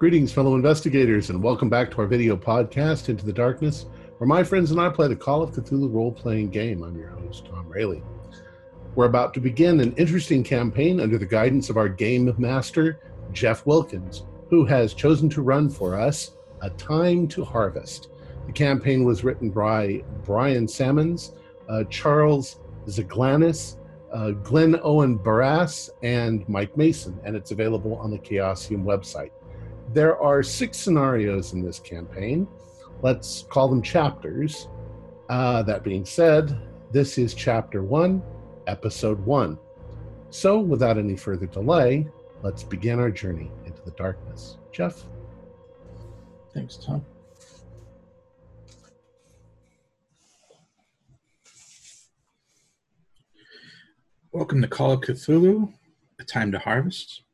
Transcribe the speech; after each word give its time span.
Greetings, 0.00 0.32
fellow 0.32 0.54
investigators, 0.54 1.28
and 1.28 1.42
welcome 1.42 1.68
back 1.68 1.90
to 1.90 1.98
our 1.98 2.06
video 2.06 2.34
podcast, 2.34 3.10
Into 3.10 3.26
the 3.26 3.34
Darkness, 3.34 3.84
where 4.16 4.26
my 4.26 4.42
friends 4.42 4.70
and 4.70 4.80
I 4.80 4.88
play 4.88 5.08
the 5.08 5.14
Call 5.14 5.42
of 5.42 5.50
Cthulhu 5.50 5.92
role 5.92 6.10
playing 6.10 6.48
game. 6.48 6.82
I'm 6.82 6.96
your 6.96 7.10
host, 7.10 7.44
Tom 7.44 7.68
Rayleigh. 7.68 8.00
We're 8.94 9.04
about 9.04 9.34
to 9.34 9.40
begin 9.40 9.78
an 9.78 9.92
interesting 9.96 10.42
campaign 10.42 11.00
under 11.00 11.18
the 11.18 11.26
guidance 11.26 11.68
of 11.68 11.76
our 11.76 11.90
game 11.90 12.34
master, 12.38 12.98
Jeff 13.32 13.66
Wilkins, 13.66 14.24
who 14.48 14.64
has 14.64 14.94
chosen 14.94 15.28
to 15.28 15.42
run 15.42 15.68
for 15.68 16.00
us 16.00 16.30
A 16.62 16.70
Time 16.70 17.28
to 17.28 17.44
Harvest. 17.44 18.08
The 18.46 18.54
campaign 18.54 19.04
was 19.04 19.22
written 19.22 19.50
by 19.50 20.02
Brian 20.24 20.66
Sammons, 20.66 21.34
uh, 21.68 21.84
Charles 21.90 22.60
Zaglanis, 22.86 23.76
uh, 24.14 24.30
Glynn 24.30 24.80
Owen 24.82 25.18
Barrass, 25.18 25.90
and 26.02 26.48
Mike 26.48 26.74
Mason, 26.74 27.20
and 27.22 27.36
it's 27.36 27.50
available 27.50 27.96
on 27.96 28.10
the 28.10 28.18
Chaosium 28.18 28.82
website. 28.82 29.32
There 29.92 30.16
are 30.22 30.40
six 30.44 30.78
scenarios 30.78 31.52
in 31.52 31.62
this 31.62 31.80
campaign. 31.80 32.46
Let's 33.02 33.42
call 33.50 33.66
them 33.66 33.82
chapters. 33.82 34.68
Uh, 35.28 35.64
that 35.64 35.82
being 35.82 36.04
said, 36.04 36.56
this 36.92 37.18
is 37.18 37.34
chapter 37.34 37.82
one, 37.82 38.22
episode 38.68 39.18
one. 39.26 39.58
So, 40.30 40.60
without 40.60 40.96
any 40.96 41.16
further 41.16 41.46
delay, 41.46 42.06
let's 42.44 42.62
begin 42.62 43.00
our 43.00 43.10
journey 43.10 43.50
into 43.66 43.82
the 43.82 43.90
darkness. 43.92 44.58
Jeff? 44.70 45.02
Thanks, 46.54 46.76
Tom. 46.76 47.04
Welcome 54.30 54.62
to 54.62 54.68
Call 54.68 54.92
of 54.92 55.00
Cthulhu, 55.00 55.72
A 56.20 56.24
Time 56.24 56.52
to 56.52 56.60
Harvest. 56.60 57.24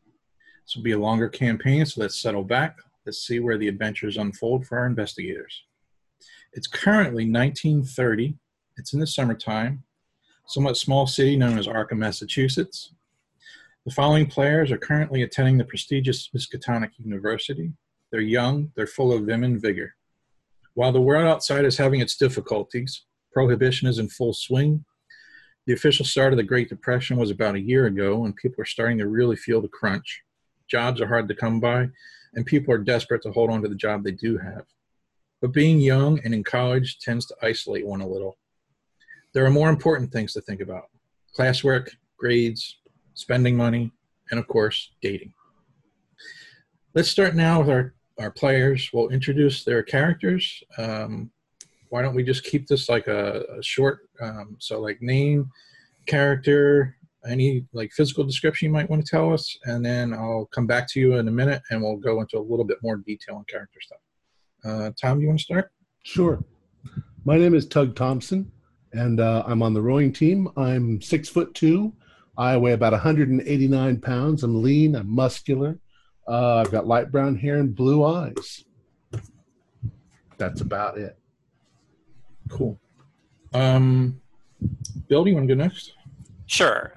This 0.66 0.74
will 0.74 0.82
be 0.82 0.92
a 0.92 0.98
longer 0.98 1.28
campaign, 1.28 1.86
so 1.86 2.00
let's 2.00 2.20
settle 2.20 2.42
back. 2.42 2.78
Let's 3.04 3.24
see 3.24 3.38
where 3.38 3.56
the 3.56 3.68
adventures 3.68 4.16
unfold 4.16 4.66
for 4.66 4.78
our 4.78 4.86
investigators. 4.86 5.62
It's 6.54 6.66
currently 6.66 7.30
1930. 7.30 8.34
It's 8.76 8.92
in 8.92 8.98
the 8.98 9.06
summertime. 9.06 9.84
Somewhat 10.48 10.76
small 10.76 11.06
city 11.06 11.36
known 11.36 11.56
as 11.56 11.68
Arkham, 11.68 11.98
Massachusetts. 11.98 12.92
The 13.84 13.92
following 13.92 14.26
players 14.26 14.72
are 14.72 14.76
currently 14.76 15.22
attending 15.22 15.56
the 15.56 15.64
prestigious 15.64 16.30
Miskatonic 16.34 16.90
University. 16.98 17.72
They're 18.10 18.20
young, 18.20 18.72
they're 18.74 18.88
full 18.88 19.12
of 19.12 19.24
vim 19.24 19.44
and 19.44 19.62
vigor. 19.62 19.94
While 20.74 20.90
the 20.90 21.00
world 21.00 21.28
outside 21.28 21.64
is 21.64 21.78
having 21.78 22.00
its 22.00 22.16
difficulties, 22.16 23.04
prohibition 23.32 23.86
is 23.86 24.00
in 24.00 24.08
full 24.08 24.34
swing. 24.34 24.84
The 25.66 25.74
official 25.74 26.04
start 26.04 26.32
of 26.32 26.38
the 26.38 26.42
Great 26.42 26.68
Depression 26.68 27.18
was 27.18 27.30
about 27.30 27.54
a 27.54 27.60
year 27.60 27.86
ago, 27.86 28.24
and 28.24 28.34
people 28.34 28.62
are 28.62 28.66
starting 28.66 28.98
to 28.98 29.06
really 29.06 29.36
feel 29.36 29.62
the 29.62 29.68
crunch 29.68 30.24
jobs 30.68 31.00
are 31.00 31.06
hard 31.06 31.28
to 31.28 31.34
come 31.34 31.60
by, 31.60 31.88
and 32.34 32.46
people 32.46 32.72
are 32.74 32.78
desperate 32.78 33.22
to 33.22 33.32
hold 33.32 33.50
on 33.50 33.62
to 33.62 33.68
the 33.68 33.74
job 33.74 34.02
they 34.02 34.12
do 34.12 34.38
have. 34.38 34.64
But 35.40 35.52
being 35.52 35.80
young 35.80 36.20
and 36.24 36.34
in 36.34 36.44
college 36.44 36.98
tends 36.98 37.26
to 37.26 37.36
isolate 37.42 37.86
one 37.86 38.00
a 38.00 38.08
little. 38.08 38.38
There 39.34 39.44
are 39.44 39.50
more 39.50 39.68
important 39.68 40.12
things 40.12 40.32
to 40.32 40.40
think 40.40 40.60
about 40.60 40.84
classwork, 41.36 41.90
grades, 42.16 42.78
spending 43.14 43.56
money, 43.56 43.92
and 44.30 44.40
of 44.40 44.48
course, 44.48 44.92
dating. 45.02 45.32
Let's 46.94 47.10
start 47.10 47.34
now 47.34 47.60
with 47.60 47.68
our, 47.68 47.94
our 48.18 48.30
players. 48.30 48.90
We'll 48.92 49.10
introduce 49.10 49.62
their 49.64 49.82
characters. 49.82 50.62
Um, 50.78 51.30
why 51.90 52.02
don't 52.02 52.14
we 52.14 52.24
just 52.24 52.44
keep 52.44 52.66
this 52.66 52.88
like 52.88 53.06
a, 53.06 53.44
a 53.58 53.62
short, 53.62 54.08
um, 54.20 54.56
so 54.58 54.80
like 54.80 55.02
name, 55.02 55.50
character, 56.06 56.95
any 57.28 57.64
like 57.72 57.92
physical 57.92 58.24
description 58.24 58.66
you 58.66 58.72
might 58.72 58.88
want 58.88 59.04
to 59.04 59.10
tell 59.10 59.32
us, 59.32 59.58
and 59.64 59.84
then 59.84 60.12
I'll 60.12 60.48
come 60.52 60.66
back 60.66 60.88
to 60.90 61.00
you 61.00 61.14
in 61.16 61.28
a 61.28 61.30
minute 61.30 61.62
and 61.70 61.82
we'll 61.82 61.96
go 61.96 62.20
into 62.20 62.38
a 62.38 62.40
little 62.40 62.64
bit 62.64 62.78
more 62.82 62.96
detail 62.96 63.36
on 63.36 63.44
character 63.44 63.80
stuff. 63.80 63.98
Uh, 64.64 64.90
Tom, 65.00 65.20
you 65.20 65.28
want 65.28 65.38
to 65.38 65.44
start? 65.44 65.70
Sure. 66.02 66.42
My 67.24 67.36
name 67.36 67.54
is 67.54 67.66
Tug 67.66 67.96
Thompson, 67.96 68.50
and 68.92 69.20
uh, 69.20 69.42
I'm 69.46 69.62
on 69.62 69.74
the 69.74 69.82
rowing 69.82 70.12
team. 70.12 70.48
I'm 70.56 71.00
six 71.00 71.28
foot 71.28 71.54
two. 71.54 71.92
I 72.38 72.56
weigh 72.56 72.72
about 72.72 72.92
189 72.92 74.00
pounds. 74.00 74.42
I'm 74.42 74.62
lean. 74.62 74.94
I'm 74.94 75.08
muscular. 75.08 75.78
Uh, 76.28 76.56
I've 76.56 76.70
got 76.70 76.86
light 76.86 77.10
brown 77.10 77.36
hair 77.36 77.56
and 77.56 77.74
blue 77.74 78.04
eyes. 78.04 78.64
That's 80.36 80.60
about 80.60 80.98
it. 80.98 81.16
Cool. 82.48 82.78
Um, 83.54 84.20
Bill, 85.08 85.24
do 85.24 85.30
you 85.30 85.36
want 85.36 85.48
to 85.48 85.54
go 85.54 85.62
next? 85.62 85.92
Sure. 86.46 86.94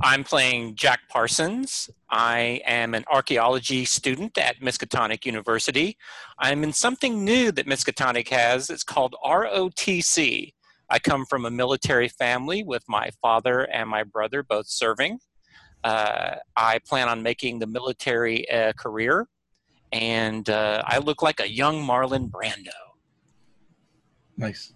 I'm 0.00 0.24
playing 0.24 0.76
Jack 0.76 1.00
Parsons. 1.08 1.90
I 2.10 2.60
am 2.64 2.94
an 2.94 3.04
archaeology 3.10 3.84
student 3.84 4.38
at 4.38 4.60
Miskatonic 4.60 5.26
University. 5.26 5.96
I'm 6.38 6.62
in 6.62 6.72
something 6.72 7.24
new 7.24 7.50
that 7.52 7.66
Miskatonic 7.66 8.28
has. 8.28 8.70
It's 8.70 8.84
called 8.84 9.16
ROTC. 9.24 10.52
I 10.90 10.98
come 10.98 11.26
from 11.26 11.44
a 11.44 11.50
military 11.50 12.08
family 12.08 12.62
with 12.62 12.82
my 12.88 13.10
father 13.20 13.62
and 13.64 13.90
my 13.90 14.04
brother 14.04 14.42
both 14.42 14.68
serving. 14.68 15.18
Uh, 15.84 16.36
I 16.56 16.78
plan 16.86 17.08
on 17.08 17.22
making 17.22 17.58
the 17.58 17.66
military 17.66 18.50
uh, 18.50 18.72
career, 18.72 19.26
and 19.92 20.48
uh, 20.48 20.82
I 20.86 20.98
look 20.98 21.22
like 21.22 21.40
a 21.40 21.50
young 21.50 21.84
Marlon 21.84 22.30
Brando. 22.30 22.70
Nice. 24.36 24.72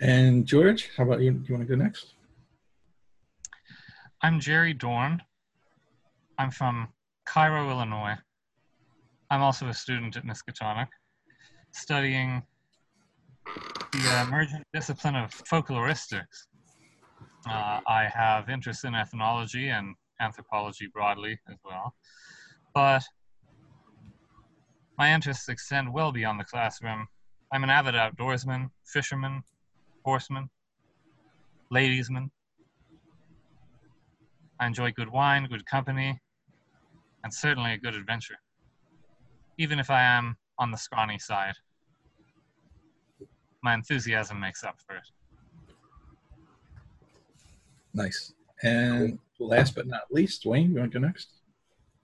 And 0.00 0.46
George, 0.46 0.90
how 0.96 1.04
about 1.04 1.20
you? 1.20 1.32
Do 1.32 1.44
you 1.48 1.54
want 1.54 1.68
to 1.68 1.76
go 1.76 1.82
next? 1.82 2.14
I'm 4.22 4.38
Jerry 4.38 4.74
Dorn. 4.74 5.22
I'm 6.36 6.50
from 6.50 6.88
Cairo, 7.24 7.70
Illinois. 7.70 8.16
I'm 9.30 9.40
also 9.40 9.68
a 9.68 9.72
student 9.74 10.14
at 10.14 10.24
Miskatonic, 10.24 10.88
studying 11.70 12.42
the 13.46 14.26
emergent 14.28 14.66
discipline 14.74 15.16
of 15.16 15.30
folkloristics. 15.30 16.48
Uh, 17.48 17.80
I 17.86 18.10
have 18.12 18.50
interest 18.50 18.84
in 18.84 18.94
ethnology 18.94 19.70
and 19.70 19.94
anthropology 20.20 20.88
broadly 20.92 21.38
as 21.50 21.56
well, 21.64 21.94
but 22.74 23.02
my 24.98 25.14
interests 25.14 25.48
extend 25.48 25.90
well 25.90 26.12
beyond 26.12 26.38
the 26.38 26.44
classroom. 26.44 27.06
I'm 27.54 27.64
an 27.64 27.70
avid 27.70 27.94
outdoorsman, 27.94 28.68
fisherman, 28.84 29.42
horseman, 30.04 30.50
ladiesman, 31.72 32.30
I 34.60 34.66
enjoy 34.66 34.92
good 34.92 35.10
wine, 35.10 35.46
good 35.46 35.64
company, 35.64 36.20
and 37.24 37.32
certainly 37.32 37.72
a 37.72 37.78
good 37.78 37.94
adventure, 37.94 38.36
even 39.56 39.78
if 39.78 39.90
I 39.90 40.02
am 40.02 40.36
on 40.58 40.70
the 40.70 40.76
scrawny 40.76 41.18
side. 41.18 41.54
My 43.62 43.72
enthusiasm 43.72 44.38
makes 44.38 44.62
up 44.62 44.76
for 44.86 44.96
it. 44.96 45.02
Nice. 47.94 48.34
And 48.62 49.18
last 49.38 49.74
but 49.74 49.86
not 49.86 50.02
least, 50.10 50.44
Wayne, 50.44 50.72
you 50.72 50.78
want 50.78 50.92
to 50.92 51.00
go 51.00 51.06
next? 51.06 51.28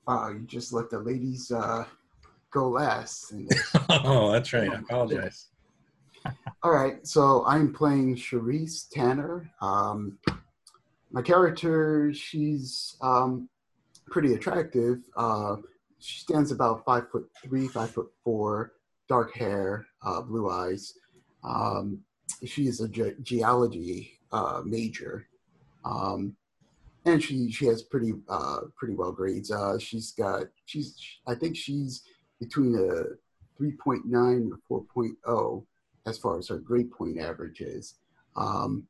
Wow, 0.09 0.31
you 0.31 0.41
just 0.47 0.73
let 0.73 0.89
the 0.89 0.99
ladies 0.99 1.51
uh, 1.51 1.85
go 2.51 2.71
last. 2.71 3.35
oh, 3.91 4.33
that's 4.33 4.53
right. 4.55 4.71
I 4.71 4.77
apologize. 4.77 5.49
All 6.63 6.73
right, 6.73 7.07
so 7.07 7.45
I'm 7.47 7.73
playing 7.73 8.17
Cherise 8.17 8.89
Tanner. 8.91 9.51
Um, 9.61 10.19
my 11.11 11.23
character, 11.23 12.13
she's 12.13 12.97
um, 13.01 13.49
pretty 14.11 14.35
attractive. 14.35 14.99
Uh, 15.17 15.57
she 15.99 16.21
stands 16.21 16.53
about 16.53 16.85
five 16.85 17.11
foot 17.11 17.29
three, 17.43 17.69
five 17.69 17.91
foot 17.91 18.09
four, 18.25 18.73
dark 19.09 19.35
hair, 19.35 19.87
uh, 20.03 20.21
blue 20.21 20.51
eyes. 20.51 20.95
Um, 21.45 22.01
she 22.45 22.67
is 22.67 22.81
a 22.81 22.89
ge- 22.89 23.17
geology 23.23 24.19
uh, 24.33 24.63
major, 24.65 25.29
um, 25.85 26.37
and 27.05 27.23
she 27.23 27.51
she 27.51 27.67
has 27.67 27.83
pretty 27.83 28.13
uh, 28.29 28.61
pretty 28.77 28.95
well 28.95 29.13
grades. 29.13 29.51
Uh, 29.51 29.79
she's 29.79 30.13
got 30.13 30.45
she's 30.67 30.97
I 31.27 31.35
think 31.35 31.57
she's 31.57 32.03
between 32.41 32.75
a 32.75 33.63
3.9 33.63 34.51
or 34.69 34.87
4.0 34.95 35.65
as 36.07 36.19
far 36.19 36.39
as 36.39 36.49
her 36.49 36.59
grade 36.59 36.91
point 36.91 37.19
average 37.19 37.61
is. 37.61 37.95
Um, 38.37 38.87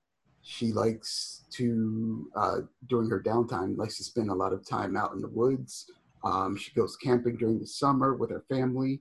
she 0.49 0.73
likes 0.73 1.45
to 1.51 2.31
uh, 2.37 2.59
during 2.87 3.11
her 3.11 3.21
downtime 3.21 3.77
likes 3.77 3.97
to 3.97 4.05
spend 4.05 4.31
a 4.31 4.35
lot 4.35 4.53
of 4.53 4.67
time 4.67 4.97
out 4.97 5.13
in 5.13 5.21
the 5.21 5.29
woods. 5.29 5.91
Um, 6.25 6.57
she 6.57 6.73
goes 6.73 6.97
camping 6.97 7.37
during 7.37 7.59
the 7.59 7.67
summer 7.67 8.15
with 8.15 8.31
her 8.31 8.45
family. 8.49 9.01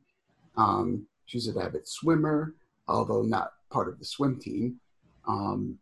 Um, 0.57 1.05
she's 1.25 1.47
an 1.47 1.61
avid 1.61 1.87
swimmer 1.87 2.55
although 2.87 3.21
not 3.21 3.53
part 3.69 3.87
of 3.87 3.99
the 3.99 4.05
swim 4.05 4.39
team. 4.39 4.79
Um, 5.27 5.77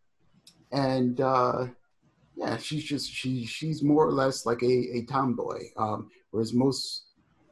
and 0.71 1.19
uh, 1.21 1.67
yeah 2.35 2.57
she's 2.57 2.83
just 2.83 3.11
she 3.11 3.45
she's 3.45 3.83
more 3.83 4.07
or 4.07 4.11
less 4.11 4.45
like 4.45 4.61
a, 4.63 4.97
a 4.97 5.05
tomboy. 5.07 5.59
Um, 5.77 6.09
whereas 6.31 6.53
most 6.53 7.05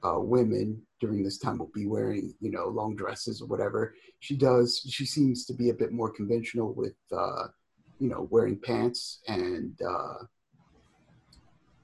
uh, 0.04 0.20
women 0.20 0.82
during 1.00 1.24
this 1.24 1.38
time 1.38 1.60
will 1.60 1.72
be 1.74 1.86
wearing 1.86 2.34
you 2.40 2.52
know 2.52 2.68
long 2.68 2.96
dresses 2.96 3.42
or 3.42 3.48
whatever. 3.48 3.94
She 4.20 4.36
does 4.36 4.82
she 4.90 5.06
seems 5.06 5.46
to 5.46 5.54
be 5.54 5.70
a 5.70 5.74
bit 5.74 5.92
more 5.92 6.10
conventional 6.10 6.74
with 6.74 6.96
uh, 7.16 7.48
you 8.02 8.10
know, 8.10 8.28
wearing 8.32 8.60
pants 8.60 9.22
and, 9.28 9.80
uh, 9.88 10.16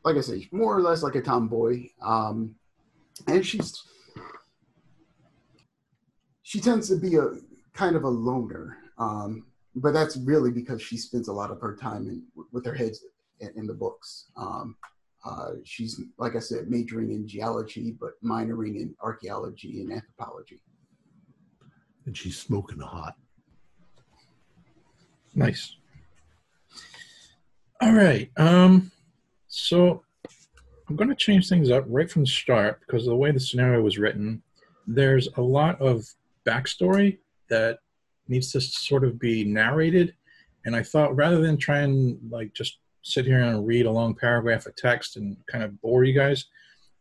like 0.03 0.17
I 0.17 0.21
say, 0.21 0.47
more 0.51 0.75
or 0.75 0.81
less 0.81 1.03
like 1.03 1.15
a 1.15 1.21
tomboy. 1.21 1.89
Um, 2.01 2.55
and 3.27 3.45
she's 3.45 3.83
she 6.41 6.59
tends 6.59 6.87
to 6.89 6.95
be 6.95 7.15
a 7.17 7.27
kind 7.73 7.95
of 7.95 8.03
a 8.03 8.09
loner, 8.09 8.77
um, 8.97 9.45
but 9.75 9.93
that's 9.93 10.17
really 10.17 10.49
because 10.49 10.81
she 10.81 10.97
spends 10.97 11.27
a 11.27 11.33
lot 11.33 11.51
of 11.51 11.61
her 11.61 11.75
time 11.75 12.07
in, 12.07 12.23
with 12.51 12.65
her 12.65 12.73
head 12.73 12.93
in, 13.39 13.51
in 13.55 13.67
the 13.67 13.73
books. 13.73 14.31
Um, 14.37 14.75
uh, 15.25 15.51
she's, 15.65 16.01
like 16.17 16.35
I 16.35 16.39
said, 16.39 16.69
majoring 16.69 17.11
in 17.11 17.27
geology, 17.27 17.95
but 17.99 18.11
minoring 18.23 18.77
in 18.77 18.95
archaeology 19.01 19.81
and 19.81 19.91
anthropology. 19.91 20.61
And 22.05 22.17
she's 22.17 22.37
smoking 22.37 22.79
hot. 22.79 23.15
Nice. 25.35 25.76
All 27.79 27.93
right. 27.93 28.31
Um, 28.37 28.91
so 29.47 30.03
I'm 30.89 30.95
going 30.95 31.09
to 31.09 31.15
change 31.15 31.47
things 31.47 31.69
up 31.69 31.85
right 31.87 32.09
from 32.09 32.23
the 32.23 32.27
start 32.27 32.79
because 32.81 33.03
of 33.03 33.11
the 33.11 33.15
way 33.15 33.31
the 33.31 33.39
scenario 33.39 33.81
was 33.81 33.99
written. 33.99 34.41
There's 34.87 35.27
a 35.37 35.41
lot 35.41 35.79
of 35.79 36.05
backstory 36.45 37.19
that 37.49 37.79
needs 38.27 38.51
to 38.53 38.61
sort 38.61 39.03
of 39.03 39.19
be 39.19 39.43
narrated, 39.43 40.15
and 40.65 40.75
I 40.75 40.81
thought 40.81 41.15
rather 41.15 41.39
than 41.39 41.57
try 41.57 41.79
and 41.79 42.17
like 42.31 42.53
just 42.53 42.79
sit 43.03 43.25
here 43.25 43.41
and 43.41 43.67
read 43.67 43.85
a 43.85 43.91
long 43.91 44.15
paragraph 44.15 44.65
of 44.65 44.75
text 44.75 45.15
and 45.15 45.37
kind 45.49 45.63
of 45.63 45.79
bore 45.81 46.03
you 46.03 46.13
guys, 46.13 46.45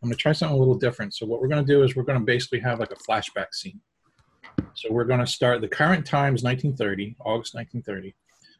I'm 0.02 0.08
going 0.08 0.16
to 0.16 0.22
try 0.22 0.32
something 0.32 0.56
a 0.56 0.58
little 0.58 0.78
different. 0.78 1.14
So 1.14 1.26
what 1.26 1.40
we're 1.40 1.48
going 1.48 1.64
to 1.64 1.72
do 1.72 1.82
is 1.84 1.96
we're 1.96 2.02
going 2.02 2.18
to 2.18 2.24
basically 2.24 2.60
have 2.60 2.80
like 2.80 2.92
a 2.92 2.96
flashback 2.96 3.54
scene. 3.54 3.80
So 4.74 4.92
we're 4.92 5.04
going 5.04 5.20
to 5.20 5.26
start 5.26 5.62
the 5.62 5.68
current 5.68 6.04
time 6.04 6.34
is 6.34 6.42
1930, 6.42 7.16
August 7.20 7.54
1930. 7.54 8.14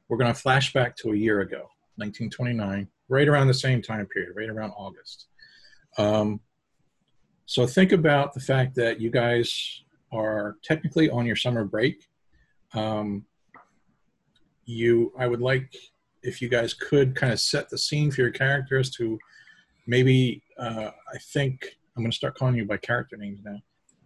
We're 0.08 0.16
going 0.16 0.32
to 0.32 0.40
flashback 0.40 0.96
to 0.96 1.12
a 1.12 1.16
year 1.16 1.40
ago, 1.40 1.68
1929, 1.96 2.88
right 3.08 3.28
around 3.28 3.46
the 3.46 3.54
same 3.54 3.82
time 3.82 4.06
period, 4.06 4.32
right 4.36 4.48
around 4.48 4.72
August. 4.76 5.26
Um, 5.98 6.40
so 7.46 7.66
think 7.66 7.92
about 7.92 8.34
the 8.34 8.40
fact 8.40 8.74
that 8.76 9.00
you 9.00 9.10
guys 9.10 9.82
are 10.12 10.56
technically 10.62 11.08
on 11.10 11.26
your 11.26 11.36
summer 11.36 11.64
break. 11.64 12.08
Um, 12.74 13.24
you, 14.64 15.12
I 15.18 15.26
would 15.26 15.40
like 15.40 15.74
if 16.22 16.42
you 16.42 16.48
guys 16.48 16.74
could 16.74 17.14
kind 17.14 17.32
of 17.32 17.40
set 17.40 17.70
the 17.70 17.78
scene 17.78 18.10
for 18.10 18.20
your 18.20 18.30
characters 18.32 18.90
to 18.90 19.18
maybe, 19.86 20.42
uh, 20.58 20.90
I 21.12 21.18
think 21.32 21.76
I'm 21.96 22.02
going 22.02 22.10
to 22.10 22.16
start 22.16 22.36
calling 22.36 22.56
you 22.56 22.66
by 22.66 22.76
character 22.78 23.16
names 23.16 23.40
now. 23.44 23.58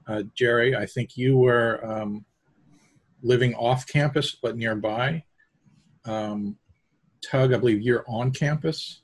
Uh, 0.06 0.22
Jerry, 0.34 0.76
I 0.76 0.86
think 0.86 1.16
you 1.16 1.38
were 1.38 1.84
um, 1.84 2.25
living 3.22 3.54
off 3.54 3.86
campus 3.86 4.36
but 4.40 4.56
nearby. 4.56 5.25
Um, 6.04 6.58
Tug, 7.28 7.52
I 7.52 7.58
believe 7.58 7.82
you're 7.82 8.05
on 8.08 8.31
campus. 8.31 9.02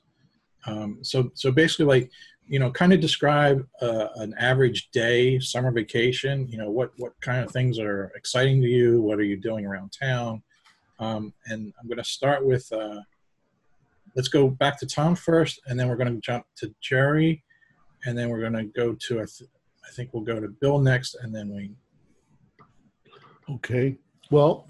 Um, 0.65 0.99
so, 1.01 1.31
so 1.33 1.51
basically, 1.51 1.85
like 1.85 2.11
you 2.47 2.59
know, 2.59 2.71
kind 2.71 2.93
of 2.93 3.01
describe 3.01 3.67
uh, 3.81 4.07
an 4.15 4.33
average 4.39 4.89
day, 4.91 5.37
summer 5.39 5.71
vacation. 5.71 6.47
You 6.47 6.57
know, 6.57 6.71
what 6.71 6.91
what 6.97 7.13
kind 7.21 7.43
of 7.43 7.51
things 7.51 7.77
are 7.77 8.11
exciting 8.15 8.61
to 8.61 8.67
you? 8.67 9.01
What 9.01 9.19
are 9.19 9.23
you 9.23 9.37
doing 9.37 9.65
around 9.65 9.91
town? 9.99 10.41
Um, 10.99 11.33
and 11.47 11.73
I'm 11.79 11.87
going 11.87 11.97
to 11.97 12.03
start 12.03 12.45
with. 12.45 12.71
Uh, 12.71 13.01
let's 14.15 14.29
go 14.29 14.47
back 14.47 14.79
to 14.79 14.85
Tom 14.85 15.15
first, 15.15 15.61
and 15.67 15.79
then 15.79 15.89
we're 15.89 15.97
going 15.97 16.13
to 16.13 16.21
jump 16.21 16.45
to 16.57 16.73
Jerry, 16.81 17.43
and 18.05 18.17
then 18.17 18.29
we're 18.29 18.39
going 18.39 18.53
to 18.53 18.63
go 18.63 18.93
to. 18.93 19.21
I, 19.21 19.25
th- 19.25 19.49
I 19.85 19.91
think 19.93 20.13
we'll 20.13 20.23
go 20.23 20.39
to 20.39 20.47
Bill 20.47 20.79
next, 20.79 21.15
and 21.21 21.35
then 21.35 21.53
we. 21.53 21.71
Okay. 23.49 23.97
Well, 24.31 24.69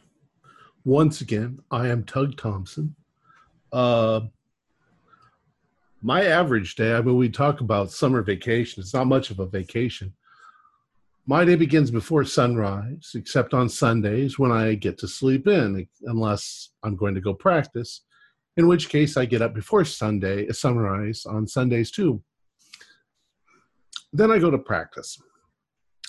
once 0.84 1.22
again, 1.22 1.60
I 1.72 1.88
am 1.88 2.04
Tug 2.04 2.38
Thompson. 2.38 2.96
Uh, 3.72 4.22
my 6.02 6.26
average 6.26 6.76
day, 6.76 6.94
I 6.94 7.02
mean, 7.02 7.18
we 7.18 7.30
talk 7.30 7.62
about 7.62 7.92
summer 7.92 8.22
vacation. 8.22 8.82
It's 8.82 8.94
not 8.94 9.08
much 9.08 9.32
of 9.32 9.40
a 9.40 9.46
vacation. 9.46 10.14
My 11.26 11.44
day 11.44 11.56
begins 11.56 11.92
before 11.92 12.24
sunrise, 12.24 13.12
except 13.16 13.54
on 13.54 13.68
Sundays 13.68 14.40
when 14.40 14.52
I 14.52 14.76
get 14.76 14.98
to 15.00 15.08
sleep 15.08 15.48
in, 15.48 15.88
unless 16.04 16.70
I'm 16.84 16.96
going 16.96 17.16
to 17.16 17.22
go 17.22 17.34
practice, 17.34 18.02
in 18.56 18.68
which 18.68 18.88
case 18.88 19.18
I 19.18 19.26
get 19.26 19.42
up 19.42 19.54
before 19.54 19.84
Sunday, 19.84 20.48
sunrise 20.50 21.26
on 21.26 21.46
Sundays 21.46 21.92
too. 21.92 22.24
Then 24.14 24.32
I 24.32 24.40
go 24.40 24.50
to 24.50 24.58
practice. 24.58 25.22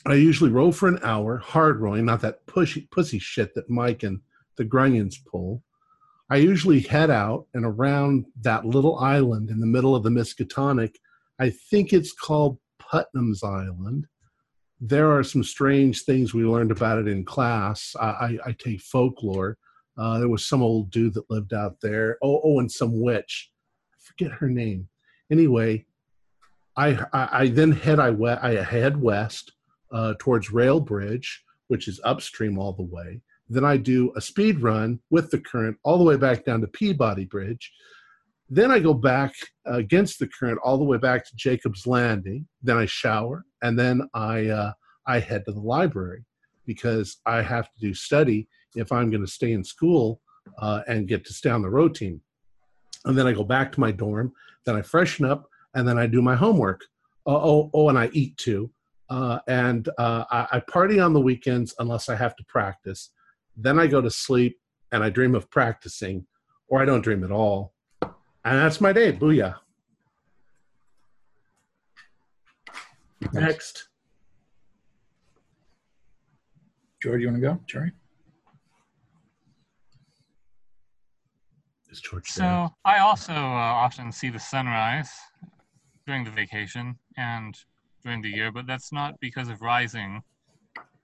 I 0.07 0.15
usually 0.15 0.51
row 0.51 0.71
for 0.71 0.89
an 0.89 1.01
hour, 1.03 1.39
hard 1.39 1.81
rowing, 1.81 2.05
not 2.05 2.21
that 2.21 2.47
pushy, 2.47 2.89
pussy 2.91 3.19
shit 3.19 3.55
that 3.55 3.69
Mike 3.69 4.05
and 4.05 4.21
the 4.57 4.65
Grunions 4.65 5.19
pull. 5.19 5.63
I 6.31 6.37
usually 6.37 6.81
head 6.81 7.11
out 7.11 7.47
and 7.55 7.65
around 7.65 8.27
that 8.43 8.67
little 8.67 8.99
island 8.99 9.49
in 9.51 9.61
the 9.61 9.67
middle 9.67 9.97
of 9.97 10.03
the 10.03 10.11
Miskatonic. 10.11 10.97
I 11.39 11.51
think 11.51 11.93
it's 11.93 12.13
called 12.13 12.59
Putnam's 12.79 13.43
Island. 13.43 14.07
There 14.81 15.11
are 15.11 15.25
some 15.25 15.43
strange 15.43 16.03
things 16.03 16.35
we 16.35 16.45
learned 16.45 16.71
about 16.71 16.99
it 16.99 17.09
in 17.09 17.25
class. 17.25 17.97
I, 17.99 18.07
I, 18.07 18.39
I 18.47 18.57
take 18.59 18.81
folklore. 18.81 19.57
Uh, 19.97 20.19
there 20.19 20.29
was 20.29 20.47
some 20.47 20.63
old 20.63 20.91
dude 20.91 21.15
that 21.15 21.31
lived 21.31 21.55
out 21.55 21.77
there. 21.81 22.19
Oh, 22.23 22.41
oh, 22.45 22.61
and 22.61 22.71
some 22.71 23.01
witch. 23.01 23.51
I 23.93 23.97
forget 24.05 24.39
her 24.39 24.49
name. 24.49 24.89
Anyway, 25.33 25.87
I, 26.77 27.05
I, 27.13 27.29
I 27.33 27.49
then 27.49 27.73
head 27.73 27.99
I, 27.99 28.11
we, 28.11 28.29
I 28.31 28.63
head 28.63 29.01
west 29.01 29.53
uh, 29.91 30.15
towards 30.19 30.53
Rail 30.53 30.79
Bridge, 30.79 31.43
which 31.69 31.89
is 31.89 32.01
upstream 32.05 32.59
all 32.59 32.73
the 32.73 32.83
way. 32.83 33.23
Then 33.49 33.65
I 33.65 33.77
do 33.77 34.13
a 34.17 34.21
speed 34.21 34.61
run 34.61 35.01
with 35.11 35.31
the 35.31 35.41
current 35.41 35.79
all 35.83 35.99
the 35.99 36.05
way 36.05 36.17
back 36.17 36.45
down 36.45 36.61
to 36.61 36.67
Peabody 36.67 37.25
Bridge. 37.25 37.73
Then 38.51 38.71
I 38.71 38.79
go 38.79 38.95
back 38.95 39.35
against 39.67 40.19
the 40.19 40.29
current 40.29 40.59
all 40.63 40.79
the 40.79 40.85
way 40.85 40.99
back 40.99 41.27
to 41.27 41.37
Jacob's 41.37 41.87
Landing. 41.87 42.47
Then 42.63 42.79
I 42.79 42.87
shower 42.87 43.45
and 43.63 43.79
then 43.79 44.09
I 44.15 44.49
uh, 44.49 44.73
I 45.07 45.21
head 45.21 45.45
to 45.47 45.53
the 45.53 45.61
library 45.61 46.25
because 46.67 47.19
I 47.25 47.43
have 47.43 47.65
to 47.65 47.81
do 47.81 47.95
study 47.95 48.49
if 48.75 48.93
I'm 48.93 49.11
going 49.11 49.25
to 49.25 49.31
stay 49.31 49.53
in 49.53 49.65
school 49.65 50.21
uh, 50.59 50.83
and 50.87 51.09
get 51.09 51.25
to 51.27 51.33
stay 51.33 51.51
on 51.51 51.63
the 51.63 51.71
road 51.71 51.95
team. 51.95 52.21
And 53.05 53.17
then 53.17 53.27
I 53.27 53.33
go 53.33 53.45
back 53.45 53.73
to 53.73 53.81
my 53.81 53.91
dorm. 53.91 54.33
Then 54.67 54.77
I 54.77 54.83
freshen 54.83 55.25
up 55.25 55.49
and 55.75 55.89
then 55.89 55.99
I 55.99 56.07
do 56.07 56.21
my 56.21 56.37
homework. 56.37 56.85
Oh, 57.27 57.37
oh, 57.37 57.71
oh 57.73 57.89
and 57.89 57.99
I 57.99 58.11
eat 58.13 58.37
too. 58.37 58.71
Uh, 59.09 59.39
and 59.49 59.89
uh, 59.97 60.25
I, 60.31 60.47
I, 60.53 60.61
party 60.61 61.01
on 61.01 61.15
the 61.15 61.21
weekends 61.21 61.75
unless 61.79 62.11
I 62.11 62.15
have 62.15 62.37
to 62.37 62.45
practice. 62.45 63.11
Then 63.61 63.81
I 63.81 63.89
go 63.89 64.01
to 64.01 64.11
sleep 64.11 64.57
and 64.93 65.03
I 65.03 65.11
dream 65.11 65.35
of 65.35 65.51
practicing, 65.51 66.25
or 66.69 66.81
I 66.81 66.85
don't 66.85 67.03
dream 67.03 67.25
at 67.25 67.33
all. 67.33 67.75
And 68.01 68.13
that's 68.45 68.81
my 68.81 68.93
day. 68.93 69.13
Booyah. 69.13 69.57
Next. 73.33 73.89
George, 77.03 77.21
you 77.21 77.27
want 77.27 77.43
to 77.43 77.49
go? 77.49 77.61
Jerry? 77.67 77.93
Is 81.91 82.01
George 82.01 82.29
So 82.29 82.43
there? 82.43 82.69
I 82.85 82.99
also 83.01 83.33
uh, 83.33 83.37
often 83.37 84.13
see 84.13 84.31
the 84.31 84.39
sunrise 84.39 85.11
during 86.07 86.23
the 86.23 86.31
vacation 86.31 86.97
and 87.17 87.57
during 88.05 88.23
the 88.23 88.31
year, 88.31 88.53
but 88.53 88.67
that's 88.69 88.93
not 88.93 89.19
because 89.21 89.49
of 89.49 89.61
rising 89.63 90.23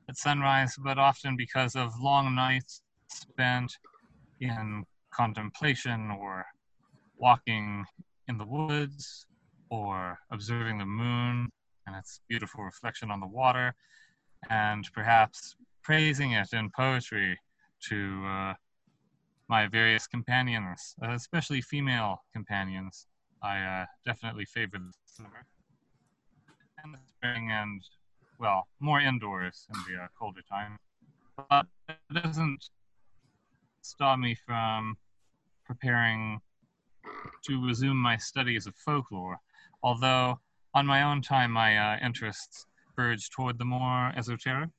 at 0.08 0.16
sunrise, 0.16 0.74
but 0.82 0.98
often 0.98 1.36
because 1.36 1.76
of 1.76 1.92
long 2.00 2.34
nights 2.34 2.82
spent 3.08 3.72
in 4.40 4.84
contemplation 5.12 6.10
or 6.10 6.44
walking 7.16 7.84
in 8.28 8.38
the 8.38 8.44
woods 8.44 9.26
or 9.70 10.18
observing 10.30 10.78
the 10.78 10.86
moon 10.86 11.48
and 11.86 11.96
its 11.96 12.20
beautiful 12.28 12.64
reflection 12.64 13.10
on 13.10 13.20
the 13.20 13.26
water 13.26 13.74
and 14.50 14.90
perhaps 14.92 15.56
praising 15.82 16.32
it 16.32 16.48
in 16.52 16.70
poetry 16.76 17.38
to 17.88 18.24
uh, 18.26 18.54
my 19.48 19.66
various 19.68 20.06
companions, 20.06 20.94
especially 21.02 21.60
female 21.60 22.18
companions. 22.32 23.06
I 23.42 23.60
uh, 23.60 23.84
definitely 24.06 24.46
favor 24.46 24.78
the 24.78 24.92
summer 25.04 25.44
and 26.82 26.94
the 26.94 26.98
spring 27.06 27.50
and 27.50 27.82
well, 28.38 28.68
more 28.80 29.00
indoors 29.00 29.66
in 29.74 29.94
the 29.94 30.02
uh, 30.02 30.06
colder 30.18 30.42
time. 30.48 30.78
But 31.50 31.66
it 31.88 32.22
doesn't 32.22 32.68
stop 33.82 34.18
me 34.18 34.34
from 34.46 34.96
preparing 35.66 36.40
to 37.44 37.66
resume 37.66 37.96
my 37.96 38.16
studies 38.16 38.66
of 38.66 38.74
folklore, 38.76 39.38
although 39.82 40.38
on 40.74 40.86
my 40.86 41.02
own 41.02 41.22
time 41.22 41.50
my 41.50 41.76
uh, 41.76 41.98
interests 42.04 42.66
verge 42.96 43.30
toward 43.30 43.58
the 43.58 43.64
more 43.64 44.12
esoteric. 44.16 44.70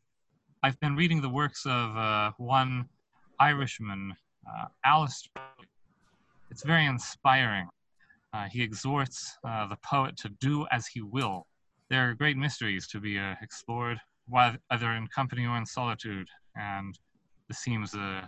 I've 0.63 0.79
been 0.79 0.95
reading 0.95 1.21
the 1.21 1.29
works 1.29 1.65
of 1.65 1.95
uh, 1.95 2.31
one 2.37 2.87
Irishman, 3.39 4.15
uh, 4.47 4.65
Aleister. 4.85 5.27
It's 6.49 6.63
very 6.63 6.85
inspiring. 6.85 7.67
Uh, 8.33 8.47
he 8.51 8.61
exhorts 8.63 9.37
uh, 9.47 9.67
the 9.67 9.77
poet 9.77 10.17
to 10.17 10.29
do 10.41 10.65
as 10.71 10.87
he 10.87 11.01
will, 11.01 11.45
there 11.95 12.09
are 12.09 12.13
great 12.13 12.35
mysteries 12.35 12.87
to 12.87 12.99
be 12.99 13.17
uh, 13.17 13.35
explored, 13.41 13.97
either 14.69 14.91
in 14.91 15.07
company 15.15 15.45
or 15.45 15.55
in 15.55 15.65
solitude, 15.65 16.27
and 16.57 16.99
this 17.47 17.59
seems 17.59 17.93
a 17.93 18.27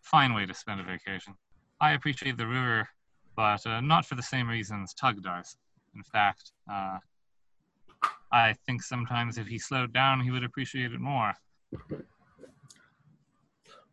fine 0.00 0.32
way 0.32 0.46
to 0.46 0.54
spend 0.54 0.80
a 0.80 0.82
vacation. 0.82 1.34
I 1.78 1.92
appreciate 1.92 2.38
the 2.38 2.46
river, 2.46 2.88
but 3.36 3.66
uh, 3.66 3.82
not 3.82 4.06
for 4.06 4.14
the 4.14 4.22
same 4.22 4.48
reasons 4.48 4.94
Tug 4.94 5.22
does. 5.22 5.58
In 5.94 6.02
fact, 6.04 6.52
uh, 6.72 6.96
I 8.32 8.54
think 8.64 8.82
sometimes 8.82 9.36
if 9.36 9.46
he 9.46 9.58
slowed 9.58 9.92
down, 9.92 10.22
he 10.22 10.30
would 10.30 10.44
appreciate 10.44 10.92
it 10.94 11.00
more. 11.00 11.34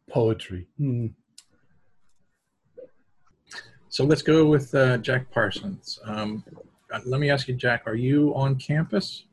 Poetry. 0.10 0.66
Hmm. 0.78 1.08
So 3.90 4.06
let's 4.06 4.22
go 4.22 4.46
with 4.46 4.74
uh, 4.74 4.98
Jack 5.00 5.30
Parsons. 5.30 6.00
Um, 6.06 6.46
let 7.06 7.20
me 7.20 7.30
ask 7.30 7.48
you, 7.48 7.56
Jack, 7.56 7.84
are 7.86 7.96
you 7.96 8.34
on 8.36 8.56
campus? 8.56 9.26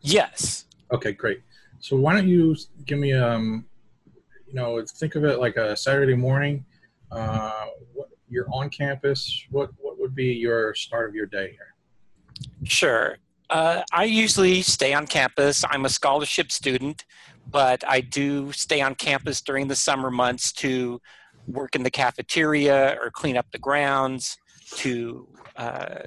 Yes. 0.00 0.66
Okay, 0.92 1.12
great. 1.12 1.42
So 1.80 1.96
why 1.96 2.14
don't 2.14 2.28
you 2.28 2.56
give 2.86 2.98
me, 2.98 3.12
um, 3.12 3.64
you 4.46 4.54
know, 4.54 4.82
think 4.86 5.14
of 5.14 5.24
it 5.24 5.38
like 5.38 5.56
a 5.56 5.76
Saturday 5.76 6.14
morning. 6.14 6.64
Uh, 7.10 7.66
what, 7.92 8.08
you're 8.28 8.48
on 8.52 8.68
campus. 8.68 9.44
What 9.50 9.70
what 9.80 9.98
would 9.98 10.14
be 10.14 10.32
your 10.32 10.74
start 10.74 11.08
of 11.08 11.14
your 11.14 11.26
day 11.26 11.52
here? 11.52 11.74
Sure. 12.64 13.18
Uh, 13.50 13.82
I 13.92 14.04
usually 14.04 14.62
stay 14.62 14.94
on 14.94 15.06
campus. 15.06 15.64
I'm 15.70 15.84
a 15.84 15.88
scholarship 15.88 16.50
student, 16.50 17.04
but 17.50 17.84
I 17.86 18.00
do 18.00 18.50
stay 18.52 18.80
on 18.80 18.94
campus 18.94 19.40
during 19.40 19.68
the 19.68 19.76
summer 19.76 20.10
months 20.10 20.52
to 20.54 21.00
work 21.46 21.76
in 21.76 21.82
the 21.82 21.90
cafeteria 21.90 22.98
or 23.00 23.10
clean 23.10 23.36
up 23.36 23.46
the 23.52 23.58
grounds, 23.58 24.38
to 24.76 25.28
uh, 25.56 25.98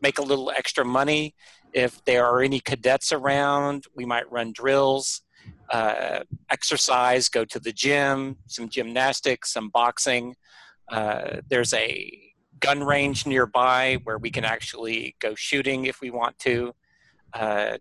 make 0.00 0.18
a 0.18 0.22
little 0.22 0.50
extra 0.50 0.84
money. 0.84 1.34
If 1.72 2.04
there 2.04 2.26
are 2.26 2.42
any 2.42 2.60
cadets 2.60 3.12
around, 3.12 3.84
we 3.94 4.04
might 4.04 4.30
run 4.30 4.52
drills, 4.52 5.22
uh, 5.70 6.20
exercise, 6.50 7.28
go 7.28 7.44
to 7.44 7.60
the 7.60 7.72
gym, 7.72 8.36
some 8.46 8.68
gymnastics, 8.68 9.52
some 9.52 9.68
boxing. 9.68 10.34
Uh, 10.88 11.40
there's 11.48 11.72
a 11.72 12.32
gun 12.58 12.82
range 12.84 13.26
nearby 13.26 13.98
where 14.04 14.18
we 14.18 14.30
can 14.30 14.44
actually 14.44 15.16
go 15.18 15.34
shooting 15.34 15.86
if 15.86 16.00
we 16.00 16.10
want 16.10 16.38
to. 16.40 16.74
Uh, 17.32 17.78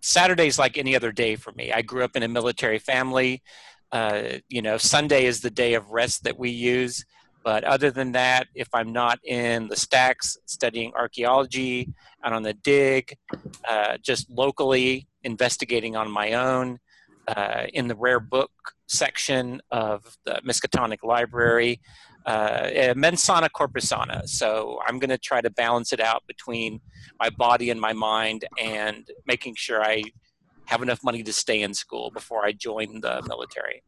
Saturday's 0.00 0.58
like 0.58 0.78
any 0.78 0.94
other 0.94 1.12
day 1.12 1.36
for 1.36 1.52
me. 1.52 1.72
I 1.72 1.82
grew 1.82 2.04
up 2.04 2.16
in 2.16 2.22
a 2.22 2.28
military 2.28 2.78
family. 2.78 3.42
Uh, 3.90 4.38
you 4.48 4.62
know, 4.62 4.76
Sunday 4.76 5.24
is 5.24 5.40
the 5.40 5.50
day 5.50 5.74
of 5.74 5.90
rest 5.90 6.24
that 6.24 6.38
we 6.38 6.50
use. 6.50 7.04
But 7.48 7.64
other 7.64 7.90
than 7.90 8.12
that, 8.12 8.48
if 8.54 8.68
I'm 8.74 8.92
not 8.92 9.20
in 9.24 9.68
the 9.68 9.76
stacks 9.76 10.36
studying 10.44 10.92
archaeology 10.92 11.90
and 12.22 12.34
on 12.34 12.42
the 12.42 12.52
dig, 12.52 13.16
uh, 13.66 13.96
just 14.02 14.28
locally 14.28 15.08
investigating 15.22 15.96
on 15.96 16.10
my 16.10 16.34
own, 16.34 16.78
uh, 17.26 17.62
in 17.72 17.88
the 17.88 17.96
rare 17.96 18.20
book 18.20 18.50
section 18.86 19.62
of 19.70 20.18
the 20.26 20.42
Miskatonic 20.46 20.98
Library, 21.02 21.80
uh, 22.26 22.68
corpus 23.54 23.88
sana. 23.88 24.28
So 24.28 24.78
I'm 24.86 24.98
going 24.98 25.08
to 25.08 25.16
try 25.16 25.40
to 25.40 25.48
balance 25.48 25.94
it 25.94 26.00
out 26.00 26.24
between 26.28 26.82
my 27.18 27.30
body 27.30 27.70
and 27.70 27.80
my 27.80 27.94
mind 27.94 28.44
and 28.60 29.08
making 29.26 29.54
sure 29.56 29.82
I 29.82 30.04
have 30.66 30.82
enough 30.82 31.02
money 31.02 31.22
to 31.22 31.32
stay 31.32 31.62
in 31.62 31.72
school 31.72 32.10
before 32.10 32.44
I 32.44 32.52
join 32.52 33.00
the 33.00 33.22
military. 33.26 33.82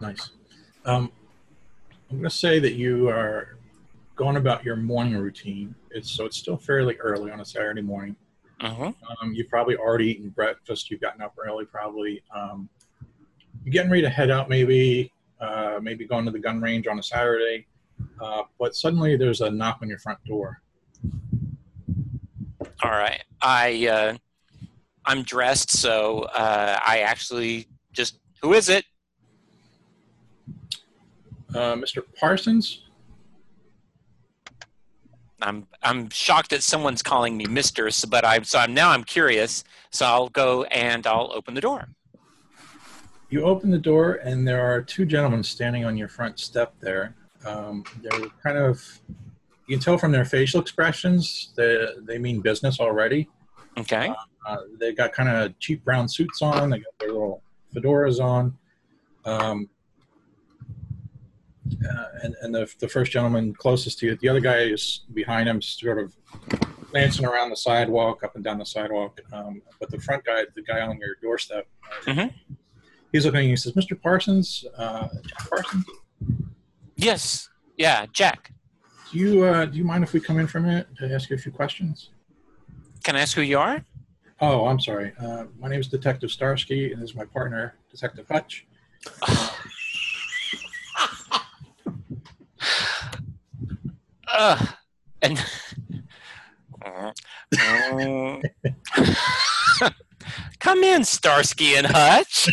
Nice. 0.00 0.30
Um, 0.86 1.12
I'm 2.10 2.16
going 2.16 2.28
to 2.28 2.36
say 2.36 2.58
that 2.58 2.72
you 2.72 3.08
are 3.08 3.56
going 4.16 4.36
about 4.36 4.64
your 4.64 4.74
morning 4.74 5.16
routine. 5.16 5.74
It's 5.92 6.10
so 6.10 6.24
it's 6.24 6.36
still 6.36 6.56
fairly 6.56 6.96
early 6.96 7.30
on 7.30 7.40
a 7.40 7.44
Saturday 7.44 7.82
morning. 7.82 8.16
Uh-huh. 8.60 8.92
Um, 9.22 9.32
you've 9.32 9.48
probably 9.48 9.76
already 9.76 10.10
eaten 10.10 10.28
breakfast. 10.30 10.90
You've 10.90 11.00
gotten 11.00 11.22
up 11.22 11.34
early, 11.38 11.64
probably. 11.64 12.22
Um, 12.34 12.68
you're 13.64 13.72
getting 13.72 13.90
ready 13.90 14.02
to 14.02 14.10
head 14.10 14.30
out, 14.30 14.48
maybe, 14.48 15.12
uh, 15.40 15.78
maybe 15.80 16.04
going 16.04 16.24
to 16.24 16.30
the 16.32 16.38
gun 16.38 16.60
range 16.60 16.88
on 16.88 16.98
a 16.98 17.02
Saturday. 17.02 17.66
Uh, 18.20 18.42
but 18.58 18.74
suddenly 18.74 19.16
there's 19.16 19.40
a 19.40 19.50
knock 19.50 19.78
on 19.80 19.88
your 19.88 19.98
front 19.98 20.18
door. 20.24 20.60
All 22.82 22.90
right. 22.90 23.22
I 23.40 23.86
uh, 23.86 24.16
I'm 25.06 25.22
dressed, 25.22 25.70
so 25.70 26.22
uh, 26.34 26.78
I 26.84 27.00
actually 27.00 27.68
just 27.92 28.18
who 28.42 28.52
is 28.54 28.68
it? 28.68 28.84
Uh, 31.54 31.74
Mr. 31.74 32.02
Parsons. 32.18 32.84
I'm 35.42 35.66
I'm 35.82 36.10
shocked 36.10 36.50
that 36.50 36.62
someone's 36.62 37.02
calling 37.02 37.36
me 37.36 37.46
Mister, 37.46 37.90
so, 37.90 38.08
but 38.08 38.24
I'm 38.24 38.44
so 38.44 38.58
I'm 38.58 38.74
now 38.74 38.90
I'm 38.90 39.04
curious. 39.04 39.64
So 39.90 40.06
I'll 40.06 40.28
go 40.28 40.64
and 40.64 41.06
I'll 41.06 41.32
open 41.34 41.54
the 41.54 41.60
door. 41.60 41.88
You 43.30 43.44
open 43.44 43.70
the 43.70 43.78
door, 43.78 44.14
and 44.22 44.46
there 44.46 44.60
are 44.60 44.82
two 44.82 45.06
gentlemen 45.06 45.42
standing 45.42 45.84
on 45.84 45.96
your 45.96 46.08
front 46.08 46.38
step 46.38 46.74
there. 46.80 47.14
Um, 47.46 47.84
they're 48.02 48.28
kind 48.42 48.58
of 48.58 48.84
you 49.66 49.76
can 49.76 49.82
tell 49.82 49.96
from 49.96 50.12
their 50.12 50.24
facial 50.24 50.60
expressions 50.60 51.52
that 51.56 52.04
they 52.06 52.18
mean 52.18 52.40
business 52.40 52.80
already. 52.80 53.28
Okay. 53.78 54.12
Uh, 54.46 54.56
they 54.78 54.92
got 54.92 55.12
kind 55.12 55.28
of 55.28 55.58
cheap 55.58 55.84
brown 55.84 56.08
suits 56.08 56.42
on. 56.42 56.70
They 56.70 56.78
got 56.78 56.98
their 56.98 57.12
little 57.12 57.42
fedoras 57.74 58.20
on. 58.20 58.58
Um, 59.24 59.68
uh, 61.88 62.04
and 62.22 62.34
and 62.42 62.54
the, 62.54 62.70
the 62.78 62.88
first 62.88 63.12
gentleman 63.12 63.54
closest 63.54 63.98
to 64.00 64.06
you, 64.06 64.16
the 64.16 64.28
other 64.28 64.40
guy 64.40 64.58
is 64.58 65.02
behind 65.14 65.48
him, 65.48 65.60
sort 65.62 65.98
of 65.98 66.14
glancing 66.90 67.24
around 67.24 67.50
the 67.50 67.56
sidewalk, 67.56 68.22
up 68.24 68.34
and 68.34 68.42
down 68.44 68.58
the 68.58 68.66
sidewalk. 68.66 69.20
Um, 69.32 69.62
but 69.78 69.90
the 69.90 69.98
front 70.00 70.24
guy, 70.24 70.44
the 70.54 70.62
guy 70.62 70.80
on 70.80 70.98
your 70.98 71.14
doorstep, 71.22 71.66
uh, 72.06 72.10
Mhm. 72.10 72.34
he's 73.12 73.24
looking. 73.24 73.48
He 73.48 73.56
says, 73.56 73.72
"Mr. 73.74 74.00
Parsons, 74.00 74.64
uh, 74.76 75.08
Jack 75.26 75.48
Parsons, 75.50 75.84
Yes. 76.96 77.48
Yeah, 77.76 78.06
Jack. 78.12 78.52
do 79.12 79.18
you 79.18 79.44
uh, 79.44 79.64
do 79.64 79.78
you 79.78 79.84
mind 79.84 80.04
if 80.04 80.12
we 80.12 80.20
come 80.20 80.38
in 80.38 80.46
for 80.46 80.58
a 80.58 80.62
minute 80.62 80.86
to 80.98 81.12
ask 81.14 81.30
you 81.30 81.36
a 81.36 81.38
few 81.38 81.52
questions?" 81.52 82.10
Can 83.04 83.16
I 83.16 83.20
ask 83.20 83.34
who 83.34 83.42
you 83.42 83.58
are? 83.58 83.82
Oh, 84.42 84.66
I'm 84.66 84.80
sorry. 84.80 85.12
Uh, 85.18 85.44
my 85.58 85.68
name 85.68 85.80
is 85.80 85.88
Detective 85.88 86.30
Starsky, 86.30 86.92
and 86.92 87.00
this 87.02 87.10
is 87.10 87.16
my 87.16 87.24
partner, 87.24 87.74
Detective 87.90 88.26
Hutch. 88.28 88.66
Ugh. 94.40 94.68
And 95.20 95.38
come 100.58 100.82
in, 100.82 101.04
Starsky 101.04 101.74
and 101.76 101.86
Hutch. 101.86 102.48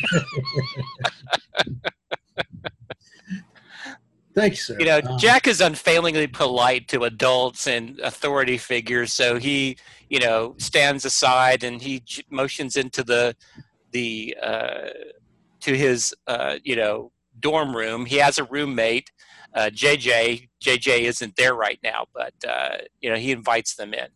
Thanks, 4.36 4.70
you, 4.70 4.76
sir. 4.76 4.80
You 4.80 4.86
know, 4.86 5.00
Um, 5.04 5.18
Jack 5.18 5.48
is 5.48 5.62
unfailingly 5.62 6.28
polite 6.28 6.88
to 6.90 7.06
adults 7.06 7.68
and 7.68 8.00
authority 8.02 8.58
figures, 8.58 9.14
so 9.14 9.40
he, 9.40 9.78
you 10.10 10.20
know, 10.20 10.56
stands 10.58 11.06
aside 11.06 11.64
and 11.64 11.82
he 11.82 12.02
j- 12.02 12.24
motions 12.30 12.76
into 12.76 13.04
the 13.04 13.36
the 13.92 14.36
uh, 14.44 14.90
to 15.62 15.76
his 15.76 16.14
uh, 16.28 16.58
you 16.64 16.76
know 16.76 17.12
dorm 17.40 17.76
room. 17.76 18.06
He 18.06 18.18
has 18.18 18.38
a 18.38 18.44
roommate, 18.44 19.12
uh, 19.54 19.70
JJ. 19.74 20.50
JJ 20.64 21.02
isn't 21.02 21.36
there 21.36 21.54
right 21.56 21.80
now, 21.84 22.06
but 22.14 22.34
uh, 22.48 22.78
you 23.02 23.10
know 23.10 23.16
he 23.16 23.32
invites 23.32 23.76
them 23.76 23.94
in. 23.94 24.08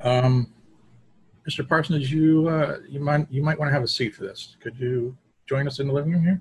Um, 0.00 0.52
Mr. 1.48 1.68
Parsons, 1.68 2.10
you 2.12 2.48
uh, 2.48 2.78
you 2.88 3.00
might 3.00 3.30
you 3.30 3.42
might 3.42 3.58
want 3.58 3.68
to 3.68 3.72
have 3.72 3.82
a 3.82 3.88
seat 3.88 4.14
for 4.14 4.22
this. 4.22 4.56
Could 4.60 4.78
you 4.78 5.16
join 5.48 5.66
us 5.66 5.78
in 5.80 5.86
the 5.88 5.92
living 5.92 6.12
room 6.12 6.22
here? 6.22 6.40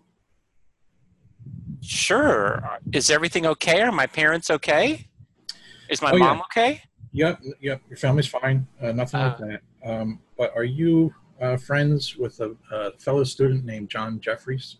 Sure. 1.81 2.63
Is 2.93 3.09
everything 3.09 3.45
okay? 3.47 3.81
Are 3.81 3.91
my 3.91 4.05
parents 4.07 4.49
okay? 4.51 5.07
Is 5.89 6.01
my 6.01 6.11
Oh, 6.11 6.15
yeah. 6.15 6.25
mom 6.25 6.41
okay? 6.41 6.81
Yep, 7.13 7.41
yep. 7.59 7.81
Your 7.89 7.97
family's 7.97 8.27
fine. 8.27 8.67
Uh, 8.81 8.91
nothing 8.91 9.19
like 9.19 9.33
Uh. 9.41 9.45
that. 9.47 9.61
Um, 9.83 10.19
but 10.37 10.53
are 10.55 10.63
you 10.63 11.13
uh, 11.41 11.57
friends 11.57 12.15
with 12.15 12.39
a, 12.39 12.55
a 12.71 12.91
fellow 12.99 13.23
student 13.23 13.65
named 13.65 13.89
John 13.89 14.19
Jeffries? 14.19 14.77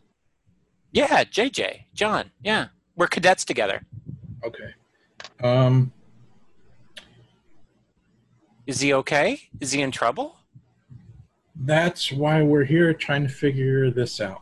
Yeah, 0.91 1.23
JJ, 1.23 1.85
John. 1.93 2.31
Yeah, 2.43 2.67
we're 2.95 3.07
cadets 3.07 3.45
together. 3.45 3.83
Okay. 4.43 4.73
Um, 5.41 5.91
Is 8.67 8.81
he 8.81 8.93
okay? 8.93 9.39
Is 9.59 9.71
he 9.71 9.81
in 9.81 9.91
trouble? 9.91 10.37
that's 11.63 12.11
why 12.11 12.41
we're 12.41 12.63
here 12.63 12.91
trying 12.91 13.21
to 13.21 13.29
figure 13.29 13.91
this 13.91 14.19
out. 14.19 14.41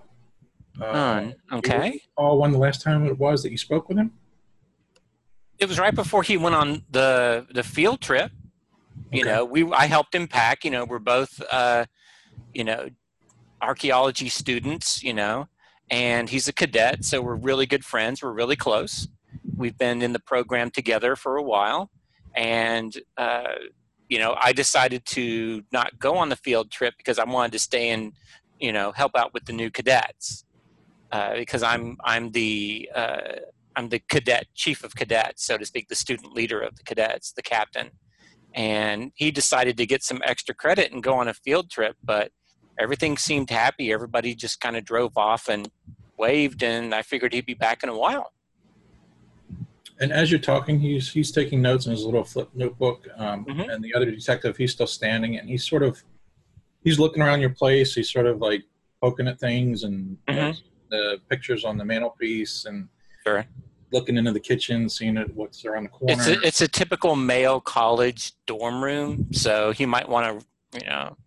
Uh, 0.79 0.84
Uh, 0.86 1.32
okay. 1.53 2.01
Oh, 2.18 2.36
when 2.38 2.51
the 2.51 2.58
last 2.58 2.82
time 2.82 3.06
it 3.06 3.18
was 3.20 3.44
that 3.44 3.51
you 3.51 3.58
spoke 3.58 3.89
with 3.89 3.98
him? 3.98 4.12
It 5.58 5.68
was 5.68 5.77
right 5.79 5.94
before 5.94 6.24
he 6.24 6.38
went 6.38 6.56
on 6.56 6.86
the 6.89 7.46
the 7.51 7.63
field 7.63 8.00
trip. 8.01 8.32
You 9.12 9.22
Okay. 9.24 9.29
know, 9.29 9.44
we 9.44 9.70
I 9.74 9.88
helped 9.88 10.15
him 10.15 10.27
pack. 10.27 10.63
You 10.63 10.72
know, 10.72 10.86
we're 10.86 11.00
both 11.00 11.41
uh, 11.51 11.86
you 12.53 12.63
know 12.63 12.89
archaeology 13.62 14.29
students. 14.29 15.03
You 15.03 15.13
know, 15.13 15.50
and 15.89 16.29
he's 16.29 16.48
a 16.48 16.53
cadet, 16.53 17.03
so 17.03 17.22
we're 17.22 17.36
really 17.36 17.65
good 17.65 17.84
friends. 17.84 18.22
We're 18.22 18.31
really 18.31 18.55
close. 18.55 19.08
We've 19.55 19.77
been 19.77 20.01
in 20.01 20.13
the 20.13 20.19
program 20.19 20.72
together 20.72 21.15
for 21.15 21.38
a 21.38 21.43
while, 21.43 21.89
and 22.36 22.96
uh, 23.17 23.55
you 24.08 24.19
know, 24.19 24.36
I 24.41 24.53
decided 24.53 25.05
to 25.08 25.63
not 25.72 26.00
go 26.00 26.17
on 26.17 26.29
the 26.29 26.36
field 26.36 26.72
trip 26.72 26.96
because 26.98 27.19
I 27.19 27.24
wanted 27.24 27.51
to 27.53 27.60
stay 27.60 27.89
and 27.89 28.13
you 28.60 28.74
know 28.74 28.91
help 28.91 29.15
out 29.15 29.34
with 29.34 29.46
the 29.46 29.53
new 29.53 29.69
cadets 29.69 30.46
uh, 31.12 31.36
because 31.36 31.63
I'm 31.63 31.98
I'm 32.03 32.31
the 32.31 32.89
uh, 32.93 33.22
I'm 33.75 33.89
the 33.89 34.01
cadet 34.10 34.48
chief 34.55 34.84
of 34.84 34.96
cadets, 34.96 35.46
so 35.46 35.58
to 35.58 35.65
speak, 35.65 35.88
the 35.88 35.96
student 35.96 36.34
leader 36.34 36.60
of 36.60 36.75
the 36.75 36.84
cadets, 36.84 37.31
the 37.31 37.41
captain. 37.41 37.91
And 38.53 39.12
he 39.15 39.31
decided 39.31 39.77
to 39.77 39.86
get 39.86 40.03
some 40.03 40.22
extra 40.25 40.55
credit 40.55 40.91
and 40.91 41.03
go 41.03 41.13
on 41.13 41.27
a 41.27 41.34
field 41.34 41.69
trip, 41.69 41.96
but 42.03 42.31
everything 42.79 43.17
seemed 43.17 43.50
happy. 43.50 43.91
Everybody 43.91 44.33
just 44.33 44.59
kind 44.62 44.75
of 44.77 44.86
drove 44.86 45.17
off 45.17 45.48
and 45.50 45.69
waved, 46.17 46.63
and 46.63 46.95
I 46.95 47.01
figured 47.03 47.33
he'd 47.33 47.45
be 47.45 47.53
back 47.53 47.83
in 47.83 47.89
a 47.89 47.98
while. 47.98 48.31
And 50.01 50.13
as 50.13 50.31
you're 50.31 50.39
talking, 50.39 50.79
he's 50.79 51.12
he's 51.12 51.29
taking 51.31 51.62
notes 51.62 51.86
in 51.86 51.91
his 51.91 52.03
little 52.05 52.24
flip 52.24 52.50
notebook. 52.55 53.05
Um, 53.17 53.45
Mhm. 53.45 53.74
And 53.74 53.83
the 53.83 53.93
other 53.93 54.09
detective, 54.09 54.55
he's 54.55 54.71
still 54.71 54.88
standing, 54.88 55.38
and 55.38 55.48
he's 55.50 55.67
sort 55.67 55.83
of 55.83 56.01
he's 56.83 56.98
looking 56.98 57.21
around 57.21 57.41
your 57.41 57.50
place. 57.50 57.93
He's 57.93 58.09
sort 58.09 58.25
of 58.25 58.39
like 58.39 58.63
poking 59.01 59.27
at 59.27 59.39
things 59.39 59.83
and 59.83 60.17
Mhm. 60.27 60.57
the 60.89 61.19
pictures 61.29 61.65
on 61.65 61.77
the 61.77 61.83
mantelpiece 61.83 62.63
and 62.65 62.88
Sure. 63.25 63.45
looking 63.91 64.15
into 64.15 64.31
the 64.31 64.39
kitchen, 64.39 64.88
seeing 64.88 65.17
it, 65.17 65.36
what's 65.36 65.65
around 65.65 65.83
the 65.83 65.89
corner. 65.89 66.13
It's 66.13 66.27
a, 66.27 66.41
it's 66.48 66.62
a 66.62 66.67
typical 66.67 67.15
male 67.17 67.59
college 67.59 68.31
dorm 68.45 68.81
room, 68.83 69.27
so 69.33 69.71
he 69.71 69.86
might 69.86 70.07
want 70.07 70.39
to, 70.39 70.79
you 70.79 70.86
know, 70.89 71.17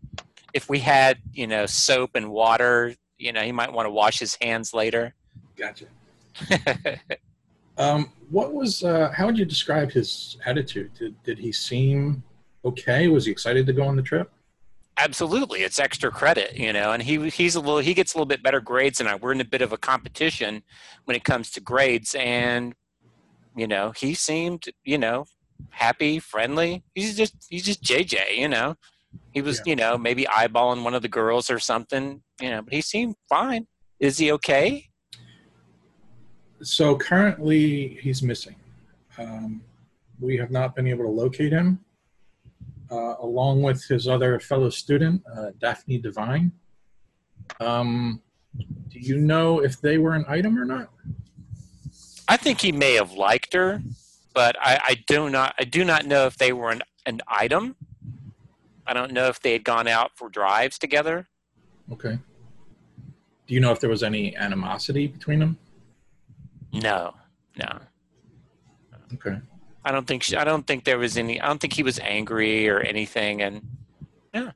if 0.53 0.69
we 0.69 0.79
had, 0.79 1.19
you 1.33 1.47
know, 1.47 1.67
soap 1.67 2.11
and 2.15 2.31
water, 2.31 2.95
you 3.19 3.33
know, 3.33 3.43
he 3.43 3.53
might 3.53 3.73
want 3.73 3.87
to 3.87 3.91
wash 3.91 4.19
his 4.19 4.37
hands 4.41 4.75
later. 4.75 5.15
gotcha. 5.57 5.87
Um, 7.79 8.11
what 8.31 8.53
was? 8.53 8.85
Uh, 8.85 9.11
how 9.15 9.27
would 9.27 9.39
you 9.39 9.45
describe 9.45 9.91
his 9.91 10.37
attitude? 10.45 10.93
Did 10.95 11.21
did 11.23 11.39
he 11.39 11.53
seem 11.53 12.23
okay? 12.65 13.09
Was 13.09 13.25
he 13.25 13.33
excited 13.33 13.67
to 13.67 13.73
go 13.73 13.83
on 13.85 13.97
the 13.97 14.03
trip? 14.03 14.31
Absolutely, 14.99 15.63
it's 15.63 15.79
extra 15.79 16.11
credit, 16.11 16.55
you 16.55 16.73
know, 16.73 16.93
and 16.93 17.03
he 17.03 17.31
he's 17.31 17.55
a 17.55 17.61
little 17.61 17.79
he 17.79 17.95
gets 17.95 18.15
a 18.15 18.19
little 18.19 18.27
bit 18.27 18.43
better 18.43 18.61
grades 18.61 18.99
than 18.99 19.07
I. 19.07 19.15
We're 19.15 19.33
in 19.33 19.41
a 19.41 19.45
bit 19.45 19.63
of 19.63 19.73
a 19.73 19.79
competition 19.79 20.63
when 21.07 21.17
it 21.17 21.25
comes 21.25 21.51
to 21.53 21.61
grades, 21.61 22.15
and 22.15 22.75
you 23.57 23.67
know, 23.67 23.93
he 23.97 24.15
seemed, 24.15 24.67
you 24.85 24.99
know, 24.99 25.25
happy, 25.71 26.19
friendly. 26.19 26.85
He's 26.95 27.17
just 27.17 27.35
he's 27.49 27.65
just 27.65 27.83
JJ, 27.83 28.37
you 28.37 28.49
know. 28.49 28.77
He 29.33 29.41
was, 29.43 29.59
Yeah. 29.59 29.71
you 29.71 29.77
know, 29.77 29.99
maybe 29.99 30.25
eyeballing 30.25 30.83
one 30.85 30.95
of 30.95 31.03
the 31.03 31.09
girls 31.09 31.51
or 31.51 31.59
something, 31.59 32.23
you 32.41 32.51
know, 32.51 32.63
but 32.63 32.73
he 32.73 32.81
seemed 32.81 33.17
fine. 33.29 33.67
Is 33.99 34.19
he 34.19 34.33
okay? 34.33 34.89
So 36.63 36.97
currently, 36.97 37.99
he's 38.03 38.23
missing. 38.23 38.57
Um, 39.19 39.63
we 40.21 40.37
have 40.37 40.51
not 40.51 40.75
been 40.77 40.87
able 40.87 41.05
to 41.05 41.11
locate 41.11 41.53
him, 41.53 41.81
uh, 42.91 43.15
along 43.21 43.63
with 43.63 43.85
his 43.85 44.07
other 44.07 44.39
fellow 44.39 44.71
student, 44.71 45.23
uh, 45.37 45.51
Daphne 45.61 45.99
Devine. 45.99 46.53
Um, 47.61 48.23
do 48.89 48.99
you 48.99 49.19
know 49.19 49.61
if 49.61 49.81
they 49.81 49.99
were 49.99 50.15
an 50.15 50.25
item 50.29 50.59
or 50.59 50.65
not? 50.65 50.91
I 52.29 52.37
think 52.37 52.61
he 52.61 52.71
may 52.71 52.95
have 52.95 53.13
liked 53.13 53.53
her, 53.55 53.83
but 54.35 54.57
I, 54.61 54.79
I 54.89 54.95
do 55.07 55.29
not 55.29 55.55
I 55.59 55.65
do 55.65 55.85
not 55.85 56.07
know 56.07 56.27
if 56.27 56.37
they 56.37 56.53
were 56.53 56.71
an, 56.71 56.83
an 57.07 57.21
item. 57.27 57.77
I 58.93 58.95
don't 58.95 59.13
know 59.13 59.29
if 59.29 59.41
they 59.41 59.53
had 59.55 59.65
gone 59.65 59.89
out 59.89 60.11
for 60.19 60.29
drives 60.29 60.79
together. 60.79 61.27
Okay. 61.91 62.19
Do 63.47 63.55
you 63.55 63.59
know 63.59 63.73
if 63.73 63.81
there 63.81 63.89
was 63.89 64.03
any 64.03 64.37
animosity 64.37 65.07
between 65.07 65.39
them? 65.39 65.57
No, 66.75 67.15
no. 67.57 67.79
Okay. 69.15 69.39
I 69.83 69.93
don't 69.93 70.07
think 70.07 70.23
she, 70.23 70.37
I 70.37 70.45
don't 70.45 70.67
think 70.67 70.85
there 70.85 70.99
was 70.99 71.17
any. 71.17 71.41
I 71.41 71.47
don't 71.47 71.59
think 71.59 71.73
he 71.73 71.83
was 71.83 71.99
angry 72.01 72.69
or 72.69 72.81
anything. 72.81 73.41
And 73.41 73.67
yeah. 74.35 74.51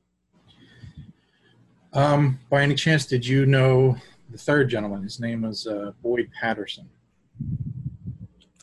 Um, 1.93 2.39
by 2.51 2.61
any 2.61 2.75
chance, 2.75 3.07
did 3.07 3.25
you 3.25 3.47
know 3.47 3.97
the 4.29 4.37
third 4.37 4.69
gentleman? 4.69 5.01
His 5.01 5.19
name 5.19 5.41
was 5.41 5.65
uh, 5.65 5.93
Boyd 6.03 6.29
Patterson. 6.39 6.87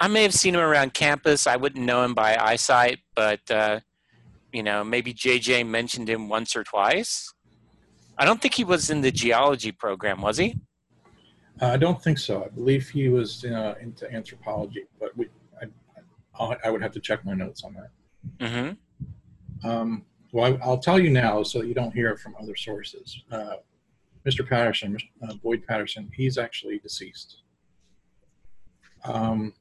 I 0.00 0.06
may 0.06 0.22
have 0.22 0.34
seen 0.34 0.54
him 0.54 0.60
around 0.60 0.94
campus. 0.94 1.48
I 1.48 1.56
wouldn't 1.56 1.84
know 1.84 2.04
him 2.04 2.14
by 2.14 2.36
eyesight, 2.36 3.00
but 3.16 3.50
uh, 3.50 3.80
you 4.54 4.62
know, 4.62 4.84
maybe 4.84 5.12
JJ 5.12 5.66
mentioned 5.66 6.08
him 6.08 6.28
once 6.28 6.54
or 6.54 6.62
twice. 6.62 7.34
I 8.16 8.24
don't 8.24 8.40
think 8.40 8.54
he 8.54 8.62
was 8.62 8.88
in 8.88 9.00
the 9.00 9.10
geology 9.10 9.72
program, 9.72 10.20
was 10.20 10.38
he? 10.38 10.56
Uh, 11.60 11.66
I 11.66 11.76
don't 11.76 12.00
think 12.00 12.18
so. 12.18 12.44
I 12.44 12.48
believe 12.48 12.88
he 12.88 13.08
was 13.08 13.44
uh, 13.44 13.74
into 13.80 14.10
anthropology, 14.12 14.84
but 15.00 15.16
we, 15.16 15.26
I, 15.60 15.66
I'll, 16.38 16.72
would 16.72 16.82
have 16.82 16.92
to 16.92 17.00
check 17.00 17.24
my 17.24 17.34
notes 17.34 17.64
on 17.64 17.74
that. 17.74 17.90
Mm-hmm. 18.38 19.68
Um, 19.68 20.04
well, 20.32 20.54
I, 20.54 20.64
I'll 20.64 20.78
tell 20.78 21.00
you 21.00 21.10
now 21.10 21.42
so 21.42 21.58
that 21.58 21.66
you 21.66 21.74
don't 21.74 21.92
hear 21.92 22.10
it 22.10 22.20
from 22.20 22.36
other 22.40 22.54
sources. 22.54 23.22
Uh, 23.32 23.56
Mr. 24.24 24.48
Patterson, 24.48 24.96
uh, 25.28 25.34
Boyd 25.42 25.66
Patterson, 25.66 26.10
he's 26.14 26.38
actually 26.38 26.78
deceased. 26.78 27.42
Um, 29.04 29.52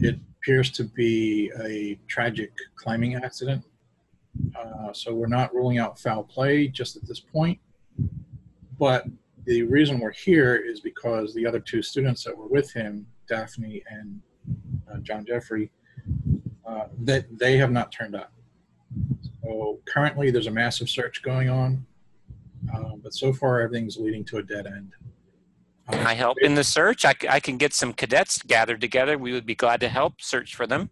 it 0.00 0.16
appears 0.38 0.70
to 0.72 0.84
be 0.84 1.50
a 1.60 1.98
tragic 2.06 2.52
climbing 2.76 3.16
accident. 3.16 3.64
Uh, 4.58 4.92
so 4.92 5.14
we're 5.14 5.26
not 5.26 5.54
ruling 5.54 5.78
out 5.78 5.98
foul 5.98 6.22
play 6.22 6.68
just 6.68 6.96
at 6.96 7.06
this 7.06 7.20
point. 7.20 7.58
But 8.78 9.04
the 9.44 9.62
reason 9.62 9.98
we're 9.98 10.12
here 10.12 10.56
is 10.56 10.80
because 10.80 11.34
the 11.34 11.46
other 11.46 11.60
two 11.60 11.82
students 11.82 12.24
that 12.24 12.36
were 12.36 12.46
with 12.46 12.72
him, 12.72 13.06
Daphne 13.28 13.82
and 13.88 14.20
uh, 14.90 14.98
John 14.98 15.24
Jeffrey, 15.24 15.70
uh, 16.66 16.84
that 17.02 17.26
they 17.38 17.56
have 17.56 17.70
not 17.70 17.92
turned 17.92 18.14
up. 18.14 18.32
So 19.42 19.80
currently, 19.86 20.30
there's 20.30 20.46
a 20.46 20.50
massive 20.52 20.88
search 20.88 21.22
going 21.22 21.48
on, 21.48 21.84
uh, 22.74 22.96
but 23.02 23.14
so 23.14 23.32
far 23.32 23.60
everything's 23.60 23.96
leading 23.96 24.24
to 24.26 24.38
a 24.38 24.42
dead 24.42 24.66
end. 24.66 24.92
Uh, 25.88 25.92
Can 25.92 26.06
I 26.06 26.14
help 26.14 26.38
in 26.40 26.54
the 26.54 26.64
search? 26.64 27.04
I, 27.04 27.14
c- 27.20 27.28
I 27.28 27.40
can 27.40 27.56
get 27.56 27.74
some 27.74 27.92
cadets 27.92 28.40
gathered 28.42 28.80
together. 28.80 29.18
We 29.18 29.32
would 29.32 29.46
be 29.46 29.54
glad 29.54 29.80
to 29.80 29.88
help 29.88 30.20
search 30.20 30.54
for 30.54 30.66
them. 30.66 30.90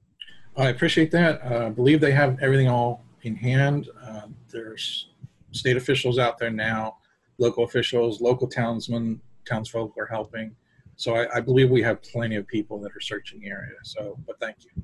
I 0.56 0.68
appreciate 0.68 1.10
that. 1.12 1.40
Uh, 1.44 1.66
I 1.66 1.70
believe 1.70 2.00
they 2.00 2.10
have 2.12 2.38
everything 2.40 2.68
all 2.68 3.04
in 3.22 3.36
hand. 3.36 3.88
Uh, 4.02 4.22
there's 4.50 5.10
state 5.52 5.76
officials 5.76 6.18
out 6.18 6.38
there 6.38 6.50
now, 6.50 6.96
local 7.38 7.64
officials, 7.64 8.20
local 8.20 8.46
townsmen, 8.46 9.20
townsfolk 9.48 9.94
are 9.98 10.06
helping. 10.06 10.54
So 10.96 11.16
I, 11.16 11.36
I 11.36 11.40
believe 11.40 11.70
we 11.70 11.82
have 11.82 12.02
plenty 12.02 12.36
of 12.36 12.46
people 12.46 12.78
that 12.80 12.94
are 12.94 13.00
searching 13.00 13.40
the 13.40 13.48
area. 13.48 13.72
So, 13.84 14.18
but 14.26 14.38
thank 14.38 14.56
you. 14.64 14.82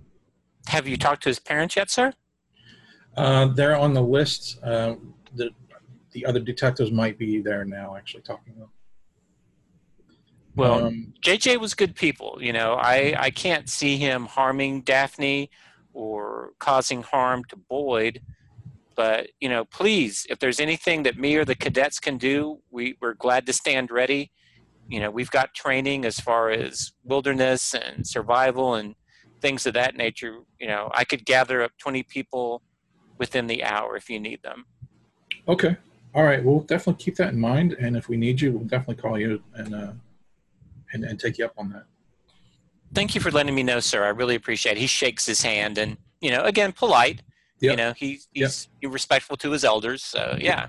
Have 0.69 0.89
you 0.89 0.97
talked 0.97 1.23
to 1.25 1.29
his 1.29 1.39
parents 1.39 1.77
yet, 1.77 1.91
sir? 1.91 2.13
Uh, 3.17 3.47
they're 3.47 3.77
on 3.77 3.95
the 3.95 4.03
list. 4.03 4.59
Uh, 4.63 4.97
the 5.35 5.51
the 6.13 6.25
other 6.25 6.41
detectives 6.41 6.91
might 6.91 7.19
be 7.19 7.43
there 7.43 7.67
now, 7.67 7.95
actually 7.95 8.23
talking 8.23 8.55
to 8.55 8.61
them. 8.61 8.71
Well, 10.55 10.87
Um, 10.87 11.13
JJ 11.23 11.61
was 11.61 11.75
good 11.75 11.95
people. 11.95 12.39
You 12.41 12.55
know, 12.55 12.73
I, 12.75 13.15
I 13.19 13.31
can't 13.31 13.69
see 13.69 13.99
him 13.99 14.25
harming 14.25 14.81
Daphne 14.83 15.51
or 15.97 16.53
causing 16.59 17.03
harm 17.03 17.43
to 17.45 17.57
Boyd. 17.57 18.21
But, 18.95 19.29
you 19.41 19.49
know, 19.49 19.65
please, 19.65 20.27
if 20.29 20.39
there's 20.39 20.61
anything 20.61 21.03
that 21.05 21.19
me 21.19 21.37
or 21.37 21.45
the 21.45 21.55
cadets 21.55 21.99
can 21.99 22.19
do, 22.19 22.59
we, 22.71 22.97
we're 23.01 23.15
glad 23.15 23.47
to 23.47 23.53
stand 23.55 23.91
ready. 23.91 24.31
You 24.89 25.01
know, 25.01 25.11
we've 25.11 25.31
got 25.31 25.55
training 25.55 26.05
as 26.05 26.21
far 26.21 26.51
as 26.51 26.93
wilderness 27.03 27.75
and 27.75 28.07
survival 28.07 28.75
and 28.75 28.95
things 29.41 29.67
of 29.67 29.73
that 29.75 29.97
nature. 29.97 30.41
You 30.61 30.69
know, 30.69 30.91
I 30.95 31.05
could 31.05 31.25
gather 31.25 31.63
up 31.63 31.73
20 31.79 32.03
people 32.05 32.63
within 33.19 33.47
the 33.47 33.65
hour 33.65 33.97
if 33.97 34.11
you 34.11 34.21
need 34.21 34.43
them. 34.43 34.67
Okay. 35.49 35.77
All 36.15 36.25
right. 36.25 36.45
We'll 36.45 36.61
definitely 36.61 37.03
keep 37.03 37.17
that 37.17 37.33
in 37.33 37.41
mind, 37.41 37.75
and 37.75 37.97
if 37.97 38.09
we 38.09 38.17
need 38.17 38.41
you, 38.41 38.53
we'll 38.53 38.69
definitely 38.69 39.03
call 39.03 39.19
you 39.19 39.43
and 39.55 39.75
uh, 39.75 39.93
and 40.93 41.05
and 41.05 41.21
take 41.21 41.37
you 41.39 41.45
up 41.45 41.53
on 41.59 41.71
that. 41.71 41.85
Thank 42.97 43.15
you 43.15 43.21
for 43.21 43.31
letting 43.31 43.55
me 43.55 43.63
know, 43.63 43.79
sir. 43.79 44.05
I 44.05 44.09
really 44.09 44.37
appreciate 44.37 44.79
it. 44.79 44.81
He 44.81 44.87
shakes 44.87 45.27
his 45.27 45.43
hand 45.43 45.77
and, 45.77 45.99
you 46.23 46.31
know, 46.31 46.45
again, 46.45 46.73
polite. 46.73 47.21
You 47.61 47.77
know, 47.77 47.93
he, 47.93 48.21
he's 48.33 48.69
respectful 48.83 49.37
to 49.37 49.51
his 49.51 49.65
elders. 49.65 50.03
So, 50.03 50.35
yeah. 50.41 50.69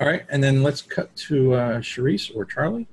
All 0.00 0.08
right, 0.08 0.26
and 0.30 0.42
then 0.42 0.64
let's 0.64 0.82
cut 0.82 1.14
to 1.28 1.54
uh, 1.54 1.78
Charisse 1.78 2.34
or 2.34 2.44
Charlie. 2.44 2.88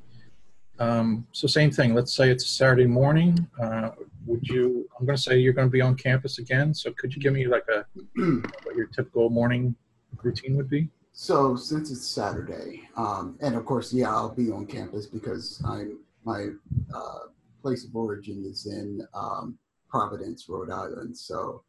Um, 0.78 1.26
so 1.32 1.47
same 1.47 1.71
thing. 1.71 1.95
Let's 1.95 2.13
say 2.13 2.30
it's 2.30 2.45
a 2.45 2.49
Saturday 2.49 2.86
morning. 2.86 3.47
Uh, 3.60 3.89
would 4.28 4.47
you? 4.47 4.88
I'm 4.99 5.08
going 5.08 5.15
to 5.15 5.21
say 5.21 5.39
you're 5.39 5.54
going 5.54 5.67
to 5.67 5.71
be 5.71 5.82
on 5.82 5.95
campus 5.95 6.38
again. 6.38 6.71
So 6.71 6.91
could 6.91 7.15
you 7.15 7.19
give 7.19 7.34
me 7.34 7.47
like 7.47 7.65
a 7.67 7.84
what 8.63 8.76
your 8.76 8.86
typical 8.86 9.32
morning 9.32 9.76
routine 10.21 10.56
would 10.58 10.69
be? 10.69 10.88
So 11.13 11.56
since 11.56 11.89
it's 11.89 12.08
Saturday, 12.08 12.88
um, 12.95 13.39
and 13.41 13.56
of 13.56 13.65
course, 13.65 13.91
yeah, 13.91 14.12
I'll 14.12 14.30
be 14.30 14.52
on 14.52 14.67
campus 14.67 15.08
because 15.08 15.63
I'm 15.65 15.97
my 16.23 16.49
uh, 16.93 17.19
place 17.63 17.84
of 17.88 17.95
origin 17.95 18.43
is 18.45 18.67
in 18.67 18.88
um, 19.15 19.58
Providence, 19.89 20.47
Rhode 20.49 20.69
Island. 20.69 21.17
So 21.17 21.63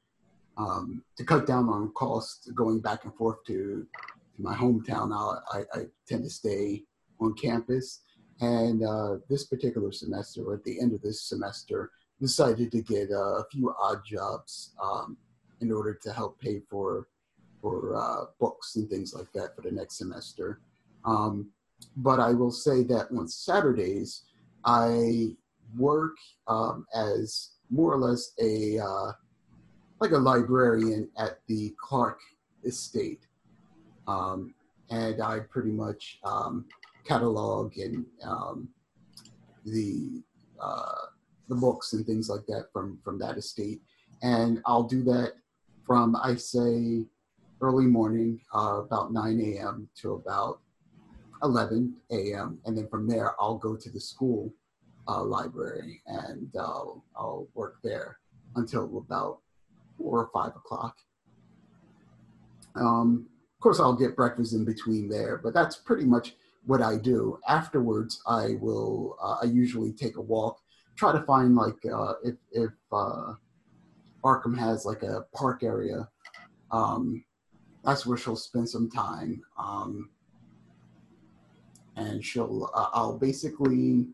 um, 0.58 1.02
to 1.16 1.24
cut 1.24 1.46
down 1.46 1.68
on 1.68 1.92
costs 1.92 2.50
going 2.50 2.80
back 2.80 3.04
and 3.04 3.14
forth 3.14 3.38
to, 3.46 3.86
to 4.34 4.42
my 4.42 4.54
hometown, 4.54 5.08
I, 5.56 5.60
I 5.78 5.80
tend 6.08 6.24
to 6.24 6.30
stay 6.30 6.82
on 7.20 7.34
campus. 7.34 8.00
And 8.40 8.84
uh, 8.84 9.18
this 9.30 9.44
particular 9.46 9.92
semester, 9.92 10.42
or 10.44 10.54
at 10.54 10.64
the 10.64 10.80
end 10.80 10.92
of 10.92 11.02
this 11.02 11.22
semester, 11.22 11.90
decided 12.20 12.72
to 12.72 12.82
get 12.82 13.10
a 13.10 13.44
few 13.52 13.72
odd 13.80 14.00
jobs 14.04 14.74
um, 14.82 15.16
in 15.60 15.70
order 15.70 15.94
to 16.02 16.12
help 16.12 16.40
pay 16.40 16.60
for 16.70 17.06
for 17.62 17.96
uh, 17.96 18.26
books 18.38 18.76
and 18.76 18.90
things 18.90 19.14
like 19.14 19.32
that 19.32 19.56
for 19.56 19.62
the 19.62 19.70
next 19.70 19.96
semester. 19.96 20.60
Um, 21.06 21.50
but 21.96 22.20
I 22.20 22.32
will 22.32 22.50
say 22.50 22.82
that 22.84 23.06
on 23.10 23.26
Saturdays, 23.26 24.24
I 24.66 25.34
work 25.76 26.16
um, 26.48 26.86
as 26.94 27.50
more 27.70 27.92
or 27.92 27.98
less 27.98 28.32
a 28.40 28.78
uh, 28.78 29.12
like 30.00 30.12
a 30.12 30.18
librarian 30.18 31.08
at 31.18 31.38
the 31.48 31.74
Clark 31.80 32.20
Estate. 32.64 33.26
Um, 34.06 34.54
and 34.90 35.22
I 35.22 35.40
pretty 35.40 35.70
much 35.70 36.18
um, 36.24 36.66
catalog 37.06 37.76
and 37.78 38.04
um, 38.22 38.68
the 39.64 40.22
uh, 40.60 41.06
the 41.48 41.54
books 41.54 41.92
and 41.92 42.04
things 42.06 42.28
like 42.28 42.46
that 42.46 42.66
from 42.72 42.98
from 43.04 43.18
that 43.18 43.36
estate. 43.36 43.80
And 44.22 44.60
I'll 44.66 44.84
do 44.84 45.02
that 45.04 45.34
from 45.86 46.16
I 46.16 46.34
say 46.36 47.04
early 47.60 47.86
morning, 47.86 48.40
uh, 48.54 48.82
about 48.84 49.12
9 49.12 49.40
a.m. 49.40 49.88
to 49.96 50.14
about 50.14 50.60
11 51.42 51.94
a.m. 52.10 52.58
And 52.64 52.76
then 52.76 52.88
from 52.88 53.08
there, 53.08 53.34
I'll 53.40 53.58
go 53.58 53.76
to 53.76 53.90
the 53.90 54.00
school 54.00 54.52
uh, 55.08 55.22
library 55.22 56.02
and 56.06 56.50
uh, 56.56 56.84
I'll 57.16 57.48
work 57.54 57.76
there 57.82 58.18
until 58.56 58.98
about 58.98 59.38
four 59.98 60.20
or 60.20 60.30
five 60.32 60.56
o'clock. 60.56 60.96
Um, 62.76 63.26
of 63.56 63.60
course, 63.60 63.80
I'll 63.80 63.96
get 63.96 64.16
breakfast 64.16 64.54
in 64.54 64.64
between 64.64 65.08
there, 65.08 65.40
but 65.42 65.54
that's 65.54 65.76
pretty 65.76 66.04
much 66.04 66.34
what 66.66 66.82
I 66.82 66.96
do. 66.96 67.38
Afterwards, 67.48 68.20
I 68.26 68.56
will. 68.60 69.16
Uh, 69.22 69.38
I 69.42 69.44
usually 69.44 69.92
take 69.92 70.16
a 70.16 70.20
walk, 70.20 70.60
try 70.96 71.12
to 71.12 71.22
find 71.22 71.54
like 71.54 71.76
uh, 71.90 72.14
if 72.24 72.34
if 72.52 72.70
uh, 72.92 73.34
Arkham 74.24 74.58
has 74.58 74.84
like 74.84 75.02
a 75.02 75.26
park 75.34 75.62
area. 75.62 76.08
Um, 76.70 77.24
that's 77.84 78.06
where 78.06 78.16
she'll 78.16 78.36
spend 78.36 78.68
some 78.68 78.90
time, 78.90 79.42
um, 79.58 80.10
and 81.96 82.24
she'll. 82.24 82.70
Uh, 82.74 82.88
I'll 82.92 83.18
basically 83.18 84.06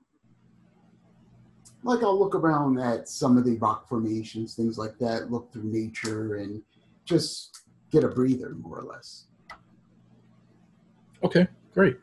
like 1.83 2.03
I'll 2.03 2.19
look 2.19 2.35
around 2.35 2.79
at 2.79 3.09
some 3.09 3.37
of 3.38 3.45
the 3.45 3.57
rock 3.57 3.88
formations, 3.88 4.55
things 4.55 4.79
like 4.79 4.99
that. 4.99 5.31
Look 5.31 5.53
through 5.53 5.64
nature 5.64 6.37
and 6.37 6.62
just 7.05 7.62
get 7.90 8.05
a 8.05 8.09
breather, 8.09 8.51
more 8.51 8.79
or 8.79 8.85
less. 8.85 9.25
Okay, 11.23 11.47
great. 11.73 11.99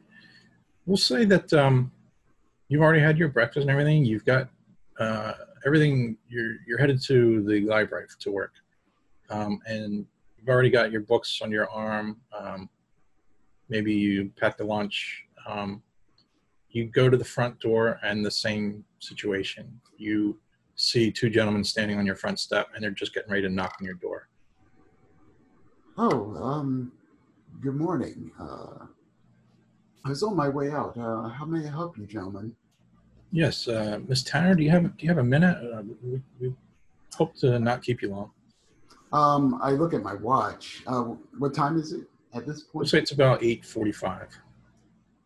We'll 0.85 0.97
say 0.97 1.25
that 1.25 1.51
um, 1.53 1.91
you've 2.67 2.81
already 2.81 3.01
had 3.01 3.17
your 3.17 3.29
breakfast 3.29 3.63
and 3.63 3.71
everything. 3.71 4.05
You've 4.05 4.25
got 4.25 4.49
uh, 4.99 5.33
everything. 5.65 6.17
You're 6.29 6.55
you're 6.67 6.77
headed 6.77 7.01
to 7.03 7.43
the 7.43 7.61
library 7.61 8.07
to 8.19 8.31
work, 8.31 8.53
um, 9.29 9.59
and 9.67 10.05
you've 10.37 10.49
already 10.49 10.69
got 10.69 10.91
your 10.91 11.01
books 11.01 11.39
on 11.41 11.51
your 11.51 11.69
arm. 11.69 12.17
Um, 12.37 12.69
maybe 13.69 13.93
you 13.93 14.31
packed 14.39 14.61
a 14.61 14.63
lunch. 14.63 15.25
Um, 15.47 15.81
you 16.77 16.85
go 16.85 17.09
to 17.09 17.17
the 17.17 17.25
front 17.25 17.59
door, 17.59 17.99
and 18.03 18.23
the 18.23 18.31
same 18.31 18.85
situation. 18.99 19.81
You 19.97 20.37
see 20.75 21.11
two 21.11 21.29
gentlemen 21.29 21.63
standing 21.63 21.97
on 21.97 22.05
your 22.05 22.15
front 22.15 22.39
step, 22.39 22.67
and 22.73 22.83
they're 22.83 22.91
just 22.91 23.13
getting 23.13 23.31
ready 23.31 23.41
to 23.47 23.49
knock 23.49 23.75
on 23.81 23.85
your 23.85 23.95
door. 23.95 24.29
Oh, 25.97 26.35
um, 26.35 26.91
good 27.61 27.75
morning. 27.75 28.31
Uh, 28.39 28.85
I 30.05 30.09
was 30.09 30.21
on 30.21 30.35
my 30.35 30.47
way 30.47 30.69
out. 30.69 30.95
Uh, 30.95 31.27
how 31.29 31.45
may 31.45 31.67
I 31.67 31.71
help 31.71 31.97
you, 31.97 32.05
gentlemen? 32.05 32.55
Yes, 33.31 33.67
uh, 33.67 33.99
Miss 34.07 34.23
Tanner, 34.23 34.53
do 34.53 34.63
you 34.63 34.69
have 34.69 34.83
do 34.95 35.03
you 35.03 35.09
have 35.09 35.17
a 35.17 35.23
minute? 35.23 35.57
Uh, 35.57 35.81
we, 36.03 36.21
we 36.39 36.53
hope 37.15 37.35
to 37.37 37.59
not 37.59 37.81
keep 37.81 38.01
you 38.03 38.09
long. 38.11 38.31
Um, 39.11 39.59
I 39.61 39.71
look 39.71 39.93
at 39.93 40.03
my 40.03 40.13
watch. 40.13 40.83
Uh, 40.85 41.15
what 41.39 41.53
time 41.55 41.77
is 41.77 41.91
it 41.91 42.07
at 42.33 42.45
this 42.45 42.61
point? 42.61 42.87
say 42.87 42.99
it's 42.99 43.11
about 43.11 43.43
eight 43.43 43.65
forty-five. 43.65 44.29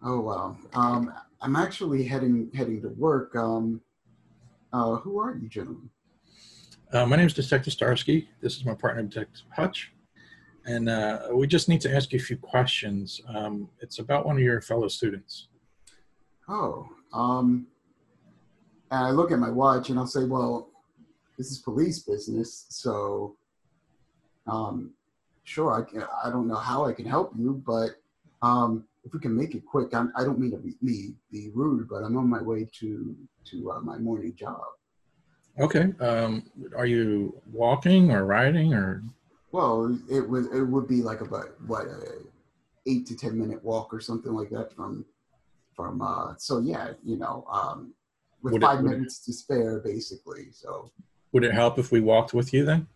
Oh 0.02 0.22
wow. 0.22 0.58
Um, 0.74 1.14
I'm 1.42 1.56
actually 1.56 2.04
heading 2.04 2.52
heading 2.54 2.82
to 2.84 2.90
work. 2.90 3.36
Um, 3.36 3.82
uh, 4.72 4.96
who 4.98 5.20
are 5.20 5.36
you, 5.36 5.50
gentlemen? 5.50 5.90
Uh, 6.94 7.06
my 7.06 7.16
name 7.16 7.26
is 7.26 7.34
Detective 7.34 7.74
Starsky. 7.74 8.30
This 8.42 8.58
is 8.58 8.66
my 8.66 8.76
partner, 8.76 9.02
Detective 9.02 9.42
Hutch, 9.56 9.92
and 10.66 10.88
uh, 10.88 11.30
we 11.34 11.48
just 11.48 11.68
need 11.68 11.82
to 11.82 11.94
ask 11.94 12.14
you 12.14 12.20
a 12.20 12.22
few 12.22 12.38
questions. 12.38 13.22
Um, 13.28 13.70
it's 13.80 13.98
about 14.00 14.26
one 14.26 14.36
of 14.36 14.44
your 14.44 14.62
fellow 14.62 14.88
students. 14.88 15.48
Oh, 16.48 16.88
um, 17.12 17.66
and 18.92 19.06
I 19.08 19.12
look 19.12 19.32
at 19.32 19.40
my 19.40 19.50
watch 19.50 19.90
and 19.90 19.98
I'll 19.98 20.06
say, 20.06 20.26
well, 20.26 20.70
this 21.38 21.50
is 21.50 21.60
police 21.60 22.00
business, 22.00 22.66
so, 22.70 23.38
um, 24.48 24.92
sure, 25.44 25.72
I 25.72 25.90
can, 25.90 26.04
I 26.24 26.30
don't 26.30 26.48
know 26.48 26.56
how 26.56 26.86
I 26.86 26.94
can 26.94 27.06
help 27.06 27.32
you, 27.38 27.64
but, 27.66 27.92
um, 28.42 28.86
if 29.04 29.14
we 29.14 29.20
can 29.20 29.36
make 29.36 29.56
it 29.56 29.66
quick, 29.66 29.94
I'm, 29.94 30.12
I 30.16 30.24
don't 30.24 30.40
mean 30.40 30.52
to 30.52 30.58
be, 30.58 30.76
be, 30.84 31.14
be 31.32 31.50
rude, 31.54 31.88
but 31.90 32.04
I'm 32.04 32.18
on 32.18 32.30
my 32.30 32.42
way 32.42 32.68
to, 32.80 33.16
to 33.46 33.72
uh, 33.72 33.80
my 33.82 33.98
morning 33.98 34.36
job. 34.36 34.62
Okay. 35.60 35.94
Um, 36.00 36.44
are 36.76 36.86
you 36.86 37.42
walking 37.52 38.12
or 38.12 38.26
riding 38.26 38.74
or? 38.74 39.04
Well, 39.52 39.98
it 40.10 40.22
would, 40.30 40.46
it 40.54 40.64
would 40.64 40.88
be 40.88 41.02
like 41.02 41.22
about, 41.22 41.50
what, 41.68 41.88
a 41.88 42.20
eight 42.88 43.06
to 43.08 43.16
10 43.16 43.38
minute 43.38 43.64
walk 43.64 43.94
or 43.94 44.00
something 44.00 44.34
like 44.34 44.50
that 44.52 44.74
from, 44.74 45.06
from, 45.76 46.02
uh, 46.02 46.36
so 46.38 46.60
yeah, 46.60 46.92
you 47.04 47.18
know, 47.18 47.46
um, 47.52 47.94
with 48.44 48.54
Would 48.54 48.62
five 48.62 48.80
it- 48.80 48.84
minutes 48.84 49.20
to 49.26 49.34
spare, 49.34 49.80
basically, 49.80 50.48
so. 50.52 50.92
Would 51.34 51.44
it 51.46 51.54
help 51.54 51.80
if 51.80 51.92
we 51.92 52.02
walked 52.02 52.34
with 52.34 52.54
you 52.54 52.66
then? 52.66 52.88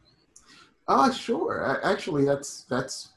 Uh, 0.88 1.10
sure. 1.12 1.62
A- 1.62 1.86
Actually, 1.88 2.26
that's 2.26 2.64
that's 2.70 3.14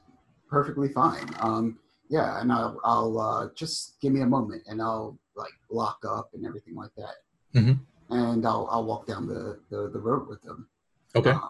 perfectly 0.49 0.89
fine. 0.91 1.29
Um, 1.41 1.79
yeah, 2.09 2.41
and 2.41 2.53
I'll 2.53 2.81
I'll 2.85 3.19
uh, 3.19 3.49
just 3.55 4.01
give 4.01 4.13
me 4.13 4.21
a 4.23 4.27
moment, 4.27 4.63
and 4.67 4.81
I'll 4.81 5.19
like 5.37 5.53
lock 5.71 5.99
up 6.09 6.31
and 6.35 6.47
everything 6.47 6.75
like 6.75 6.95
that, 6.97 7.15
Mhm. 7.55 7.79
and 8.11 8.47
I'll 8.47 8.67
I'll 8.71 8.85
walk 8.85 9.07
down 9.07 9.27
the 9.27 9.59
the, 9.71 9.91
the 9.93 9.99
road 10.01 10.29
with 10.29 10.43
them. 10.43 10.69
Okay. 11.15 11.31
Uh, 11.31 11.49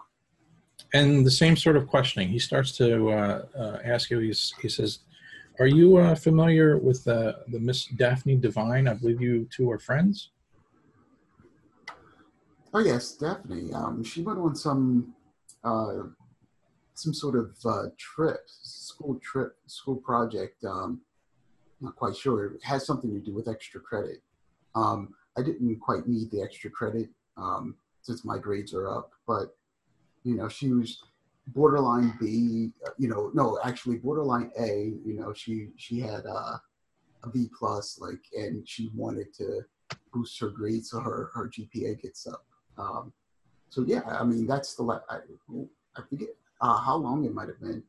And 0.93 1.25
the 1.25 1.31
same 1.31 1.55
sort 1.55 1.75
of 1.77 1.87
questioning. 1.87 2.29
He 2.29 2.39
starts 2.39 2.71
to 2.77 3.09
uh, 3.11 3.45
uh, 3.55 3.77
ask 3.83 4.09
you. 4.09 4.19
He's, 4.19 4.53
he 4.61 4.69
says, 4.69 4.99
"Are 5.59 5.67
you 5.67 5.97
uh, 5.97 6.15
familiar 6.15 6.77
with 6.77 7.05
uh, 7.07 7.33
the 7.51 7.59
Miss 7.59 7.85
Daphne 7.85 8.37
Devine? 8.37 8.87
I 8.87 8.93
believe 8.93 9.21
you 9.21 9.45
two 9.55 9.69
are 9.71 9.77
friends." 9.79 10.31
oh 12.73 12.79
yes, 12.79 13.13
Daphne. 13.17 13.73
Um, 13.73 14.03
she 14.03 14.21
went 14.21 14.39
on 14.39 14.55
some 14.55 15.13
uh, 15.63 16.03
some 16.99 17.13
sort 17.13 17.35
of 17.35 17.55
uh, 17.65 17.89
trip, 17.97 18.41
school 18.47 19.19
trip, 19.23 19.55
school 19.67 19.95
project. 19.95 20.63
Um, 20.65 21.01
not 21.81 21.95
quite 21.95 22.15
sure. 22.15 22.45
It 22.55 22.63
has 22.63 22.85
something 22.85 23.13
to 23.13 23.19
do 23.19 23.33
with 23.33 23.47
extra 23.47 23.79
credit. 23.79 24.21
Um, 24.75 25.13
I 25.37 25.41
didn't 25.41 25.79
quite 25.79 26.07
need 26.07 26.29
the 26.31 26.41
extra 26.41 26.69
credit 26.69 27.09
um, 27.37 27.75
since 28.01 28.25
my 28.25 28.37
grades 28.37 28.73
are 28.73 28.89
up, 28.89 29.11
but 29.25 29.55
you 30.23 30.35
know, 30.35 30.49
she 30.49 30.73
was 30.73 31.01
borderline 31.47 32.13
B. 32.19 32.71
You 32.97 33.07
know, 33.07 33.31
no, 33.33 33.59
actually 33.63 33.97
borderline 33.97 34.51
A. 34.59 34.93
You 35.05 35.15
know, 35.19 35.33
she 35.33 35.69
she 35.77 36.01
had 36.01 36.25
uh, 36.25 36.57
a 37.23 37.29
B 37.31 37.49
plus, 37.57 37.99
like, 37.99 38.23
and 38.37 38.67
she 38.67 38.91
wanted 38.93 39.33
to 39.35 39.61
boost 40.13 40.37
her 40.39 40.49
grades 40.49 40.91
so 40.91 40.99
her 40.99 41.31
her 41.33 41.49
GPA 41.49 42.01
gets 42.01 42.27
up. 42.27 42.45
Um, 42.77 43.13
so 43.69 43.85
yeah, 43.87 44.01
I 44.05 44.25
mean, 44.25 44.45
that's 44.45 44.75
the 44.75 44.83
I, 45.09 45.19
I 45.95 46.01
forget 46.09 46.29
uh, 46.61 46.77
how 46.77 46.95
long 46.95 47.25
it 47.25 47.33
might 47.33 47.47
have 47.47 47.59
been. 47.59 47.83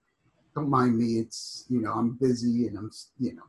Don't 0.54 0.68
mind 0.68 0.98
me. 0.98 1.18
It's 1.18 1.64
you 1.68 1.80
know 1.80 1.92
I'm 1.92 2.16
busy 2.16 2.66
and 2.66 2.78
I'm 2.78 2.90
you 3.18 3.35
know. 3.35 3.42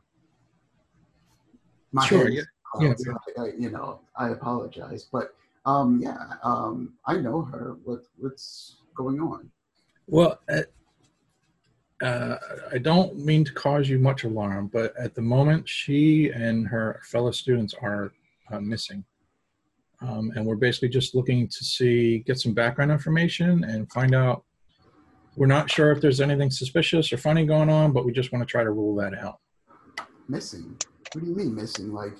My 1.92 2.06
Sure, 2.06 2.28
yeah, 2.28 2.42
yeah. 2.80 2.94
I, 3.38 3.42
I- 3.42 3.52
you 3.58 3.70
know, 3.70 4.00
I 4.16 4.30
apologize, 4.30 5.06
but 5.12 5.34
um, 5.66 6.00
yeah, 6.02 6.16
um, 6.42 6.94
I 7.06 7.16
know 7.16 7.42
her. 7.42 7.76
What 7.84 8.02
what's 8.18 8.76
going 8.94 9.20
on? 9.20 9.50
Well, 10.06 10.40
uh, 10.48 10.62
uh, 12.04 12.38
I 12.72 12.78
don't 12.78 13.18
mean 13.18 13.44
to 13.44 13.52
cause 13.52 13.88
you 13.88 13.98
much 13.98 14.24
alarm, 14.24 14.68
but 14.72 14.94
at 14.98 15.14
the 15.14 15.22
moment, 15.22 15.68
she 15.68 16.30
and 16.30 16.66
her 16.66 17.00
fellow 17.04 17.30
students 17.30 17.74
are 17.80 18.12
uh, 18.50 18.60
missing. 18.60 19.04
Um, 20.00 20.32
and 20.34 20.44
we're 20.44 20.56
basically 20.56 20.88
just 20.88 21.14
looking 21.14 21.46
to 21.46 21.64
see, 21.64 22.18
get 22.20 22.40
some 22.40 22.52
background 22.54 22.90
information 22.90 23.62
and 23.64 23.90
find 23.92 24.14
out. 24.14 24.44
We're 25.36 25.46
not 25.46 25.70
sure 25.70 25.92
if 25.92 26.00
there's 26.00 26.20
anything 26.20 26.50
suspicious 26.50 27.12
or 27.12 27.16
funny 27.16 27.46
going 27.46 27.70
on, 27.70 27.92
but 27.92 28.04
we 28.04 28.12
just 28.12 28.32
want 28.32 28.46
to 28.46 28.50
try 28.50 28.62
to 28.62 28.70
rule 28.70 28.94
that 28.96 29.18
out. 29.18 29.38
Missing? 30.28 30.76
What 31.12 31.22
do 31.22 31.30
you 31.30 31.36
mean 31.36 31.54
missing? 31.54 31.92
Like 31.92 32.16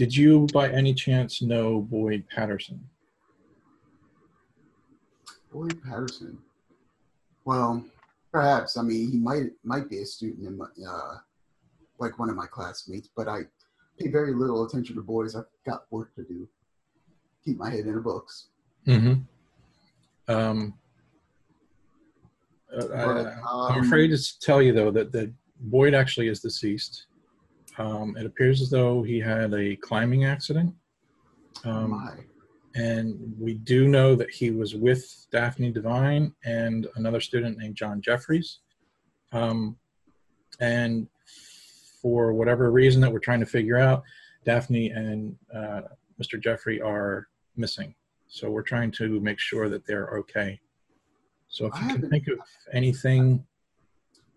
Did 0.00 0.16
you, 0.16 0.46
by 0.54 0.70
any 0.70 0.94
chance, 0.94 1.42
know 1.42 1.82
Boyd 1.82 2.24
Patterson? 2.34 2.82
Boyd 5.52 5.78
Patterson? 5.82 6.38
Well, 7.44 7.84
perhaps. 8.32 8.78
I 8.78 8.82
mean, 8.82 9.10
he 9.10 9.18
might 9.18 9.50
might 9.62 9.90
be 9.90 9.98
a 9.98 10.06
student 10.06 10.48
in 10.48 10.56
my, 10.56 10.64
uh, 10.88 11.16
like 11.98 12.18
one 12.18 12.30
of 12.30 12.34
my 12.34 12.46
classmates, 12.46 13.10
but 13.14 13.28
I 13.28 13.40
pay 13.98 14.08
very 14.08 14.32
little 14.32 14.64
attention 14.64 14.96
to 14.96 15.02
boys. 15.02 15.36
I've 15.36 15.44
got 15.66 15.82
work 15.90 16.14
to 16.14 16.22
do. 16.22 16.48
Keep 17.44 17.58
my 17.58 17.68
head 17.68 17.80
in 17.80 17.94
the 17.94 18.00
books. 18.00 18.46
Mm-hmm. 18.86 19.20
Um, 20.30 20.74
I, 22.72 23.34
I'm 23.50 23.78
um, 23.78 23.84
afraid 23.84 24.08
to 24.08 24.40
tell 24.40 24.62
you 24.62 24.72
though 24.72 24.90
that, 24.92 25.10
that 25.12 25.32
Boyd 25.60 25.94
actually 25.94 26.28
is 26.28 26.40
deceased. 26.40 27.06
Um, 27.78 28.16
it 28.16 28.26
appears 28.26 28.60
as 28.62 28.70
though 28.70 29.02
he 29.02 29.18
had 29.18 29.52
a 29.54 29.76
climbing 29.76 30.24
accident. 30.24 30.74
Um, 31.64 32.18
and 32.74 33.34
we 33.38 33.54
do 33.54 33.88
know 33.88 34.14
that 34.14 34.30
he 34.30 34.50
was 34.50 34.76
with 34.76 35.26
Daphne 35.32 35.72
Devine 35.72 36.32
and 36.44 36.86
another 36.96 37.20
student 37.20 37.58
named 37.58 37.74
John 37.74 38.00
Jeffries. 38.00 38.60
Um, 39.32 39.76
and 40.60 41.08
for 42.00 42.32
whatever 42.32 42.70
reason 42.70 43.00
that 43.00 43.12
we're 43.12 43.18
trying 43.18 43.40
to 43.40 43.46
figure 43.46 43.78
out, 43.78 44.02
Daphne 44.44 44.90
and 44.90 45.36
uh, 45.54 45.82
Mr. 46.22 46.40
Jeffrey 46.40 46.80
are 46.80 47.28
missing. 47.56 47.94
So 48.32 48.48
we're 48.48 48.62
trying 48.62 48.92
to 48.92 49.18
make 49.20 49.40
sure 49.40 49.68
that 49.68 49.84
they're 49.86 50.08
okay. 50.20 50.60
So 51.48 51.66
if 51.66 51.74
I 51.74 51.80
you 51.88 51.98
can 51.98 52.08
think 52.10 52.28
of 52.28 52.38
anything, 52.72 53.44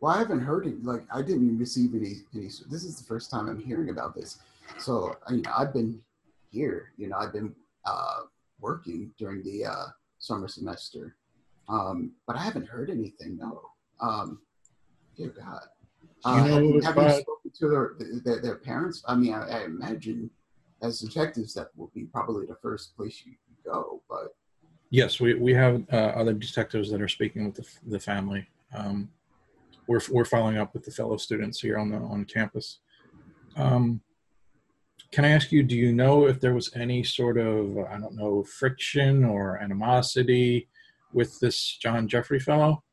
Well, 0.02 0.14
I 0.16 0.18
haven't 0.18 0.40
heard 0.42 0.66
it. 0.66 0.84
Like, 0.84 1.04
I 1.14 1.22
didn't 1.22 1.58
receive 1.60 1.94
any. 1.94 2.16
any 2.34 2.46
this 2.48 2.84
is 2.84 2.98
the 2.98 3.04
first 3.06 3.30
time 3.30 3.48
I'm 3.48 3.60
hearing 3.62 3.90
about 3.90 4.16
this. 4.16 4.40
So, 4.80 5.16
I 5.28 5.34
mean, 5.34 5.44
I've 5.56 5.72
been 5.74 6.02
here. 6.50 6.92
You 6.98 7.08
know, 7.10 7.18
I've 7.18 7.32
been 7.32 7.54
uh, 7.86 8.22
working 8.60 9.12
during 9.20 9.44
the 9.44 9.66
uh, 9.66 9.86
summer 10.18 10.48
semester, 10.48 11.16
um, 11.70 12.14
but 12.26 12.36
I 12.36 12.40
haven't 12.40 12.68
heard 12.68 12.90
anything. 12.90 13.38
No. 13.38 13.62
Um, 14.02 14.40
dear 15.16 15.30
God. 15.30 15.62
Do 16.26 16.32
you 16.32 16.36
Uh, 16.36 16.48
know 16.48 16.54
have, 16.56 16.64
you- 16.64 16.82
have 16.82 16.98
you 16.98 17.10
spoken 17.22 17.52
to 17.60 17.70
their, 17.70 17.96
their, 18.26 18.42
their 18.42 18.56
parents? 18.56 19.04
I 19.08 19.14
mean, 19.16 19.34
I, 19.34 19.60
I 19.60 19.64
imagine 19.66 20.32
as 20.82 21.00
detectives 21.00 21.54
that 21.54 21.68
will 21.78 21.92
be 21.94 22.06
probably 22.06 22.46
the 22.48 22.56
first 22.56 22.96
place 22.98 23.24
you 23.26 23.34
go. 23.66 24.02
But 24.10 24.36
yes, 24.90 25.20
we, 25.20 25.34
we 25.34 25.54
have 25.54 25.84
uh, 25.92 25.96
other 25.96 26.34
detectives 26.34 26.92
that 26.92 27.02
are 27.02 27.08
speaking 27.08 27.46
with 27.46 27.56
the, 27.56 27.66
the 27.88 28.00
family. 28.00 28.48
Um, 28.76 29.10
we're, 29.88 30.02
we're 30.10 30.26
following 30.26 30.58
up 30.58 30.74
with 30.74 30.86
the 30.86 30.92
fellow 30.92 31.18
students 31.18 31.60
here 31.60 31.78
on 31.78 31.90
the 31.90 31.98
on 31.98 32.26
campus. 32.26 32.80
Um, 33.56 34.02
can 35.12 35.26
I 35.26 35.30
ask 35.30 35.52
you, 35.52 35.62
do 35.62 35.76
you 35.76 35.94
know 35.94 36.26
if 36.26 36.40
there 36.40 36.56
was 36.56 36.76
any 36.76 37.04
sort 37.04 37.38
of, 37.38 37.78
I 37.78 38.00
don't 38.00 38.16
know, 38.16 38.44
friction 38.44 39.24
or 39.24 39.60
animosity 39.60 40.70
with 41.14 41.40
this 41.40 41.78
John 41.80 42.08
Jeffrey 42.08 42.40
fellow? 42.40 42.84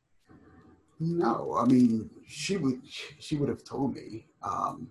No, 0.98 1.56
I 1.58 1.64
mean 1.64 2.10
she 2.26 2.58
would 2.58 2.82
she 3.18 3.36
would 3.36 3.48
have 3.48 3.64
told 3.64 3.94
me. 3.94 4.26
Um, 4.42 4.90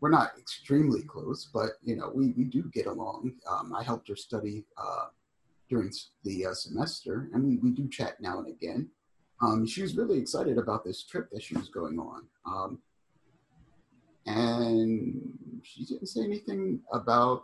we're 0.00 0.10
not 0.10 0.32
extremely 0.38 1.02
close, 1.02 1.48
but 1.52 1.70
you 1.82 1.96
know 1.96 2.10
we, 2.14 2.32
we 2.36 2.44
do 2.44 2.64
get 2.72 2.86
along. 2.86 3.32
Um, 3.50 3.74
I 3.74 3.82
helped 3.82 4.08
her 4.08 4.16
study 4.16 4.64
uh, 4.76 5.06
during 5.68 5.92
the 6.24 6.46
uh, 6.46 6.54
semester, 6.54 7.28
and 7.32 7.44
we, 7.44 7.56
we 7.56 7.70
do 7.70 7.88
chat 7.88 8.20
now 8.20 8.38
and 8.38 8.48
again. 8.48 8.88
Um, 9.40 9.66
she 9.66 9.82
was 9.82 9.96
really 9.96 10.18
excited 10.18 10.58
about 10.58 10.84
this 10.84 11.04
trip 11.04 11.30
that 11.32 11.42
she 11.42 11.56
was 11.56 11.68
going 11.68 11.98
on, 11.98 12.26
um, 12.46 12.78
and 14.26 15.20
she 15.62 15.84
didn't 15.84 16.06
say 16.06 16.22
anything 16.22 16.80
about 16.92 17.42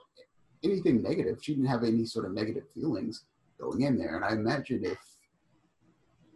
anything 0.63 1.03
negative. 1.03 1.39
She 1.43 1.55
didn't 1.55 1.69
have 1.69 1.85
any 1.85 2.05
sort 2.05 2.27
of 2.27 2.33
negative 2.33 2.65
feelings 2.75 3.25
going 3.61 3.83
in 3.83 3.99
there, 3.99 4.17
and 4.17 4.25
I 4.25 4.33
imagine 4.33 4.85
if 4.85 4.99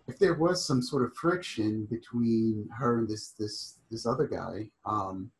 if 0.08 0.18
there 0.18 0.34
was 0.34 0.64
some 0.64 0.80
sort 0.80 1.04
of 1.04 1.14
friction 1.14 1.86
between 1.90 2.68
her 2.76 2.98
and 2.98 3.08
this 3.08 3.34
this 3.38 3.76
this 3.90 4.06
other 4.06 4.26
guy, 4.26 4.70
um, 4.84 5.30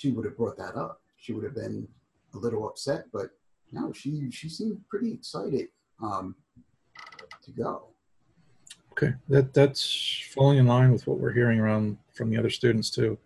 she 0.00 0.12
would 0.12 0.24
have 0.24 0.36
brought 0.36 0.56
that 0.56 0.76
up. 0.76 1.02
She 1.18 1.34
would 1.34 1.44
have 1.44 1.54
been 1.54 1.86
a 2.34 2.38
little 2.38 2.66
upset, 2.66 3.04
but 3.12 3.30
no, 3.70 3.92
she 3.92 4.30
she 4.30 4.48
seemed 4.48 4.80
pretty 4.88 5.12
excited 5.12 5.68
um, 6.02 6.34
to 7.42 7.50
go. 7.50 7.88
Okay, 8.92 9.12
that 9.28 9.52
that's 9.52 10.24
falling 10.34 10.56
in 10.56 10.66
line 10.66 10.90
with 10.90 11.06
what 11.06 11.18
we're 11.18 11.34
hearing 11.34 11.60
around 11.60 11.98
from 12.14 12.30
the 12.30 12.38
other 12.38 12.48
students 12.48 12.88
too. 12.90 13.18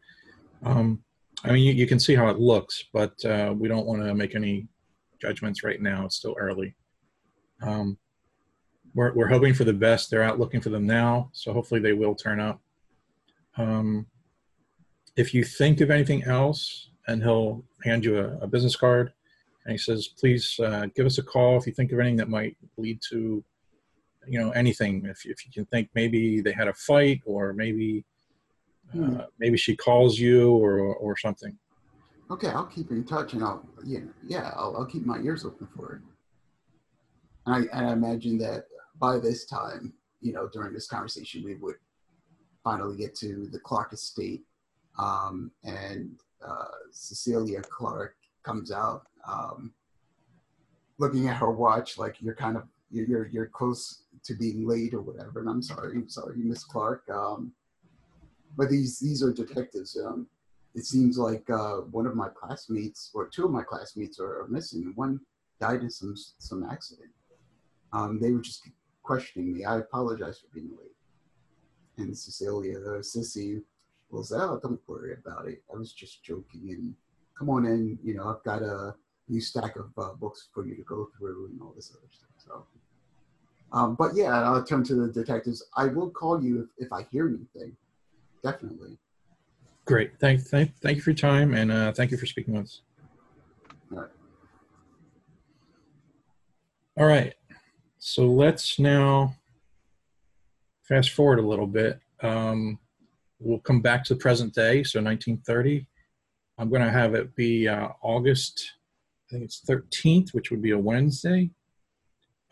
Um, 0.65 1.01
I 1.45 1.53
mean, 1.53 1.63
you, 1.63 1.73
you 1.73 1.87
can 1.87 2.01
see 2.01 2.17
how 2.17 2.29
it 2.29 2.41
looks, 2.41 2.85
but 2.93 3.25
uh, 3.25 3.55
we 3.57 3.69
don't 3.69 3.87
want 3.87 4.03
to 4.03 4.13
make 4.13 4.35
any 4.35 4.67
judgments 5.21 5.63
right 5.63 5.81
now. 5.81 6.07
It's 6.07 6.17
still 6.17 6.35
early. 6.41 6.75
Um, 7.63 7.97
we're 8.95 9.13
we're 9.15 9.29
hoping 9.29 9.55
for 9.55 9.65
the 9.65 9.73
best. 9.73 10.11
They're 10.11 10.25
out 10.25 10.41
looking 10.41 10.61
for 10.61 10.71
them 10.71 10.87
now, 10.89 11.31
so 11.33 11.53
hopefully 11.53 11.81
they 11.81 11.93
will 11.93 12.17
turn 12.17 12.41
up. 12.41 12.61
Um, 13.57 14.07
if 15.17 15.33
you 15.35 15.45
think 15.45 15.81
of 15.81 15.91
anything 15.91 16.25
else, 16.25 16.91
and 17.07 17.23
he'll 17.23 17.65
hand 17.85 18.05
you 18.05 18.19
a, 18.19 18.39
a 18.39 18.47
business 18.47 18.77
card, 18.77 19.13
and 19.65 19.73
he 19.73 19.79
says, 19.79 20.09
"Please 20.09 20.59
uh, 20.61 20.87
give 20.95 21.07
us 21.07 21.19
a 21.19 21.23
call 21.23 21.59
if 21.59 21.67
you 21.67 21.73
think 21.73 21.93
of 21.93 21.99
anything 22.01 22.17
that 22.17 22.29
might 22.29 22.57
lead 22.77 23.01
to." 23.11 23.45
you 24.27 24.39
know 24.39 24.51
anything 24.53 25.05
if, 25.05 25.27
if 25.27 25.45
you 25.45 25.53
can 25.53 25.67
think 25.67 25.87
maybe 25.95 26.41
they 26.41 26.53
had 26.53 26.67
a 26.67 26.73
fight 26.73 27.21
or 27.27 27.53
maybe 27.53 28.07
Hmm. 28.91 29.21
uh, 29.21 29.25
maybe 29.39 29.59
she 29.59 29.77
calls 29.77 30.19
you 30.19 30.53
or 30.53 30.79
or 30.81 31.15
something 31.15 31.59
Okay, 32.31 32.49
I'll 32.49 32.65
keep 32.67 32.91
in 32.91 33.05
touch, 33.05 33.35
and 33.35 33.45
I'll 33.45 33.67
yeah 33.85 34.01
yeah 34.27 34.53
I'll, 34.57 34.77
I'll 34.79 34.87
keep 34.87 35.05
my 35.05 35.19
ears 35.19 35.45
open 35.45 35.69
for 35.77 35.97
it. 35.97 36.03
And 37.47 37.55
I 37.55 37.77
and 37.77 37.87
I 37.89 37.93
imagine 37.93 38.39
that 38.39 38.65
by 38.99 39.19
this 39.19 39.45
time, 39.45 39.93
you 40.21 40.33
know, 40.33 40.49
during 40.49 40.73
this 40.73 40.87
conversation, 40.87 41.45
we 41.45 41.57
would 41.57 41.77
finally 42.63 42.97
get 42.97 43.15
to 43.17 43.49
the 43.53 43.59
Clark 43.59 43.93
estate, 43.93 44.43
um, 44.99 45.51
and 45.65 46.19
uh, 46.47 46.65
Cecilia 46.91 47.63
Clark 47.63 48.17
comes 48.43 48.71
out, 48.71 49.07
um, 49.27 49.73
looking 50.99 51.29
at 51.29 51.37
her 51.37 51.51
watch 51.51 51.99
like 51.99 52.21
you're 52.21 52.35
kind 52.35 52.57
of 52.57 52.65
you're 52.91 53.27
you're, 53.29 53.47
close 53.47 54.05
to 54.23 54.35
being 54.35 54.67
late 54.69 54.95
or 54.95 55.01
whatever. 55.01 55.41
And 55.41 55.49
I'm 55.49 55.63
sorry, 55.63 55.97
I'm 55.97 56.09
sorry, 56.09 56.37
Miss 56.37 56.65
Clark. 56.65 57.03
Um, 57.11 57.53
but 58.57 58.71
these 58.71 58.99
these 59.01 59.23
are 59.23 59.33
detectives. 59.33 59.99
Um, 59.99 60.29
it 60.75 60.85
seems 60.85 61.19
like 61.19 61.49
uh, 61.51 61.79
one 61.93 62.07
of 62.07 62.17
my 62.17 62.29
classmates 62.29 63.11
or 63.15 63.29
two 63.29 63.45
of 63.45 63.51
my 63.51 63.63
classmates 63.63 64.19
are, 64.21 64.43
are 64.43 64.49
missing. 64.49 64.93
One 64.95 65.21
died 65.61 65.81
in 65.81 65.91
some 65.91 66.15
some 66.39 66.65
accident. 66.65 67.11
Um, 67.93 68.21
they 68.21 68.33
were 68.33 68.41
just 68.41 68.69
questioning 69.03 69.53
me. 69.53 69.65
I 69.65 69.79
apologize 69.79 70.41
for 70.41 70.53
being 70.53 70.71
late. 70.71 70.91
And 71.97 72.17
Cecilia, 72.17 72.81
the 72.81 72.99
sissy, 72.99 73.63
say, 74.23 74.37
"Oh, 74.39 74.61
don't 74.63 74.81
worry 74.87 75.15
about 75.15 75.49
it. 75.49 75.63
I 75.73 75.77
was 75.77 75.93
just 75.93 76.23
joking." 76.23 76.71
And 76.71 76.95
come 77.37 77.51
on 77.51 77.65
in. 77.67 77.99
You 78.05 78.15
know, 78.15 78.29
I've 78.29 78.45
got 78.45 78.63
a 78.63 78.95
new 79.29 79.41
stack 79.41 79.77
of 79.77 79.91
uh, 79.99 80.13
books 80.15 80.49
for 80.55 80.67
you 80.67 80.77
to 80.77 80.83
go 80.83 81.09
through 81.19 81.47
and 81.47 81.61
all 81.61 81.73
this 81.75 81.91
other 81.91 82.07
stuff. 82.11 82.29
So, 82.37 82.67
um, 83.73 83.95
but 83.97 84.15
yeah, 84.15 84.31
I'll 84.43 84.63
turn 84.63 84.85
to 84.85 84.95
the 84.95 85.09
detectives. 85.13 85.65
I 85.77 85.87
will 85.87 86.11
call 86.11 86.43
you 86.43 86.69
if, 86.79 86.87
if 86.87 86.93
I 86.93 87.03
hear 87.11 87.27
anything. 87.29 87.77
Definitely. 88.43 88.99
great 89.87 90.19
thank 90.21 90.41
thank 90.43 90.77
thank 90.83 90.97
you 90.97 91.03
for 91.03 91.11
your 91.11 91.17
time 91.17 91.55
and 91.55 91.73
uh, 91.73 91.93
thank 91.93 92.11
you 92.11 92.17
for 92.19 92.27
speaking 92.27 92.55
with 92.55 92.65
us 92.65 92.83
All 93.91 93.99
right. 93.99 94.11
all 96.99 97.07
right 97.07 97.35
so 97.99 98.27
let's 98.27 98.79
now 98.79 99.35
fast 100.83 101.11
forward 101.11 101.39
a 101.39 101.43
little 101.43 101.67
bit 101.67 102.01
um, 102.21 102.79
we'll 103.45 103.59
come 103.61 103.81
back 103.81 104.05
to 104.05 104.15
the 104.15 104.21
present 104.21 104.55
day 104.55 104.83
so 104.83 105.01
1930 105.01 105.87
i'm 106.59 106.69
going 106.69 106.83
to 106.83 106.91
have 106.91 107.15
it 107.15 107.35
be 107.37 107.69
uh, 107.69 107.89
august 108.03 108.73
i 109.29 109.33
think 109.33 109.45
it's 109.45 109.63
13th 109.69 110.35
which 110.35 110.51
would 110.51 110.63
be 110.63 110.73
a 110.73 110.79
wednesday 110.79 111.51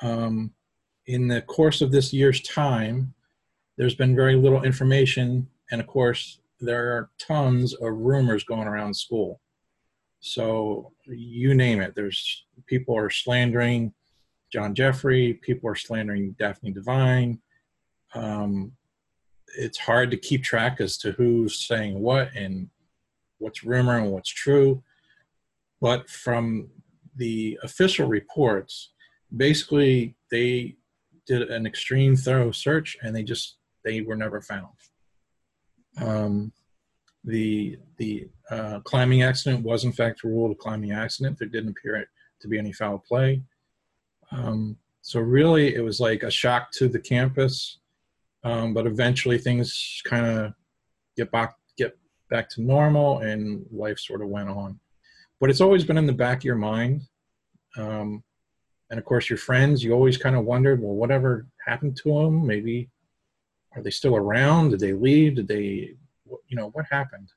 um, 0.02 0.52
in 1.06 1.28
the 1.28 1.42
course 1.42 1.80
of 1.80 1.92
this 1.92 2.12
year's 2.12 2.40
time, 2.42 3.14
there's 3.76 3.94
been 3.94 4.14
very 4.14 4.36
little 4.36 4.62
information, 4.62 5.48
and 5.70 5.80
of 5.80 5.86
course, 5.86 6.40
there 6.60 6.92
are 6.92 7.10
tons 7.18 7.74
of 7.74 7.92
rumors 7.92 8.44
going 8.44 8.68
around 8.68 8.94
school. 8.94 9.40
So 10.20 10.92
you 11.06 11.54
name 11.54 11.80
it. 11.80 11.94
There's 11.94 12.44
people 12.66 12.96
are 12.96 13.10
slandering 13.10 13.92
John 14.52 14.74
Jeffrey. 14.74 15.34
People 15.42 15.68
are 15.70 15.74
slandering 15.74 16.36
Daphne 16.38 16.70
Devine. 16.70 17.40
Um, 18.14 18.72
it's 19.56 19.78
hard 19.78 20.10
to 20.10 20.16
keep 20.16 20.42
track 20.42 20.80
as 20.80 20.96
to 20.98 21.12
who's 21.12 21.66
saying 21.66 21.98
what 22.00 22.34
and 22.34 22.68
what's 23.38 23.64
rumor 23.64 23.98
and 23.98 24.10
what's 24.10 24.30
true. 24.30 24.82
But 25.80 26.08
from 26.08 26.68
the 27.16 27.58
official 27.62 28.06
reports, 28.06 28.92
basically 29.36 30.14
they 30.30 30.76
did 31.26 31.50
an 31.50 31.66
extreme 31.66 32.16
thorough 32.16 32.52
search 32.52 32.96
and 33.02 33.14
they 33.14 33.22
just 33.22 33.56
they 33.84 34.00
were 34.00 34.16
never 34.16 34.40
found. 34.40 34.74
Um, 36.00 36.52
the 37.24 37.78
the 37.98 38.28
uh, 38.50 38.80
climbing 38.80 39.22
accident 39.22 39.64
was 39.64 39.84
in 39.84 39.92
fact 39.92 40.24
ruled 40.24 40.52
a 40.52 40.54
climbing 40.54 40.92
accident. 40.92 41.38
There 41.38 41.48
didn't 41.48 41.70
appear 41.70 42.08
to 42.40 42.48
be 42.48 42.58
any 42.58 42.72
foul 42.72 42.98
play. 42.98 43.42
Um, 44.30 44.76
so 45.02 45.20
really 45.20 45.74
it 45.74 45.82
was 45.82 46.00
like 46.00 46.22
a 46.22 46.30
shock 46.30 46.70
to 46.72 46.88
the 46.88 46.98
campus 46.98 47.78
um, 48.44 48.74
but 48.74 48.86
eventually 48.86 49.38
things 49.38 50.02
kind 50.04 50.26
of 50.26 50.54
get 51.16 51.30
back 51.30 51.54
get 51.76 51.96
back 52.30 52.48
to 52.50 52.62
normal 52.62 53.18
and 53.18 53.64
life 53.70 53.98
sort 53.98 54.22
of 54.22 54.28
went 54.28 54.48
on. 54.48 54.78
But 55.40 55.50
it's 55.50 55.60
always 55.60 55.84
been 55.84 55.98
in 55.98 56.06
the 56.06 56.12
back 56.12 56.38
of 56.38 56.44
your 56.44 56.56
mind. 56.56 57.02
Um, 57.76 58.22
and 58.92 58.98
of 58.98 59.06
course 59.06 59.30
your 59.30 59.38
friends 59.38 59.82
you 59.82 59.92
always 59.92 60.18
kind 60.18 60.36
of 60.36 60.44
wondered 60.44 60.80
well 60.80 60.94
whatever 60.94 61.46
happened 61.66 61.96
to 61.96 62.10
them 62.10 62.46
maybe 62.46 62.90
are 63.74 63.82
they 63.82 63.90
still 63.90 64.16
around? 64.16 64.68
Did 64.68 64.80
they 64.80 64.92
leave? 64.92 65.36
Did 65.36 65.48
they 65.48 65.94
you 66.46 66.56
know 66.56 66.68
what 66.74 66.84
happened? 66.90 67.32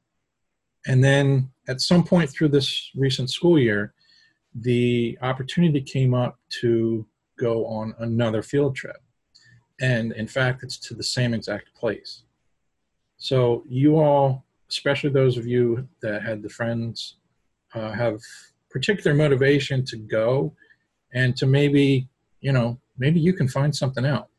And 0.86 1.02
then 1.04 1.50
at 1.68 1.82
some 1.82 2.04
point 2.04 2.30
through 2.30 2.50
this 2.50 2.91
recent 2.96 3.30
school 3.30 3.58
year 3.58 3.94
the 4.54 5.18
opportunity 5.22 5.82
came 5.82 6.13
up 6.13 6.38
to 6.62 7.06
go 7.39 7.65
on 7.65 7.96
another 8.00 8.44
field 8.44 8.76
trip 8.76 8.98
and 9.82 10.14
in 10.14 10.28
fact 10.28 10.64
it's 10.64 10.78
to 10.78 10.94
the 10.94 11.04
same 11.04 11.34
exact 11.34 11.74
place 11.76 12.24
So 13.18 13.64
you 13.68 13.98
all, 13.98 14.46
especially 14.70 15.10
those 15.10 15.38
of 15.38 15.48
you 15.48 15.88
that 16.02 16.22
had 16.22 16.42
the 16.42 16.50
friends, 16.50 17.18
uh, 17.74 17.92
have 17.92 18.20
particular 18.70 19.16
motivation 19.16 19.84
to 19.86 19.98
go 19.98 20.54
and 21.14 21.36
to 21.38 21.46
maybe, 21.46 22.08
you 22.42 22.52
know, 22.52 22.80
maybe 22.98 23.20
you 23.20 23.34
can 23.34 23.48
find 23.48 23.76
something 23.76 24.06
out. 24.06 24.30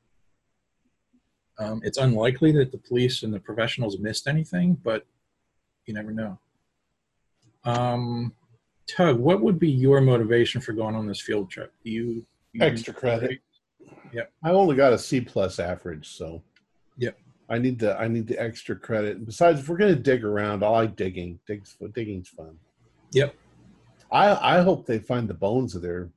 Um, 1.58 1.80
it's 1.84 1.98
unlikely 1.98 2.52
that 2.52 2.70
the 2.70 2.78
police 2.78 3.22
and 3.22 3.32
the 3.32 3.40
professionals 3.40 3.98
missed 3.98 4.28
anything, 4.28 4.76
but 4.84 5.06
you 5.86 5.94
never 5.94 6.12
know. 6.12 6.38
Um, 7.64 8.34
Tug, 8.86 9.18
what 9.18 9.40
would 9.40 9.58
be 9.58 9.70
your 9.70 10.00
motivation 10.00 10.60
for 10.60 10.72
going 10.72 10.94
on 10.94 11.06
this 11.06 11.20
field 11.20 11.50
trip? 11.50 11.72
You, 11.82 12.24
you 12.52 12.60
Extra 12.60 12.94
credit. 12.94 13.40
Yep. 14.12 14.32
I 14.44 14.50
only 14.50 14.76
got 14.76 14.92
a 14.92 14.98
C 14.98 15.20
plus 15.20 15.58
average, 15.58 16.08
so. 16.08 16.42
Yep. 16.98 17.18
I 17.48 17.58
need 17.58 17.78
the 17.78 17.96
I 17.98 18.08
need 18.08 18.26
the 18.26 18.40
extra 18.40 18.74
credit. 18.74 19.16
And 19.18 19.26
besides, 19.26 19.60
if 19.60 19.68
we're 19.68 19.76
gonna 19.76 19.94
dig 19.94 20.24
around, 20.24 20.64
I 20.64 20.68
like 20.68 20.96
digging. 20.96 21.38
Dig's 21.46 21.76
digging's 21.94 22.28
fun. 22.28 22.58
Yep. 23.12 23.34
I 24.10 24.56
I 24.58 24.60
hope 24.62 24.86
they 24.86 24.98
find 24.98 25.28
the 25.28 25.34
bones 25.34 25.74
of 25.74 25.82
their 25.82 26.10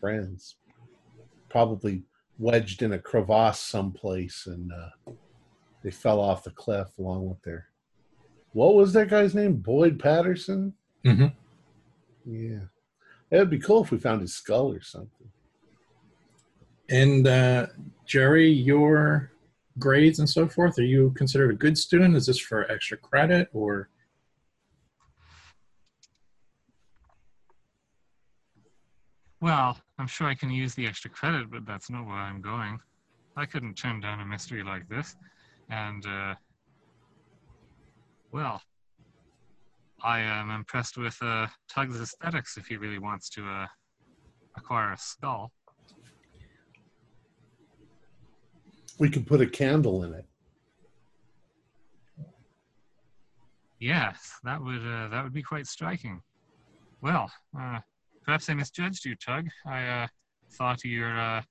friends, 0.00 0.56
probably 1.48 2.02
wedged 2.38 2.82
in 2.82 2.92
a 2.92 2.98
crevasse 2.98 3.60
someplace, 3.60 4.46
and 4.46 4.70
uh, 4.72 5.12
they 5.82 5.90
fell 5.90 6.20
off 6.20 6.44
the 6.44 6.50
cliff 6.50 6.88
along 6.98 7.28
with 7.28 7.42
their. 7.42 7.66
What 8.52 8.74
was 8.74 8.92
that 8.92 9.08
guy's 9.08 9.34
name? 9.34 9.54
Boyd 9.56 9.98
Patterson. 9.98 10.74
Mhm. 11.04 11.34
Yeah, 12.24 12.66
it 13.30 13.38
would 13.38 13.50
be 13.50 13.58
cool 13.58 13.82
if 13.84 13.90
we 13.90 13.98
found 13.98 14.20
his 14.20 14.34
skull 14.34 14.72
or 14.72 14.80
something. 14.82 15.30
And 16.88 17.26
uh, 17.26 17.66
Jerry, 18.04 18.48
your 18.48 19.32
grades 19.78 20.18
and 20.20 20.28
so 20.28 20.48
forth, 20.48 20.78
are 20.78 20.84
you 20.84 21.12
considered 21.16 21.50
a 21.50 21.54
good 21.54 21.76
student? 21.76 22.16
Is 22.16 22.26
this 22.26 22.38
for 22.38 22.70
extra 22.70 22.96
credit 22.96 23.48
or? 23.52 23.88
Well, 29.40 29.78
I'm 29.98 30.06
sure 30.06 30.26
I 30.26 30.34
can 30.34 30.50
use 30.50 30.74
the 30.74 30.86
extra 30.86 31.10
credit, 31.10 31.50
but 31.50 31.66
that's 31.66 31.90
not 31.90 32.06
where 32.06 32.14
I'm 32.14 32.40
going. 32.40 32.78
I 33.36 33.44
couldn't 33.44 33.74
turn 33.74 34.00
down 34.00 34.20
a 34.20 34.24
mystery 34.24 34.62
like 34.64 34.88
this. 34.88 35.14
And, 35.68 36.04
uh, 36.06 36.34
well, 38.32 38.62
I 40.02 40.20
am 40.20 40.50
impressed 40.50 40.96
with 40.96 41.16
uh, 41.20 41.48
Tug's 41.68 42.00
aesthetics 42.00 42.56
if 42.56 42.66
he 42.66 42.76
really 42.76 42.98
wants 42.98 43.28
to 43.30 43.46
uh, 43.46 43.66
acquire 44.56 44.92
a 44.92 44.98
skull. 44.98 45.52
We 48.98 49.10
could 49.10 49.26
put 49.26 49.40
a 49.40 49.46
candle 49.46 50.04
in 50.04 50.14
it. 50.14 50.24
Yes, 53.78 54.32
that 54.44 54.62
would 54.62 54.80
uh, 54.80 55.08
that 55.08 55.22
would 55.22 55.34
be 55.34 55.42
quite 55.42 55.66
striking. 55.66 56.22
Well, 57.02 57.30
uh, 57.58 57.80
perhaps 58.24 58.48
I 58.48 58.54
misjudged 58.54 59.04
you, 59.04 59.14
Tug. 59.16 59.46
I 59.66 59.86
uh, 59.86 60.06
thought 60.56 60.82
your 60.82 61.18
uh, 61.18 61.42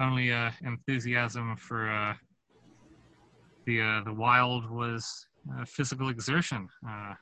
only 0.00 0.32
uh, 0.32 0.50
enthusiasm 0.64 1.56
for 1.56 1.88
uh, 1.88 2.14
the 3.66 3.80
uh, 3.80 4.04
the 4.04 4.12
wild 4.12 4.68
was 4.68 5.26
uh, 5.54 5.64
physical 5.64 6.08
exertion. 6.08 6.68
Uh, 6.84 7.14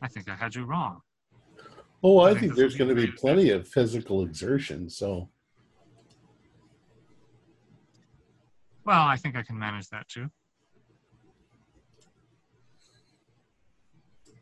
I 0.00 0.08
think 0.08 0.28
I 0.28 0.36
had 0.36 0.54
you 0.54 0.64
wrong. 0.64 1.00
Oh, 2.02 2.18
I, 2.18 2.26
I 2.26 2.28
think, 2.30 2.40
think 2.40 2.56
there's 2.56 2.76
going 2.76 2.94
to 2.94 2.94
be 2.94 3.08
plenty 3.08 3.50
of 3.50 3.66
physical 3.66 4.22
exertion. 4.22 4.88
So 4.90 5.28
Well, 8.84 9.02
I 9.02 9.16
think 9.16 9.36
I 9.36 9.42
can 9.42 9.58
manage 9.58 9.88
that 9.88 10.08
too. 10.08 10.30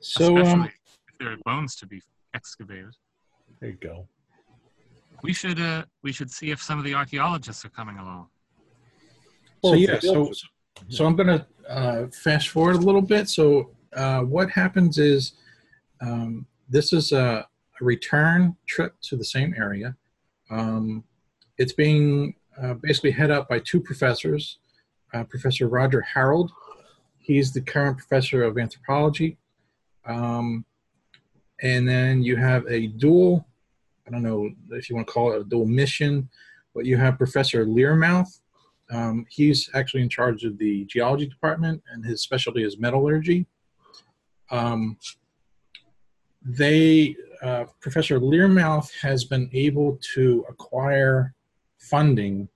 So, 0.00 0.36
especially 0.36 0.50
um, 0.50 0.70
if 1.08 1.18
there 1.18 1.32
are 1.32 1.36
bones 1.44 1.76
to 1.76 1.86
be 1.86 2.02
excavated. 2.34 2.94
there 3.60 3.70
you 3.70 3.76
go. 3.80 4.08
We 5.22 5.32
should 5.32 5.60
uh, 5.60 5.84
we 6.02 6.10
should 6.10 6.30
see 6.30 6.50
if 6.50 6.60
some 6.60 6.78
of 6.78 6.84
the 6.84 6.94
archaeologists 6.94 7.64
are 7.64 7.68
coming 7.68 7.98
along. 7.98 8.26
so 9.64 9.74
yeah, 9.74 10.00
so, 10.00 10.32
so 10.88 11.06
I'm 11.06 11.14
gonna 11.14 11.46
uh, 11.68 12.06
fast 12.12 12.48
forward 12.48 12.76
a 12.76 12.80
little 12.80 13.02
bit. 13.02 13.28
So 13.28 13.70
uh, 13.94 14.22
what 14.22 14.50
happens 14.50 14.98
is 14.98 15.34
um, 16.00 16.46
this 16.68 16.92
is 16.92 17.12
a, 17.12 17.46
a 17.80 17.84
return 17.84 18.56
trip 18.66 18.96
to 19.02 19.16
the 19.16 19.24
same 19.24 19.54
area. 19.56 19.94
Um, 20.50 21.04
it's 21.58 21.72
being 21.72 22.34
uh, 22.60 22.74
basically 22.74 23.10
head 23.10 23.30
up 23.30 23.48
by 23.48 23.58
two 23.60 23.80
professors. 23.80 24.58
Uh, 25.14 25.24
professor 25.24 25.68
Roger 25.68 26.00
Harold, 26.00 26.50
he's 27.18 27.52
the 27.52 27.60
current 27.60 27.98
professor 27.98 28.42
of 28.42 28.56
anthropology, 28.56 29.36
um, 30.06 30.64
and 31.60 31.86
then 31.88 32.22
you 32.22 32.36
have 32.36 32.66
a 32.66 32.86
dual. 32.86 33.46
I 34.06 34.10
don't 34.10 34.22
know 34.22 34.50
if 34.70 34.88
you 34.88 34.96
want 34.96 35.06
to 35.06 35.12
call 35.12 35.32
it 35.32 35.40
a 35.40 35.44
dual 35.44 35.66
mission, 35.66 36.28
but 36.74 36.86
you 36.86 36.96
have 36.96 37.18
Professor 37.18 37.66
Learmouth. 37.66 38.40
Um, 38.90 39.26
he's 39.28 39.70
actually 39.74 40.02
in 40.02 40.08
charge 40.08 40.44
of 40.44 40.58
the 40.58 40.84
geology 40.86 41.26
department, 41.26 41.82
and 41.92 42.04
his 42.04 42.22
specialty 42.22 42.64
is 42.64 42.78
metallurgy. 42.78 43.46
Um, 44.50 44.98
they, 46.44 47.16
uh, 47.42 47.64
Professor 47.80 48.18
Learmouth 48.18 48.90
has 49.00 49.24
been 49.24 49.48
able 49.52 49.98
to 50.14 50.44
acquire 50.48 51.34
funding 51.90 52.48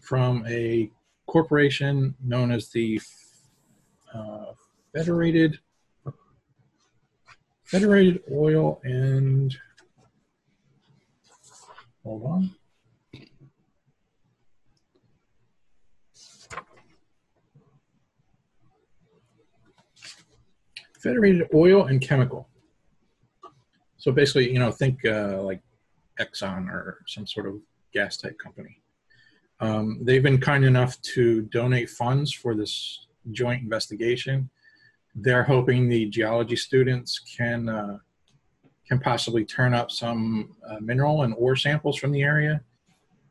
from 0.00 0.44
a 0.48 0.90
corporation 1.26 2.14
known 2.24 2.50
as 2.50 2.70
the 2.70 3.00
uh, 4.14 4.52
Federated 4.94 5.58
Federated 7.64 8.22
Oil 8.30 8.80
and 8.84 9.56
hold 12.04 12.24
on. 12.24 12.50
Federated 21.02 21.48
Oil 21.52 21.86
and 21.86 22.00
Chemical. 22.00 22.48
So 23.96 24.12
basically, 24.12 24.52
you 24.52 24.58
know, 24.58 24.70
think 24.70 25.04
uh, 25.04 25.42
like 25.42 25.62
Exxon 26.20 26.68
or 26.68 27.02
some 27.06 27.26
sort 27.26 27.46
of 27.46 27.54
gas 27.94 28.16
type 28.16 28.38
company. 28.38 28.80
Um, 29.60 30.00
they've 30.02 30.22
been 30.22 30.40
kind 30.40 30.64
enough 30.64 31.00
to 31.14 31.42
donate 31.42 31.88
funds 31.88 32.32
for 32.32 32.54
this 32.54 33.06
joint 33.30 33.62
investigation. 33.62 34.50
They're 35.14 35.44
hoping 35.44 35.88
the 35.88 36.06
geology 36.06 36.56
students 36.56 37.20
can 37.20 37.68
uh, 37.68 37.98
can 38.86 38.98
possibly 38.98 39.44
turn 39.44 39.72
up 39.72 39.90
some 39.90 40.54
uh, 40.68 40.76
mineral 40.80 41.22
and 41.22 41.34
ore 41.38 41.56
samples 41.56 41.96
from 41.96 42.12
the 42.12 42.22
area. 42.22 42.60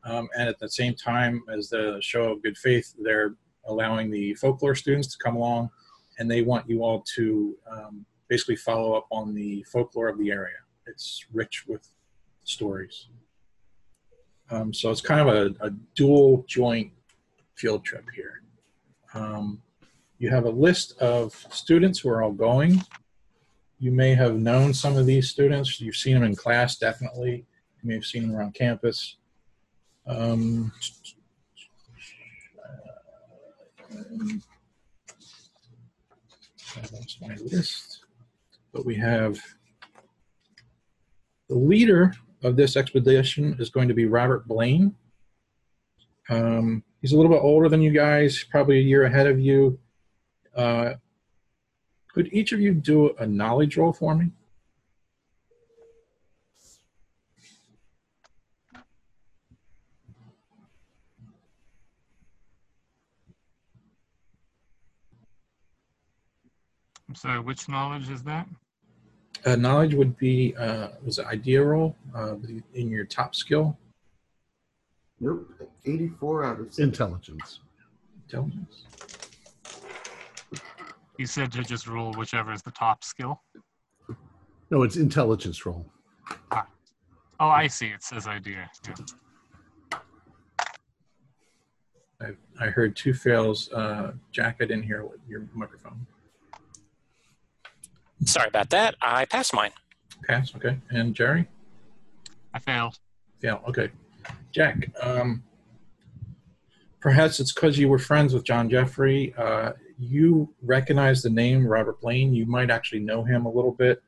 Um, 0.04 0.28
and 0.36 0.48
at 0.48 0.58
the 0.58 0.68
same 0.68 0.94
time, 0.94 1.42
as 1.52 1.68
the 1.68 1.98
show 2.00 2.32
of 2.32 2.42
good 2.42 2.58
faith, 2.58 2.94
they're 2.98 3.34
allowing 3.66 4.10
the 4.10 4.34
folklore 4.34 4.74
students 4.74 5.08
to 5.08 5.18
come 5.22 5.36
along 5.36 5.70
and 6.18 6.30
they 6.30 6.42
want 6.42 6.68
you 6.68 6.82
all 6.82 7.04
to 7.14 7.56
um, 7.70 8.04
basically 8.28 8.56
follow 8.56 8.94
up 8.94 9.06
on 9.10 9.34
the 9.34 9.64
folklore 9.72 10.08
of 10.08 10.18
the 10.18 10.30
area. 10.30 10.56
It's 10.86 11.24
rich 11.32 11.64
with 11.66 11.88
stories. 12.44 13.08
Um, 14.50 14.72
so 14.72 14.90
it's 14.90 15.00
kind 15.00 15.26
of 15.26 15.28
a, 15.28 15.66
a 15.66 15.70
dual 15.94 16.44
joint 16.46 16.92
field 17.54 17.84
trip 17.84 18.04
here. 18.14 18.42
Um, 19.14 19.62
you 20.18 20.30
have 20.30 20.44
a 20.44 20.50
list 20.50 20.98
of 20.98 21.34
students 21.50 21.98
who 21.98 22.08
are 22.08 22.22
all 22.22 22.32
going. 22.32 22.82
You 23.78 23.90
may 23.90 24.14
have 24.14 24.36
known 24.36 24.72
some 24.72 24.96
of 24.96 25.06
these 25.06 25.30
students. 25.30 25.80
You've 25.80 25.96
seen 25.96 26.14
them 26.14 26.22
in 26.22 26.34
class, 26.34 26.76
definitely. 26.76 27.44
You 27.82 27.88
may 27.88 27.94
have 27.94 28.04
seen 28.04 28.22
them 28.22 28.36
around 28.36 28.54
campus. 28.54 29.16
Um, 30.06 30.72
lost 36.92 37.18
my 37.20 37.34
list. 37.36 38.00
But 38.72 38.84
we 38.84 38.96
have 38.96 39.38
the 41.48 41.54
leader 41.54 42.14
of 42.44 42.56
this 42.56 42.76
expedition 42.76 43.56
is 43.58 43.70
going 43.70 43.88
to 43.88 43.94
be 43.94 44.04
Robert 44.04 44.46
Blaine. 44.46 44.94
Um, 46.28 46.84
he's 47.00 47.12
a 47.12 47.16
little 47.16 47.32
bit 47.32 47.40
older 47.42 47.68
than 47.68 47.82
you 47.82 47.90
guys, 47.90 48.44
probably 48.44 48.78
a 48.78 48.82
year 48.82 49.04
ahead 49.04 49.26
of 49.26 49.40
you. 49.40 49.78
Uh, 50.54 50.94
could 52.12 52.28
each 52.32 52.52
of 52.52 52.60
you 52.60 52.74
do 52.74 53.14
a 53.18 53.26
knowledge 53.26 53.76
roll 53.76 53.92
for 53.92 54.14
me? 54.14 54.30
I'm 67.08 67.14
sorry, 67.14 67.40
which 67.40 67.68
knowledge 67.68 68.10
is 68.10 68.22
that? 68.24 68.46
Uh, 69.46 69.56
knowledge 69.56 69.94
would 69.94 70.16
be 70.16 70.54
uh, 70.56 70.88
was 71.04 71.18
an 71.18 71.26
idea 71.26 71.62
roll 71.62 71.94
uh, 72.14 72.34
in 72.74 72.88
your 72.88 73.04
top 73.04 73.34
skill. 73.34 73.76
Nope. 75.20 75.50
84 75.84 76.44
out 76.44 76.60
of 76.60 76.72
70. 76.72 76.82
Intelligence. 76.82 77.60
Intelligence. 78.24 78.84
You 81.18 81.26
said 81.26 81.52
to 81.52 81.62
just 81.62 81.86
roll 81.86 82.12
whichever 82.14 82.52
is 82.52 82.62
the 82.62 82.70
top 82.70 83.04
skill. 83.04 83.42
No, 84.70 84.82
it's 84.82 84.96
intelligence 84.96 85.64
roll. 85.66 85.86
Oh, 86.52 87.48
I 87.48 87.66
see. 87.66 87.88
It 87.88 88.02
says 88.02 88.26
idea. 88.26 88.70
Yeah. 88.86 89.98
I, 92.20 92.28
I 92.60 92.66
heard 92.66 92.96
two 92.96 93.12
fails. 93.12 93.70
Uh, 93.72 94.12
Jack, 94.32 94.56
I 94.60 94.64
didn't 94.64 94.84
hear 94.84 95.04
what 95.04 95.18
your 95.28 95.46
microphone. 95.52 96.06
Sorry 98.24 98.48
about 98.48 98.70
that. 98.70 98.94
I 99.00 99.24
passed 99.26 99.54
mine. 99.54 99.72
Pass, 100.26 100.54
okay. 100.56 100.78
And 100.90 101.14
Jerry? 101.14 101.46
I 102.52 102.58
failed. 102.58 102.98
Fail, 103.40 103.62
okay. 103.68 103.90
Jack, 104.52 104.90
um, 105.02 105.42
perhaps 107.00 107.40
it's 107.40 107.52
because 107.52 107.78
you 107.78 107.88
were 107.88 107.98
friends 107.98 108.32
with 108.32 108.44
John 108.44 108.70
Jeffrey. 108.70 109.34
Uh, 109.36 109.72
you 109.98 110.52
recognize 110.62 111.22
the 111.22 111.30
name 111.30 111.66
Robert 111.66 112.00
Blaine. 112.00 112.32
You 112.34 112.46
might 112.46 112.70
actually 112.70 113.00
know 113.00 113.24
him 113.24 113.46
a 113.46 113.50
little 113.50 113.72
bit. 113.72 114.02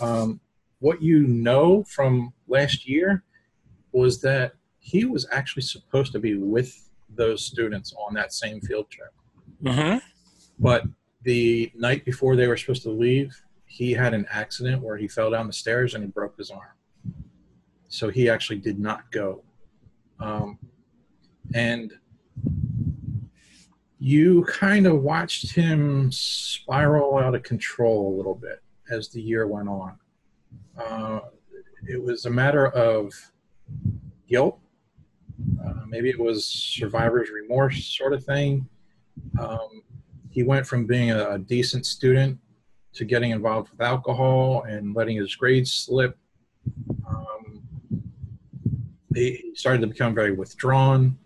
Um, 0.00 0.40
what 0.78 1.02
you 1.02 1.26
know 1.26 1.84
from 1.84 2.32
last 2.48 2.88
year 2.88 3.22
was 3.92 4.20
that 4.22 4.52
he 4.78 5.04
was 5.04 5.26
actually 5.30 5.62
supposed 5.62 6.12
to 6.12 6.18
be 6.18 6.36
with 6.36 6.88
those 7.14 7.44
students 7.44 7.94
on 8.06 8.14
that 8.14 8.32
same 8.32 8.60
field 8.60 8.88
trip. 8.88 9.12
Mm-hmm. 9.62 9.98
But 10.58 10.84
the 11.22 11.70
night 11.74 12.04
before 12.04 12.36
they 12.36 12.46
were 12.46 12.56
supposed 12.56 12.82
to 12.84 12.90
leave, 12.90 13.38
he 13.70 13.92
had 13.92 14.14
an 14.14 14.26
accident 14.32 14.82
where 14.82 14.96
he 14.96 15.06
fell 15.06 15.30
down 15.30 15.46
the 15.46 15.52
stairs 15.52 15.94
and 15.94 16.02
he 16.02 16.10
broke 16.10 16.36
his 16.36 16.50
arm. 16.50 16.74
So 17.86 18.08
he 18.08 18.28
actually 18.28 18.58
did 18.58 18.80
not 18.80 19.08
go. 19.12 19.44
Um, 20.18 20.58
and 21.54 21.92
you 24.00 24.42
kind 24.48 24.88
of 24.88 25.02
watched 25.02 25.52
him 25.52 26.10
spiral 26.10 27.16
out 27.18 27.36
of 27.36 27.44
control 27.44 28.12
a 28.12 28.14
little 28.16 28.34
bit 28.34 28.60
as 28.90 29.08
the 29.08 29.22
year 29.22 29.46
went 29.46 29.68
on. 29.68 29.96
Uh, 30.76 31.20
it 31.88 32.02
was 32.02 32.26
a 32.26 32.30
matter 32.30 32.66
of 32.70 33.14
guilt. 34.28 34.58
Uh, 35.64 35.84
maybe 35.86 36.10
it 36.10 36.18
was 36.18 36.44
survivor's 36.44 37.30
remorse 37.30 37.84
sort 37.84 38.14
of 38.14 38.24
thing. 38.24 38.68
Um, 39.38 39.84
he 40.28 40.42
went 40.42 40.66
from 40.66 40.86
being 40.86 41.12
a, 41.12 41.30
a 41.30 41.38
decent 41.38 41.86
student 41.86 42.36
to 42.92 43.04
getting 43.04 43.30
involved 43.30 43.70
with 43.70 43.80
alcohol 43.80 44.62
and 44.62 44.94
letting 44.94 45.16
his 45.16 45.34
grades 45.34 45.72
slip. 45.72 46.16
Um, 47.08 47.62
he 49.14 49.52
started 49.54 49.80
to 49.82 49.86
become 49.86 50.14
very 50.14 50.32
withdrawn. 50.32 51.18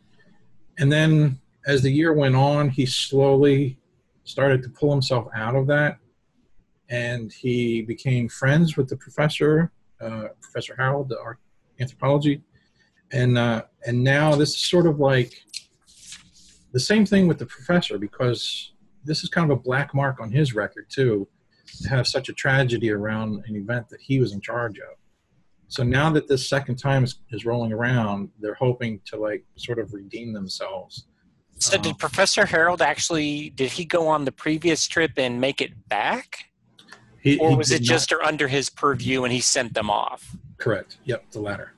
And 0.79 0.91
then 0.91 1.39
as 1.67 1.83
the 1.83 1.91
year 1.91 2.13
went 2.13 2.37
on, 2.37 2.69
he 2.69 2.87
slowly 2.87 3.79
started 4.25 4.63
to 4.63 4.69
pull 4.71 4.91
himself 4.91 5.29
out 5.35 5.55
of 5.55 5.67
that. 5.69 5.99
And 6.91 7.33
he 7.33 7.83
became 7.83 8.29
friends 8.29 8.77
with 8.77 8.89
the 8.89 8.97
professor, 8.97 9.73
uh, 10.01 10.29
Professor 10.41 10.75
Harold, 10.77 11.09
the 11.09 11.19
art 11.19 11.39
anthropology. 11.81 12.43
And, 13.13 13.39
uh, 13.39 13.65
and 13.87 14.03
now 14.03 14.35
this 14.35 14.51
is 14.51 14.65
sort 14.65 14.87
of 14.87 15.01
like 15.01 15.35
the 16.73 16.81
same 16.81 17.07
thing 17.07 17.27
with 17.27 17.39
the 17.39 17.47
professor 17.47 17.99
because 17.99 18.73
this 19.05 19.23
is 19.23 19.31
kind 19.31 19.51
of 19.51 19.59
a 19.59 19.61
black 19.61 19.95
mark 19.95 20.21
on 20.21 20.31
his 20.31 20.55
record 20.55 20.87
too 20.91 21.29
to 21.29 21.29
have 21.89 22.07
such 22.07 22.29
a 22.29 22.33
tragedy 22.33 22.91
around 22.91 23.43
an 23.47 23.57
event 23.57 23.89
that 23.89 24.01
he 24.01 24.19
was 24.21 24.33
in 24.33 24.41
charge 24.41 24.79
of. 24.79 24.97
So 25.69 25.83
now 25.83 26.11
that 26.11 26.29
this 26.29 26.49
second 26.49 26.77
time 26.77 27.05
is, 27.05 27.19
is 27.31 27.45
rolling 27.45 27.73
around, 27.73 28.31
they're 28.41 28.55
hoping 28.55 29.01
to 29.07 29.17
like 29.17 29.45
sort 29.57 29.79
of 29.79 29.93
redeem 29.93 30.33
themselves. 30.33 31.07
So 31.59 31.77
Uh, 31.79 31.83
did 31.83 31.99
Professor 31.99 32.45
Harold 32.47 32.83
actually 32.83 33.51
did 33.51 33.73
he 33.73 33.85
go 33.85 34.07
on 34.09 34.25
the 34.25 34.33
previous 34.33 34.87
trip 34.87 35.13
and 35.17 35.41
make 35.41 35.61
it 35.61 35.89
back? 35.89 36.51
He, 37.21 37.39
Or 37.39 37.57
was 37.57 37.71
it 37.71 37.81
not- 37.81 37.87
just 37.89 38.13
under 38.13 38.49
his 38.49 38.69
purview 38.69 39.25
and 39.25 39.33
he 39.33 39.41
sent 39.41 39.75
them 39.75 39.89
off? 39.91 40.37
correct? 40.59 40.99
Yep, 41.05 41.31
the 41.33 41.41
latter. 41.41 41.73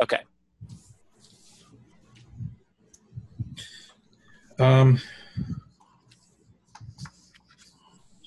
Okay. 0.00 0.20
Um, 4.58 5.00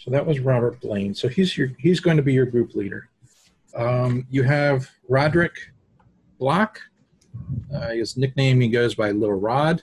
so 0.06 0.12
that 0.12 0.24
was 0.26 0.40
Robert 0.40 0.80
Blaine. 0.82 1.16
So 1.16 1.28
he's 1.28 1.58
your 1.58 1.70
he's 1.80 2.00
going 2.00 2.18
to 2.18 2.24
be 2.24 2.32
your 2.34 2.46
group 2.46 2.76
leader. 2.76 3.10
Um, 3.76 4.28
you 4.30 4.44
have 4.44 4.88
Roderick 5.10 5.56
Block. 6.38 6.80
Uh, 7.74 7.90
his 7.90 8.16
nickname 8.16 8.62
he 8.62 8.68
goes 8.70 8.94
by 8.94 9.10
Little 9.10 9.36
Rod, 9.40 9.82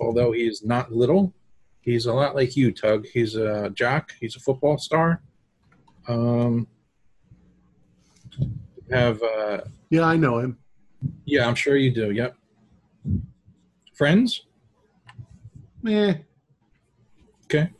although 0.00 0.32
he 0.32 0.46
is 0.46 0.64
not 0.64 0.90
little. 0.90 1.34
He's 1.82 2.06
a 2.06 2.12
lot 2.14 2.34
like 2.34 2.56
you, 2.56 2.72
Tug. 2.72 3.06
He's 3.12 3.34
a 3.36 3.68
jock. 3.74 4.12
He's 4.18 4.36
a 4.36 4.40
football 4.40 4.78
star. 4.78 5.20
Um, 6.08 6.66
have 8.90 9.22
uh, 9.22 9.60
Yeah, 9.90 10.04
I 10.04 10.16
know 10.16 10.38
him. 10.38 10.56
yeah, 11.26 11.46
I'm 11.46 11.54
sure 11.56 11.76
you 11.76 11.90
do. 11.92 12.10
Yep. 12.10 12.36
Friends. 13.94 14.46
Eh, 15.86 16.14
Okay. 17.44 17.70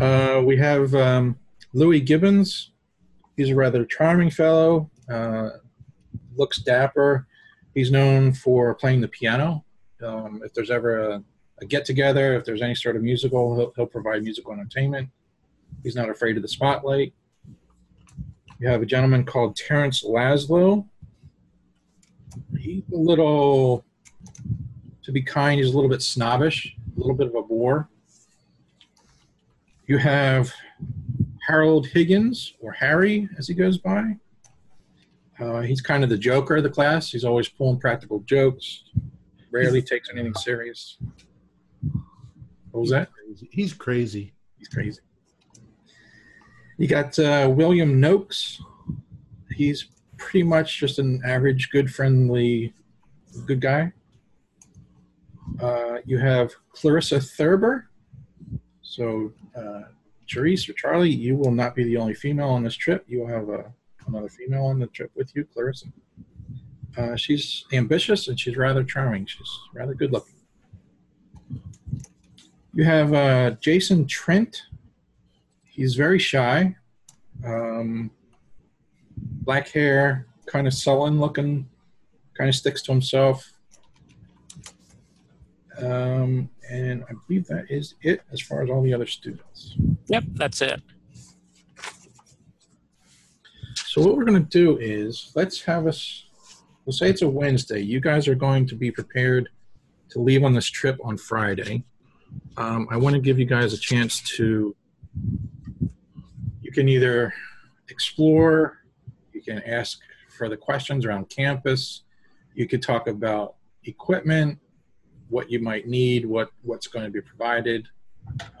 Uh, 0.00 0.42
we 0.44 0.56
have 0.56 0.94
um, 0.94 1.38
Louis 1.72 2.00
Gibbons. 2.00 2.72
He's 3.36 3.50
a 3.50 3.54
rather 3.54 3.84
charming 3.84 4.30
fellow. 4.30 4.90
Uh, 5.08 5.50
looks 6.36 6.58
dapper. 6.58 7.26
He's 7.74 7.90
known 7.90 8.32
for 8.32 8.74
playing 8.74 9.00
the 9.00 9.08
piano. 9.08 9.64
Um, 10.04 10.42
if 10.44 10.52
there's 10.54 10.70
ever 10.70 10.98
a, 10.98 11.24
a 11.60 11.66
get 11.66 11.84
together, 11.84 12.34
if 12.34 12.44
there's 12.44 12.62
any 12.62 12.74
sort 12.74 12.96
of 12.96 13.02
musical, 13.02 13.56
he'll, 13.56 13.72
he'll 13.76 13.86
provide 13.86 14.22
musical 14.22 14.52
entertainment. 14.52 15.08
He's 15.82 15.96
not 15.96 16.08
afraid 16.08 16.36
of 16.36 16.42
the 16.42 16.48
spotlight. 16.48 17.14
You 18.58 18.68
have 18.68 18.82
a 18.82 18.86
gentleman 18.86 19.24
called 19.24 19.56
Terrence 19.56 20.04
Laszlo. 20.04 20.86
He's 22.58 22.82
a 22.92 22.96
little, 22.96 23.84
to 25.02 25.12
be 25.12 25.22
kind, 25.22 25.60
he's 25.60 25.72
a 25.72 25.74
little 25.74 25.90
bit 25.90 26.02
snobbish, 26.02 26.76
a 26.96 27.00
little 27.00 27.16
bit 27.16 27.26
of 27.26 27.34
a 27.34 27.42
bore. 27.42 27.88
You 29.86 29.98
have 29.98 30.52
Harold 31.46 31.86
Higgins, 31.86 32.54
or 32.60 32.72
Harry 32.72 33.28
as 33.38 33.46
he 33.46 33.54
goes 33.54 33.78
by. 33.78 34.16
Uh, 35.38 35.60
he's 35.60 35.80
kind 35.80 36.02
of 36.04 36.10
the 36.10 36.16
joker 36.16 36.56
of 36.56 36.62
the 36.62 36.70
class. 36.70 37.10
He's 37.10 37.24
always 37.24 37.48
pulling 37.48 37.78
practical 37.78 38.20
jokes, 38.20 38.84
rarely 39.50 39.82
takes 39.82 40.08
anything 40.10 40.34
serious. 40.34 40.96
What 42.70 42.80
was 42.80 42.90
that? 42.90 43.08
He's 43.50 43.72
crazy. 43.72 44.32
He's 44.58 44.68
crazy. 44.68 45.00
You 46.78 46.88
got 46.88 47.18
uh, 47.18 47.50
William 47.54 48.00
Noakes. 48.00 48.60
He's 49.54 49.88
pretty 50.16 50.42
much 50.42 50.80
just 50.80 50.98
an 50.98 51.20
average, 51.24 51.70
good, 51.70 51.92
friendly, 51.92 52.72
good 53.46 53.60
guy. 53.60 53.92
Uh, 55.60 55.98
you 56.04 56.18
have 56.18 56.52
Clarissa 56.72 57.20
Thurber. 57.20 57.90
So, 58.82 59.32
uh, 59.56 59.82
Charisse 60.26 60.68
or 60.68 60.72
Charlie, 60.74 61.10
you 61.10 61.36
will 61.36 61.50
not 61.50 61.74
be 61.74 61.84
the 61.84 61.96
only 61.96 62.14
female 62.14 62.48
on 62.48 62.62
this 62.62 62.74
trip. 62.74 63.04
You 63.06 63.20
will 63.20 63.28
have 63.28 63.48
a, 63.48 63.72
another 64.06 64.28
female 64.28 64.66
on 64.66 64.78
the 64.78 64.86
trip 64.88 65.10
with 65.14 65.34
you, 65.34 65.44
Clarissa. 65.44 65.86
Uh, 66.96 67.16
she's 67.16 67.64
ambitious 67.72 68.28
and 68.28 68.38
she's 68.38 68.56
rather 68.56 68.84
charming. 68.84 69.26
She's 69.26 69.50
rather 69.74 69.94
good 69.94 70.12
looking. 70.12 70.34
You 72.72 72.84
have 72.84 73.12
uh, 73.12 73.50
Jason 73.60 74.06
Trent. 74.06 74.62
He's 75.64 75.94
very 75.94 76.18
shy. 76.18 76.76
Um, 77.44 78.10
black 79.16 79.68
hair, 79.68 80.26
kind 80.46 80.66
of 80.66 80.74
sullen 80.74 81.18
looking, 81.18 81.68
kind 82.36 82.48
of 82.48 82.54
sticks 82.54 82.82
to 82.82 82.92
himself. 82.92 83.53
Um, 85.78 86.50
and 86.70 87.04
I 87.08 87.12
believe 87.26 87.46
that 87.48 87.66
is 87.68 87.94
it 88.02 88.22
as 88.32 88.40
far 88.40 88.62
as 88.62 88.70
all 88.70 88.82
the 88.82 88.94
other 88.94 89.06
students. 89.06 89.74
Yep, 90.06 90.24
that's 90.34 90.62
it. 90.62 90.82
So 93.74 94.02
what 94.02 94.16
we're 94.16 94.24
going 94.24 94.42
to 94.44 94.48
do 94.48 94.78
is 94.78 95.32
let's 95.34 95.62
have 95.62 95.86
us. 95.86 96.24
We'll 96.84 96.92
say 96.92 97.08
it's 97.08 97.22
a 97.22 97.28
Wednesday. 97.28 97.80
You 97.80 98.00
guys 98.00 98.28
are 98.28 98.34
going 98.34 98.66
to 98.66 98.74
be 98.74 98.90
prepared 98.90 99.48
to 100.10 100.20
leave 100.20 100.44
on 100.44 100.52
this 100.52 100.66
trip 100.66 100.98
on 101.02 101.16
Friday. 101.16 101.84
Um, 102.56 102.86
I 102.90 102.96
want 102.96 103.14
to 103.14 103.20
give 103.20 103.38
you 103.38 103.46
guys 103.46 103.72
a 103.72 103.78
chance 103.78 104.20
to. 104.36 104.74
You 106.60 106.72
can 106.72 106.88
either 106.88 107.32
explore, 107.88 108.78
you 109.32 109.42
can 109.42 109.62
ask 109.62 110.00
further 110.36 110.56
questions 110.56 111.04
around 111.04 111.28
campus, 111.28 112.02
you 112.54 112.66
could 112.66 112.82
talk 112.82 113.06
about 113.06 113.54
equipment, 113.84 114.58
what 115.34 115.50
you 115.50 115.58
might 115.58 115.88
need, 115.88 116.24
what 116.24 116.48
what's 116.62 116.86
going 116.86 117.04
to 117.04 117.10
be 117.10 117.20
provided. 117.20 117.88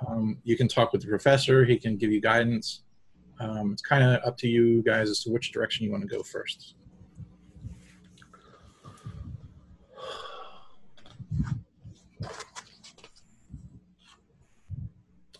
Um, 0.08 0.38
you 0.42 0.56
can 0.56 0.66
talk 0.66 0.92
with 0.92 1.02
the 1.02 1.08
professor; 1.08 1.64
he 1.64 1.78
can 1.78 1.96
give 1.96 2.10
you 2.10 2.20
guidance. 2.20 2.82
Um, 3.38 3.72
it's 3.72 3.82
kind 3.82 4.02
of 4.02 4.20
up 4.26 4.36
to 4.38 4.48
you 4.48 4.82
guys 4.82 5.08
as 5.08 5.20
to 5.22 5.30
which 5.30 5.52
direction 5.52 5.84
you 5.84 5.92
want 5.92 6.02
to 6.02 6.08
go 6.08 6.22
first. 6.24 6.74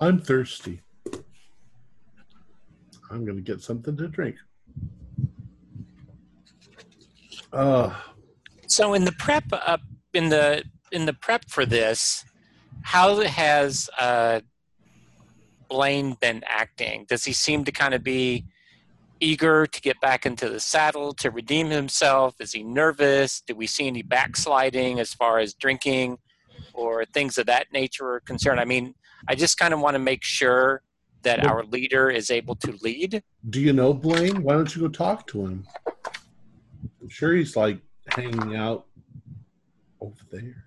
I'm 0.00 0.20
thirsty. 0.20 0.82
I'm 3.10 3.24
going 3.24 3.36
to 3.36 3.42
get 3.42 3.60
something 3.60 3.96
to 3.96 4.06
drink. 4.08 4.36
Uh, 7.52 7.92
So 8.66 8.94
in 8.94 9.04
the 9.04 9.12
prep 9.12 9.44
up 9.52 9.80
in 10.12 10.28
the 10.28 10.64
in 10.94 11.06
the 11.06 11.12
prep 11.12 11.44
for 11.50 11.66
this, 11.66 12.24
how 12.82 13.20
has 13.20 13.90
uh, 13.98 14.40
Blaine 15.68 16.16
been 16.20 16.42
acting? 16.46 17.04
Does 17.08 17.24
he 17.24 17.32
seem 17.32 17.64
to 17.64 17.72
kind 17.72 17.94
of 17.94 18.04
be 18.04 18.44
eager 19.20 19.66
to 19.66 19.80
get 19.80 20.00
back 20.00 20.24
into 20.24 20.48
the 20.48 20.60
saddle 20.60 21.12
to 21.14 21.30
redeem 21.30 21.68
himself? 21.70 22.36
Is 22.40 22.52
he 22.52 22.62
nervous? 22.62 23.40
Do 23.40 23.54
we 23.56 23.66
see 23.66 23.86
any 23.88 24.02
backsliding 24.02 25.00
as 25.00 25.12
far 25.12 25.40
as 25.40 25.52
drinking 25.54 26.18
or 26.72 27.04
things 27.06 27.38
of 27.38 27.46
that 27.46 27.72
nature 27.72 28.08
are 28.14 28.20
concerned? 28.20 28.60
I 28.60 28.64
mean, 28.64 28.94
I 29.26 29.34
just 29.34 29.58
kind 29.58 29.74
of 29.74 29.80
want 29.80 29.94
to 29.96 29.98
make 30.00 30.22
sure 30.22 30.82
that 31.22 31.40
Well- 31.42 31.50
our 31.54 31.64
leader 31.64 32.08
is 32.10 32.30
able 32.30 32.54
to 32.56 32.78
lead. 32.82 33.22
do 33.50 33.60
you 33.60 33.72
know 33.72 33.92
Blaine? 33.94 34.42
Why 34.42 34.54
don't 34.54 34.74
you 34.76 34.82
go 34.82 34.88
talk 34.88 35.26
to 35.28 35.44
him? 35.46 35.66
I'm 37.00 37.08
sure 37.08 37.34
he's 37.34 37.56
like 37.56 37.80
hanging 38.08 38.54
out 38.56 38.86
over 40.00 40.22
there. 40.30 40.63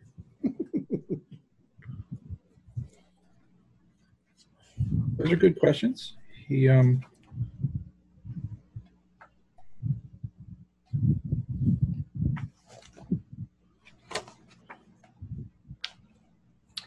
Those 5.17 5.31
are 5.31 5.35
good 5.35 5.59
questions. 5.59 6.13
He 6.47 6.69
um 6.69 7.03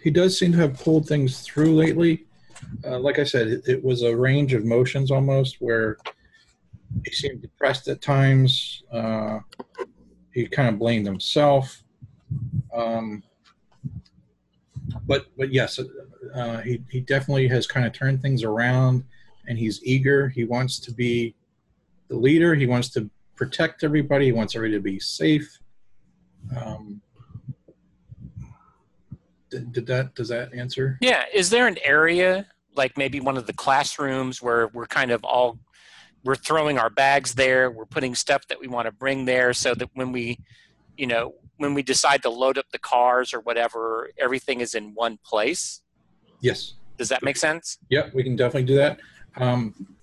he 0.02 0.10
does 0.10 0.38
seem 0.38 0.52
to 0.52 0.58
have 0.58 0.74
pulled 0.82 1.06
things 1.06 1.40
through 1.40 1.74
lately. 1.74 2.26
Uh, 2.86 2.98
like 2.98 3.18
I 3.18 3.24
said, 3.24 3.48
it, 3.48 3.62
it 3.66 3.84
was 3.84 4.02
a 4.02 4.16
range 4.16 4.54
of 4.54 4.64
motions 4.64 5.10
almost 5.10 5.56
where 5.60 5.98
he 7.04 7.12
seemed 7.12 7.42
depressed 7.42 7.88
at 7.88 8.00
times. 8.00 8.82
Uh, 8.92 9.40
he 10.32 10.46
kind 10.46 10.68
of 10.68 10.78
blamed 10.78 11.06
himself. 11.06 11.82
Um, 12.72 13.22
but 15.06 15.26
but 15.36 15.52
yes, 15.52 15.78
uh, 16.34 16.58
he 16.58 16.82
he 16.90 17.00
definitely 17.00 17.48
has 17.48 17.66
kind 17.66 17.86
of 17.86 17.92
turned 17.92 18.22
things 18.22 18.42
around, 18.44 19.04
and 19.46 19.58
he's 19.58 19.82
eager. 19.84 20.28
He 20.28 20.44
wants 20.44 20.78
to 20.80 20.92
be 20.92 21.34
the 22.08 22.16
leader. 22.16 22.54
He 22.54 22.66
wants 22.66 22.88
to 22.90 23.08
protect 23.36 23.84
everybody. 23.84 24.26
He 24.26 24.32
wants 24.32 24.54
everybody 24.54 24.78
to 24.78 24.82
be 24.82 25.00
safe. 25.00 25.58
Um, 26.56 27.00
did, 29.50 29.72
did 29.72 29.86
that 29.86 30.14
does 30.14 30.28
that 30.28 30.52
answer? 30.54 30.98
Yeah. 31.00 31.24
Is 31.32 31.50
there 31.50 31.66
an 31.66 31.78
area, 31.84 32.46
like 32.76 32.96
maybe 32.96 33.20
one 33.20 33.36
of 33.36 33.46
the 33.46 33.52
classrooms, 33.52 34.40
where 34.40 34.68
we're 34.68 34.86
kind 34.86 35.10
of 35.10 35.24
all 35.24 35.58
we're 36.22 36.36
throwing 36.36 36.78
our 36.78 36.90
bags 36.90 37.34
there, 37.34 37.70
we're 37.70 37.86
putting 37.86 38.14
stuff 38.14 38.46
that 38.48 38.60
we 38.60 38.68
want 38.68 38.86
to 38.86 38.92
bring 38.92 39.24
there, 39.24 39.52
so 39.52 39.74
that 39.74 39.88
when 39.94 40.12
we, 40.12 40.38
you 40.96 41.06
know, 41.06 41.34
when 41.56 41.74
we 41.74 41.82
decide 41.82 42.22
to 42.22 42.30
load 42.30 42.58
up 42.58 42.66
the 42.72 42.78
cars 42.78 43.32
or 43.32 43.40
whatever, 43.40 44.10
everything 44.18 44.60
is 44.60 44.74
in 44.74 44.94
one 44.94 45.18
place. 45.24 45.80
Yes. 46.40 46.74
Does 46.96 47.08
that 47.08 47.22
make 47.22 47.36
sense? 47.36 47.78
Yep, 47.88 48.14
we 48.14 48.22
can 48.22 48.36
definitely 48.36 48.64
do 48.64 48.76
that. 48.76 49.00
Um, 49.36 49.96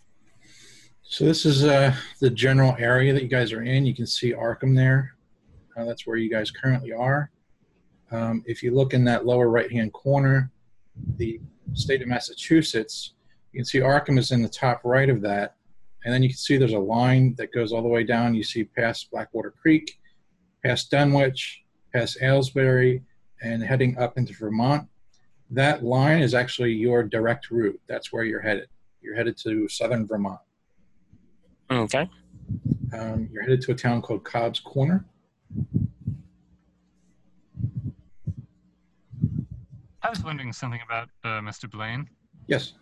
so 1.03 1.25
this 1.25 1.45
is 1.45 1.63
uh, 1.63 1.95
the 2.19 2.29
general 2.29 2.75
area 2.79 3.13
that 3.13 3.23
you 3.23 3.29
guys 3.29 3.53
are 3.53 3.61
in. 3.61 3.85
You 3.85 3.93
can 3.93 4.07
see 4.07 4.33
Arkham 4.33 4.75
there. 4.75 5.15
Uh, 5.77 5.85
that's 5.85 6.07
where 6.07 6.17
you 6.17 6.29
guys 6.29 6.51
currently 6.51 6.91
are. 6.91 7.31
Um, 8.11 8.43
if 8.45 8.63
you 8.63 8.73
look 8.73 8.93
in 8.93 9.03
that 9.05 9.25
lower 9.25 9.49
right-hand 9.49 9.93
corner, 9.93 10.51
the 11.17 11.39
state 11.73 12.01
of 12.01 12.07
Massachusetts, 12.07 13.13
you 13.51 13.59
can 13.59 13.65
see 13.65 13.79
Arkham 13.79 14.17
is 14.17 14.31
in 14.31 14.41
the 14.41 14.49
top 14.49 14.81
right 14.83 15.09
of 15.09 15.21
that. 15.21 15.55
And 16.03 16.13
then 16.13 16.23
you 16.23 16.29
can 16.29 16.37
see 16.37 16.57
there's 16.57 16.73
a 16.73 16.79
line 16.79 17.35
that 17.37 17.53
goes 17.53 17.71
all 17.71 17.81
the 17.81 17.87
way 17.87 18.03
down. 18.03 18.33
You 18.33 18.43
see 18.43 18.63
past 18.63 19.11
Blackwater 19.11 19.51
Creek, 19.51 19.99
past 20.63 20.89
Dunwich, 20.89 21.63
past 21.93 22.17
Aylesbury, 22.21 23.03
and 23.41 23.61
heading 23.61 23.97
up 23.97 24.17
into 24.17 24.33
Vermont 24.33 24.87
that 25.51 25.83
line 25.83 26.21
is 26.21 26.33
actually 26.33 26.73
your 26.73 27.03
direct 27.03 27.51
route. 27.51 27.79
That's 27.87 28.11
where 28.11 28.23
you're 28.23 28.41
headed. 28.41 28.67
You're 29.01 29.15
headed 29.15 29.37
to 29.43 29.67
southern 29.69 30.05
Vermont. 30.07 30.39
Okay. 31.71 32.09
Um, 32.93 33.29
you're 33.31 33.43
headed 33.43 33.61
to 33.61 33.71
a 33.71 33.75
town 33.75 34.01
called 34.01 34.23
Cobb's 34.23 34.59
Corner. 34.59 35.05
I 40.01 40.09
was 40.09 40.23
wondering 40.23 40.53
something 40.53 40.79
about 40.85 41.09
uh, 41.23 41.41
Mr. 41.41 41.69
Blaine. 41.69 42.07
Yes. 42.47 42.73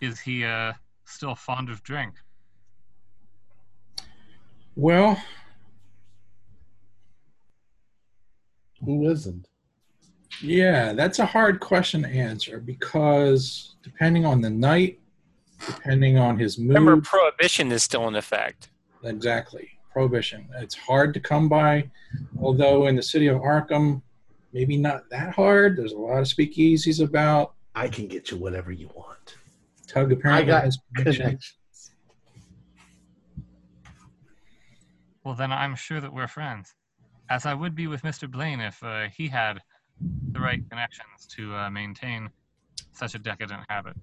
Is 0.00 0.20
he 0.20 0.44
uh, 0.44 0.72
still 1.04 1.34
fond 1.34 1.68
of 1.68 1.82
drink? 1.82 2.14
Well, 4.74 5.20
Who 8.84 9.08
isn't? 9.10 9.46
yeah, 10.42 10.92
that's 10.92 11.18
a 11.18 11.24
hard 11.26 11.60
question 11.60 12.02
to 12.02 12.08
answer 12.08 12.58
because 12.60 13.76
depending 13.82 14.26
on 14.26 14.40
the 14.40 14.50
night, 14.50 14.98
depending 15.66 16.18
on 16.18 16.38
his 16.38 16.58
mood, 16.58 16.74
Remember, 16.76 17.00
prohibition 17.00 17.72
is 17.72 17.82
still 17.82 18.06
in 18.08 18.14
effect. 18.16 18.68
exactly 19.04 19.70
prohibition. 19.92 20.46
It's 20.58 20.74
hard 20.74 21.14
to 21.14 21.20
come 21.20 21.48
by. 21.48 21.90
Although 22.42 22.86
in 22.86 22.96
the 22.96 23.02
city 23.02 23.28
of 23.28 23.38
Arkham, 23.40 24.02
maybe 24.52 24.76
not 24.76 25.08
that 25.10 25.34
hard. 25.34 25.78
There's 25.78 25.92
a 25.92 25.96
lot 25.98 26.18
of 26.18 26.26
speakeasies 26.26 27.02
about. 27.02 27.54
I 27.74 27.88
can 27.88 28.06
get 28.06 28.30
you 28.30 28.36
whatever 28.36 28.72
you 28.72 28.90
want. 28.94 29.36
Tug 29.86 30.12
apparently 30.12 30.46
got 30.46 30.64
has 30.64 30.78
connections. 30.96 31.16
Connections. 31.18 31.92
Well, 35.24 35.34
then 35.34 35.50
I'm 35.52 35.74
sure 35.76 36.00
that 36.00 36.12
we're 36.12 36.28
friends, 36.28 36.74
as 37.28 37.46
I 37.46 37.54
would 37.54 37.74
be 37.74 37.86
with 37.86 38.02
Mr. 38.02 38.30
Blaine 38.30 38.60
if 38.60 38.82
uh, 38.82 39.06
he 39.14 39.28
had 39.28 39.60
the 40.32 40.40
right 40.40 40.62
connections 40.70 41.26
to 41.36 41.54
uh, 41.54 41.70
maintain 41.70 42.30
such 42.92 43.14
a 43.14 43.18
decadent 43.18 43.62
habit. 43.68 43.96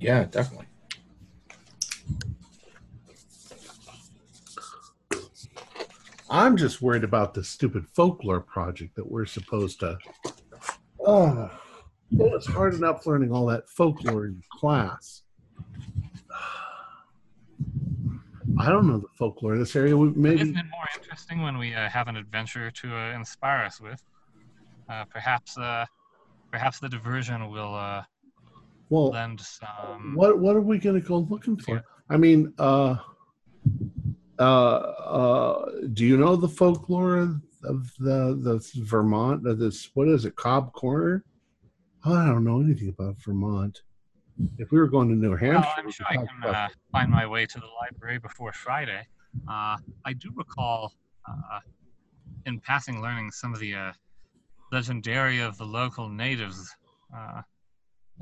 Yeah, 0.00 0.24
definitely. 0.24 0.66
I'm 6.30 6.56
just 6.56 6.82
worried 6.82 7.04
about 7.04 7.34
the 7.34 7.44
stupid 7.44 7.86
folklore 7.94 8.40
project 8.40 8.96
that 8.96 9.08
we're 9.08 9.26
supposed 9.26 9.80
to. 9.80 9.98
Oh, 11.06 11.50
well, 12.10 12.34
it's 12.34 12.46
hard 12.46 12.74
enough 12.74 13.06
learning 13.06 13.30
all 13.30 13.46
that 13.46 13.68
folklore 13.68 14.26
in 14.26 14.42
class. 14.50 15.22
I 18.58 18.68
don't 18.70 18.86
know 18.86 18.98
the 18.98 19.08
folklore 19.18 19.54
in 19.54 19.60
this 19.60 19.74
area. 19.74 19.96
We- 19.96 20.10
Maybe 20.10 20.42
Isn't 20.42 20.56
it 20.56 20.66
more 20.70 20.86
interesting 20.96 21.42
when 21.42 21.58
we 21.58 21.74
uh, 21.74 21.88
have 21.88 22.08
an 22.08 22.16
adventure 22.16 22.70
to 22.70 22.96
uh, 22.96 23.12
inspire 23.12 23.64
us 23.64 23.80
with? 23.80 24.02
Uh, 24.88 25.04
perhaps, 25.06 25.56
uh, 25.58 25.86
perhaps 26.52 26.78
the 26.78 26.88
diversion 26.88 27.50
will 27.50 27.74
uh, 27.74 28.02
well, 28.90 29.10
lend 29.10 29.40
some. 29.40 30.14
what 30.14 30.38
what 30.38 30.54
are 30.54 30.60
we 30.60 30.78
going 30.78 31.00
to 31.00 31.06
go 31.06 31.18
looking 31.18 31.56
for? 31.56 31.82
I 32.10 32.16
mean, 32.16 32.52
uh, 32.58 32.96
uh, 34.38 34.42
uh, 34.42 35.70
do 35.94 36.04
you 36.04 36.16
know 36.16 36.36
the 36.36 36.48
folklore 36.48 37.40
of 37.64 37.92
the 37.98 38.38
the 38.40 38.82
Vermont? 38.84 39.46
Of 39.46 39.58
this, 39.58 39.90
what 39.94 40.08
is 40.08 40.26
it, 40.26 40.36
Cobb 40.36 40.72
Corner? 40.74 41.24
I 42.04 42.26
don't 42.26 42.44
know 42.44 42.60
anything 42.60 42.90
about 42.90 43.16
Vermont. 43.18 43.80
If 44.58 44.72
we 44.72 44.78
were 44.78 44.88
going 44.88 45.08
to 45.08 45.14
New 45.14 45.36
Hampshire, 45.36 45.60
Well, 45.60 45.74
I'm 45.76 45.90
sure 45.90 46.06
I 46.08 46.16
can 46.16 46.28
uh, 46.44 46.68
find 46.90 47.10
my 47.10 47.26
way 47.26 47.46
to 47.46 47.58
the 47.58 47.66
library 47.80 48.18
before 48.18 48.52
Friday. 48.52 49.06
Uh, 49.48 49.76
I 50.04 50.12
do 50.12 50.30
recall, 50.34 50.92
uh, 51.28 51.60
in 52.46 52.60
passing, 52.60 53.00
learning 53.00 53.30
some 53.30 53.52
of 53.54 53.60
the 53.60 53.74
uh, 53.74 53.92
legendary 54.72 55.40
of 55.40 55.56
the 55.58 55.64
local 55.64 56.08
natives, 56.08 56.74
uh, 57.16 57.42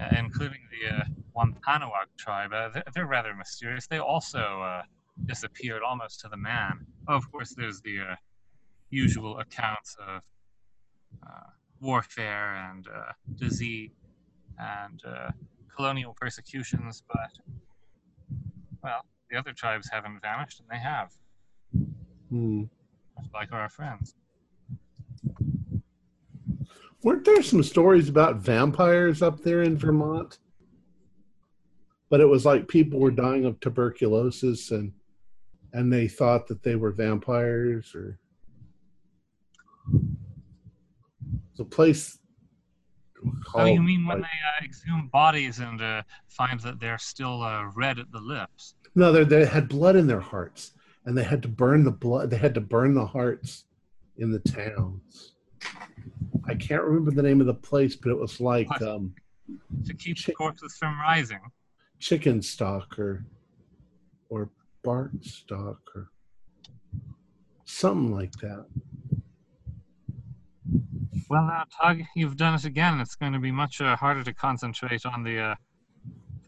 uh, 0.00 0.08
including 0.18 0.60
the 0.70 0.96
uh, 0.96 1.04
Wampanoag 1.34 2.08
tribe. 2.18 2.52
Uh, 2.52 2.68
they're, 2.70 2.84
they're 2.94 3.06
rather 3.06 3.34
mysterious. 3.34 3.86
They 3.86 3.98
also 3.98 4.38
uh, 4.62 4.82
disappeared 5.26 5.82
almost 5.82 6.20
to 6.20 6.28
the 6.28 6.36
man. 6.36 6.86
Oh, 7.08 7.14
of 7.14 7.30
course, 7.30 7.54
there's 7.56 7.80
the 7.80 8.00
uh, 8.00 8.14
usual 8.90 9.38
accounts 9.38 9.96
of 10.06 10.22
uh, 11.26 11.50
warfare 11.80 12.54
and 12.70 12.86
uh, 12.86 13.12
disease 13.36 13.90
and 14.58 15.02
uh, 15.06 15.30
colonial 15.76 16.14
persecutions, 16.20 17.02
but 17.12 17.30
well, 18.82 19.04
the 19.30 19.38
other 19.38 19.52
tribes 19.52 19.88
haven't 19.90 20.20
vanished, 20.20 20.60
and 20.60 20.68
they 20.68 20.78
have, 20.78 21.12
Hmm. 22.30 22.64
like 23.32 23.52
our 23.52 23.68
friends. 23.68 24.14
Weren't 27.02 27.24
there 27.24 27.42
some 27.42 27.62
stories 27.62 28.08
about 28.08 28.36
vampires 28.36 29.22
up 29.22 29.42
there 29.42 29.62
in 29.62 29.76
Vermont? 29.76 30.38
But 32.10 32.20
it 32.20 32.26
was 32.26 32.44
like 32.44 32.68
people 32.68 33.00
were 33.00 33.10
dying 33.10 33.44
of 33.44 33.58
tuberculosis 33.60 34.70
and 34.70 34.92
and 35.74 35.90
they 35.90 36.06
thought 36.06 36.46
that 36.48 36.62
they 36.62 36.76
were 36.76 36.92
vampires 36.92 37.94
or 37.94 38.18
the 41.56 41.64
place 41.64 42.18
Oh, 43.54 43.64
you 43.64 43.82
mean 43.82 44.06
when 44.06 44.20
like- 44.20 44.30
they 44.30 44.64
uh, 44.64 44.64
exhume 44.64 45.08
bodies 45.12 45.58
and 45.58 45.80
uh, 45.80 46.02
find 46.28 46.58
that 46.60 46.80
they're 46.80 46.98
still 46.98 47.42
uh, 47.42 47.64
red 47.74 47.98
at 47.98 48.10
the 48.12 48.20
lips? 48.20 48.74
No, 48.94 49.12
they 49.12 49.24
they 49.24 49.44
had 49.46 49.68
blood 49.68 49.96
in 49.96 50.06
their 50.06 50.20
hearts, 50.20 50.72
and 51.06 51.16
they 51.16 51.24
had 51.24 51.42
to 51.42 51.48
burn 51.48 51.84
the 51.84 51.90
blood. 51.92 52.30
They 52.30 52.36
had 52.36 52.54
to 52.54 52.60
burn 52.60 52.94
the 52.94 53.06
hearts 53.06 53.64
in 54.18 54.30
the 54.30 54.38
towns. 54.40 55.32
I 56.46 56.54
can't 56.54 56.82
remember 56.82 57.10
the 57.12 57.22
name 57.22 57.40
of 57.40 57.46
the 57.46 57.54
place, 57.54 57.94
but 57.96 58.10
it 58.10 58.18
was 58.18 58.40
like 58.40 58.68
um, 58.82 59.14
To 59.86 59.94
keep 59.94 60.22
the 60.24 60.32
corpses 60.32 60.76
from 60.78 60.98
rising. 61.00 61.40
chicken 61.98 62.42
stock 62.42 62.98
or 62.98 63.24
or 64.28 64.50
bark 64.82 65.12
stock 65.22 65.80
or 65.94 66.10
something 67.64 68.12
like 68.12 68.32
that. 68.32 68.66
Well, 71.28 71.44
now, 71.44 71.64
Tug, 71.80 72.02
you've 72.16 72.36
done 72.36 72.54
it 72.54 72.64
again. 72.64 73.00
It's 73.00 73.14
going 73.14 73.32
to 73.32 73.38
be 73.38 73.50
much 73.50 73.80
uh, 73.80 73.96
harder 73.96 74.22
to 74.24 74.32
concentrate 74.32 75.04
on 75.06 75.22
the 75.22 75.38
uh, 75.40 75.54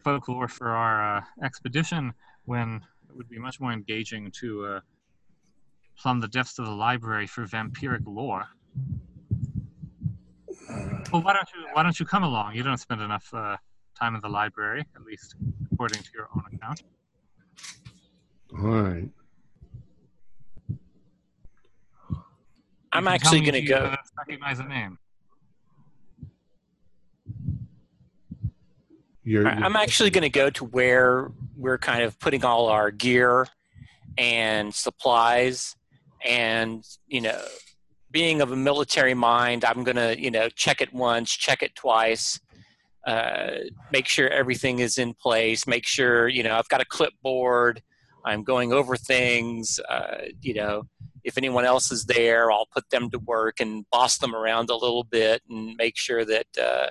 folklore 0.03 0.47
for 0.47 0.69
our 0.69 1.17
uh, 1.17 1.21
expedition 1.43 2.13
when 2.45 2.81
it 3.09 3.15
would 3.15 3.29
be 3.29 3.39
much 3.39 3.59
more 3.59 3.71
engaging 3.71 4.31
to 4.39 4.65
uh, 4.65 4.79
plumb 5.97 6.19
the 6.19 6.27
depths 6.27 6.59
of 6.59 6.65
the 6.65 6.71
library 6.71 7.27
for 7.27 7.45
vampiric 7.45 8.03
lore. 8.05 8.45
Well, 11.11 11.21
why 11.21 11.33
don't 11.33 11.47
you 11.55 11.67
why 11.73 11.83
don't 11.83 11.99
you 11.99 12.05
come 12.05 12.23
along? 12.23 12.55
You 12.55 12.63
don't 12.63 12.77
spend 12.77 13.01
enough 13.01 13.29
uh, 13.33 13.57
time 13.97 14.15
in 14.15 14.21
the 14.21 14.29
library, 14.29 14.85
at 14.95 15.03
least 15.03 15.35
according 15.71 16.01
to 16.01 16.09
your 16.13 16.27
own 16.35 16.43
account. 16.53 16.83
All 18.57 18.81
right. 18.81 19.09
I'm 22.95 23.03
You 23.03 23.09
can 23.09 23.19
tell 23.19 23.33
actually 23.33 23.51
going 23.51 23.65
to 23.65 23.67
go. 23.69 23.77
uh, 23.77 23.95
recognize 24.17 24.59
a 24.59 24.63
name. 24.63 24.97
You're, 29.23 29.47
I- 29.47 29.51
I'm 29.53 29.75
actually 29.75 30.09
going 30.11 30.21
to 30.23 30.29
go 30.29 30.49
to 30.51 30.65
where 30.65 31.31
we're 31.57 31.77
kind 31.77 32.03
of 32.03 32.19
putting 32.19 32.45
all 32.45 32.67
our 32.67 32.91
gear 32.91 33.47
and 34.17 34.73
supplies, 34.73 35.75
and 36.23 36.83
you 37.07 37.21
know, 37.21 37.41
being 38.11 38.41
of 38.41 38.51
a 38.51 38.55
military 38.55 39.13
mind, 39.13 39.65
I'm 39.65 39.83
going 39.83 39.97
to 39.97 40.19
you 40.21 40.31
know 40.31 40.47
check 40.49 40.79
it 40.81 40.93
once, 40.93 41.31
check 41.31 41.63
it 41.63 41.75
twice, 41.75 42.39
uh, 43.05 43.51
make 43.91 44.07
sure 44.07 44.29
everything 44.29 44.79
is 44.79 44.97
in 44.97 45.13
place, 45.13 45.67
make 45.67 45.85
sure 45.85 46.27
you 46.27 46.43
know 46.43 46.55
I've 46.55 46.69
got 46.69 46.81
a 46.81 46.85
clipboard. 46.85 47.81
I'm 48.25 48.43
going 48.43 48.73
over 48.73 48.97
things. 48.97 49.79
Uh, 49.87 50.25
you 50.41 50.55
know, 50.55 50.83
if 51.23 51.37
anyone 51.37 51.65
else 51.65 51.91
is 51.91 52.05
there, 52.05 52.51
I'll 52.51 52.67
put 52.73 52.89
them 52.89 53.09
to 53.11 53.19
work 53.19 53.59
and 53.59 53.85
boss 53.91 54.17
them 54.17 54.35
around 54.35 54.69
a 54.69 54.75
little 54.75 55.03
bit 55.03 55.41
and 55.49 55.75
make 55.77 55.97
sure 55.97 56.25
that. 56.25 56.47
Uh, 56.59 56.87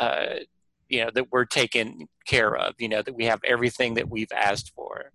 uh, 0.00 0.40
you 0.88 1.02
know 1.04 1.10
that 1.14 1.32
we're 1.32 1.44
taken 1.44 2.06
care 2.26 2.54
of 2.54 2.74
you 2.78 2.88
know 2.88 3.02
that 3.02 3.14
we 3.14 3.24
have 3.24 3.40
everything 3.44 3.94
that 3.94 4.08
we've 4.08 4.30
asked 4.30 4.72
for 4.74 5.10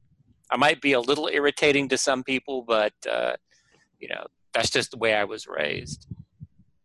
i 0.49 0.58
might 0.58 0.82
be 0.82 0.91
a 0.91 0.99
little 0.99 1.30
irritating 1.32 1.88
to 1.88 1.97
some 1.97 2.24
people 2.24 2.62
but 2.64 2.93
uh, 3.10 3.34
you 3.99 4.10
know 4.10 4.26
that's 4.54 4.70
just 4.70 4.91
the 4.91 4.97
way 4.97 5.14
i 5.14 5.24
was 5.24 5.47
raised 5.47 6.08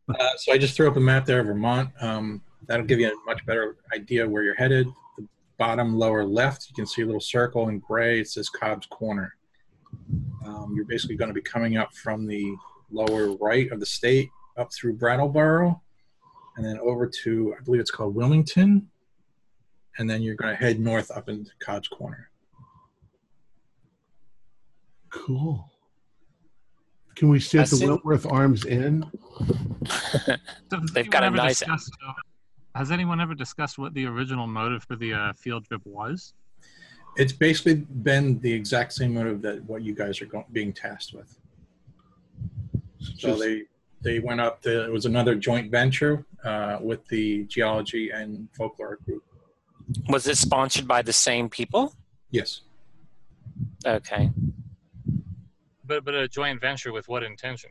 Uh, 0.09 0.37
so 0.37 0.53
I 0.53 0.59
just 0.59 0.77
threw 0.77 0.89
up 0.89 0.97
a 0.97 1.01
map 1.01 1.27
there 1.27 1.41
of 1.41 1.47
Vermont. 1.47 1.91
Um, 2.01 2.41
that'll 2.67 2.87
give 2.87 3.01
you 3.01 3.09
a 3.09 3.15
much 3.27 3.45
better 3.45 3.77
idea 3.93 4.29
where 4.29 4.43
you're 4.43 4.55
headed. 4.55 4.87
The 5.59 5.65
bottom 5.65 5.97
lower 5.99 6.25
left, 6.25 6.69
you 6.69 6.75
can 6.75 6.87
see 6.87 7.03
a 7.03 7.07
little 7.07 7.21
circle 7.21 7.69
in 7.69 7.79
gray. 7.79 8.21
It 8.21 8.29
says 8.29 8.49
Cobb's 8.49 8.87
Corner. 8.87 9.35
Um, 10.45 10.73
you're 10.77 10.85
basically 10.85 11.17
going 11.17 11.29
to 11.29 11.35
be 11.35 11.43
coming 11.43 11.77
up 11.77 11.95
from 11.95 12.27
the 12.27 12.55
lower 12.91 13.37
right 13.37 13.71
of 13.73 13.81
the 13.81 13.87
state 13.87 14.29
up 14.57 14.73
through 14.73 14.95
Brattleboro 14.95 15.81
and 16.57 16.65
then 16.65 16.79
over 16.81 17.07
to, 17.07 17.55
I 17.59 17.63
believe 17.63 17.81
it's 17.81 17.91
called 17.91 18.15
Wilmington. 18.15 18.89
And 19.99 20.09
then 20.09 20.23
you're 20.23 20.35
going 20.35 20.55
to 20.55 20.57
head 20.63 20.79
north 20.79 21.11
up 21.11 21.29
into 21.29 21.51
Cobb's 21.59 21.89
Corner. 21.89 22.31
cool. 25.11 25.71
Can 27.15 27.31
we 27.31 27.41
stay 27.41 27.61
at 27.61 27.69
the 27.69 27.77
That's 27.77 27.83
it. 27.83 27.89
Wentworth 27.89 28.27
Arms 28.27 28.67
Inn? 28.67 29.03
They've 30.93 31.09
got 31.09 31.25
a 31.25 31.31
nice- 31.31 31.61
discussed, 31.61 31.93
has 32.77 32.91
anyone 32.93 33.21
ever 33.21 33.35
discussed 33.35 33.79
what 33.79 33.95
the 33.95 34.05
original 34.07 34.47
motive 34.47 34.85
for 34.85 34.97
the 34.97 35.13
uh, 35.15 35.33
field 35.33 35.65
trip 35.67 35.81
was? 35.85 36.35
It's 37.17 37.33
basically 37.33 37.77
been 37.77 38.39
the 38.41 38.53
exact 38.53 38.93
same 38.93 39.15
motive 39.15 39.41
that 39.43 39.65
what 39.65 39.83
you 39.83 39.95
guys 39.95 40.21
are 40.21 40.27
going, 40.27 40.45
being 40.53 40.73
tasked 40.73 41.15
with. 41.15 41.39
So 43.01 43.13
Just- 43.29 43.41
they 43.41 43.63
they 44.03 44.19
went 44.21 44.41
up. 44.41 44.61
To, 44.63 44.85
it 44.85 44.93
was 44.93 45.07
another 45.07 45.35
joint 45.35 45.71
venture 45.71 46.25
uh, 46.45 46.79
with 46.83 47.05
the 47.09 47.45
geology 47.45 48.11
and 48.11 48.47
folklore 48.57 48.99
group. 49.07 49.25
was 50.09 50.27
it 50.27 50.37
sponsored 50.37 50.87
by 50.87 51.01
the 51.01 51.13
same 51.13 51.49
people 51.49 51.95
Yes. 52.31 52.61
okay 53.87 54.31
But 55.85 56.05
but 56.05 56.15
a 56.15 56.29
joint 56.29 56.61
venture 56.61 56.93
with 56.93 57.09
what 57.09 57.23
intention? 57.23 57.71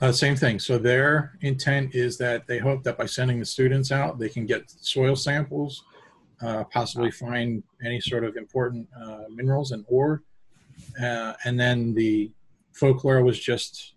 Uh, 0.00 0.12
same 0.12 0.36
thing. 0.36 0.58
So 0.58 0.76
their 0.76 1.38
intent 1.40 1.94
is 1.94 2.18
that 2.18 2.46
they 2.46 2.58
hope 2.58 2.82
that 2.82 2.98
by 2.98 3.06
sending 3.06 3.38
the 3.38 3.46
students 3.46 3.90
out, 3.90 4.18
they 4.18 4.28
can 4.28 4.44
get 4.44 4.70
soil 4.70 5.16
samples, 5.16 5.84
uh, 6.42 6.64
possibly 6.64 7.10
find 7.10 7.62
any 7.82 8.00
sort 8.00 8.24
of 8.24 8.36
important 8.36 8.86
uh, 9.00 9.22
minerals 9.30 9.72
and 9.72 9.86
ore, 9.88 10.22
uh, 11.00 11.32
and 11.44 11.58
then 11.58 11.94
the 11.94 12.30
folklore 12.74 13.22
was 13.22 13.40
just 13.40 13.94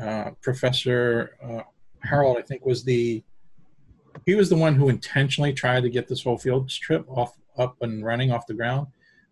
uh, 0.00 0.30
Professor 0.42 1.36
uh, 1.42 1.62
Harold. 2.02 2.36
I 2.38 2.42
think 2.42 2.66
was 2.66 2.84
the 2.84 3.24
he 4.26 4.34
was 4.34 4.50
the 4.50 4.56
one 4.56 4.74
who 4.74 4.90
intentionally 4.90 5.54
tried 5.54 5.84
to 5.84 5.90
get 5.90 6.06
this 6.06 6.22
whole 6.22 6.36
field 6.36 6.68
trip 6.68 7.06
off 7.08 7.32
up 7.56 7.76
and 7.80 8.04
running 8.04 8.30
off 8.30 8.46
the 8.46 8.54
ground. 8.54 8.88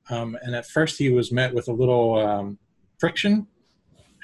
Um, 0.08 0.38
and 0.42 0.54
at 0.54 0.66
first, 0.66 0.98
he 0.98 1.10
was 1.10 1.32
met 1.32 1.52
with 1.52 1.68
a 1.68 1.72
little 1.72 2.18
um, 2.18 2.58
friction 2.98 3.46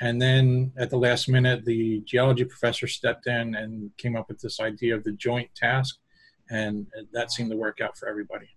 and 0.02 0.20
then 0.20 0.72
at 0.76 0.90
the 0.90 0.96
last 0.96 1.28
minute, 1.28 1.64
the 1.64 2.00
geology 2.00 2.44
professor 2.44 2.88
stepped 2.88 3.28
in 3.28 3.54
and 3.54 3.96
came 3.98 4.16
up 4.16 4.28
with 4.28 4.40
this 4.40 4.58
idea 4.58 4.96
of 4.96 5.04
the 5.04 5.12
joint 5.12 5.48
task, 5.54 5.96
and 6.50 6.88
that 7.12 7.30
seemed 7.30 7.52
to 7.52 7.56
work 7.56 7.80
out 7.80 7.96
for 7.96 8.08
everybody. 8.08 8.48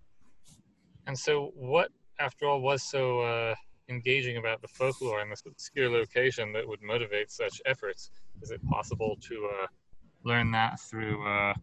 And 1.05 1.17
so, 1.17 1.51
what, 1.55 1.89
after 2.19 2.47
all, 2.47 2.61
was 2.61 2.81
so 2.81 3.19
uh, 3.19 3.53
engaging 3.89 4.37
about 4.37 4.63
the 4.63 4.67
folklore 4.67 5.21
in 5.21 5.29
this 5.29 5.43
obscure 5.45 5.87
location 5.87 6.51
that 6.53 6.67
would 6.67 6.81
motivate 6.81 7.29
such 7.29 7.61
efforts? 7.67 8.09
Is 8.41 8.49
it 8.49 8.59
possible 8.67 9.15
to 9.29 9.49
uh, 9.61 9.67
learn 10.23 10.49
that 10.51 10.79
through 10.79 11.27
uh, 11.27 11.53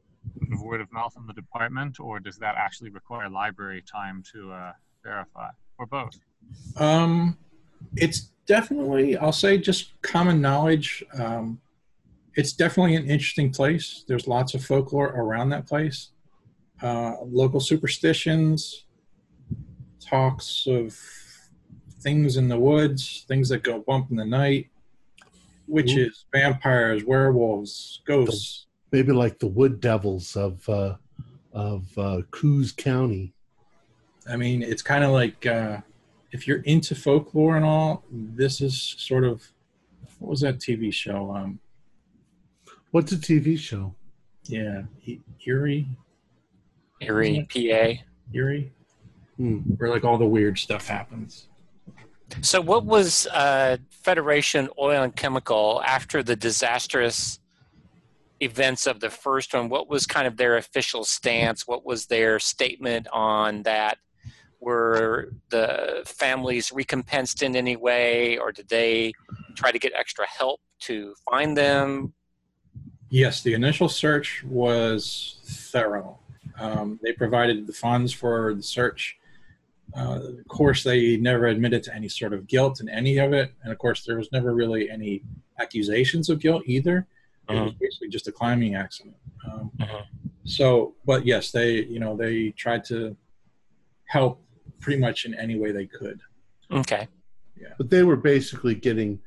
word 0.63 0.81
of 0.81 0.93
mouth 0.93 1.15
in 1.17 1.27
the 1.27 1.33
department, 1.33 1.99
or 1.99 2.21
does 2.21 2.37
that 2.39 2.55
actually 2.57 2.91
require 2.91 3.29
library 3.29 3.83
time 3.83 4.23
to 4.33 4.53
uh, 4.53 4.73
verify, 5.03 5.49
or 5.79 5.87
both? 5.87 6.17
Um, 6.77 7.37
it's 7.97 8.32
definitely, 8.47 9.17
I'll 9.17 9.33
say, 9.33 9.59
just 9.59 10.01
common 10.03 10.41
knowledge. 10.41 11.05
Um, 11.19 11.61
it's 12.35 12.53
definitely 12.53 12.97
an 12.97 13.09
interesting 13.09 13.51
place. 13.51 14.05
There's 14.09 14.27
lots 14.27 14.55
of 14.55 14.65
folklore 14.65 15.09
around 15.09 15.51
that 15.51 15.67
place. 15.67 16.11
Uh, 16.83 17.15
local 17.25 17.61
superstitions, 17.61 18.87
talks 20.01 20.67
of 20.67 20.99
things 22.01 22.37
in 22.37 22.49
the 22.49 22.59
woods, 22.59 23.25
things 23.29 23.49
that 23.51 23.63
go 23.63 23.81
bump 23.81 24.11
in 24.11 24.17
the 24.17 24.25
night, 24.25 24.69
witches, 25.69 26.25
vampires, 26.33 27.05
werewolves, 27.05 28.03
ghosts. 28.07 28.67
Maybe 28.91 29.13
like 29.13 29.39
the 29.39 29.47
Wood 29.47 29.81
Devils 29.81 30.37
of 30.37 30.69
uh, 30.69 30.97
of 31.53 31.87
uh, 31.97 32.23
Coos 32.31 32.73
County. 32.73 33.33
I 34.29 34.37
mean, 34.37 34.63
it's 34.63 34.83
kind 34.83 35.05
of 35.05 35.11
like 35.11 35.47
uh, 35.47 35.79
if 36.33 36.47
you're 36.49 36.63
into 36.63 36.95
folklore 36.95 37.57
and 37.57 37.65
all, 37.65 38.05
this 38.11 38.61
is 38.61 38.95
sort 38.99 39.25
of 39.25 39.47
what 40.19 40.31
was 40.31 40.41
that 40.41 40.59
TV 40.59 40.93
show? 40.93 41.35
Um, 41.35 41.59
What's 42.91 43.11
a 43.13 43.17
TV 43.17 43.59
show? 43.59 43.95
yeah, 44.45 44.83
E- 45.07 45.21
Eerie, 45.47 45.87
erie 47.01 47.47
pa 47.49 48.03
Eerie, 48.35 48.73
Hmm. 49.37 49.59
where 49.77 49.89
like 49.91 50.05
all 50.05 50.19
the 50.19 50.27
weird 50.27 50.59
stuff 50.59 50.87
happens. 50.89 51.49
So, 52.41 52.61
what 52.61 52.85
was 52.85 53.27
uh, 53.29 53.77
Federation 53.91 54.69
Oil 54.79 55.03
and 55.03 55.15
Chemical 55.15 55.83
after 55.85 56.23
the 56.23 56.35
disastrous 56.37 57.39
events 58.41 58.87
of 58.87 59.01
the 59.01 59.11
first 59.11 59.53
one? 59.55 59.69
What 59.69 59.89
was 59.89 60.07
kind 60.07 60.27
of 60.27 60.37
their 60.37 60.57
official 60.57 61.05
stance? 61.05 61.67
What 61.67 61.85
was 61.85 62.07
their 62.07 62.39
statement 62.39 63.07
on 63.13 63.63
that? 63.65 63.99
Were 64.67 65.33
the 65.51 66.03
families 66.07 66.71
recompensed 66.71 67.43
in 67.43 67.57
any 67.57 67.75
way, 67.75 68.39
or 68.39 68.53
did 68.53 68.69
they 68.69 69.13
try 69.57 69.73
to 69.73 69.79
get 69.81 69.93
extra 69.99 70.25
help 70.29 70.61
to 70.83 71.17
find 71.29 71.57
them? 71.57 72.13
Yes, 73.11 73.43
the 73.43 73.55
initial 73.55 73.89
search 73.89 74.45
was 74.45 75.41
thorough. 75.73 76.21
Um, 76.61 77.01
they 77.03 77.13
provided 77.13 77.67
the 77.67 77.73
funds 77.73 78.13
for 78.13 78.55
the 78.55 78.63
search. 78.63 79.19
Uh, 79.97 80.21
of 80.39 80.47
course, 80.47 80.85
they 80.85 81.17
never 81.17 81.47
admitted 81.49 81.83
to 81.83 81.95
any 81.97 82.09
sort 82.09 82.33
of 82.33 82.47
guilt 82.47 82.81
in 82.81 82.89
any 82.89 83.19
of 83.19 83.33
it, 83.33 83.51
and 83.65 83.73
of 83.73 83.79
course, 83.79 84.05
there 84.07 84.17
was 84.17 84.31
never 84.31 84.55
really 84.55 84.89
any 84.89 85.25
accusations 85.61 86.31
of 86.31 86.39
guilt 86.39 86.63
either. 86.67 87.05
It 87.49 87.55
was 87.61 87.73
Mhm. 87.73 87.79
basically 87.81 88.11
just 88.11 88.29
a 88.29 88.33
climbing 88.33 88.77
accident. 88.77 89.17
Um, 89.45 89.73
Mhm. 89.81 90.07
So, 90.45 90.95
but 91.05 91.27
yes, 91.27 91.51
they 91.51 91.83
you 91.83 91.99
know 91.99 92.17
they 92.17 92.51
tried 92.53 92.85
to 92.85 93.17
help 94.05 94.41
pretty 94.83 95.01
much 95.01 95.25
in 95.25 95.33
any 95.35 95.59
way 95.59 95.73
they 95.73 95.87
could. 95.87 96.21
Okay. 96.71 97.09
Yeah. 97.59 97.69
But 97.79 97.89
they 97.89 98.03
were 98.03 98.17
basically 98.17 98.75
getting 98.75 99.19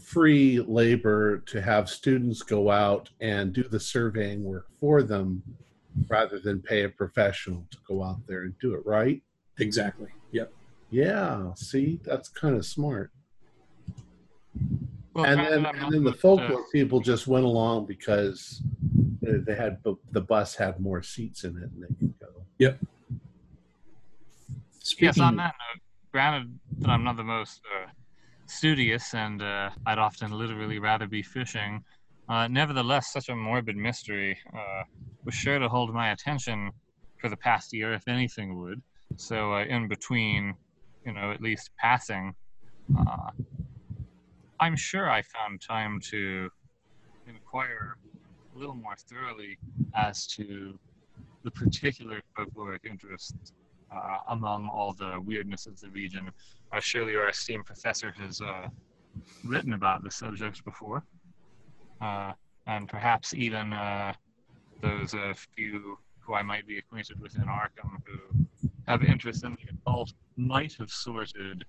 free 0.00 0.60
labor 0.60 1.38
to 1.38 1.60
have 1.60 1.88
students 1.88 2.42
go 2.42 2.70
out 2.70 3.08
and 3.20 3.52
do 3.52 3.64
the 3.64 3.80
surveying 3.80 4.44
work 4.44 4.66
for 4.78 5.02
them 5.02 5.42
rather 6.08 6.38
than 6.38 6.60
pay 6.60 6.84
a 6.84 6.88
professional 6.88 7.66
to 7.70 7.78
go 7.88 8.02
out 8.02 8.18
there 8.26 8.42
and 8.42 8.54
do 8.60 8.74
it, 8.74 8.84
right? 8.84 9.22
Exactly. 9.58 10.10
Yep. 10.32 10.52
Yeah, 10.90 11.54
see, 11.54 11.98
that's 12.04 12.28
kind 12.28 12.56
of 12.56 12.66
smart. 12.66 13.10
Well, 15.14 15.24
and 15.24 15.40
then, 15.40 15.64
and 15.64 15.92
then 15.92 16.04
the 16.04 16.10
much, 16.10 16.14
uh, 16.14 16.18
folklore 16.18 16.64
people 16.70 17.00
just 17.00 17.26
went 17.26 17.46
along 17.46 17.86
because 17.86 18.62
they 19.22 19.38
they 19.38 19.54
had 19.54 19.78
the 20.12 20.20
bus 20.20 20.54
had 20.54 20.78
more 20.78 21.02
seats 21.02 21.44
in 21.44 21.56
it 21.56 21.70
and 21.72 21.82
they 21.82 21.94
could 21.98 22.14
go. 22.20 22.26
Speaking, 24.86 25.06
Yes, 25.06 25.18
on 25.18 25.36
that 25.38 25.52
note, 25.58 25.82
granted 26.12 26.60
that 26.78 26.90
I'm 26.90 27.02
not 27.02 27.16
the 27.16 27.24
most 27.24 27.60
uh, 27.74 27.90
studious 28.46 29.14
and 29.14 29.42
uh, 29.42 29.70
I'd 29.84 29.98
often 29.98 30.30
literally 30.30 30.78
rather 30.78 31.08
be 31.08 31.24
fishing, 31.24 31.82
uh, 32.28 32.46
nevertheless, 32.46 33.12
such 33.12 33.28
a 33.28 33.34
morbid 33.34 33.76
mystery 33.76 34.38
uh, 34.54 34.84
was 35.24 35.34
sure 35.34 35.58
to 35.58 35.68
hold 35.68 35.92
my 35.92 36.12
attention 36.12 36.70
for 37.20 37.28
the 37.28 37.36
past 37.36 37.72
year, 37.72 37.94
if 37.94 38.06
anything 38.06 38.60
would. 38.60 38.80
So, 39.16 39.54
uh, 39.54 39.64
in 39.64 39.88
between, 39.88 40.54
you 41.04 41.12
know, 41.12 41.32
at 41.32 41.40
least 41.40 41.68
passing, 41.80 42.32
uh, 42.96 43.30
I'm 44.60 44.76
sure 44.76 45.10
I 45.10 45.22
found 45.22 45.62
time 45.68 45.98
to 46.12 46.48
inquire 47.26 47.96
a 48.54 48.58
little 48.58 48.76
more 48.76 48.94
thoroughly 49.10 49.58
as 49.96 50.28
to 50.28 50.78
the 51.42 51.50
particular 51.50 52.20
folkloric 52.38 52.84
interests 52.88 53.52
uh, 53.94 54.18
among 54.28 54.68
all 54.68 54.92
the 54.92 55.20
weirdness 55.24 55.66
of 55.66 55.78
the 55.80 55.88
region. 55.90 56.30
Uh, 56.72 56.80
surely 56.80 57.14
our 57.16 57.28
esteemed 57.28 57.64
professor 57.64 58.12
has 58.18 58.40
uh, 58.40 58.68
written 59.44 59.72
about 59.72 60.02
the 60.02 60.10
subject 60.10 60.64
before, 60.64 61.02
uh, 62.00 62.32
and 62.66 62.88
perhaps 62.88 63.34
even 63.34 63.72
uh, 63.72 64.12
those 64.82 65.14
uh, 65.14 65.32
few 65.54 65.98
who 66.20 66.34
I 66.34 66.42
might 66.42 66.66
be 66.66 66.78
acquainted 66.78 67.20
with 67.20 67.36
in 67.36 67.44
Arkham 67.44 68.02
who 68.04 68.68
have 68.88 69.04
interest 69.04 69.44
in 69.44 69.52
the 69.52 69.72
occult 69.72 70.12
might 70.36 70.74
have 70.74 70.90
sorted 70.90 71.64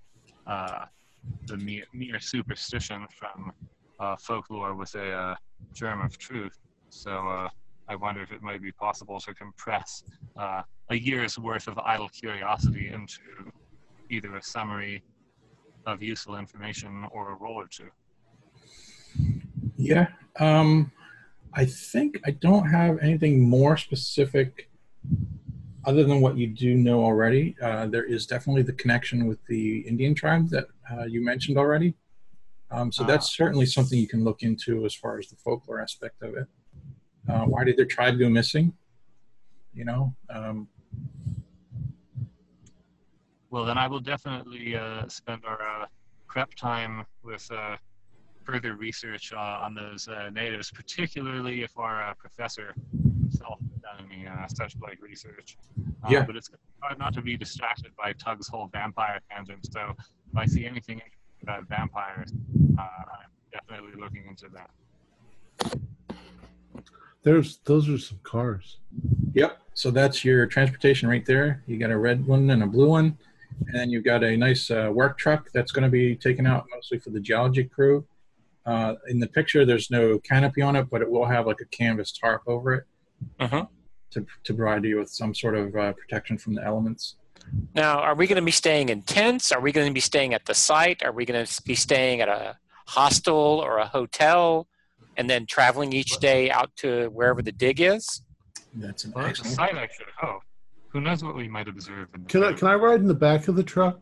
the 0.45 1.57
mere, 1.57 1.83
mere 1.93 2.19
superstition 2.19 3.05
from 3.11 3.51
folklore 4.19 4.73
with 4.73 4.95
a 4.95 5.37
germ 5.73 6.01
of 6.01 6.17
truth. 6.17 6.57
So 6.89 7.49
I 7.89 7.95
wonder 7.95 8.21
if 8.21 8.31
it 8.31 8.41
might 8.41 8.61
be 8.61 8.71
possible 8.71 9.19
to 9.21 9.33
compress 9.33 10.03
uh, 10.37 10.61
a 10.89 10.95
year's 10.95 11.37
worth 11.39 11.67
of 11.67 11.77
idle 11.79 12.09
curiosity 12.09 12.89
into 12.89 13.19
either 14.09 14.35
a 14.35 14.43
summary 14.43 15.03
of 15.85 16.01
useful 16.01 16.37
information 16.37 17.05
or 17.11 17.31
a 17.31 17.35
roll 17.35 17.55
or 17.55 17.67
two. 17.67 17.89
yeah. 19.77 20.07
Um, 20.39 20.91
I 21.53 21.65
think 21.65 22.19
I 22.25 22.31
don't 22.31 22.69
have 22.69 22.99
anything 22.99 23.39
more 23.39 23.77
specific 23.77 24.69
other 25.85 26.03
than 26.03 26.19
what 26.19 26.37
you 26.37 26.47
do 26.47 26.75
know 26.75 27.03
already. 27.03 27.55
Uh, 27.61 27.87
there 27.87 28.03
is 28.03 28.27
definitely 28.27 28.61
the 28.61 28.73
connection 28.73 29.25
with 29.25 29.39
the 29.47 29.79
Indian 29.79 30.13
tribe 30.13 30.49
that 30.49 30.67
uh, 30.91 31.05
you 31.05 31.23
mentioned 31.23 31.57
already. 31.57 31.95
Um, 32.69 32.91
so 32.91 33.05
that's 33.05 33.35
certainly 33.35 33.65
something 33.65 33.97
you 33.97 34.07
can 34.07 34.25
look 34.25 34.43
into 34.43 34.85
as 34.85 34.93
far 34.93 35.17
as 35.17 35.29
the 35.29 35.37
folklore 35.37 35.79
aspect 35.79 36.21
of 36.21 36.35
it. 36.35 36.47
Uh, 37.29 37.43
why 37.45 37.63
did 37.63 37.77
their 37.77 37.85
tribe 37.85 38.17
go 38.19 38.29
missing? 38.29 38.73
You 39.73 39.85
know, 39.85 40.15
um, 40.29 40.67
Well, 43.49 43.65
then 43.65 43.77
I 43.77 43.87
will 43.87 43.99
definitely 44.01 44.75
uh, 44.75 45.07
spend 45.07 45.43
our 45.45 45.61
uh, 45.61 45.85
prep 46.27 46.53
time 46.55 47.05
with 47.23 47.47
uh, 47.51 47.77
further 48.43 48.75
research 48.75 49.31
uh, 49.33 49.39
on 49.39 49.73
those 49.73 50.07
uh, 50.07 50.29
natives, 50.33 50.69
particularly 50.71 51.63
if 51.63 51.71
our 51.77 52.09
uh, 52.09 52.13
professor 52.17 52.73
himself 53.21 53.59
has 53.61 53.81
done 53.81 54.09
any 54.11 54.27
uh, 54.27 54.47
such 54.47 54.75
like 54.81 55.01
research. 55.01 55.57
Uh, 56.03 56.09
Yeah. 56.09 56.25
But 56.25 56.35
it's 56.35 56.49
hard 56.81 56.99
not 56.99 57.13
to 57.13 57.21
be 57.21 57.37
distracted 57.37 57.91
by 57.97 58.13
Tug's 58.13 58.47
whole 58.47 58.67
vampire 58.73 59.19
tangent. 59.31 59.67
So 59.71 59.93
if 60.31 60.37
I 60.37 60.45
see 60.45 60.65
anything 60.65 61.01
about 61.43 61.67
vampires, 61.69 62.33
uh, 62.77 62.81
I'm 62.81 63.31
definitely 63.51 63.99
looking 63.99 64.25
into 64.27 64.47
that. 64.55 64.69
There's 67.27 67.57
those 67.65 67.89
are 67.89 67.97
some 67.97 68.21
cars. 68.23 68.77
Yep. 69.33 69.59
So 69.73 69.91
that's 69.91 70.23
your 70.23 70.45
transportation 70.45 71.09
right 71.09 71.25
there. 71.25 71.61
You 71.67 71.77
got 71.77 71.91
a 71.91 71.97
red 71.97 72.25
one 72.25 72.49
and 72.51 72.63
a 72.63 72.67
blue 72.67 72.87
one, 72.87 73.17
and 73.67 73.75
then 73.75 73.89
you've 73.89 74.05
got 74.05 74.23
a 74.23 74.37
nice 74.37 74.71
uh, 74.71 74.89
work 74.93 75.17
truck 75.17 75.49
that's 75.53 75.73
going 75.73 75.83
to 75.83 75.89
be 75.89 76.15
taken 76.15 76.47
out 76.47 76.67
mostly 76.73 76.99
for 76.99 77.09
the 77.09 77.19
geology 77.19 77.65
crew. 77.65 78.05
Uh, 78.65 78.95
in 79.09 79.19
the 79.19 79.27
picture, 79.27 79.65
there's 79.65 79.91
no 79.91 80.19
canopy 80.19 80.61
on 80.61 80.77
it, 80.77 80.89
but 80.89 81.01
it 81.01 81.11
will 81.11 81.25
have 81.25 81.45
like 81.45 81.59
a 81.59 81.65
canvas 81.65 82.13
tarp 82.13 82.43
over 82.47 82.73
it 82.75 82.83
Mhm. 83.41 83.67
to, 84.11 84.25
to 84.45 84.53
provide 84.53 84.85
you 84.85 84.97
with 84.99 85.09
some 85.09 85.35
sort 85.35 85.55
of 85.55 85.75
uh, 85.75 85.91
protection 85.93 86.37
from 86.37 86.53
the 86.55 86.63
elements. 86.63 87.17
Now, 87.75 87.99
are 87.99 88.15
we 88.15 88.25
going 88.27 88.37
to 88.41 88.45
be 88.45 88.51
staying 88.51 88.87
in 88.87 89.01
tents? 89.01 89.51
Are 89.51 89.59
we 89.59 89.73
going 89.73 89.87
to 89.87 89.93
be 89.93 89.99
staying 89.99 90.33
at 90.33 90.45
the 90.45 90.53
site? 90.53 91.03
Are 91.03 91.11
we 91.11 91.25
going 91.25 91.45
to 91.45 91.61
be 91.63 91.75
staying 91.75 92.21
at 92.21 92.29
a 92.29 92.55
hostel 92.85 93.35
or 93.65 93.79
a 93.79 93.85
hotel 93.85 94.67
and 95.17 95.29
then 95.29 95.45
traveling 95.45 95.91
each 95.91 96.17
day 96.19 96.49
out 96.49 96.71
to 96.77 97.07
wherever 97.09 97.41
the 97.41 97.51
dig 97.51 97.81
is? 97.81 98.21
That's 98.75 99.03
an 99.03 99.13
Well, 99.15 99.25
it's 99.25 99.39
a 99.39 99.45
excellent. 99.45 99.55
site 99.55 99.77
I 99.77 99.87
should 99.97 100.07
hope. 100.17 100.41
Who 100.89 101.01
knows 101.01 101.23
what 101.23 101.35
we 101.35 101.47
might 101.47 101.67
observe? 101.67 102.07
In 102.15 102.23
the 102.23 102.29
Can 102.29 102.43
I 102.43 102.53
can 102.53 102.67
I 102.67 102.75
ride 102.75 102.99
in 103.01 103.07
the 103.07 103.13
back 103.13 103.47
of 103.47 103.55
the 103.55 103.63
truck? 103.63 103.99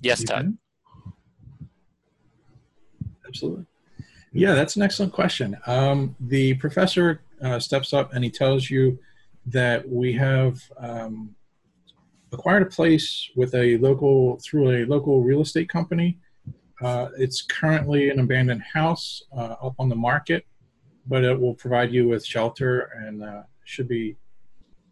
Yes, 0.00 0.20
You 0.20 0.26
Tug. 0.26 0.36
can. 0.40 0.58
Absolutely. 3.26 3.66
Yeah, 4.32 4.54
that's 4.54 4.76
an 4.76 4.82
excellent 4.82 5.12
question. 5.12 5.56
Um, 5.66 6.14
the 6.20 6.54
professor 6.54 7.22
uh, 7.42 7.58
steps 7.58 7.92
up 7.92 8.12
and 8.12 8.24
he 8.24 8.30
tells 8.30 8.70
you 8.70 8.98
that 9.46 9.88
we 9.88 10.12
have 10.14 10.60
um, 10.78 11.34
acquired 12.32 12.62
a 12.62 12.66
place 12.66 13.30
with 13.36 13.54
a 13.54 13.78
local 13.78 14.38
through 14.44 14.70
a 14.70 14.84
local 14.86 15.22
real 15.22 15.40
estate 15.40 15.68
company. 15.68 16.18
Uh, 16.82 17.08
it's 17.18 17.42
currently 17.42 18.10
an 18.10 18.20
abandoned 18.20 18.62
house 18.62 19.22
uh, 19.36 19.56
up 19.62 19.74
on 19.78 19.88
the 19.88 19.96
market, 19.96 20.44
but 21.06 21.24
it 21.24 21.38
will 21.38 21.54
provide 21.54 21.92
you 21.92 22.08
with 22.08 22.24
shelter 22.24 22.90
and 23.06 23.22
uh, 23.22 23.42
should 23.64 23.88
be, 23.88 24.16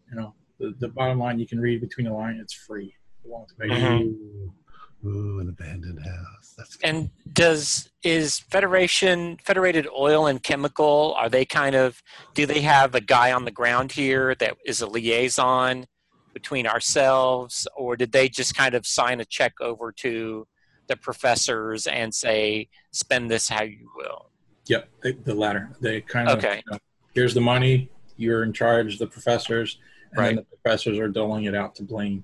you 0.09 0.15
know, 0.15 0.33
the, 0.59 0.73
the 0.79 0.87
bottom 0.87 1.19
line 1.19 1.39
you 1.39 1.47
can 1.47 1.59
read 1.59 1.81
between 1.81 2.07
the 2.07 2.13
line. 2.13 2.37
It's 2.41 2.53
free. 2.53 2.95
You 3.23 3.31
won't 3.31 3.51
mm-hmm. 3.59 5.07
Ooh, 5.07 5.09
ooh, 5.09 5.39
an 5.39 5.49
abandoned 5.49 5.99
house. 5.99 6.55
That's 6.57 6.75
good. 6.75 6.89
And 6.89 7.09
does 7.33 7.89
is 8.03 8.39
Federation 8.39 9.37
Federated 9.43 9.87
Oil 9.95 10.27
and 10.27 10.41
Chemical 10.41 11.13
are 11.17 11.29
they 11.29 11.45
kind 11.45 11.75
of 11.75 12.01
do 12.33 12.45
they 12.45 12.61
have 12.61 12.95
a 12.95 13.01
guy 13.01 13.31
on 13.31 13.45
the 13.45 13.51
ground 13.51 13.91
here 13.91 14.35
that 14.35 14.55
is 14.65 14.81
a 14.81 14.87
liaison 14.87 15.85
between 16.33 16.67
ourselves 16.67 17.67
or 17.75 17.95
did 17.95 18.11
they 18.11 18.29
just 18.29 18.55
kind 18.55 18.75
of 18.75 18.85
sign 18.85 19.19
a 19.19 19.25
check 19.25 19.53
over 19.61 19.91
to 19.91 20.45
the 20.87 20.95
professors 20.95 21.87
and 21.87 22.13
say 22.13 22.67
spend 22.91 23.29
this 23.29 23.49
how 23.49 23.63
you 23.63 23.89
will? 23.95 24.29
Yep, 24.67 24.89
the, 25.03 25.11
the 25.23 25.35
latter. 25.35 25.75
They 25.81 26.01
kind 26.01 26.29
of 26.29 26.37
Okay. 26.39 26.61
you 26.65 26.71
know, 26.71 26.77
here's 27.13 27.33
the 27.33 27.41
money. 27.41 27.89
You're 28.17 28.43
in 28.43 28.53
charge. 28.53 28.97
The 28.97 29.07
professors, 29.07 29.77
and 30.11 30.19
Right. 30.19 30.27
then 30.35 30.35
the 30.37 30.57
professors 30.57 30.97
are 30.99 31.07
doling 31.09 31.45
it 31.45 31.55
out 31.55 31.75
to 31.75 31.83
Blaine. 31.83 32.23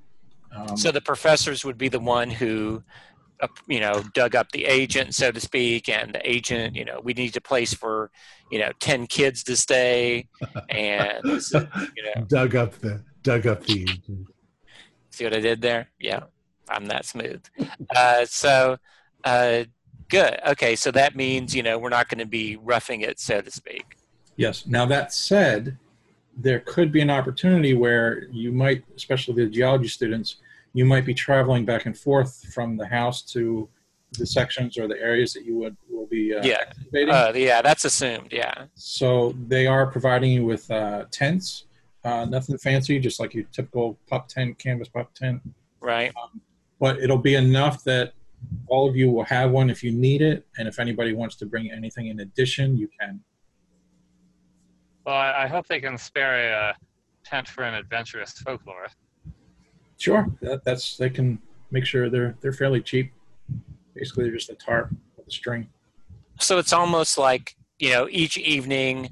Um, 0.55 0.75
So 0.77 0.91
the 0.91 1.01
professors 1.01 1.63
would 1.63 1.77
be 1.77 1.87
the 1.89 1.99
one 1.99 2.29
who, 2.29 2.83
uh, 3.41 3.47
you 3.67 3.79
know, 3.79 4.03
dug 4.13 4.35
up 4.35 4.51
the 4.51 4.65
agent, 4.65 5.15
so 5.15 5.31
to 5.31 5.39
speak, 5.39 5.89
and 5.89 6.13
the 6.15 6.29
agent, 6.29 6.75
you 6.75 6.85
know, 6.85 6.99
we 7.03 7.13
need 7.13 7.35
a 7.37 7.41
place 7.41 7.73
for, 7.73 8.11
you 8.51 8.59
know, 8.59 8.71
ten 8.79 9.05
kids 9.07 9.43
to 9.43 9.55
stay, 9.57 10.27
and 10.69 11.23
you 11.53 12.03
know, 12.15 12.23
dug 12.27 12.55
up 12.55 12.73
the 12.79 13.03
dug 13.23 13.45
up 13.47 13.63
the 13.65 13.85
see 15.11 15.23
what 15.25 15.33
I 15.35 15.39
did 15.39 15.61
there? 15.61 15.89
Yeah, 15.99 16.21
I'm 16.71 16.85
that 16.85 17.05
smooth. 17.05 17.41
Uh, 17.95 18.25
so, 18.25 18.77
uh, 19.23 19.63
good. 20.09 20.39
Okay, 20.47 20.75
so 20.75 20.91
that 20.91 21.15
means 21.15 21.55
you 21.55 21.63
know 21.63 21.77
we're 21.77 21.89
not 21.89 22.09
going 22.09 22.19
to 22.19 22.25
be 22.25 22.57
roughing 22.57 23.01
it, 23.01 23.19
so 23.19 23.41
to 23.41 23.51
speak. 23.51 23.97
yes. 24.37 24.65
Now 24.65 24.85
that 24.85 25.13
said, 25.13 25.77
there 26.37 26.59
could 26.61 26.91
be 26.91 27.01
an 27.01 27.09
opportunity 27.09 27.73
where 27.73 28.23
you 28.31 28.51
might, 28.51 28.83
especially 28.95 29.43
the 29.43 29.49
geology 29.49 29.87
students, 29.87 30.37
you 30.73 30.85
might 30.85 31.05
be 31.05 31.13
traveling 31.13 31.65
back 31.65 31.85
and 31.85 31.97
forth 31.97 32.45
from 32.53 32.77
the 32.77 32.87
house 32.87 33.21
to 33.33 33.67
the 34.17 34.25
sections 34.25 34.77
or 34.77 34.87
the 34.87 34.99
areas 34.99 35.33
that 35.33 35.45
you 35.45 35.55
would 35.57 35.75
will 35.89 36.07
be 36.07 36.33
uh, 36.35 36.43
Yeah. 36.43 36.63
Uh, 37.09 37.31
yeah, 37.35 37.61
that's 37.61 37.85
assumed. 37.85 38.29
Yeah. 38.31 38.65
So 38.75 39.33
they 39.47 39.67
are 39.67 39.87
providing 39.87 40.31
you 40.31 40.45
with 40.45 40.69
uh, 40.69 41.05
tents, 41.11 41.65
uh, 42.03 42.25
nothing 42.25 42.57
fancy, 42.57 42.99
just 42.99 43.19
like 43.19 43.33
your 43.33 43.45
typical 43.51 43.97
pup 44.07 44.27
tent, 44.27 44.57
canvas 44.57 44.89
pup 44.89 45.13
tent. 45.13 45.41
Right. 45.79 46.13
But 46.81 46.99
it'll 46.99 47.19
be 47.19 47.35
enough 47.35 47.83
that 47.85 48.13
all 48.67 48.89
of 48.89 48.95
you 48.97 49.09
will 49.09 49.23
have 49.25 49.51
one 49.51 49.69
if 49.69 49.83
you 49.83 49.91
need 49.91 50.21
it, 50.21 50.47
and 50.57 50.67
if 50.67 50.79
anybody 50.79 51.13
wants 51.13 51.35
to 51.37 51.45
bring 51.45 51.71
anything 51.71 52.07
in 52.07 52.19
addition, 52.21 52.75
you 52.75 52.89
can. 52.99 53.21
Well, 55.05 55.15
I, 55.15 55.43
I 55.43 55.47
hope 55.47 55.67
they 55.67 55.79
can 55.79 55.97
spare 55.97 56.51
a 56.51 56.69
uh, 56.69 56.73
tent 57.23 57.47
for 57.47 57.63
an 57.63 57.75
adventurous 57.75 58.31
folklore. 58.33 58.87
Sure, 59.97 60.27
that, 60.41 60.63
that's 60.65 60.97
they 60.97 61.11
can 61.11 61.39
make 61.69 61.85
sure 61.85 62.09
they're 62.09 62.35
they're 62.41 62.51
fairly 62.51 62.81
cheap. 62.81 63.13
Basically, 63.93 64.23
they're 64.23 64.33
just 64.33 64.49
a 64.49 64.55
tarp 64.55 64.89
with 65.15 65.27
a 65.27 65.31
string. 65.31 65.69
So 66.39 66.57
it's 66.57 66.73
almost 66.73 67.17
like 67.19 67.55
you 67.77 67.91
know 67.91 68.07
each 68.09 68.37
evening, 68.37 69.09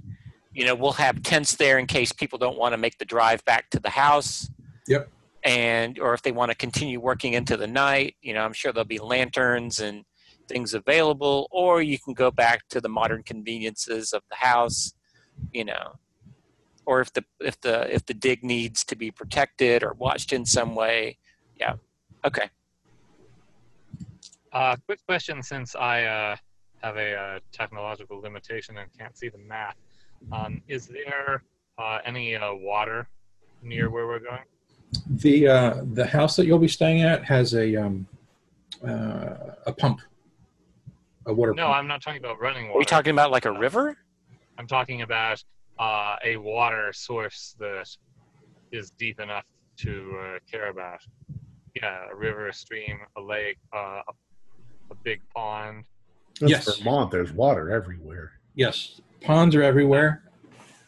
you 0.54 0.66
know, 0.66 0.74
we'll 0.74 0.94
have 0.94 1.22
tents 1.22 1.56
there 1.56 1.78
in 1.78 1.86
case 1.86 2.12
people 2.12 2.40
don't 2.40 2.58
want 2.58 2.74
to 2.74 2.78
make 2.78 2.98
the 2.98 3.06
drive 3.06 3.46
back 3.46 3.70
to 3.70 3.80
the 3.80 3.92
house. 3.92 4.50
Yep. 4.88 5.10
And 5.44 5.98
or 6.00 6.14
if 6.14 6.22
they 6.22 6.32
want 6.32 6.52
to 6.52 6.58
continue 6.58 7.00
working 7.00 7.34
into 7.34 7.56
the 7.56 7.68
night, 7.68 8.16
you 8.22 8.34
know, 8.34 8.42
I'm 8.42 8.54
sure 8.54 8.74
there'll 8.74 8.86
be 8.86 9.00
lanterns 9.00 9.80
and 9.80 10.04
things 10.48 10.74
available. 10.74 11.48
Or 11.52 11.82
you 11.82 11.98
can 11.98 12.14
go 12.14 12.30
back 12.30 12.68
to 12.70 12.82
the 12.82 12.90
modern 12.90 13.24
conveniences 13.24 14.12
of 14.12 14.22
the 14.30 14.36
house, 14.36 14.94
you 15.52 15.66
know. 15.66 15.96
Or 16.86 17.02
if 17.02 17.14
the 17.14 17.24
if 17.40 17.60
the 17.62 17.94
if 17.94 18.06
the 18.06 18.14
dig 18.14 18.44
needs 18.44 18.84
to 18.86 18.96
be 18.96 19.12
protected 19.12 19.84
or 19.84 19.94
watched 19.94 20.34
in 20.34 20.46
some 20.46 20.76
way, 20.76 21.18
yeah, 21.60 21.76
okay. 22.26 22.50
Uh, 24.52 24.76
quick 24.88 25.00
question 25.06 25.44
since 25.44 25.76
I 25.76 26.04
uh, 26.04 26.36
have 26.82 26.98
a 26.98 27.16
uh, 27.16 27.40
technological 27.52 28.20
limitation 28.20 28.78
and 28.78 28.90
can't 28.98 29.16
see 29.16 29.30
the 29.30 29.38
map. 29.38 29.78
Um, 30.32 30.62
is 30.68 30.88
there 30.88 31.44
uh, 31.78 32.00
any 32.06 32.36
uh, 32.36 32.54
water 32.54 33.08
near 33.62 33.90
where 33.90 34.08
we're 34.08 34.20
going? 34.20 34.44
The 35.08 35.48
uh, 35.48 35.82
the 35.94 36.06
house 36.06 36.36
that 36.36 36.46
you'll 36.46 36.60
be 36.60 36.68
staying 36.68 37.02
at 37.04 37.24
has 37.26 37.54
a 37.54 37.76
um, 37.76 38.08
uh, 38.86 39.36
a 39.68 39.74
pump, 39.74 40.02
a 41.26 41.34
water 41.34 41.54
No, 41.54 41.66
pump. 41.66 41.76
I'm 41.78 41.88
not 41.88 42.02
talking 42.02 42.20
about 42.20 42.40
running 42.40 42.66
Are 42.66 42.70
water. 42.70 42.80
we 42.80 42.86
talking 42.86 43.12
about 43.12 43.32
like 43.32 43.46
a 43.46 43.52
river? 43.52 43.98
I'm 44.58 44.68
talking 44.68 45.04
about 45.04 45.44
uh, 45.78 46.16
a 46.26 46.38
water 46.38 46.92
source 46.94 47.56
that 47.60 47.88
is 48.72 48.92
deep 48.92 49.20
enough 49.20 49.46
to 49.78 50.18
uh, 50.20 50.40
care 50.50 50.70
about. 50.70 51.00
Yeah, 51.76 52.06
a 52.12 52.16
river, 52.16 52.48
a 52.48 52.54
stream, 52.54 52.98
a 53.16 53.22
lake, 53.22 53.58
uh, 53.74 54.02
a, 54.08 54.12
a 54.92 54.96
big 55.04 55.22
pond. 55.36 55.84
That's 56.40 56.52
Yes. 56.52 56.78
Vermont. 56.80 57.12
There's 57.12 57.32
water 57.32 57.72
everywhere. 57.72 58.32
Yes, 58.56 59.00
ponds 59.22 59.56
are 59.56 59.62
everywhere, 59.64 60.24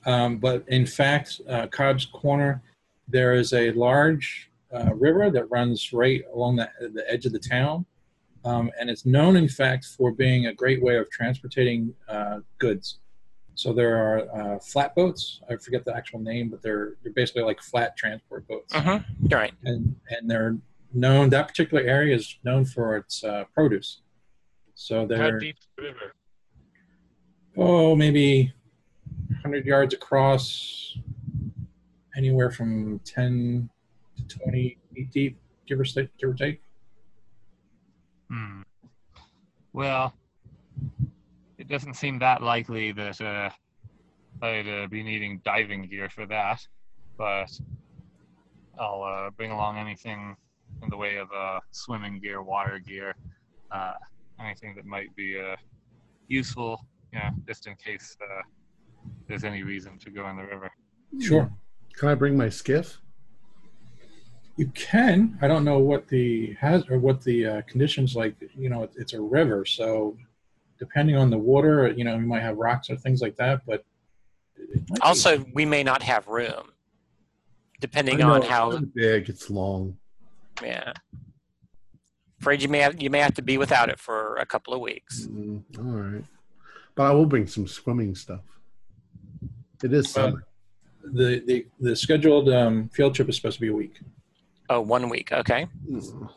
um, 0.05 0.37
but 0.39 0.65
in 0.67 0.85
fact, 0.87 1.39
uh, 1.47 1.67
Cobb's 1.67 2.05
Corner, 2.05 2.61
there 3.11 3.33
is 3.33 3.53
a 3.53 3.71
large 3.71 4.49
uh, 4.73 4.93
river 4.95 5.29
that 5.29 5.45
runs 5.51 5.91
right 5.93 6.23
along 6.33 6.55
the, 6.55 6.69
the 6.93 7.03
edge 7.11 7.25
of 7.25 7.33
the 7.33 7.39
town, 7.39 7.85
um, 8.45 8.71
and 8.79 8.89
it's 8.89 9.05
known, 9.05 9.35
in 9.35 9.47
fact, 9.47 9.85
for 9.85 10.11
being 10.11 10.47
a 10.47 10.53
great 10.53 10.81
way 10.81 10.95
of 10.97 11.09
transporting 11.11 11.93
uh, 12.07 12.39
goods. 12.57 12.99
So 13.55 13.73
there 13.73 13.97
are 13.97 14.55
uh, 14.55 14.59
flatboats. 14.59 15.41
I 15.49 15.57
forget 15.57 15.83
the 15.85 15.95
actual 15.95 16.19
name, 16.19 16.49
but 16.49 16.61
they're 16.63 16.93
they're 17.03 17.11
basically 17.13 17.43
like 17.43 17.61
flat 17.61 17.95
transport 17.97 18.47
boats, 18.47 18.73
Mm-hmm. 18.73 19.27
Right. 19.27 19.53
and 19.65 19.95
and 20.09 20.29
they're 20.31 20.57
known. 20.93 21.29
That 21.29 21.49
particular 21.49 21.83
area 21.83 22.15
is 22.15 22.37
known 22.43 22.65
for 22.65 22.95
its 22.97 23.23
uh, 23.23 23.43
produce. 23.53 24.01
So 24.73 25.01
How 25.01 25.05
they're 25.05 25.37
deep 25.39 25.57
the 25.77 25.83
river? 25.83 26.13
oh, 27.57 27.95
maybe 27.95 28.51
100 29.27 29.65
yards 29.65 29.93
across, 29.93 30.97
anywhere 32.21 32.51
from 32.51 32.99
10 32.99 33.67
to 34.15 34.37
20 34.37 34.77
feet 34.93 35.11
deep, 35.11 35.37
give 35.67 35.79
or, 35.79 35.83
take, 35.83 36.15
give 36.17 36.29
or 36.29 36.33
take. 36.33 36.61
Hmm. 38.29 38.61
Well, 39.73 40.13
it 41.57 41.67
doesn't 41.67 41.95
seem 41.95 42.19
that 42.19 42.43
likely 42.43 42.91
that 42.91 43.19
uh, 43.19 43.49
I'd 44.41 44.67
uh, 44.67 44.87
be 44.87 45.01
needing 45.01 45.41
diving 45.43 45.87
gear 45.87 46.09
for 46.09 46.27
that, 46.27 46.59
but 47.17 47.49
I'll 48.79 49.03
uh, 49.03 49.29
bring 49.31 49.51
along 49.51 49.77
anything 49.77 50.35
in 50.83 50.89
the 50.89 50.97
way 50.97 51.17
of 51.17 51.27
uh, 51.35 51.59
swimming 51.71 52.19
gear, 52.19 52.43
water 52.43 52.79
gear, 52.79 53.15
uh, 53.71 53.93
anything 54.39 54.75
that 54.75 54.85
might 54.85 55.15
be 55.15 55.39
uh, 55.39 55.55
useful, 56.27 56.85
you 57.11 57.19
know, 57.19 57.29
just 57.47 57.65
in 57.65 57.75
case 57.75 58.15
uh, 58.21 58.41
there's 59.27 59.43
any 59.43 59.63
reason 59.63 59.97
to 59.99 60.11
go 60.11 60.29
in 60.29 60.37
the 60.37 60.43
river. 60.43 60.69
Sure. 61.19 61.51
Can 61.97 62.09
I 62.09 62.15
bring 62.15 62.35
my 62.37 62.49
skiff? 62.49 62.99
You 64.57 64.67
can. 64.75 65.37
I 65.41 65.47
don't 65.47 65.63
know 65.63 65.79
what 65.79 66.07
the 66.07 66.53
has 66.59 66.83
or 66.89 66.99
what 66.99 67.21
the 67.23 67.45
uh, 67.45 67.61
conditions 67.63 68.15
like. 68.15 68.35
You 68.55 68.69
know, 68.69 68.83
it, 68.83 68.91
it's 68.95 69.13
a 69.13 69.21
river, 69.21 69.65
so 69.65 70.17
depending 70.77 71.15
on 71.15 71.29
the 71.29 71.37
water, 71.37 71.87
you 71.95 72.03
know, 72.03 72.15
you 72.15 72.25
might 72.25 72.41
have 72.41 72.57
rocks 72.57 72.89
or 72.89 72.95
things 72.95 73.21
like 73.21 73.35
that. 73.37 73.61
But 73.65 73.85
it 74.57 74.81
might 74.89 74.95
be- 74.95 75.01
Also, 75.01 75.45
we 75.53 75.65
may 75.65 75.83
not 75.83 76.03
have 76.03 76.27
room, 76.27 76.71
depending 77.79 78.15
I 78.21 78.27
know 78.27 78.33
on 78.33 78.41
it's 78.41 78.47
how. 78.49 78.77
big. 78.93 79.29
It's 79.29 79.49
long. 79.49 79.97
Yeah. 80.61 80.93
Afraid 82.39 82.61
you 82.61 82.69
may 82.69 82.79
have 82.79 83.01
you 83.01 83.09
may 83.09 83.19
have 83.19 83.35
to 83.35 83.41
be 83.43 83.57
without 83.57 83.89
it 83.89 83.99
for 83.99 84.35
a 84.37 84.45
couple 84.45 84.73
of 84.73 84.81
weeks. 84.81 85.27
Mm, 85.27 85.63
all 85.77 85.83
right, 85.83 86.23
but 86.95 87.03
I 87.03 87.11
will 87.11 87.27
bring 87.27 87.45
some 87.47 87.67
swimming 87.67 88.15
stuff. 88.15 88.41
It 89.83 89.93
is 89.93 90.05
Well, 90.15 90.29
summer. 90.29 90.45
The 91.03 91.41
the 91.45 91.65
the 91.79 91.95
scheduled 91.95 92.49
um, 92.49 92.89
field 92.89 93.15
trip 93.15 93.29
is 93.29 93.35
supposed 93.35 93.55
to 93.55 93.61
be 93.61 93.69
a 93.69 93.73
week. 93.73 93.99
Oh, 94.69 94.81
one 94.81 95.09
week. 95.09 95.31
Okay. 95.31 95.67
Mm. 95.89 96.29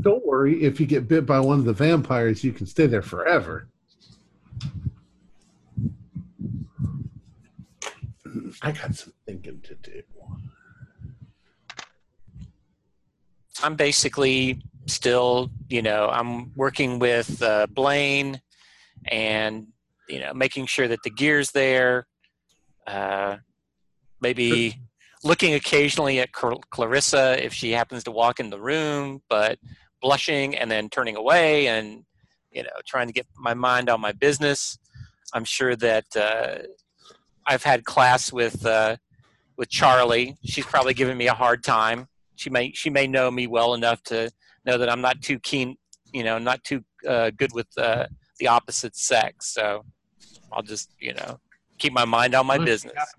Don't 0.00 0.26
worry. 0.26 0.62
If 0.62 0.78
you 0.80 0.86
get 0.86 1.08
bit 1.08 1.24
by 1.24 1.40
one 1.40 1.58
of 1.58 1.64
the 1.64 1.72
vampires, 1.72 2.44
you 2.44 2.52
can 2.52 2.66
stay 2.66 2.86
there 2.86 3.02
forever. 3.02 3.68
I 8.62 8.72
got 8.72 8.94
some 8.94 9.12
thinking 9.26 9.60
to 9.62 9.74
do. 9.76 10.02
I'm 13.62 13.76
basically 13.76 14.62
still, 14.86 15.50
you 15.68 15.80
know, 15.80 16.08
I'm 16.10 16.52
working 16.54 16.98
with 16.98 17.42
uh, 17.42 17.66
Blaine 17.68 18.40
and, 19.06 19.68
you 20.08 20.20
know, 20.20 20.32
making 20.34 20.66
sure 20.66 20.88
that 20.88 21.02
the 21.02 21.10
gear's 21.10 21.50
there. 21.52 22.06
Uh, 22.86 23.36
maybe 24.20 24.76
looking 25.22 25.54
occasionally 25.54 26.20
at 26.20 26.32
Clar- 26.32 26.60
Clarissa 26.70 27.42
if 27.44 27.52
she 27.52 27.72
happens 27.72 28.04
to 28.04 28.10
walk 28.10 28.40
in 28.40 28.50
the 28.50 28.60
room, 28.60 29.22
but 29.28 29.58
blushing 30.02 30.54
and 30.54 30.70
then 30.70 30.88
turning 30.90 31.16
away 31.16 31.66
and, 31.66 32.04
you 32.50 32.62
know, 32.62 32.68
trying 32.86 33.06
to 33.06 33.12
get 33.12 33.26
my 33.36 33.54
mind 33.54 33.88
on 33.88 34.00
my 34.00 34.12
business. 34.12 34.78
I'm 35.32 35.44
sure 35.44 35.74
that 35.76 36.04
uh, 36.16 36.58
I've 37.46 37.62
had 37.62 37.84
class 37.84 38.32
with 38.32 38.64
uh, 38.64 38.96
with 39.56 39.70
Charlie. 39.70 40.36
She's 40.44 40.66
probably 40.66 40.94
giving 40.94 41.16
me 41.16 41.26
a 41.26 41.34
hard 41.34 41.64
time. 41.64 42.06
She 42.36 42.50
may 42.50 42.72
she 42.72 42.90
may 42.90 43.06
know 43.06 43.30
me 43.30 43.46
well 43.46 43.74
enough 43.74 44.02
to 44.04 44.30
know 44.64 44.78
that 44.78 44.88
I'm 44.90 45.00
not 45.00 45.22
too 45.22 45.38
keen, 45.40 45.76
you 46.12 46.22
know, 46.22 46.38
not 46.38 46.62
too 46.64 46.84
uh, 47.08 47.30
good 47.36 47.52
with 47.52 47.66
uh, 47.76 48.06
the 48.38 48.48
opposite 48.48 48.96
sex. 48.96 49.52
So 49.52 49.84
I'll 50.54 50.62
just 50.62 50.94
you 51.00 51.12
know 51.14 51.38
keep 51.78 51.92
my 51.92 52.04
mind 52.04 52.34
on 52.34 52.46
my 52.46 52.56
Well, 52.56 52.68
if 52.68 52.80
she 52.80 52.88
business. 52.88 53.14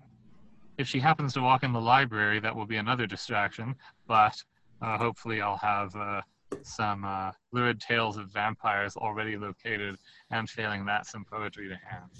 If 0.78 0.88
she 0.88 1.00
happens 1.00 1.32
to 1.34 1.40
walk 1.40 1.62
in 1.62 1.72
the 1.72 1.80
library, 1.80 2.38
that 2.40 2.54
will 2.54 2.66
be 2.66 2.76
another 2.76 3.06
distraction. 3.06 3.74
But 4.06 4.34
uh, 4.82 4.98
hopefully, 4.98 5.40
I'll 5.40 5.56
have 5.56 5.94
uh, 5.96 6.20
some 6.62 7.04
uh, 7.04 7.32
lurid 7.52 7.80
tales 7.80 8.18
of 8.18 8.30
vampires 8.30 8.94
already 8.96 9.36
located, 9.38 9.96
and 10.30 10.48
failing 10.48 10.84
that, 10.86 11.06
some 11.06 11.24
poetry 11.24 11.68
to 11.68 11.76
hand. 11.76 12.10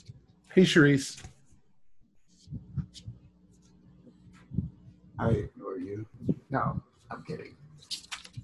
Hey, 0.55 0.63
Charisse. 0.63 1.23
I 5.19 5.29
ignore 5.31 5.79
you. 5.79 6.07
No, 6.51 6.81
I'm 7.11 7.23
kidding. 7.25 7.57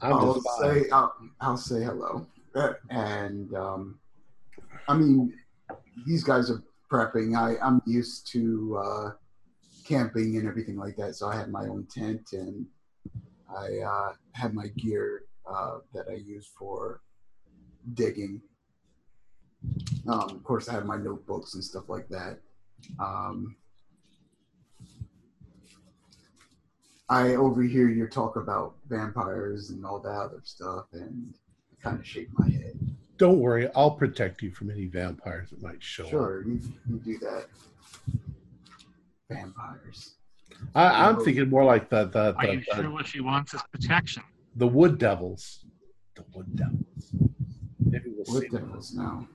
I'm 0.03 0.13
I'll 0.13 0.41
say 0.61 0.91
I'll, 0.91 1.15
I'll 1.41 1.57
say 1.57 1.85
hello, 1.85 2.27
Uh, 2.55 2.73
and 2.91 3.55
um, 3.55 3.99
I 4.89 4.95
mean 4.95 5.33
these 6.07 6.25
guys 6.25 6.51
are 6.51 6.63
prepping. 6.91 7.37
I 7.37 7.57
I'm 7.65 7.83
used 7.87 8.27
to 8.33 8.79
uh, 8.85 9.11
camping 9.85 10.37
and 10.37 10.47
everything 10.47 10.77
like 10.77 10.97
that, 10.97 11.17
so 11.17 11.29
I 11.29 11.37
have 11.37 11.49
my 11.49 11.67
own 11.67 11.87
tent 11.93 12.33
and 12.33 12.67
I 13.49 13.79
uh, 13.79 14.13
have 14.33 14.55
my 14.55 14.69
gear 14.69 15.25
uh, 15.51 15.79
that 15.95 16.07
I 16.09 16.15
use 16.15 16.49
for 16.59 17.01
digging. 17.95 18.41
Um, 20.09 20.31
of 20.31 20.43
course, 20.43 20.69
I 20.69 20.73
have 20.73 20.87
my 20.87 20.97
notebooks 20.97 21.55
and 21.55 21.63
stuff 21.63 21.89
like 21.89 22.09
that. 22.09 22.41
Um, 22.99 23.57
I 27.09 27.35
overhear 27.35 27.89
your 27.89 28.09
talk 28.09 28.37
about 28.37 28.77
vampires 28.89 29.71
and 29.71 29.85
all 29.85 30.01
that 30.01 30.09
other 30.09 30.41
stuff, 30.45 30.87
and 30.93 31.35
kind 31.83 31.99
of 31.99 32.07
shake 32.07 32.29
my 32.39 32.49
head. 32.49 32.79
Don't 33.19 33.39
worry. 33.39 33.69
I'll 33.77 33.93
protect 33.93 34.43
you 34.43 34.51
from 34.51 34.71
any 34.71 34.87
vampires 34.87 35.51
that 35.51 35.63
might 35.63 35.83
show 35.83 36.05
up. 36.05 36.11
Sure, 36.11 36.45
you, 36.47 36.61
you 36.89 36.97
do 36.99 37.19
that. 37.19 37.47
Vampires. 39.31 40.15
I, 40.75 41.09
I'm 41.09 41.21
thinking 41.25 41.49
more 41.49 41.65
like 41.65 41.89
the 41.89 42.05
the 42.07 42.35
Are 42.37 42.47
the, 42.47 42.53
you 42.55 42.63
the, 42.69 42.83
sure 42.83 42.91
what 42.91 43.07
she 43.07 43.21
wants 43.21 43.55
is 43.55 43.63
protection? 43.73 44.23
the 44.57 44.67
wood 44.67 44.99
devils. 44.99 45.65
The 46.15 46.25
wood 46.35 46.55
devils. 46.55 47.13
Maybe 47.85 48.11
we'll 48.17 48.35
What 48.35 48.43
see. 48.43 48.49
devils 48.49 48.95
now? 48.95 49.27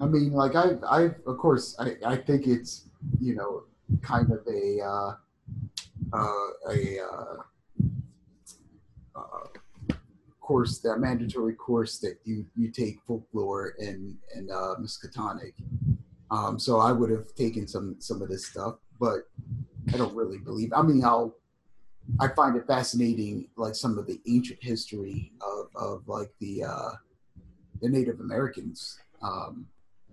I 0.00 0.06
mean, 0.06 0.32
like 0.32 0.56
I, 0.56 0.72
I 0.88 1.02
of 1.26 1.38
course, 1.38 1.76
I, 1.78 1.96
I 2.04 2.16
think 2.16 2.46
it's 2.46 2.88
you 3.20 3.34
know 3.34 3.64
kind 4.02 4.30
of 4.32 4.40
a 4.46 4.80
uh, 4.80 5.14
uh, 6.12 6.70
a 6.70 6.98
uh, 7.00 7.36
course 10.42 10.78
that 10.80 10.98
mandatory 10.98 11.54
course 11.54 11.98
that 11.98 12.18
you 12.24 12.44
you 12.56 12.70
take 12.70 13.00
folklore 13.06 13.74
and 13.78 14.16
and 14.34 14.50
uh, 14.50 14.74
Miskatonic. 14.80 15.54
Um, 16.30 16.58
so 16.58 16.78
I 16.80 16.92
would 16.92 17.10
have 17.10 17.34
taken 17.34 17.66
some 17.66 17.96
some 17.98 18.20
of 18.20 18.28
this 18.28 18.46
stuff, 18.46 18.76
but 19.00 19.28
I 19.92 19.96
don't 19.96 20.14
really 20.14 20.38
believe. 20.38 20.72
I 20.74 20.82
mean, 20.82 21.04
I'll 21.04 21.34
I 22.20 22.28
find 22.28 22.56
it 22.56 22.66
fascinating, 22.66 23.48
like 23.56 23.74
some 23.74 23.96
of 23.96 24.06
the 24.06 24.20
ancient 24.26 24.62
history 24.62 25.32
of 25.40 25.68
of 25.74 26.08
like 26.08 26.32
the 26.40 26.64
uh, 26.64 26.90
the 27.80 27.88
Native 27.88 28.20
Americans. 28.20 28.98
Um, 29.22 29.66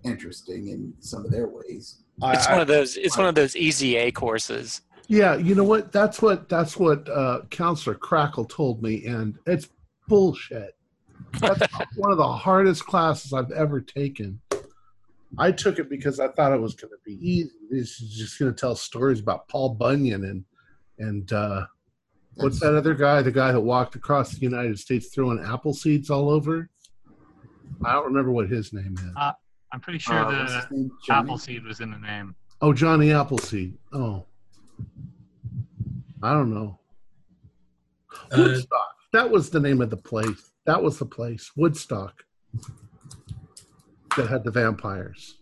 interesting 0.04 0.68
in 0.68 0.94
some 1.00 1.26
of 1.26 1.30
their 1.30 1.46
ways. 1.48 1.98
It's 2.22 2.46
I- 2.46 2.52
one 2.52 2.60
of 2.62 2.68
those. 2.68 2.96
It's 2.96 3.18
one 3.18 3.26
of 3.26 3.34
those 3.34 3.56
easy 3.56 3.96
A 3.96 4.12
courses. 4.12 4.82
Yeah, 5.08 5.36
you 5.36 5.56
know 5.56 5.64
what? 5.64 5.90
That's 5.90 6.22
what 6.22 6.48
that's 6.48 6.76
what 6.76 7.08
uh, 7.08 7.40
Counselor 7.50 7.96
Crackle 7.96 8.44
told 8.44 8.80
me, 8.80 9.06
and 9.06 9.36
it's 9.44 9.68
bullshit. 10.10 10.76
That's 11.38 11.62
one 11.96 12.10
of 12.12 12.18
the 12.18 12.28
hardest 12.30 12.84
classes 12.84 13.32
I've 13.32 13.52
ever 13.52 13.80
taken. 13.80 14.40
I 15.38 15.52
took 15.52 15.78
it 15.78 15.88
because 15.88 16.18
I 16.18 16.28
thought 16.28 16.52
it 16.52 16.60
was 16.60 16.74
going 16.74 16.90
to 16.90 16.98
be 17.06 17.14
easy. 17.26 17.50
This 17.70 18.00
is 18.00 18.10
just 18.16 18.38
going 18.38 18.52
to 18.52 18.60
tell 18.60 18.74
stories 18.74 19.20
about 19.20 19.48
Paul 19.48 19.74
Bunyan 19.74 20.24
and 20.24 20.44
and 20.98 21.32
uh, 21.32 21.64
what's 22.34 22.60
that 22.60 22.76
other 22.76 22.92
guy? 22.94 23.22
The 23.22 23.30
guy 23.30 23.52
that 23.52 23.60
walked 23.60 23.94
across 23.94 24.32
the 24.32 24.40
United 24.40 24.78
States 24.78 25.08
throwing 25.14 25.38
apple 25.42 25.72
seeds 25.72 26.10
all 26.10 26.28
over. 26.28 26.68
I 27.84 27.92
don't 27.92 28.04
remember 28.06 28.32
what 28.32 28.50
his 28.50 28.72
name 28.74 28.94
is. 28.98 29.12
Uh, 29.16 29.32
I'm 29.72 29.80
pretty 29.80 30.00
sure 30.00 30.16
Uh, 30.16 30.30
the 30.30 30.52
his 30.52 30.70
name? 30.72 30.90
Johnny? 31.06 31.28
Appleseed 31.30 31.64
was 31.64 31.80
in 31.80 31.92
the 31.92 31.98
name. 31.98 32.34
Oh, 32.60 32.72
Johnny 32.74 33.12
Appleseed. 33.12 33.78
Oh, 33.92 34.26
I 36.22 36.32
don't 36.34 36.52
know. 36.52 36.78
Uh, 38.32 38.36
Woodstock. 38.36 38.89
That 39.12 39.30
was 39.30 39.50
the 39.50 39.60
name 39.60 39.80
of 39.80 39.90
the 39.90 39.96
place. 39.96 40.50
That 40.66 40.82
was 40.82 40.98
the 40.98 41.06
place. 41.06 41.50
Woodstock. 41.56 42.24
That 44.16 44.28
had 44.28 44.44
the 44.44 44.50
vampires. 44.50 45.36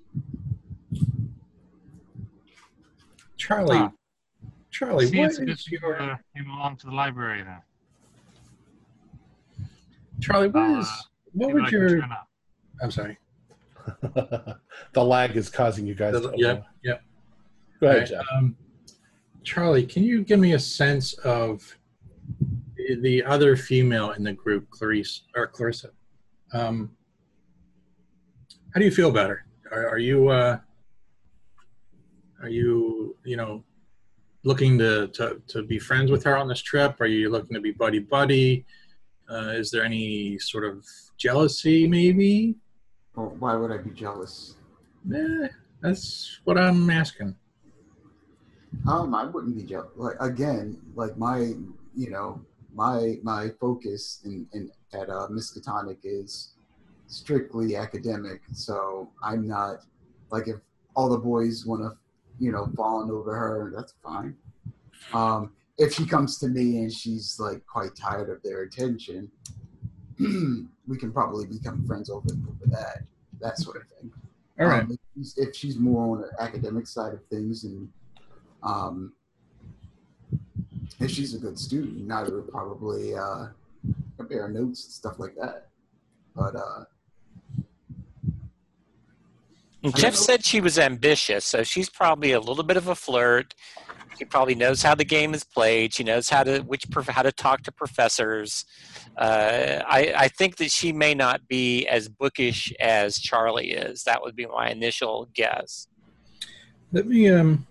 Charlie, 3.36 3.76
Huh. 3.78 3.90
Charlie, 4.70 5.06
See, 5.06 5.18
what 5.18 5.30
it's 5.30 5.38
is 5.38 5.68
you 5.68 5.78
your 5.80 6.00
uh, 6.00 6.16
came 6.36 6.50
along 6.50 6.76
to 6.78 6.86
the 6.86 6.92
library 6.94 7.42
then. 7.42 7.58
Charlie? 10.20 10.48
What 10.48 10.62
Uh, 10.70 10.78
is 10.80 10.88
what 11.32 11.52
would 11.54 11.70
your? 11.70 12.00
I'm 12.82 12.90
sorry. 12.90 13.18
the 14.02 14.58
lag 15.04 15.36
is 15.36 15.48
causing 15.48 15.86
you 15.86 15.94
guys 15.94 16.14
to. 16.20 16.32
Yep, 16.36 16.64
yep. 16.84 17.02
Go 17.80 17.86
ahead, 17.88 17.98
Right, 18.00 18.08
Jeff. 18.08 18.24
Um, 18.34 18.56
Charlie, 19.44 19.86
can 19.86 20.02
you 20.02 20.22
give 20.22 20.38
me 20.40 20.52
a 20.52 20.58
sense 20.58 21.14
of 21.18 21.76
the, 22.88 23.00
the 23.00 23.24
other 23.24 23.56
female 23.56 24.12
in 24.12 24.22
the 24.22 24.32
group, 24.32 24.68
Clarice 24.70 25.22
or 25.36 25.46
Clarissa? 25.46 25.90
Um, 26.52 26.90
how 28.72 28.80
do 28.80 28.84
you 28.84 28.90
feel 28.90 29.10
about 29.10 29.30
her? 29.30 29.46
Are, 29.70 29.88
are 29.88 29.98
you 29.98 30.28
uh, 30.28 30.58
are 32.42 32.48
you 32.48 33.16
you 33.24 33.36
know 33.36 33.64
looking 34.44 34.78
to, 34.78 35.08
to 35.08 35.42
to 35.48 35.62
be 35.62 35.78
friends 35.78 36.10
with 36.10 36.24
her 36.24 36.36
on 36.36 36.48
this 36.48 36.62
trip? 36.62 37.00
Are 37.00 37.06
you 37.06 37.30
looking 37.30 37.54
to 37.54 37.60
be 37.60 37.72
buddy 37.72 37.98
buddy? 37.98 38.64
Uh, 39.30 39.52
is 39.54 39.70
there 39.70 39.84
any 39.84 40.38
sort 40.38 40.64
of 40.64 40.86
jealousy, 41.18 41.86
maybe? 41.86 42.56
Well, 43.14 43.36
why 43.38 43.56
would 43.56 43.70
I 43.70 43.76
be 43.76 43.90
jealous? 43.90 44.54
Eh, 45.14 45.48
that's 45.82 46.40
what 46.44 46.56
I'm 46.56 46.88
asking. 46.88 47.36
Um, 48.88 49.14
I 49.14 49.24
wouldn't 49.26 49.54
be 49.54 49.64
jealous. 49.64 49.90
Like 49.96 50.16
again, 50.20 50.80
like 50.94 51.18
my, 51.18 51.52
you 51.94 52.10
know, 52.10 52.40
my 52.78 53.16
my 53.24 53.48
focus 53.60 54.20
in, 54.24 54.46
in 54.52 54.70
at 54.94 55.10
uh, 55.10 55.26
Miskatonic 55.28 55.98
is 56.04 56.52
strictly 57.08 57.74
academic. 57.74 58.40
So 58.52 59.10
I'm 59.20 59.48
not 59.48 59.84
like 60.30 60.46
if 60.46 60.58
all 60.94 61.08
the 61.08 61.18
boys 61.18 61.66
want 61.66 61.82
to, 61.82 61.98
you 62.38 62.52
know, 62.52 62.70
fawn 62.76 63.10
over 63.10 63.34
her, 63.34 63.72
that's 63.74 63.94
fine. 64.02 64.36
Um, 65.12 65.50
if 65.76 65.92
she 65.92 66.06
comes 66.06 66.38
to 66.38 66.48
me 66.48 66.78
and 66.78 66.92
she's 66.92 67.40
like 67.40 67.66
quite 67.66 67.96
tired 67.96 68.30
of 68.30 68.40
their 68.44 68.62
attention, 68.62 69.28
we 70.20 70.96
can 70.98 71.12
probably 71.12 71.46
become 71.46 71.84
friends 71.84 72.08
over 72.08 72.30
over 72.30 72.66
that, 72.66 73.02
that 73.40 73.58
sort 73.58 73.76
of 73.78 73.82
thing. 73.88 74.12
All 74.60 74.66
right. 74.66 74.82
Um, 74.82 74.92
if, 74.92 74.98
she's, 75.16 75.38
if 75.38 75.56
she's 75.56 75.78
more 75.78 76.16
on 76.16 76.20
the 76.22 76.42
academic 76.42 76.86
side 76.86 77.12
of 77.12 77.24
things 77.26 77.64
and 77.64 77.88
um, 78.62 79.12
if 81.00 81.10
she's 81.10 81.34
a 81.34 81.38
good 81.38 81.58
student, 81.58 82.10
I 82.10 82.22
would 82.22 82.50
probably 82.50 83.14
uh, 83.14 83.46
compare 84.16 84.48
notes 84.48 84.84
and 84.84 84.92
stuff 84.92 85.18
like 85.18 85.34
that. 85.36 85.68
But 86.34 86.56
uh, 86.56 86.84
Jeff 89.94 90.14
said 90.14 90.44
she 90.44 90.60
was 90.60 90.78
ambitious, 90.78 91.44
so 91.44 91.62
she's 91.62 91.88
probably 91.88 92.32
a 92.32 92.40
little 92.40 92.64
bit 92.64 92.76
of 92.76 92.88
a 92.88 92.94
flirt. 92.94 93.54
She 94.18 94.24
probably 94.24 94.56
knows 94.56 94.82
how 94.82 94.96
the 94.96 95.04
game 95.04 95.32
is 95.32 95.44
played. 95.44 95.94
She 95.94 96.02
knows 96.02 96.28
how 96.28 96.42
to 96.42 96.58
which 96.60 96.84
how 97.08 97.22
to 97.22 97.30
talk 97.30 97.62
to 97.62 97.72
professors. 97.72 98.64
Uh, 99.16 99.80
I, 99.86 100.12
I 100.16 100.28
think 100.28 100.56
that 100.56 100.72
she 100.72 100.92
may 100.92 101.14
not 101.14 101.46
be 101.46 101.86
as 101.86 102.08
bookish 102.08 102.72
as 102.80 103.18
Charlie 103.18 103.70
is. 103.70 104.02
That 104.02 104.20
would 104.22 104.34
be 104.34 104.46
my 104.46 104.70
initial 104.70 105.28
guess. 105.34 105.86
Let 106.90 107.06
me 107.06 107.28
um 107.28 107.50
let 107.50 107.67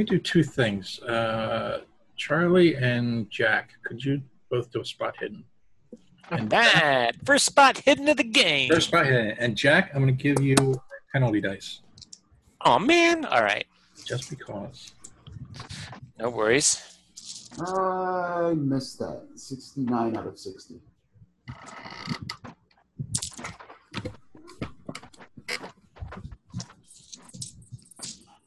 me 0.00 0.04
do 0.04 0.18
two 0.18 0.42
things. 0.42 1.00
Uh 1.02 1.80
Charlie 2.16 2.74
and 2.76 3.30
Jack, 3.30 3.70
could 3.84 4.04
you 4.04 4.20
both 4.50 4.70
do 4.72 4.80
a 4.80 4.84
spot 4.84 5.14
hidden? 5.20 5.44
And 6.30 6.48
That 6.50 7.12
first 7.24 7.44
spot 7.46 7.78
hidden 7.78 8.08
of 8.08 8.16
the 8.16 8.24
game. 8.24 8.70
first 8.70 8.88
spot 8.88 9.06
hidden. 9.06 9.30
And 9.38 9.56
Jack, 9.56 9.90
I'm 9.94 10.00
gonna 10.00 10.12
give 10.12 10.40
you 10.42 10.56
penalty 11.12 11.40
dice. 11.40 11.80
Oh 12.62 12.78
man! 12.78 13.24
All 13.24 13.42
right, 13.42 13.64
Just 14.04 14.28
because. 14.30 14.92
no 16.18 16.28
worries. 16.30 16.70
I 17.58 18.52
missed 18.54 18.98
that. 19.00 19.22
69 19.34 20.16
out 20.16 20.26
of 20.26 20.38
60. 20.38 20.80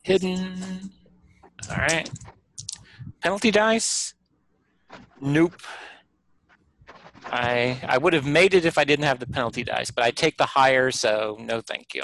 Hidden. 0.03 0.91
All 1.69 1.77
right. 1.77 2.09
Penalty 3.21 3.51
dice. 3.51 4.13
Nope. 5.21 5.61
I 7.25 7.79
I 7.87 7.97
would 7.97 8.13
have 8.13 8.25
made 8.25 8.53
it 8.53 8.65
if 8.65 8.77
I 8.77 8.83
didn't 8.83 9.05
have 9.05 9.19
the 9.19 9.27
penalty 9.27 9.63
dice, 9.63 9.91
but 9.91 10.03
I 10.03 10.11
take 10.11 10.37
the 10.37 10.45
higher, 10.45 10.91
so 10.91 11.37
no, 11.39 11.61
thank 11.61 11.93
you. 11.93 12.03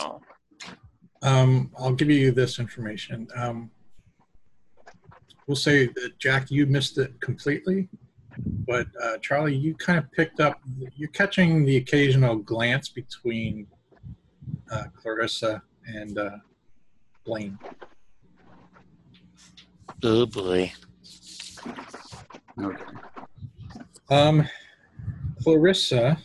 Um 1.22 1.72
I'll 1.78 1.94
give 1.94 2.10
you 2.10 2.32
this 2.32 2.60
information. 2.60 3.28
Um 3.36 3.70
we'll 5.48 5.56
say 5.56 5.88
that 5.88 6.18
Jack, 6.20 6.52
you 6.52 6.66
missed 6.66 6.98
it 6.98 7.20
completely. 7.22 7.90
But 8.68 8.88
uh, 9.02 9.18
Charlie, 9.18 9.56
you 9.56 9.76
kind 9.76 10.00
of 10.00 10.10
picked 10.12 10.40
up. 10.40 10.62
You're 10.96 11.10
catching 11.10 11.66
the 11.66 11.78
occasional 11.78 12.38
glance 12.38 12.88
between 12.88 13.68
uh, 14.72 14.86
Clarissa 14.96 15.62
and 15.88 16.18
uh, 16.18 16.38
Blaine. 17.26 17.58
Oh 20.04 20.26
boy. 20.26 20.72
Okay. 22.62 22.84
Um, 24.10 24.48
Clarissa, 25.44 26.18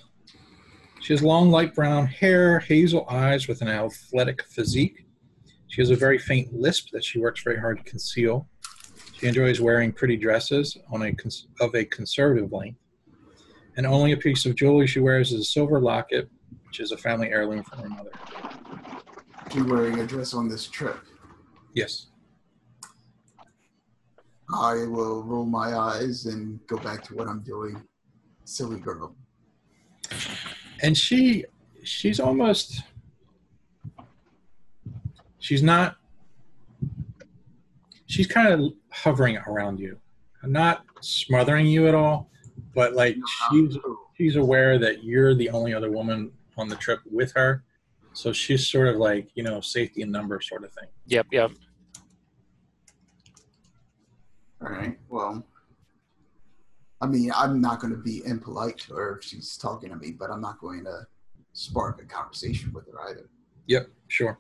she 1.01 1.13
has 1.13 1.23
long 1.23 1.51
light 1.51 1.75
brown 1.75 2.07
hair, 2.07 2.61
hazel 2.61 3.07
eyes 3.11 3.49
with 3.49 3.63
an 3.63 3.69
athletic 3.69 4.45
physique. 4.45 5.07
She 5.69 5.81
has 5.81 5.91
a 5.91 5.97
very 5.97 6.19
faint 6.19 6.53
lisp 6.53 6.91
that 6.93 7.05
she 7.05 7.19
works 7.19 7.43
very 7.43 7.59
hard 7.59 7.79
to 7.79 7.85
conceal. 7.85 8.49
She 9.19 9.27
enjoys 9.27 9.61
wearing 9.61 9.93
pretty 9.93 10.17
dresses 10.17 10.77
on 10.93 11.03
a 11.03 11.13
cons- 11.13 11.49
of 11.61 11.75
a 11.75 11.85
conservative 11.85 12.53
length. 12.53 12.79
And 13.77 13.87
only 13.87 14.13
a 14.13 14.17
piece 14.17 14.47
of 14.47 14.55
jewelry 14.55 14.87
she 14.87 15.01
wears 15.01 15.33
is 15.33 15.41
a 15.41 15.45
silver 15.45 15.81
locket, 15.81 16.29
which 16.67 16.79
is 16.79 16.93
a 16.93 16.97
family 16.97 17.29
heirloom 17.31 17.65
from 17.65 17.81
her 17.81 17.89
mother. 17.89 18.13
She 19.53 19.63
wearing 19.63 19.99
a 19.99 20.07
dress 20.07 20.33
on 20.33 20.49
this 20.49 20.69
trip. 20.69 20.97
Yes. 21.75 22.07
I 24.53 24.75
will 24.87 25.23
roll 25.23 25.47
my 25.47 25.77
eyes 25.77 26.27
and 26.27 26.65
go 26.67 26.77
back 26.77 27.03
to 27.05 27.15
what 27.15 27.29
I'm 27.29 27.41
doing. 27.41 27.83
Silly 28.45 28.79
girl. 28.79 29.15
and 30.83 30.97
she 30.97 31.45
she's 31.83 32.21
almost 32.21 32.83
she's 35.39 35.63
not 35.63 35.97
she's 38.07 38.27
kind 38.27 38.49
of 38.49 38.73
hovering 38.91 39.39
around 39.47 39.79
you 39.81 39.99
not 40.45 40.85
smothering 41.01 41.67
you 41.67 41.89
at 41.89 41.95
all 41.95 42.29
but 42.75 42.93
like 42.95 43.17
she's 43.51 43.77
she's 44.17 44.37
aware 44.37 44.79
that 44.79 45.05
you're 45.05 45.35
the 45.35 45.49
only 45.51 45.73
other 45.73 45.91
woman 45.91 46.31
on 46.59 46.69
the 46.69 46.77
trip 46.77 47.01
with 47.11 47.33
her 47.33 47.65
So 48.13 48.33
she's 48.33 48.69
sort 48.69 48.89
of 48.89 48.97
like 48.97 49.29
you 49.35 49.43
know 49.43 49.61
safety 49.61 50.03
in 50.03 50.11
number 50.11 50.41
sort 50.41 50.65
of 50.65 50.73
thing. 50.73 50.89
Yep, 51.07 51.27
yep. 51.33 51.51
All 54.65 54.73
right. 54.73 54.99
Well, 55.09 55.45
I 57.01 57.07
mean, 57.07 57.31
I'm 57.37 57.61
not 57.61 57.81
going 57.81 57.93
to 57.93 57.99
be 57.99 58.23
impolite 58.25 58.79
to 58.81 58.95
her 58.95 59.19
if 59.19 59.25
she's 59.25 59.57
talking 59.59 59.91
to 59.91 59.97
me, 59.97 60.13
but 60.13 60.31
I'm 60.31 60.41
not 60.41 60.59
going 60.59 60.85
to 60.85 61.07
spark 61.53 62.01
a 62.03 62.07
conversation 62.07 62.73
with 62.73 62.87
her 62.91 63.11
either. 63.11 63.29
Yep, 63.67 63.89
sure. 64.09 64.39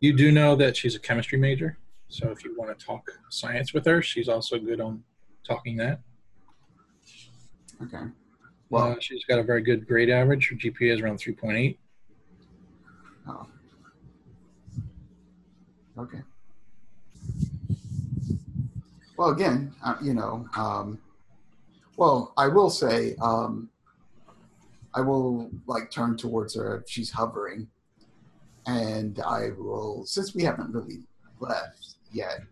You 0.00 0.14
do 0.16 0.32
know 0.32 0.56
that 0.56 0.76
she's 0.76 0.94
a 0.94 0.98
chemistry 0.98 1.38
major, 1.38 1.78
so 2.08 2.30
if 2.30 2.44
you 2.44 2.56
want 2.56 2.76
to 2.76 2.84
talk 2.86 3.10
science 3.28 3.74
with 3.74 3.84
her, 3.86 4.00
she's 4.00 4.28
also 4.28 4.58
good 4.58 4.80
on 4.80 5.02
talking 5.46 5.76
that. 5.76 6.00
Okay. 7.82 8.04
Well, 8.70 8.90
Well, 8.90 8.96
she's 9.00 9.24
got 9.24 9.38
a 9.38 9.42
very 9.42 9.62
good 9.62 9.86
grade 9.86 10.10
average. 10.10 10.48
Her 10.50 10.56
GPA 10.56 10.94
is 10.94 11.00
around 11.00 11.18
3.8. 11.18 11.76
oh. 13.28 13.46
okay. 15.98 16.22
Well, 19.18 19.30
again, 19.30 19.74
uh, 19.84 19.96
you 20.00 20.14
know, 20.14 20.48
um, 20.56 21.00
well, 21.96 22.32
I 22.36 22.46
will 22.46 22.70
say, 22.70 23.16
um, 23.20 23.68
I 24.94 25.00
will 25.00 25.50
like 25.66 25.90
turn 25.90 26.16
towards 26.16 26.54
her 26.54 26.76
if 26.76 26.88
she's 26.88 27.10
hovering, 27.10 27.66
and 28.66 29.18
I 29.18 29.50
will, 29.58 30.06
since 30.06 30.36
we 30.36 30.44
haven't 30.44 30.72
really 30.72 31.00
left 31.40 31.96
yet, 32.12 32.42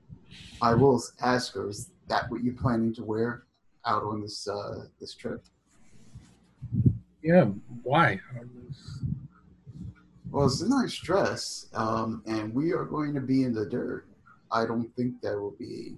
I 0.61 0.75
will 0.75 1.01
ask 1.23 1.55
her, 1.55 1.69
"Is 1.69 1.93
that 2.09 2.29
what 2.33 2.43
you're 2.43 2.55
planning 2.55 2.93
to 2.97 3.05
wear 3.05 3.45
out 3.85 4.03
on 4.03 4.21
this 4.21 4.49
uh, 4.49 4.87
this 4.99 5.15
trip?" 5.15 5.45
Yeah, 7.23 7.45
why? 7.85 8.21
Well, 10.33 10.47
it's 10.47 10.63
a 10.63 10.69
nice 10.69 10.99
dress, 10.99 11.67
um, 11.75 12.25
and 12.27 12.53
we 12.53 12.73
are 12.73 12.85
going 12.85 13.15
to 13.15 13.21
be 13.21 13.45
in 13.45 13.55
the 13.55 13.67
dirt. 13.67 14.09
I 14.51 14.67
don't 14.67 14.93
think 14.97 15.21
that 15.23 15.41
will 15.41 15.55
be. 15.57 15.97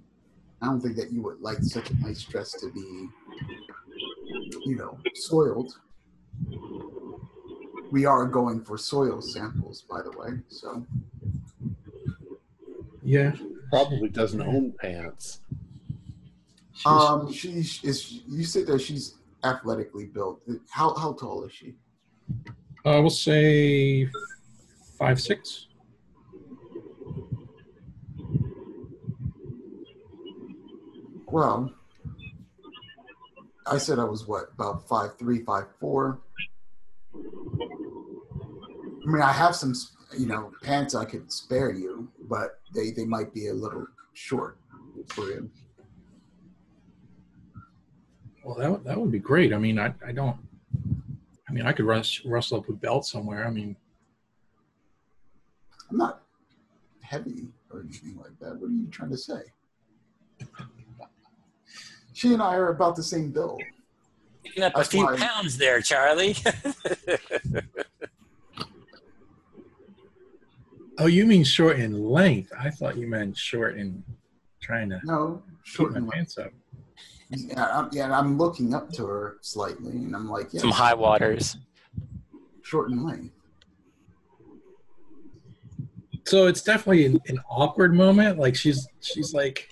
I 0.61 0.65
don't 0.65 0.81
think 0.81 0.95
that 0.97 1.11
you 1.11 1.21
would 1.21 1.39
like 1.41 1.59
such 1.63 1.89
a 1.89 1.95
nice 1.95 2.23
dress 2.23 2.51
to 2.59 2.69
be, 2.71 3.07
you 4.65 4.75
know, 4.75 4.97
soiled. 5.15 5.73
We 7.91 8.05
are 8.05 8.25
going 8.25 8.63
for 8.63 8.77
soil 8.77 9.21
samples, 9.21 9.83
by 9.89 10.01
the 10.01 10.11
way. 10.17 10.39
So, 10.49 10.85
Yeah. 13.01 13.35
Probably 13.71 14.09
doesn't 14.09 14.41
own 14.41 14.73
pants. 14.73 15.41
she's- 16.73 16.85
um, 16.85 17.31
she 17.31 17.51
is. 17.53 18.21
You 18.27 18.43
said 18.43 18.67
that 18.67 18.79
she's 18.81 19.15
athletically 19.43 20.05
built. 20.07 20.41
How 20.69 20.93
how 20.95 21.13
tall 21.13 21.43
is 21.45 21.51
she? 21.53 21.75
I 22.85 22.99
will 22.99 23.09
say 23.09 24.09
five 24.97 25.19
six. 25.21 25.67
Well, 31.39 31.71
I 33.65 33.77
said 33.77 33.97
I 33.97 34.03
was 34.03 34.27
what 34.27 34.49
about 34.55 34.85
five 34.89 35.17
three, 35.17 35.41
five 35.45 35.67
four. 35.79 36.19
I 37.15 39.05
mean, 39.05 39.21
I 39.21 39.31
have 39.31 39.55
some, 39.55 39.73
you 40.17 40.25
know, 40.25 40.51
pants 40.63 40.95
I 40.95 41.05
could 41.05 41.31
spare 41.31 41.71
you, 41.71 42.11
but 42.27 42.59
they 42.75 42.91
they 42.91 43.05
might 43.05 43.33
be 43.33 43.47
a 43.47 43.53
little 43.53 43.87
short 44.11 44.57
for 45.07 45.27
you. 45.29 45.49
Well, 48.43 48.55
that 48.55 48.69
would- 48.71 48.83
that 48.83 48.99
would 48.99 49.11
be 49.13 49.19
great. 49.19 49.53
I 49.53 49.59
mean, 49.59 49.79
I 49.79 49.93
I 50.05 50.11
don't. 50.11 50.35
I 51.47 51.53
mean, 51.53 51.65
I 51.65 51.71
could 51.71 51.85
rus- 51.85 52.25
rustle 52.25 52.57
up 52.59 52.67
a 52.67 52.73
belt 52.73 53.05
somewhere. 53.05 53.47
I 53.47 53.49
mean, 53.49 53.77
I'm 55.89 55.95
not 55.95 56.21
heavy 56.99 57.47
or 57.71 57.79
anything 57.79 58.17
like 58.17 58.37
that. 58.41 58.59
What 58.59 58.67
are 58.71 58.73
you 58.73 58.87
trying 58.87 59.11
to 59.11 59.17
say? 59.17 59.39
She 62.19 62.33
and 62.33 62.41
I 62.41 62.55
are 62.55 62.71
about 62.71 62.97
the 62.97 63.03
same 63.03 63.31
build. 63.31 63.63
Picking 64.43 64.63
up 64.63 64.73
a 64.75 64.83
few 64.83 65.05
why- 65.05 65.15
pounds 65.15 65.57
there, 65.57 65.79
Charlie. 65.79 66.35
oh, 70.97 71.05
you 71.07 71.25
mean 71.25 71.45
short 71.45 71.79
in 71.79 72.03
length? 72.09 72.51
I 72.59 72.71
thought 72.71 72.97
you 72.97 73.07
meant 73.07 73.37
short 73.37 73.77
in 73.77 74.03
trying 74.61 74.89
to 74.89 74.99
No, 75.05 75.41
keep 75.63 75.65
short 75.65 75.91
my 75.93 75.97
and 75.99 76.07
light. 76.07 76.15
pants 76.15 76.37
up. 76.37 76.51
Yeah, 77.29 77.65
I'm, 77.71 77.89
yeah, 77.93 78.11
I'm 78.17 78.37
looking 78.37 78.73
up 78.73 78.91
to 78.93 79.05
her 79.05 79.37
slightly, 79.39 79.91
and 79.91 80.13
I'm 80.13 80.29
like, 80.29 80.53
yeah, 80.53 80.59
Some 80.59 80.71
high 80.71 80.95
waters. 80.95 81.55
short 82.63 82.89
and 82.89 83.05
length. 83.05 83.33
So 86.25 86.47
it's 86.47 86.63
definitely 86.63 87.05
an, 87.05 87.21
an 87.29 87.39
awkward 87.49 87.93
moment. 87.93 88.39
Like 88.39 88.57
she's 88.57 88.85
she's 88.99 89.33
like 89.33 89.68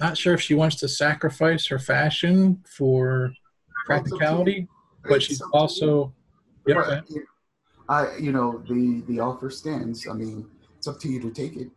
not 0.00 0.16
sure 0.18 0.34
if 0.34 0.40
she 0.40 0.54
wants 0.54 0.76
to 0.76 0.88
sacrifice 0.88 1.66
her 1.66 1.78
fashion 1.78 2.62
for 2.66 3.32
practicality, 3.86 4.68
but 5.08 5.22
she's 5.22 5.40
up 5.40 5.48
to 5.48 5.52
you. 5.54 5.60
also 5.60 6.14
yep, 6.66 6.76
Right. 6.76 7.02
I, 7.88 8.16
you 8.16 8.32
know, 8.32 8.62
the 8.68 9.02
the 9.08 9.20
offer 9.20 9.50
stands. 9.50 10.06
I 10.08 10.14
mean, 10.14 10.46
it's 10.78 10.88
up 10.88 10.98
to 11.00 11.08
you 11.08 11.20
to 11.20 11.30
take 11.30 11.56
it. 11.56 11.68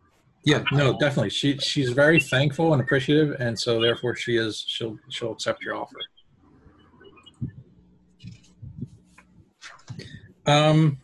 yeah, 0.44 0.62
no, 0.72 0.98
definitely. 0.98 1.30
She 1.30 1.58
she's 1.58 1.90
very 1.90 2.18
thankful 2.20 2.72
and 2.72 2.80
appreciative, 2.82 3.36
and 3.40 3.58
so 3.58 3.80
therefore 3.80 4.14
she 4.16 4.36
is 4.36 4.64
she'll 4.66 4.98
she'll 5.10 5.32
accept 5.32 5.62
your 5.62 5.76
offer. 5.76 5.98
Um, 10.46 10.98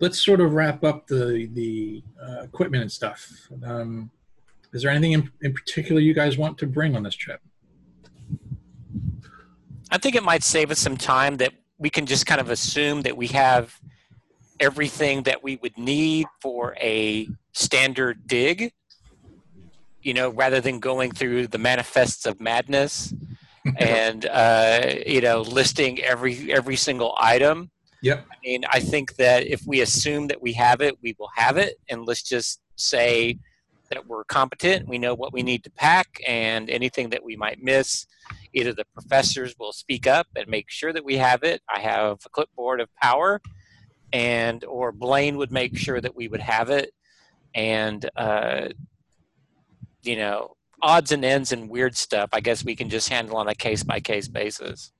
let's 0.00 0.22
sort 0.22 0.40
of 0.42 0.52
wrap 0.52 0.84
up 0.84 1.06
the 1.06 1.48
the 1.54 2.02
uh, 2.22 2.42
equipment 2.42 2.82
and 2.82 2.92
stuff. 2.92 3.48
Um, 3.64 4.10
is 4.72 4.82
there 4.82 4.90
anything 4.90 5.12
in, 5.12 5.30
in 5.42 5.52
particular 5.52 6.00
you 6.00 6.14
guys 6.14 6.38
want 6.38 6.58
to 6.58 6.66
bring 6.66 6.96
on 6.96 7.02
this 7.02 7.14
trip? 7.14 7.40
I 9.90 9.98
think 9.98 10.14
it 10.14 10.22
might 10.22 10.42
save 10.42 10.70
us 10.70 10.78
some 10.78 10.96
time 10.96 11.36
that 11.36 11.52
we 11.78 11.90
can 11.90 12.06
just 12.06 12.24
kind 12.24 12.40
of 12.40 12.48
assume 12.48 13.02
that 13.02 13.16
we 13.16 13.26
have 13.28 13.78
everything 14.58 15.24
that 15.24 15.42
we 15.42 15.56
would 15.62 15.76
need 15.76 16.26
for 16.40 16.74
a 16.80 17.28
standard 17.52 18.26
dig, 18.26 18.72
you 20.00 20.14
know, 20.14 20.30
rather 20.30 20.60
than 20.60 20.78
going 20.78 21.10
through 21.10 21.48
the 21.48 21.58
manifests 21.58 22.24
of 22.24 22.40
madness 22.40 23.12
and 23.76 24.26
uh, 24.26 24.94
you 25.06 25.20
know 25.20 25.42
listing 25.42 26.00
every 26.00 26.52
every 26.52 26.76
single 26.76 27.14
item. 27.20 27.70
Yep. 28.02 28.26
I 28.32 28.34
mean, 28.44 28.64
I 28.72 28.80
think 28.80 29.14
that 29.16 29.46
if 29.46 29.62
we 29.64 29.80
assume 29.80 30.26
that 30.28 30.42
we 30.42 30.52
have 30.54 30.80
it, 30.80 30.96
we 31.02 31.14
will 31.18 31.30
have 31.36 31.56
it, 31.56 31.78
and 31.88 32.04
let's 32.04 32.22
just 32.22 32.60
say 32.76 33.38
that 33.92 34.06
we're 34.06 34.24
competent. 34.24 34.88
We 34.88 34.98
know 34.98 35.14
what 35.14 35.32
we 35.32 35.42
need 35.42 35.64
to 35.64 35.70
pack, 35.70 36.08
and 36.26 36.70
anything 36.70 37.10
that 37.10 37.22
we 37.22 37.36
might 37.36 37.62
miss, 37.62 38.06
either 38.54 38.72
the 38.72 38.86
professors 38.94 39.54
will 39.58 39.72
speak 39.72 40.06
up 40.06 40.26
and 40.36 40.48
make 40.48 40.70
sure 40.70 40.92
that 40.92 41.04
we 41.04 41.16
have 41.18 41.42
it. 41.42 41.60
I 41.68 41.80
have 41.80 42.18
a 42.24 42.28
clipboard 42.30 42.80
of 42.80 42.88
power, 43.02 43.40
and 44.12 44.64
or 44.64 44.92
Blaine 44.92 45.36
would 45.36 45.52
make 45.52 45.76
sure 45.76 46.00
that 46.00 46.16
we 46.16 46.28
would 46.28 46.40
have 46.40 46.70
it, 46.70 46.92
and 47.54 48.08
uh, 48.16 48.68
you 50.02 50.16
know, 50.16 50.56
odds 50.80 51.12
and 51.12 51.24
ends 51.24 51.52
and 51.52 51.68
weird 51.68 51.96
stuff. 51.96 52.30
I 52.32 52.40
guess 52.40 52.64
we 52.64 52.74
can 52.74 52.88
just 52.88 53.08
handle 53.08 53.36
on 53.36 53.48
a 53.48 53.54
case 53.54 53.82
by 53.82 54.00
case 54.00 54.28
basis. 54.28 54.92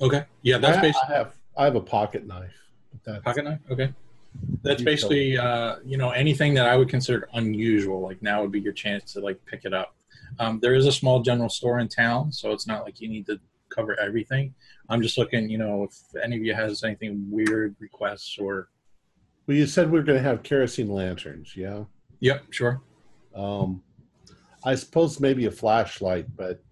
Okay. 0.00 0.24
Yeah, 0.42 0.58
that's 0.58 0.78
I, 0.78 0.80
basically 0.82 1.14
I 1.14 1.18
have 1.18 1.34
I 1.56 1.64
have 1.64 1.76
a 1.76 1.80
pocket 1.80 2.26
knife. 2.26 2.54
That's, 3.04 3.24
pocket 3.24 3.44
knife. 3.44 3.60
Okay. 3.70 3.92
That's 4.62 4.82
basically 4.82 5.38
uh, 5.38 5.76
you 5.84 5.96
know 5.96 6.10
anything 6.10 6.54
that 6.54 6.66
I 6.66 6.76
would 6.76 6.88
consider 6.88 7.28
unusual. 7.34 8.00
Like 8.00 8.22
now 8.22 8.42
would 8.42 8.52
be 8.52 8.60
your 8.60 8.72
chance 8.72 9.12
to 9.12 9.20
like 9.20 9.44
pick 9.46 9.64
it 9.64 9.72
up. 9.72 9.94
Um, 10.38 10.58
there 10.60 10.74
is 10.74 10.86
a 10.86 10.92
small 10.92 11.20
general 11.22 11.48
store 11.48 11.78
in 11.78 11.88
town, 11.88 12.32
so 12.32 12.52
it's 12.52 12.66
not 12.66 12.84
like 12.84 13.00
you 13.00 13.08
need 13.08 13.26
to 13.26 13.40
cover 13.68 13.98
everything. 14.00 14.54
I'm 14.88 15.02
just 15.02 15.18
looking, 15.18 15.48
you 15.48 15.58
know, 15.58 15.84
if 15.84 16.22
any 16.22 16.36
of 16.36 16.42
you 16.42 16.54
has 16.54 16.84
anything 16.84 17.26
weird 17.30 17.76
requests 17.78 18.38
or. 18.38 18.68
Well, 19.46 19.56
you 19.56 19.66
said 19.66 19.90
we 19.90 19.98
are 19.98 20.02
going 20.02 20.18
to 20.18 20.24
have 20.24 20.42
kerosene 20.42 20.88
lanterns. 20.88 21.56
Yeah. 21.56 21.84
Yep, 22.20 22.52
sure. 22.52 22.80
Um, 23.34 23.82
I 24.64 24.74
suppose 24.74 25.20
maybe 25.20 25.46
a 25.46 25.50
flashlight, 25.50 26.26
but 26.36 26.62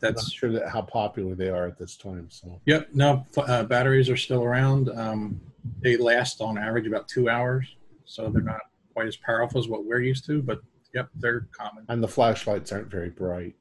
That's 0.00 0.22
not 0.22 0.32
sure 0.32 0.52
that 0.52 0.68
how 0.68 0.82
popular 0.82 1.34
they 1.34 1.48
are 1.48 1.66
at 1.66 1.78
this 1.78 1.96
time. 1.96 2.28
So 2.30 2.60
Yep. 2.66 2.90
No, 2.94 3.26
uh, 3.36 3.64
batteries 3.64 4.08
are 4.08 4.16
still 4.16 4.42
around. 4.44 4.88
Um, 4.90 5.40
they 5.82 5.96
last 5.96 6.40
on 6.40 6.58
average 6.58 6.86
about 6.86 7.08
two 7.08 7.28
hours, 7.28 7.76
so 8.04 8.28
they're 8.28 8.42
not 8.42 8.60
quite 8.94 9.06
as 9.06 9.16
powerful 9.16 9.58
as 9.60 9.68
what 9.68 9.84
we're 9.84 10.00
used 10.00 10.24
to. 10.26 10.42
But 10.42 10.60
yep, 10.94 11.08
they're 11.16 11.46
common. 11.52 11.84
and 11.88 12.02
the 12.02 12.08
flashlights 12.08 12.72
aren't 12.72 12.88
very 12.90 13.10
bright. 13.10 13.54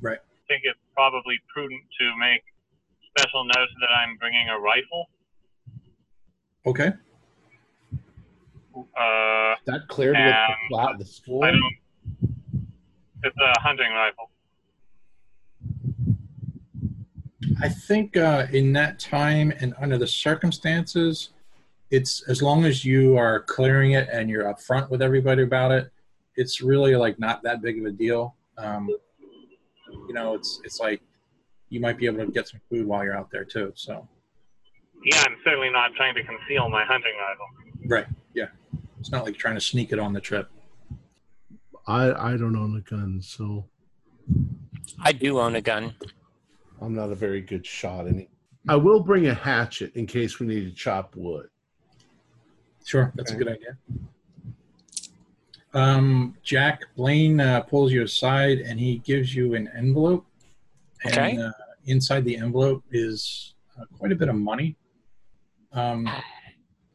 Right. 0.00 0.18
I 0.18 0.42
think 0.48 0.62
it's 0.64 0.78
probably 0.94 1.38
prudent 1.52 1.82
to 2.00 2.16
make 2.18 2.42
special 3.16 3.44
note 3.44 3.68
that 3.80 3.90
I'm 4.02 4.16
bringing 4.16 4.48
a 4.48 4.58
rifle. 4.58 5.08
Okay. 6.66 6.92
Uh, 8.74 9.54
That 9.66 9.86
cleared 9.88 10.16
with 10.16 10.24
the 10.24 10.54
flat 10.68 10.98
the 10.98 11.04
school. 11.04 11.44
It's 13.24 13.36
a 13.36 13.60
hunting 13.60 13.92
rifle. 13.92 14.30
I 17.60 17.68
think 17.68 18.16
uh, 18.16 18.46
in 18.52 18.72
that 18.72 18.98
time 18.98 19.52
and 19.60 19.74
under 19.80 19.98
the 19.98 20.06
circumstances, 20.06 21.30
it's 21.92 22.26
as 22.26 22.42
long 22.42 22.64
as 22.64 22.86
you 22.86 23.18
are 23.18 23.40
clearing 23.40 23.92
it 23.92 24.08
and 24.10 24.30
you're 24.30 24.44
upfront 24.44 24.88
with 24.88 25.02
everybody 25.02 25.42
about 25.42 25.70
it, 25.70 25.92
it's 26.36 26.62
really 26.62 26.96
like 26.96 27.18
not 27.20 27.42
that 27.42 27.60
big 27.60 27.78
of 27.78 27.84
a 27.84 27.92
deal. 27.92 28.34
Um, 28.56 28.88
you 30.08 30.14
know, 30.14 30.34
it's 30.34 30.60
it's 30.64 30.80
like 30.80 31.02
you 31.68 31.80
might 31.80 31.98
be 31.98 32.06
able 32.06 32.24
to 32.24 32.32
get 32.32 32.48
some 32.48 32.60
food 32.70 32.86
while 32.86 33.04
you're 33.04 33.16
out 33.16 33.30
there 33.30 33.44
too. 33.44 33.72
So 33.76 34.08
Yeah, 35.04 35.22
I'm 35.26 35.36
certainly 35.44 35.68
not 35.68 35.92
trying 35.94 36.14
to 36.14 36.24
conceal 36.24 36.70
my 36.70 36.82
hunting 36.84 37.12
rifle. 37.28 37.46
right, 37.86 38.06
yeah, 38.34 38.46
it's 38.98 39.12
not 39.12 39.24
like 39.24 39.36
trying 39.36 39.56
to 39.56 39.60
sneak 39.60 39.92
it 39.92 39.98
on 39.98 40.14
the 40.14 40.20
trip. 40.20 40.48
I 41.86 42.12
I 42.12 42.36
don't 42.38 42.56
own 42.56 42.74
a 42.74 42.80
gun, 42.80 43.20
so 43.20 43.66
I 44.98 45.12
do 45.12 45.38
own 45.38 45.56
a 45.56 45.60
gun. 45.60 45.94
I'm 46.80 46.94
not 46.94 47.12
a 47.12 47.14
very 47.14 47.42
good 47.42 47.66
shot. 47.66 48.08
Any. 48.08 48.30
I 48.66 48.76
will 48.76 49.00
bring 49.00 49.26
a 49.26 49.34
hatchet 49.34 49.94
in 49.94 50.06
case 50.06 50.40
we 50.40 50.46
need 50.46 50.64
to 50.70 50.74
chop 50.74 51.14
wood. 51.16 51.48
Sure, 52.84 53.12
that's 53.14 53.30
Okay. 53.32 53.40
a 53.40 53.44
good 53.44 53.52
idea. 53.54 53.76
Um, 55.74 56.36
Jack 56.42 56.82
Blaine 56.96 57.40
uh, 57.40 57.60
pulls 57.62 57.92
you 57.92 58.02
aside 58.02 58.58
and 58.58 58.78
he 58.78 58.98
gives 58.98 59.34
you 59.34 59.54
an 59.54 59.70
envelope. 59.76 60.26
And, 61.04 61.12
Okay. 61.14 61.36
Uh, 61.38 61.50
inside 61.86 62.24
the 62.24 62.36
envelope 62.36 62.84
is 62.92 63.54
uh, 63.80 63.84
quite 63.98 64.12
a 64.12 64.14
bit 64.14 64.28
of 64.28 64.36
money. 64.36 64.76
Um, 65.72 66.08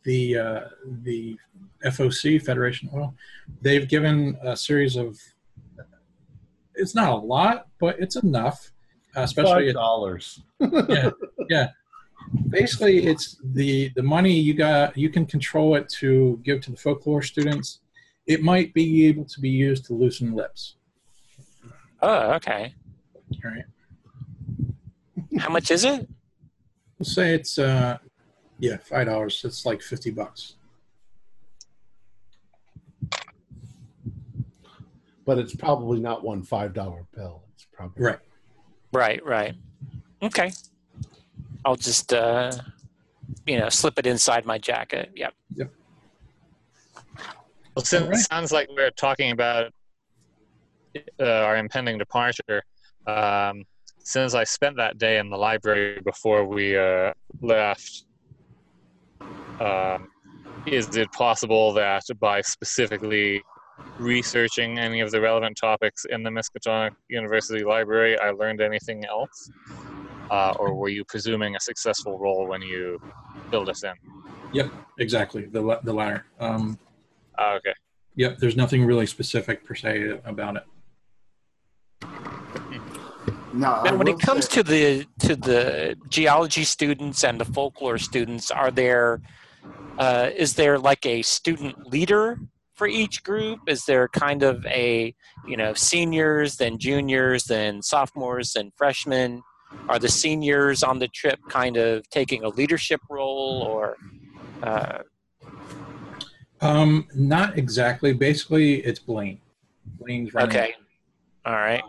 the 0.04 0.38
uh, 0.38 0.62
the 1.04 1.38
FOC 1.84 2.42
Federation 2.42 2.90
Oil, 2.94 3.14
they've 3.62 3.88
given 3.88 4.38
a 4.44 4.56
series 4.56 4.96
of. 4.96 5.18
It's 6.76 6.94
not 6.96 7.12
a 7.12 7.16
lot, 7.16 7.68
but 7.80 8.00
it's 8.00 8.16
enough, 8.18 8.72
uh, 9.18 9.22
especially 9.22 9.66
Five 9.66 9.74
dollars. 9.74 10.42
yeah, 10.62 11.10
yeah. 11.50 11.70
Basically, 12.50 13.06
it's 13.06 13.38
the 13.44 13.90
the 13.96 14.04
money 14.04 14.34
you 14.34 14.54
got. 14.54 14.98
You 14.98 15.10
can 15.10 15.26
control 15.26 15.76
it 15.76 15.90
to 16.00 16.40
give 16.44 16.62
to 16.62 16.72
the 16.72 16.78
folklore 16.78 17.22
students. 17.22 17.80
It 18.26 18.42
might 18.42 18.74
be 18.74 19.06
able 19.08 19.26
to 19.26 19.40
be 19.40 19.50
used 19.50 19.86
to 19.86 19.94
loosen 19.94 20.34
lips. 20.34 20.76
Oh, 22.02 22.34
okay. 22.34 22.74
All 23.44 23.52
right. 23.52 23.66
How 25.40 25.50
much 25.50 25.72
is 25.72 25.84
it? 25.84 26.08
We'll 27.00 27.06
say 27.06 27.34
it's 27.34 27.58
uh, 27.58 27.98
yeah, 28.60 28.78
five 28.78 29.08
dollars. 29.08 29.42
It's 29.46 29.66
like 29.66 29.82
fifty 29.82 30.12
bucks. 30.12 30.56
But 35.26 35.38
it's 35.38 35.56
probably 35.56 36.00
not 36.00 36.24
one 36.24 36.44
five 36.44 36.74
dollar 36.74 37.06
bill. 37.14 37.44
It's 37.54 37.68
probably 37.72 38.04
Right. 38.04 38.20
Right, 38.94 39.26
right. 39.26 39.56
Okay. 40.24 40.52
I'll 41.66 41.76
just 41.76 42.14
uh 42.14 42.52
you 43.46 43.58
know, 43.58 43.70
slip 43.70 43.98
it 43.98 44.06
inside 44.06 44.46
my 44.46 44.58
jacket. 44.58 45.12
Yep. 45.16 45.34
Yep. 45.56 45.72
Well, 47.76 47.86
since 47.86 48.04
Alright. 48.04 48.20
it 48.20 48.24
sounds 48.24 48.52
like 48.52 48.70
we're 48.76 48.92
talking 48.92 49.32
about 49.32 49.72
uh, 51.20 51.24
our 51.24 51.58
impending 51.58 51.98
departure, 51.98 52.64
um, 53.06 53.64
since 54.00 54.34
I 54.34 54.44
spent 54.44 54.78
that 54.78 54.98
day 54.98 55.20
in 55.20 55.30
the 55.30 55.38
library 55.38 56.00
before 56.04 56.46
we 56.46 56.78
uh, 56.78 57.14
left, 57.42 58.06
um, 59.60 60.08
is 60.66 60.96
it 60.96 61.12
possible 61.12 61.74
that 61.74 62.04
by 62.20 62.42
specifically 62.42 63.42
researching 64.00 64.80
any 64.80 65.02
of 65.02 65.12
the 65.12 65.22
relevant 65.22 65.58
topics 65.60 66.06
in 66.10 66.24
the 66.24 66.30
Miskatonic 66.30 66.92
University 67.10 67.64
Library, 67.64 68.18
I 68.20 68.32
learned 68.32 68.62
anything 68.62 69.06
else? 69.06 69.52
Uh, 70.30 70.54
or 70.60 70.74
were 70.74 70.90
you 70.90 71.04
presuming 71.06 71.56
a 71.56 71.60
successful 71.60 72.18
role 72.20 72.48
when 72.48 72.62
you 72.62 73.00
filled 73.50 73.70
us 73.70 73.84
in? 73.84 73.94
Yep, 74.54 74.72
exactly. 75.00 75.46
The 75.46 75.62
la- 75.62 75.80
the 75.82 75.94
latter. 75.94 76.26
Um, 76.40 76.78
Ah, 77.40 77.54
okay. 77.56 77.74
yep. 78.16 78.38
There's 78.40 78.56
nothing 78.56 78.84
really 78.86 79.06
specific 79.06 79.64
per 79.64 79.76
se 79.76 80.20
about 80.26 80.56
it. 80.58 80.64
Now, 83.54 83.82
I 83.82 83.84
Now, 83.92 83.96
when 83.98 84.08
it 84.08 84.20
comes 84.20 84.46
say- 84.50 84.56
to 84.56 84.64
the 84.64 85.06
to 85.20 85.36
the 85.36 85.96
geology 86.10 86.64
students 86.64 87.24
and 87.24 87.40
the 87.40 87.46
folklore 87.46 87.98
students, 87.98 88.52
are 88.52 88.72
there 88.72 89.22
uh, 89.98 90.30
is 90.36 90.54
there 90.56 90.78
like 90.78 91.06
a 91.06 91.22
student 91.22 91.88
leader 91.88 92.40
for 92.76 92.88
each 92.88 93.24
group? 93.24 93.60
Is 93.68 93.86
there 93.86 94.08
kind 94.10 94.44
of 94.44 94.66
a 94.68 95.14
you 95.48 95.58
know 95.58 95.74
seniors, 95.74 96.58
then 96.58 96.78
juniors, 96.78 97.46
then 97.46 97.82
sophomores, 97.82 98.54
then 98.54 98.72
freshmen? 98.78 99.42
Are 99.90 100.00
the 100.00 100.10
seniors 100.10 100.84
on 100.84 101.00
the 101.00 101.08
trip 101.08 101.40
kind 101.50 101.78
of 101.78 102.10
taking 102.10 102.44
a 102.44 102.50
leadership 102.50 103.02
role, 103.10 103.64
or 103.68 103.96
uh, 104.64 105.00
Um, 106.62 107.08
not 107.16 107.58
exactly. 107.58 108.14
Basically, 108.14 108.76
it's 108.86 109.00
Blaine. 109.00 109.40
Blaine's 110.00 110.34
running. 110.34 110.50
okay, 110.50 110.76
all 111.46 111.54
right, 111.54 111.84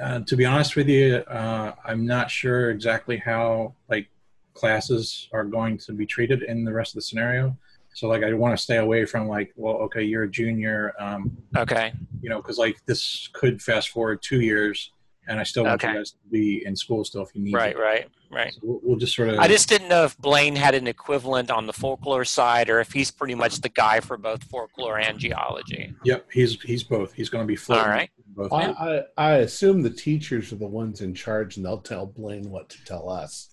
Uh, 0.00 0.20
to 0.20 0.36
be 0.36 0.46
honest 0.46 0.76
with 0.76 0.88
you, 0.88 1.16
uh, 1.28 1.74
I'm 1.84 2.06
not 2.06 2.30
sure 2.30 2.70
exactly 2.70 3.18
how 3.18 3.74
like 3.88 4.08
classes 4.54 5.28
are 5.32 5.44
going 5.44 5.76
to 5.78 5.92
be 5.92 6.06
treated 6.06 6.42
in 6.42 6.64
the 6.64 6.72
rest 6.72 6.92
of 6.92 6.96
the 6.96 7.02
scenario. 7.02 7.56
So 7.92 8.08
like, 8.08 8.22
I 8.22 8.32
want 8.32 8.56
to 8.56 8.62
stay 8.62 8.76
away 8.78 9.04
from 9.04 9.28
like, 9.28 9.52
well, 9.56 9.74
okay, 9.86 10.02
you're 10.02 10.22
a 10.22 10.30
junior, 10.30 10.94
um, 10.98 11.36
okay, 11.56 11.92
you 12.22 12.30
know, 12.30 12.40
because 12.40 12.56
like 12.56 12.76
this 12.86 13.28
could 13.32 13.60
fast 13.60 13.88
forward 13.90 14.22
two 14.22 14.40
years, 14.40 14.92
and 15.30 15.40
I 15.40 15.44
still 15.44 15.64
want 15.64 15.82
Okay. 15.82 15.92
you 15.92 15.98
guys 16.00 16.10
to 16.10 16.16
be 16.30 16.62
in 16.66 16.76
school 16.76 17.04
still 17.04 17.22
if 17.22 17.30
you 17.34 17.40
need. 17.42 17.54
right, 17.54 17.74
to. 17.74 17.80
right, 17.80 18.08
right. 18.30 18.52
So 18.52 18.60
we'll, 18.62 18.80
we'll 18.82 18.96
just 18.98 19.14
sort 19.16 19.30
of. 19.30 19.38
I 19.38 19.48
just 19.48 19.68
didn't 19.68 19.88
know 19.88 20.04
if 20.04 20.18
Blaine 20.18 20.56
had 20.56 20.74
an 20.74 20.86
equivalent 20.86 21.50
on 21.50 21.66
the 21.66 21.72
folklore 21.72 22.24
side, 22.26 22.68
or 22.68 22.80
if 22.80 22.92
he's 22.92 23.10
pretty 23.10 23.34
much 23.34 23.60
the 23.62 23.68
guy 23.70 24.00
for 24.00 24.16
both 24.18 24.44
folklore 24.44 24.98
and 24.98 25.18
geology. 25.18 25.94
Yep, 26.04 26.26
he's 26.32 26.60
he's 26.62 26.82
both. 26.82 27.14
He's 27.14 27.30
going 27.30 27.44
to 27.44 27.48
be 27.48 27.56
floating. 27.56 27.84
All 27.84 27.90
right. 27.90 28.10
Both. 28.36 28.52
I, 28.52 28.66
I 28.70 29.02
I 29.16 29.32
assume 29.38 29.82
the 29.82 29.90
teachers 29.90 30.52
are 30.52 30.56
the 30.56 30.66
ones 30.66 31.00
in 31.00 31.14
charge, 31.14 31.56
and 31.56 31.64
they'll 31.64 31.78
tell 31.80 32.06
Blaine 32.06 32.50
what 32.50 32.68
to 32.70 32.84
tell 32.84 33.08
us. 33.08 33.50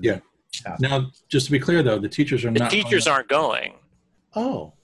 Yeah. 0.00 0.18
Now, 0.80 1.10
just 1.28 1.46
to 1.46 1.52
be 1.52 1.58
clear 1.58 1.82
though, 1.82 1.98
the 1.98 2.08
teachers 2.08 2.44
are 2.44 2.50
The 2.50 2.58
not. 2.60 2.70
teachers 2.70 3.06
aren't 3.06 3.28
going. 3.28 3.74
Oh. 4.34 4.74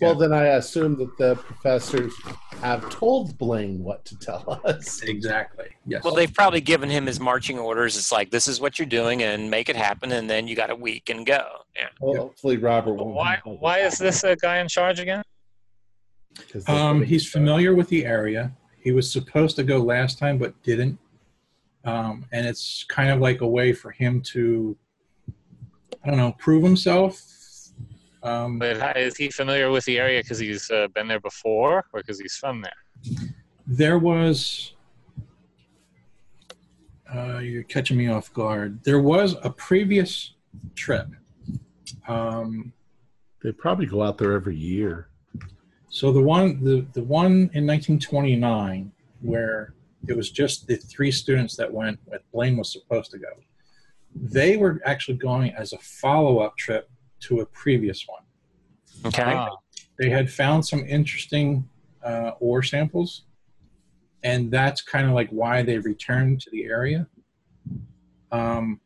Yeah. 0.00 0.08
Well, 0.08 0.14
then 0.16 0.32
I 0.32 0.44
assume 0.56 0.96
that 0.96 1.16
the 1.18 1.36
professors 1.36 2.14
have 2.62 2.88
told 2.88 3.36
Blaine 3.36 3.82
what 3.82 4.04
to 4.06 4.18
tell 4.18 4.60
us. 4.64 5.02
exactly. 5.02 5.66
Yes. 5.86 6.04
Well, 6.04 6.14
they've 6.14 6.32
probably 6.32 6.60
given 6.60 6.88
him 6.88 7.06
his 7.06 7.20
marching 7.20 7.58
orders. 7.58 7.96
It's 7.96 8.10
like 8.10 8.30
this 8.30 8.48
is 8.48 8.60
what 8.60 8.78
you're 8.78 8.86
doing, 8.86 9.22
and 9.22 9.50
make 9.50 9.68
it 9.68 9.76
happen, 9.76 10.12
and 10.12 10.28
then 10.28 10.48
you 10.48 10.56
got 10.56 10.70
a 10.70 10.76
week 10.76 11.10
and 11.10 11.26
go. 11.26 11.44
Yeah. 11.76 11.88
Well, 12.00 12.22
hopefully 12.22 12.56
Robert 12.56 12.94
won't. 12.94 13.14
Why, 13.14 13.40
why 13.44 13.78
is 13.80 13.98
this 13.98 14.24
a 14.24 14.36
guy 14.36 14.58
in 14.58 14.68
charge 14.68 15.00
again? 15.00 15.22
Um, 16.66 17.02
he's 17.02 17.28
familiar 17.28 17.74
with 17.74 17.88
the 17.88 18.06
area. 18.06 18.52
He 18.80 18.92
was 18.92 19.10
supposed 19.10 19.56
to 19.56 19.62
go 19.62 19.78
last 19.78 20.18
time, 20.18 20.38
but 20.38 20.60
didn't. 20.62 20.98
Um, 21.84 22.26
and 22.32 22.46
it's 22.46 22.84
kind 22.88 23.10
of 23.10 23.20
like 23.20 23.40
a 23.40 23.46
way 23.46 23.72
for 23.72 23.90
him 23.90 24.20
to, 24.22 24.76
I 26.04 26.08
don't 26.08 26.18
know, 26.18 26.34
prove 26.38 26.62
himself. 26.62 27.22
Um, 28.22 28.58
But 28.58 28.78
how- 28.78 28.92
is 28.92 29.16
he 29.16 29.30
familiar 29.30 29.70
with 29.70 29.84
the 29.84 29.98
area 29.98 30.22
because 30.22 30.38
he's 30.38 30.70
uh, 30.70 30.88
been 30.88 31.08
there 31.08 31.20
before, 31.20 31.84
or 31.92 32.00
because 32.00 32.20
he's 32.20 32.36
from 32.36 32.62
there? 32.62 32.72
there 33.66 33.98
was, 34.00 34.74
uh, 37.14 37.38
you're 37.38 37.62
catching 37.62 37.96
me 37.96 38.08
off 38.08 38.32
guard. 38.34 38.82
There 38.84 39.00
was 39.00 39.36
a 39.44 39.50
previous 39.50 40.34
trip. 40.74 41.06
Um, 42.08 42.72
They 43.42 43.52
probably 43.52 43.86
go 43.86 44.02
out 44.02 44.18
there 44.18 44.32
every 44.32 44.56
year. 44.56 45.08
So 45.88 46.12
the 46.12 46.20
one 46.20 46.62
the, 46.62 46.86
the 46.92 47.02
one 47.02 47.50
in 47.54 47.66
1929 47.66 48.92
where 49.22 49.74
it 50.08 50.16
was 50.16 50.30
just 50.30 50.66
the 50.66 50.76
three 50.76 51.10
students 51.12 51.56
that 51.56 51.72
went 51.72 51.98
that 52.10 52.22
Blaine 52.32 52.56
was 52.56 52.72
supposed 52.72 53.10
to 53.12 53.18
go. 53.18 53.28
They 54.14 54.56
were 54.56 54.80
actually 54.84 55.18
going 55.18 55.52
as 55.54 55.72
a 55.72 55.78
follow-up 55.78 56.56
trip 56.56 56.90
to 57.20 57.40
a 57.40 57.46
previous 57.46 58.06
one. 58.06 58.22
Okay. 59.06 59.22
Ah, 59.34 59.56
They 59.98 60.10
had 60.10 60.30
found 60.30 60.66
some 60.66 60.84
interesting 60.86 61.68
uh, 62.04 62.32
ore 62.40 62.62
samples, 62.62 63.22
and 64.22 64.50
that's 64.50 64.80
kind 64.82 65.06
of 65.06 65.12
like 65.14 65.30
why 65.30 65.62
they 65.62 65.78
returned 65.78 66.40
to 66.42 66.50
the 66.50 66.64
area. 66.64 67.06
Um, 68.32 68.80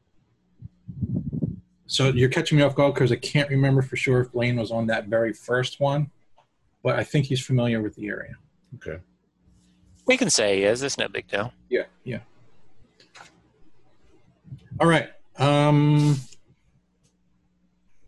so 1.86 2.08
you're 2.08 2.28
catching 2.28 2.58
me 2.58 2.64
off 2.64 2.74
guard 2.74 2.94
because 2.94 3.12
I 3.12 3.16
can't 3.16 3.48
remember 3.50 3.82
for 3.82 3.96
sure 3.96 4.20
if 4.20 4.32
Blaine 4.32 4.56
was 4.56 4.70
on 4.70 4.86
that 4.88 5.06
very 5.06 5.32
first 5.32 5.80
one, 5.80 6.10
but 6.82 6.96
I 6.96 7.04
think 7.04 7.26
he's 7.26 7.44
familiar 7.44 7.80
with 7.82 7.94
the 7.94 8.08
area. 8.08 8.34
Okay. 8.76 8.98
We 10.06 10.16
can 10.16 10.28
say 10.30 10.56
he 10.58 10.64
is. 10.64 10.82
It's 10.82 10.98
no 10.98 11.08
big 11.08 11.28
deal. 11.28 11.52
Yeah, 11.70 11.84
yeah. 12.04 12.18
All 14.80 14.88
right. 14.88 15.10
Um, 15.38 16.16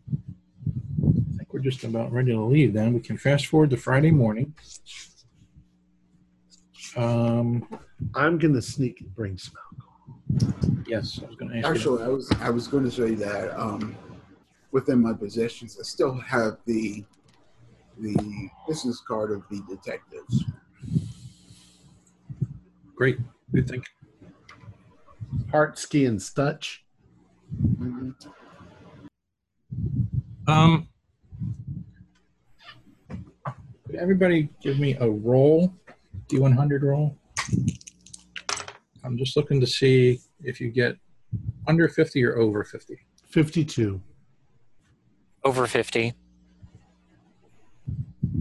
I 0.09 1.37
think 1.37 1.46
we're 1.57 1.63
just 1.63 1.83
about 1.83 2.11
ready 2.11 2.31
to 2.33 2.41
leave. 2.41 2.73
Then 2.73 2.93
we 2.93 2.99
can 2.99 3.17
fast 3.17 3.47
forward 3.47 3.71
to 3.71 3.77
Friday 3.77 4.11
morning. 4.11 4.53
Um, 6.95 7.67
I'm 8.13 8.37
gonna 8.37 8.61
sneak 8.61 9.01
and 9.01 9.13
bring 9.15 9.39
some 9.39 9.55
alcohol. 9.65 10.83
yes, 10.87 11.19
I 11.23 11.27
was 11.27 11.35
going 11.35 11.51
to 11.51 11.57
ask. 11.57 11.65
you 11.67 11.73
Actually, 11.73 12.03
I 12.03 12.07
was 12.09 12.31
I 12.41 12.49
was 12.51 12.67
going 12.67 12.83
to 12.83 12.91
say 12.91 13.15
that 13.15 13.59
um, 13.59 13.95
within 14.71 15.01
my 15.01 15.13
possessions. 15.13 15.77
I 15.79 15.83
still 15.83 16.13
have 16.13 16.57
the 16.65 17.03
the 17.99 18.49
business 18.67 19.01
card 19.01 19.31
of 19.31 19.41
the 19.49 19.61
detectives. 19.67 20.43
Great. 22.95 23.17
Good 23.51 23.67
thinking. 23.67 23.93
Heart, 25.49 25.79
ski, 25.79 26.05
and 26.05 26.19
stutch. 26.19 26.83
Mhm. 27.79 28.13
Um, 30.47 30.87
could 33.87 33.95
everybody 33.95 34.49
give 34.61 34.79
me 34.79 34.95
a 34.99 35.09
roll, 35.09 35.73
D100 36.29 36.81
roll? 36.81 37.17
I'm 39.03 39.17
just 39.17 39.37
looking 39.37 39.61
to 39.61 39.67
see 39.67 40.19
if 40.43 40.59
you 40.59 40.69
get 40.69 40.97
under 41.67 41.87
50 41.87 42.23
or 42.25 42.37
over 42.37 42.65
50. 42.65 42.99
52. 43.29 44.01
Over 45.45 45.67
50. 45.67 46.13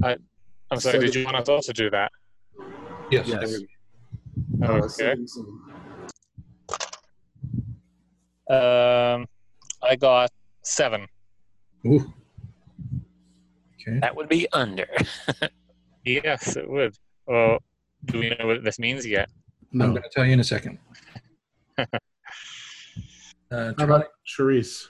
I'm 0.02 0.80
sorry, 0.80 0.98
did 0.98 1.14
you 1.14 1.24
want 1.24 1.36
us 1.36 1.46
to 1.46 1.52
also 1.52 1.72
do 1.72 1.90
that? 1.90 2.10
Yes. 3.10 3.28
Yes. 3.28 3.60
Okay. 4.64 5.12
Um, 8.50 9.26
I 9.82 9.94
got 9.96 10.30
seven. 10.62 11.06
Ooh. 11.86 12.12
Okay. 13.86 13.98
That 14.00 14.14
would 14.16 14.28
be 14.28 14.46
under. 14.52 14.88
Yes, 16.08 16.56
it 16.56 16.70
would. 16.70 16.96
Well, 17.26 17.58
do 18.04 18.20
we 18.20 18.30
know 18.30 18.46
what 18.46 18.62
this 18.62 18.78
means 18.78 19.04
yet? 19.04 19.28
I'm 19.72 19.90
going 19.90 19.94
to 19.96 20.08
tell 20.08 20.24
you 20.24 20.34
in 20.34 20.40
a 20.40 20.44
second. 20.44 20.78
Uh, 23.48 23.72
How 23.78 23.84
about 23.84 24.06
Charisse? 24.26 24.88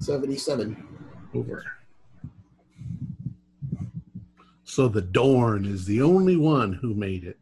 77. 0.00 0.86
over. 1.34 1.62
So 4.64 4.88
the 4.88 5.02
Dorn 5.02 5.66
is 5.66 5.84
the 5.84 6.00
only 6.00 6.36
one 6.36 6.72
who 6.72 6.94
made 6.94 7.24
it. 7.24 7.38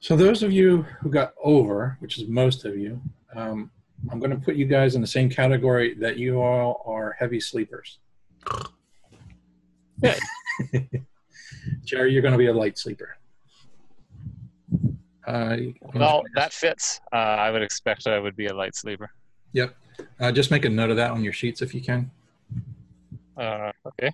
So 0.00 0.16
those 0.16 0.42
of 0.42 0.50
you 0.50 0.82
who 1.00 1.10
got 1.10 1.32
over, 1.42 1.96
which 2.00 2.18
is 2.18 2.28
most 2.28 2.64
of 2.64 2.76
you, 2.76 3.00
um, 3.36 3.70
I'm 4.10 4.18
going 4.18 4.30
to 4.30 4.36
put 4.36 4.56
you 4.56 4.66
guys 4.66 4.94
in 4.94 5.00
the 5.00 5.06
same 5.06 5.28
category 5.28 5.94
that 5.94 6.16
you 6.18 6.40
all 6.40 6.82
are 6.86 7.16
heavy 7.18 7.40
sleepers. 7.40 7.98
Good. 10.00 10.18
Jerry, 11.84 12.12
you're 12.12 12.22
going 12.22 12.32
to 12.32 12.38
be 12.38 12.46
a 12.46 12.52
light 12.52 12.78
sleeper. 12.78 13.16
Uh, 15.26 15.56
Well, 15.94 16.22
that 16.34 16.52
fits. 16.52 17.00
Uh, 17.12 17.16
I 17.16 17.50
would 17.50 17.62
expect 17.62 18.06
I 18.06 18.18
would 18.18 18.36
be 18.36 18.46
a 18.46 18.54
light 18.54 18.76
sleeper. 18.76 19.10
Yep. 19.52 19.76
Uh, 20.20 20.32
just 20.32 20.50
make 20.50 20.64
a 20.64 20.68
note 20.68 20.90
of 20.90 20.96
that 20.96 21.10
on 21.10 21.24
your 21.24 21.32
sheets 21.32 21.62
if 21.62 21.74
you 21.74 21.80
can. 21.80 22.10
Uh, 23.36 23.72
okay. 23.86 24.12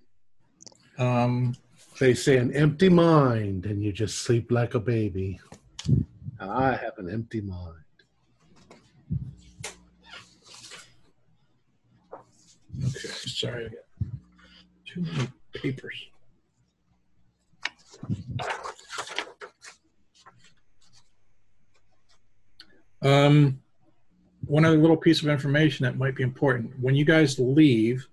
Um, 0.98 1.55
They 2.01 2.14
say 2.14 2.39
an 2.39 2.55
empty 2.55 2.89
mind, 2.89 3.66
and 3.66 3.82
you 3.82 3.93
just 3.93 4.23
sleep 4.23 4.51
like 4.51 4.74
a 4.74 4.81
baby. 4.81 5.39
And 5.86 6.51
I 6.51 6.77
have 6.77 6.94
an 6.98 7.10
empty 7.10 7.40
mind. 7.40 7.77
Okay, 12.81 13.09
sorry, 13.27 13.70
too 14.86 15.03
many 15.03 15.28
papers. 15.55 16.07
Um, 23.03 23.61
one 24.47 24.65
other 24.65 24.77
little 24.77 24.97
piece 24.97 25.23
of 25.23 25.28
information 25.28 25.85
that 25.85 25.99
might 25.99 26.15
be 26.15 26.23
important. 26.23 26.73
When 26.81 26.94
you 26.94 27.05
guys 27.05 27.39
leave, 27.39 28.07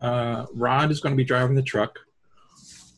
uh, 0.00 0.46
Rod 0.52 0.90
is 0.90 1.00
going 1.00 1.12
to 1.12 1.16
be 1.16 1.24
driving 1.24 1.54
the 1.54 1.62
truck. 1.62 1.98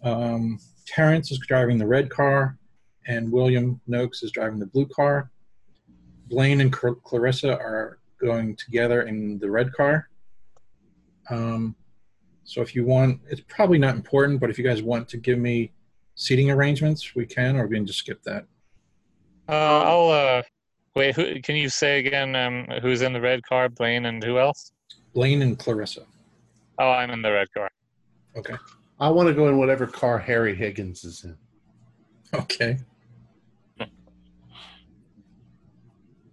Um, 0.02 0.58
Terrence 0.86 1.30
is 1.30 1.38
driving 1.38 1.78
the 1.78 1.86
red 1.86 2.10
car, 2.10 2.58
and 3.06 3.30
William 3.30 3.80
Noakes 3.86 4.22
is 4.22 4.30
driving 4.30 4.58
the 4.58 4.66
blue 4.66 4.86
car. 4.86 5.30
Blaine 6.28 6.60
and 6.60 6.72
Clarissa 6.72 7.58
are 7.58 7.98
going 8.18 8.56
together 8.56 9.02
in 9.02 9.38
the 9.38 9.50
red 9.50 9.72
car. 9.72 10.08
Um, 11.30 11.74
so 12.44 12.60
if 12.60 12.74
you 12.74 12.84
want, 12.84 13.20
it's 13.28 13.40
probably 13.48 13.78
not 13.78 13.94
important, 13.94 14.40
but 14.40 14.50
if 14.50 14.58
you 14.58 14.64
guys 14.64 14.82
want 14.82 15.08
to 15.08 15.16
give 15.16 15.38
me 15.38 15.72
seating 16.14 16.50
arrangements, 16.50 17.14
we 17.14 17.26
can, 17.26 17.56
or 17.56 17.66
we 17.66 17.76
can 17.76 17.86
just 17.86 18.00
skip 18.00 18.22
that. 18.24 18.46
Uh, 19.48 19.52
I'll 19.52 20.10
uh, 20.10 20.42
wait. 20.94 21.14
Who, 21.16 21.40
can 21.40 21.56
you 21.56 21.68
say 21.68 21.98
again? 21.98 22.36
Um, 22.36 22.66
who's 22.82 23.02
in 23.02 23.12
the 23.12 23.20
red 23.20 23.42
car? 23.42 23.68
Blaine 23.68 24.06
and 24.06 24.22
who 24.22 24.38
else? 24.38 24.72
Blaine 25.14 25.42
and 25.42 25.58
Clarissa. 25.58 26.02
Oh, 26.78 26.90
I'm 26.90 27.10
in 27.10 27.22
the 27.22 27.32
red 27.32 27.48
car. 27.52 27.70
Okay. 28.36 28.54
I 29.00 29.08
want 29.08 29.28
to 29.28 29.34
go 29.34 29.48
in 29.48 29.58
whatever 29.58 29.86
car 29.86 30.18
Harry 30.18 30.54
Higgins 30.54 31.04
is 31.04 31.24
in. 31.24 31.36
Okay. 32.32 32.78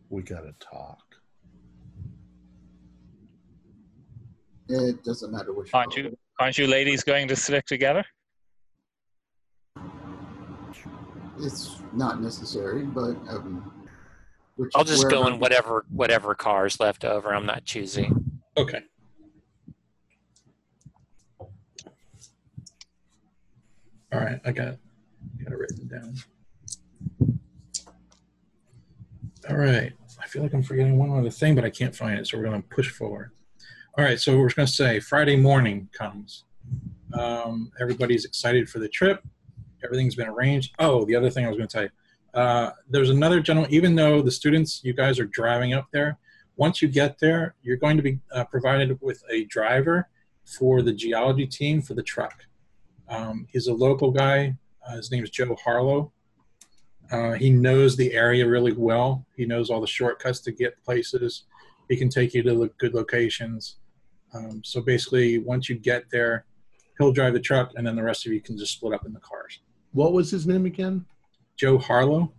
We 0.10 0.24
got 0.24 0.42
to 0.42 0.54
talk. 0.60 1.11
It 4.74 5.04
doesn't 5.04 5.32
matter 5.32 5.52
which. 5.54 5.70
Aren't 5.74 5.92
color. 5.96 6.04
you? 6.10 6.18
Aren't 6.40 6.58
you 6.58 6.68
ladies 6.68 7.04
going 7.04 7.28
to 7.28 7.36
stick 7.36 7.66
together? 7.66 8.06
It's 11.40 11.82
not 11.94 12.22
necessary, 12.22 12.84
but 12.84 13.16
um, 13.30 13.86
which, 14.56 14.72
I'll 14.76 14.84
just 14.84 15.10
go 15.10 15.20
wherever- 15.22 15.34
in 15.36 15.40
whatever 15.40 15.86
whatever 15.90 16.36
car's 16.36 16.80
left 16.80 17.04
over. 17.04 17.34
I'm 17.34 17.46
not 17.46 17.66
choosy. 17.66 18.10
Okay. 18.58 18.82
All 24.14 24.20
right, 24.20 24.40
I 24.46 24.52
got 24.52 24.78
got 25.44 25.54
it 25.54 25.58
written 25.58 25.88
down. 25.88 26.16
All 29.50 29.56
right, 29.58 29.94
I 30.22 30.28
feel 30.28 30.44
like 30.44 30.54
I'm 30.54 30.64
forgetting 30.64 30.98
one 30.98 31.18
other 31.18 31.30
thing, 31.32 31.56
but 31.56 31.64
I 31.66 31.70
can't 31.70 31.96
find 31.96 32.20
it, 32.20 32.28
so 32.28 32.38
we're 32.38 32.44
going 32.44 32.62
to 32.62 32.68
push 32.68 32.90
forward. 32.92 33.32
All 33.98 34.06
right, 34.06 34.18
so 34.18 34.38
we're 34.38 34.50
going 34.50 34.66
to 34.66 34.72
say 34.72 35.02
Friday 35.02 35.36
morning 35.36 35.90
comes. 35.92 36.46
Um, 37.14 37.74
everybody's 37.82 38.24
excited 38.24 38.70
for 38.70 38.80
the 38.80 38.88
trip. 38.88 39.22
Everything's 39.84 40.16
been 40.16 40.30
arranged. 40.30 40.74
Oh, 40.80 41.04
the 41.04 41.14
other 41.14 41.30
thing 41.30 41.44
I 41.44 41.50
was 41.50 41.58
going 41.58 41.68
to 41.68 41.74
tell 41.74 41.84
you. 41.84 41.90
Uh, 42.34 42.72
there's 42.90 43.10
another 43.10 43.42
gentleman, 43.42 43.70
even 43.74 43.96
though 43.96 44.22
the 44.22 44.32
students, 44.32 44.80
you 44.82 44.94
guys 44.94 45.20
are 45.20 45.26
driving 45.26 45.74
up 45.74 45.88
there, 45.92 46.18
once 46.56 46.82
you 46.82 46.88
get 46.88 47.20
there, 47.20 47.56
you're 47.64 47.76
going 47.76 47.98
to 47.98 48.04
be 48.04 48.18
uh, 48.34 48.46
provided 48.46 48.98
with 49.02 49.26
a 49.30 49.44
driver 49.46 50.08
for 50.46 50.82
the 50.82 50.94
geology 50.94 51.46
team 51.46 51.82
for 51.82 51.94
the 51.94 52.04
truck. 52.04 52.46
Um, 53.10 53.46
he's 53.52 53.68
a 53.68 53.74
local 53.74 54.10
guy. 54.10 54.56
Uh, 54.88 54.96
his 54.96 55.12
name 55.12 55.26
is 55.26 55.32
Joe 55.32 55.54
Harlow. 55.62 56.14
Uh, 57.12 57.34
he 57.34 57.50
knows 57.50 57.98
the 57.98 58.14
area 58.14 58.48
really 58.48 58.72
well. 58.72 59.26
He 59.36 59.46
knows 59.46 59.70
all 59.70 59.82
the 59.82 59.88
shortcuts 59.88 60.40
to 60.42 60.54
get 60.54 60.82
places. 60.86 61.44
He 61.90 61.98
can 61.98 62.08
take 62.08 62.34
you 62.34 62.42
to 62.44 62.54
lo- 62.54 62.70
good 62.78 62.94
locations. 62.94 63.76
Um, 64.34 64.62
so 64.64 64.82
basically, 64.82 65.40
once 65.40 65.70
you 65.70 65.76
get 65.76 66.10
there, 66.12 66.46
he'll 66.98 67.12
drive 67.12 67.34
the 67.34 67.40
truck, 67.40 67.72
and 67.76 67.86
then 67.86 67.96
the 67.96 68.04
rest 68.04 68.26
of 68.26 68.32
you 68.32 68.42
can 68.42 68.58
just 68.58 68.74
split 68.74 68.94
up 68.94 69.06
in 69.06 69.14
the 69.14 69.20
cars. 69.20 69.60
What 69.92 70.14
was 70.14 70.32
his 70.32 70.48
name 70.48 70.66
again? 70.66 71.06
Joe 71.58 71.78
Harlow. 71.78 72.32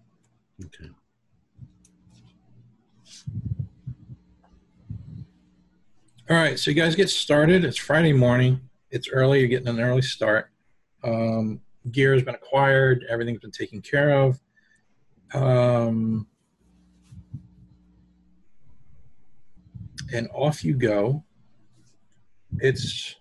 Okay. 0.64 0.90
All 6.30 6.36
right, 6.36 6.58
so 6.58 6.70
you 6.70 6.74
guys 6.74 6.96
get 6.96 7.10
started. 7.10 7.64
It's 7.64 7.76
Friday 7.76 8.12
morning. 8.12 8.60
It's 8.90 9.08
early. 9.10 9.40
You're 9.40 9.48
getting 9.48 9.68
an 9.68 9.80
early 9.80 10.02
start. 10.02 10.50
Um, 11.04 11.60
gear 11.90 12.14
has 12.14 12.22
been 12.22 12.34
acquired. 12.34 13.04
Everything's 13.08 13.40
been 13.40 13.50
taken 13.50 13.82
care 13.82 14.10
of. 14.10 14.40
Um, 15.34 16.26
and 20.14 20.28
off 20.32 20.64
you 20.64 20.74
go. 20.74 21.24
It's 22.58 23.16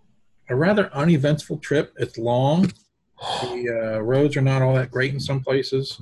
a 0.50 0.56
rather 0.56 0.94
uneventful 0.94 1.58
trip. 1.60 1.94
It's 1.98 2.18
long. 2.18 2.72
The 3.42 3.96
uh, 3.98 4.00
roads 4.00 4.36
are 4.36 4.42
not 4.42 4.62
all 4.62 4.76
that 4.76 4.92
great 4.92 5.14
in 5.14 5.20
some 5.20 5.42
places. 5.42 6.00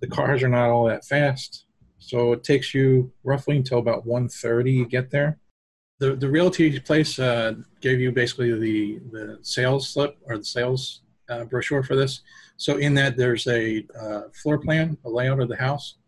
The 0.00 0.08
cars 0.08 0.42
are 0.42 0.48
not 0.48 0.70
all 0.70 0.86
that 0.86 1.04
fast. 1.04 1.66
So 1.98 2.32
it 2.32 2.42
takes 2.42 2.74
you 2.74 3.12
roughly 3.22 3.56
until 3.56 3.78
about 3.78 4.06
1.30 4.06 4.72
you 4.72 4.86
get 4.86 5.10
there 5.10 5.38
the 6.02 6.16
the 6.16 6.28
realty 6.28 6.80
place 6.80 7.18
uh, 7.20 7.54
gave 7.80 8.00
you 8.00 8.10
basically 8.10 8.50
the 8.58 9.00
the 9.12 9.38
sales 9.42 9.88
slip 9.88 10.18
or 10.26 10.36
the 10.36 10.44
sales 10.44 11.02
uh, 11.28 11.44
brochure 11.44 11.84
for 11.84 11.94
this. 11.94 12.22
So 12.56 12.78
in 12.78 12.92
that 12.94 13.16
there's 13.16 13.46
a 13.46 13.86
uh, 13.98 14.22
floor 14.34 14.58
plan, 14.58 14.98
a 15.04 15.08
layout 15.08 15.38
of 15.38 15.48
the 15.48 15.56
house. 15.56 15.98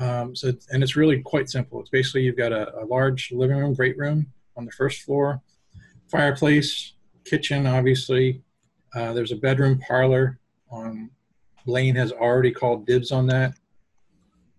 Um, 0.00 0.36
so 0.36 0.52
and 0.70 0.80
it's 0.80 0.94
really 0.94 1.22
quite 1.22 1.50
simple. 1.50 1.80
It's 1.80 1.90
basically 1.90 2.22
you've 2.22 2.36
got 2.36 2.52
a, 2.52 2.64
a 2.82 2.84
large 2.84 3.32
living 3.32 3.58
room, 3.58 3.74
great 3.74 3.98
room 3.98 4.26
on 4.56 4.64
the 4.64 4.70
first 4.70 5.02
floor, 5.02 5.42
fireplace, 6.10 6.92
kitchen, 7.24 7.66
obviously. 7.66 8.42
Uh, 8.94 9.12
there's 9.12 9.32
a 9.32 9.36
bedroom 9.36 9.78
parlor. 9.78 10.38
Um, 10.72 11.10
Blaine 11.66 11.96
has 11.96 12.12
already 12.12 12.52
called 12.52 12.86
dibs 12.86 13.10
on 13.10 13.26
that. 13.26 13.54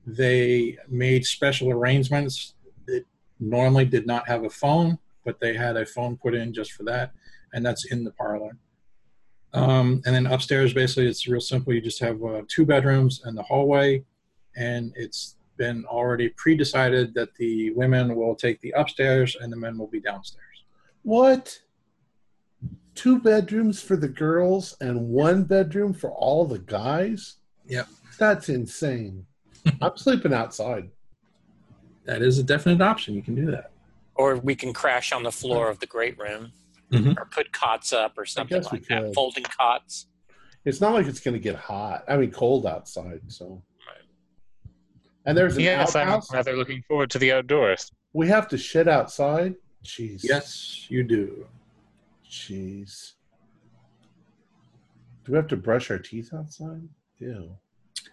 They 0.06 0.78
made 0.88 1.26
special 1.26 1.72
arrangements 1.72 2.54
It 2.88 3.06
normally 3.40 3.86
did 3.86 4.06
not 4.06 4.28
have 4.28 4.44
a 4.44 4.50
phone, 4.50 4.98
but 5.26 5.40
they 5.40 5.54
had 5.54 5.78
a 5.78 5.86
phone 5.86 6.18
put 6.18 6.34
in 6.34 6.54
just 6.54 6.72
for 6.74 6.84
that, 6.84 7.12
and 7.54 7.66
that's 7.66 7.86
in 7.86 8.04
the 8.04 8.12
parlor. 8.12 8.58
Um, 9.54 10.02
and 10.06 10.14
then 10.14 10.28
upstairs, 10.28 10.74
basically, 10.74 11.08
it's 11.08 11.28
real 11.28 11.42
simple. 11.42 11.74
You 11.74 11.82
just 11.82 12.00
have 12.00 12.24
uh, 12.24 12.44
two 12.48 12.66
bedrooms 12.66 13.22
and 13.24 13.38
the 13.38 13.44
hallway, 13.44 14.06
and 14.56 14.94
it's 14.96 15.36
been 15.58 15.86
already 15.86 16.30
pre-decided 16.30 17.14
that 17.16 17.34
the 17.36 17.72
women 17.72 18.16
will 18.16 18.36
take 18.36 18.62
the 18.62 18.72
upstairs 18.72 19.36
and 19.40 19.52
the 19.52 19.58
men 19.58 19.78
will 19.78 19.88
be 19.88 20.00
downstairs. 20.00 20.47
What? 21.08 21.62
Two 22.94 23.22
bedrooms 23.22 23.82
for 23.82 23.96
the 23.96 24.10
girls 24.10 24.76
and 24.82 25.08
one 25.08 25.46
bedroom 25.46 25.94
for 25.94 26.12
all 26.12 26.44
the 26.44 26.60
guys? 26.60 27.36
Yep. 27.66 27.88
That's 28.20 28.50
insane. 28.50 29.26
I'm 29.82 29.96
sleeping 29.96 30.34
outside. 30.34 30.90
That 32.04 32.22
is 32.22 32.40
a 32.40 32.44
definite 32.44 32.82
option. 32.82 33.14
You 33.16 33.22
can 33.22 33.36
do 33.36 33.46
that. 33.52 33.72
Or 34.16 34.36
we 34.36 34.54
can 34.54 34.74
crash 34.74 35.14
on 35.14 35.24
the 35.24 35.32
floor 35.32 35.70
of 35.70 35.80
the 35.80 35.86
great 35.86 36.20
room, 36.20 36.52
Mhm. 36.92 37.16
or 37.18 37.24
put 37.24 37.54
cots 37.54 37.94
up, 37.94 38.18
or 38.18 38.26
something 38.26 38.62
like 38.64 38.86
that. 38.88 39.04
could. 39.04 39.14
Folding 39.14 39.44
cots. 39.46 40.08
It's 40.66 40.82
not 40.82 40.92
like 40.94 41.06
it's 41.06 41.22
going 41.22 41.36
to 41.36 41.40
get 41.40 41.56
hot. 41.56 42.04
I 42.10 42.18
mean, 42.18 42.32
cold 42.32 42.66
outside. 42.66 43.22
So, 43.28 43.64
and 45.26 45.38
there's 45.38 45.56
an 45.56 45.62
Yes, 45.64 45.96
I'm 45.96 46.20
rather 46.34 46.58
looking 46.58 46.82
forward 46.82 47.12
to 47.12 47.18
the 47.20 47.32
outdoors. 47.32 47.90
We 48.12 48.28
have 48.28 48.50
to 48.50 48.58
shit 48.58 48.90
outside. 48.90 49.56
Jeez. 49.88 50.22
Yes, 50.24 50.86
you 50.90 51.02
do. 51.04 51.48
Jeez. 52.30 53.14
Do 55.24 55.32
we 55.32 55.38
have 55.38 55.48
to 55.48 55.56
brush 55.58 55.90
our 55.90 55.98
teeth 55.98 56.34
outside? 56.34 56.82
Ew. 57.20 57.52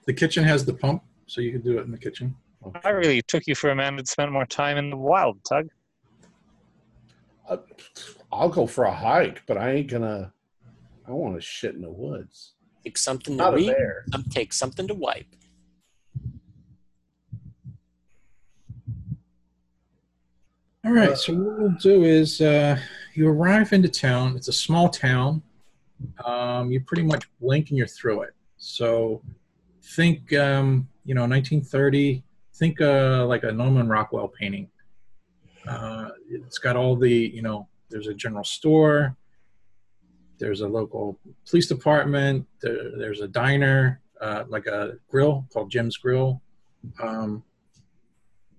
The 0.07 0.13
kitchen 0.15 0.45
has 0.45 0.65
the 0.65 0.73
pump, 0.75 1.03
so 1.27 1.41
you 1.41 1.51
can 1.51 1.63
do 1.63 1.79
it 1.79 1.83
in 1.83 1.91
the 1.91 1.99
kitchen. 1.99 2.37
Okay. 2.65 2.81
I 2.85 2.91
really 2.91 3.21
took 3.23 3.47
you 3.49 3.57
for 3.57 3.71
a 3.71 3.75
man 3.75 3.97
who'd 3.97 4.09
spent 4.09 4.31
more 4.31 4.47
time 4.47 4.77
in 4.77 4.89
the 4.89 4.97
wild, 4.97 5.39
Tug. 5.45 5.69
Uh, 7.49 7.57
I'll 8.33 8.49
go 8.49 8.67
for 8.67 8.85
a 8.85 8.95
hike, 8.95 9.43
but 9.47 9.59
I 9.59 9.73
ain't 9.73 9.89
gonna. 9.91 10.33
I 11.07 11.11
want 11.11 11.35
to 11.35 11.41
shit 11.41 11.75
in 11.75 11.83
the 11.83 11.91
woods. 11.91 12.53
Take 12.85 12.97
something 12.97 13.37
to 13.37 13.43
Not 13.43 13.55
a 13.55 13.57
read. 13.57 13.67
bear. 13.67 14.05
Some, 14.13 14.25
take 14.25 14.53
something 14.53 14.87
to 14.89 14.95
wipe. 14.95 15.27
All 20.85 20.93
right. 20.93 21.17
So 21.17 21.33
what 21.33 21.59
we'll 21.59 21.71
do 21.71 22.05
is 22.05 22.43
uh, 22.43 22.79
you 23.15 23.27
arrive 23.27 23.73
into 23.73 23.89
town. 23.89 24.37
It's 24.37 24.49
a 24.49 24.53
small 24.53 24.91
town. 24.91 25.43
Um, 26.23 26.71
you 26.71 26.81
pretty 26.81 27.05
much 27.05 27.27
blink 27.41 27.71
and 27.71 27.79
you're 27.79 27.87
through 27.87 28.23
it. 28.23 28.35
So 28.59 29.23
think, 29.83 30.35
um, 30.35 30.87
you 31.07 31.15
know, 31.15 31.23
1930. 31.23 32.23
Think 32.57 32.83
uh, 32.83 33.25
like 33.25 33.45
a 33.45 33.53
Norman 33.53 33.89
Rockwell 33.89 34.29
painting. 34.29 34.69
Uh, 35.67 36.11
it's 36.29 36.59
got 36.59 36.77
all 36.77 36.97
the, 36.97 37.11
you 37.11 37.41
know, 37.41 37.67
there's 37.89 38.09
a 38.09 38.15
general 38.15 38.45
store. 38.45 39.17
There's 40.39 40.61
a 40.61 40.69
local 40.69 41.19
police 41.49 41.67
department. 41.67 42.47
There, 42.61 42.91
there's 42.99 43.23
a 43.23 43.29
diner, 43.29 44.03
uh, 44.21 44.45
like 44.49 44.67
a 44.67 44.99
grill 45.09 45.47
called 45.51 45.71
Jim's 45.71 45.97
Grill. 45.97 46.43
Um, 47.03 47.43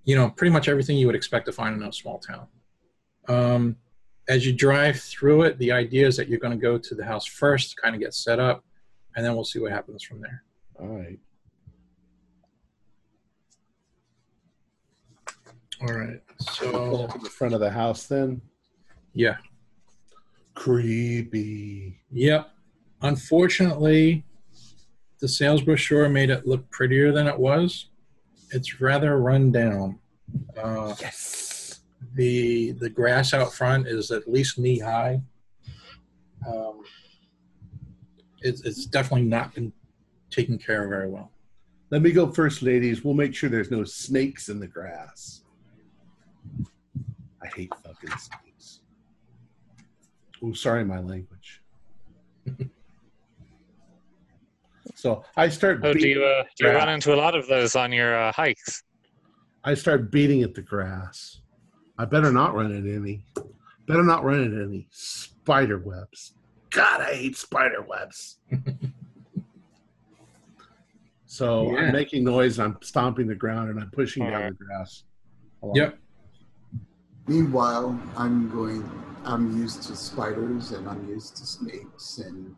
you 0.05 0.15
know, 0.15 0.29
pretty 0.29 0.51
much 0.51 0.69
everything 0.69 0.97
you 0.97 1.07
would 1.07 1.15
expect 1.15 1.47
to 1.47 1.51
find 1.51 1.75
in 1.75 1.87
a 1.87 1.91
small 1.91 2.19
town. 2.19 2.47
Um, 3.27 3.75
as 4.29 4.45
you 4.45 4.53
drive 4.53 4.99
through 4.99 5.43
it, 5.43 5.57
the 5.57 5.71
idea 5.71 6.07
is 6.07 6.15
that 6.17 6.27
you're 6.29 6.39
going 6.39 6.57
to 6.57 6.61
go 6.61 6.77
to 6.77 6.95
the 6.95 7.03
house 7.03 7.25
first, 7.25 7.75
kind 7.77 7.95
of 7.95 8.01
get 8.01 8.13
set 8.13 8.39
up, 8.39 8.63
and 9.15 9.25
then 9.25 9.35
we'll 9.35 9.43
see 9.43 9.59
what 9.59 9.71
happens 9.71 10.03
from 10.03 10.21
there. 10.21 10.43
All 10.79 10.87
right. 10.87 11.19
All 15.81 15.93
right. 15.93 16.21
So, 16.39 17.07
to 17.07 17.19
the 17.19 17.29
front 17.29 17.53
of 17.53 17.59
the 17.59 17.69
house 17.69 18.07
then. 18.07 18.41
yeah. 19.13 19.37
Creepy. 20.53 21.99
Yep. 22.11 22.49
Unfortunately, 23.01 24.23
the 25.19 25.27
sales 25.27 25.61
brochure 25.61 26.07
made 26.07 26.29
it 26.29 26.47
look 26.47 26.69
prettier 26.71 27.11
than 27.11 27.27
it 27.27 27.37
was. 27.37 27.89
It's 28.51 28.79
rather 28.81 29.17
run 29.19 29.51
down. 29.51 29.99
Uh, 30.57 30.95
Yes. 30.99 31.81
the 32.15 32.71
the 32.73 32.89
grass 32.89 33.33
out 33.33 33.53
front 33.53 33.87
is 33.87 34.11
at 34.11 34.27
least 34.31 34.57
knee 34.59 34.79
high. 34.79 35.21
Um, 36.47 36.81
it's, 38.41 38.61
it's 38.61 38.85
definitely 38.85 39.25
not 39.27 39.53
been 39.55 39.73
taken 40.29 40.57
care 40.57 40.83
of 40.83 40.89
very 40.89 41.09
well. 41.09 41.31
Let 41.89 42.01
me 42.01 42.11
go 42.11 42.31
first, 42.31 42.61
ladies. 42.61 43.03
We'll 43.03 43.13
make 43.15 43.33
sure 43.33 43.49
there's 43.49 43.71
no 43.71 43.83
snakes 43.83 44.49
in 44.49 44.59
the 44.59 44.67
grass. 44.67 45.43
I 47.41 47.47
hate 47.55 47.71
fucking 47.83 48.09
snakes. 48.17 48.81
Oh, 50.43 50.53
sorry, 50.53 50.83
my 50.85 50.99
language. 50.99 51.61
so 54.95 55.23
I 55.37 55.49
start. 55.49 55.81
Oh, 55.83 55.93
do 55.93 56.07
you 56.07 56.23
uh, 56.23 56.43
do 56.57 56.65
you 56.67 56.71
run 56.73 56.89
into 56.89 57.13
a 57.13 57.17
lot 57.17 57.35
of 57.35 57.47
those 57.47 57.75
on 57.75 57.91
your 57.91 58.17
uh, 58.17 58.31
hikes? 58.31 58.83
I 59.63 59.73
start 59.73 60.11
beating 60.11 60.41
at 60.43 60.53
the 60.53 60.61
grass. 60.61 61.41
I 61.97 62.05
better 62.05 62.31
not 62.31 62.55
run 62.55 62.71
into 62.71 62.93
any. 62.93 63.25
Better 63.87 64.03
not 64.03 64.23
run 64.23 64.41
into 64.41 64.63
any 64.63 64.87
spider 64.91 65.77
webs. 65.79 66.33
God, 66.71 67.01
I 67.01 67.13
hate 67.13 67.37
spider 67.37 67.81
webs. 67.81 68.39
so 71.25 71.71
Yeah. 71.71 71.77
I'm 71.79 71.93
making 71.93 72.23
noise. 72.23 72.59
I'm 72.59 72.77
stomping 72.81 73.27
the 73.27 73.35
ground 73.35 73.69
and 73.69 73.79
I'm 73.79 73.91
pushing 73.91 74.23
down 74.23 74.33
Alright. 74.33 74.57
the 74.59 74.65
grass. 74.65 75.03
along. 75.61 75.75
Yep. 75.75 75.97
Meanwhile, 77.27 77.99
I'm 78.15 78.49
going. 78.49 78.89
I'm 79.23 79.57
used 79.59 79.81
to 79.83 79.95
spiders 79.95 80.71
and 80.71 80.87
I'm 80.87 81.07
used 81.09 81.35
to 81.37 81.45
snakes, 81.47 82.19
and 82.19 82.55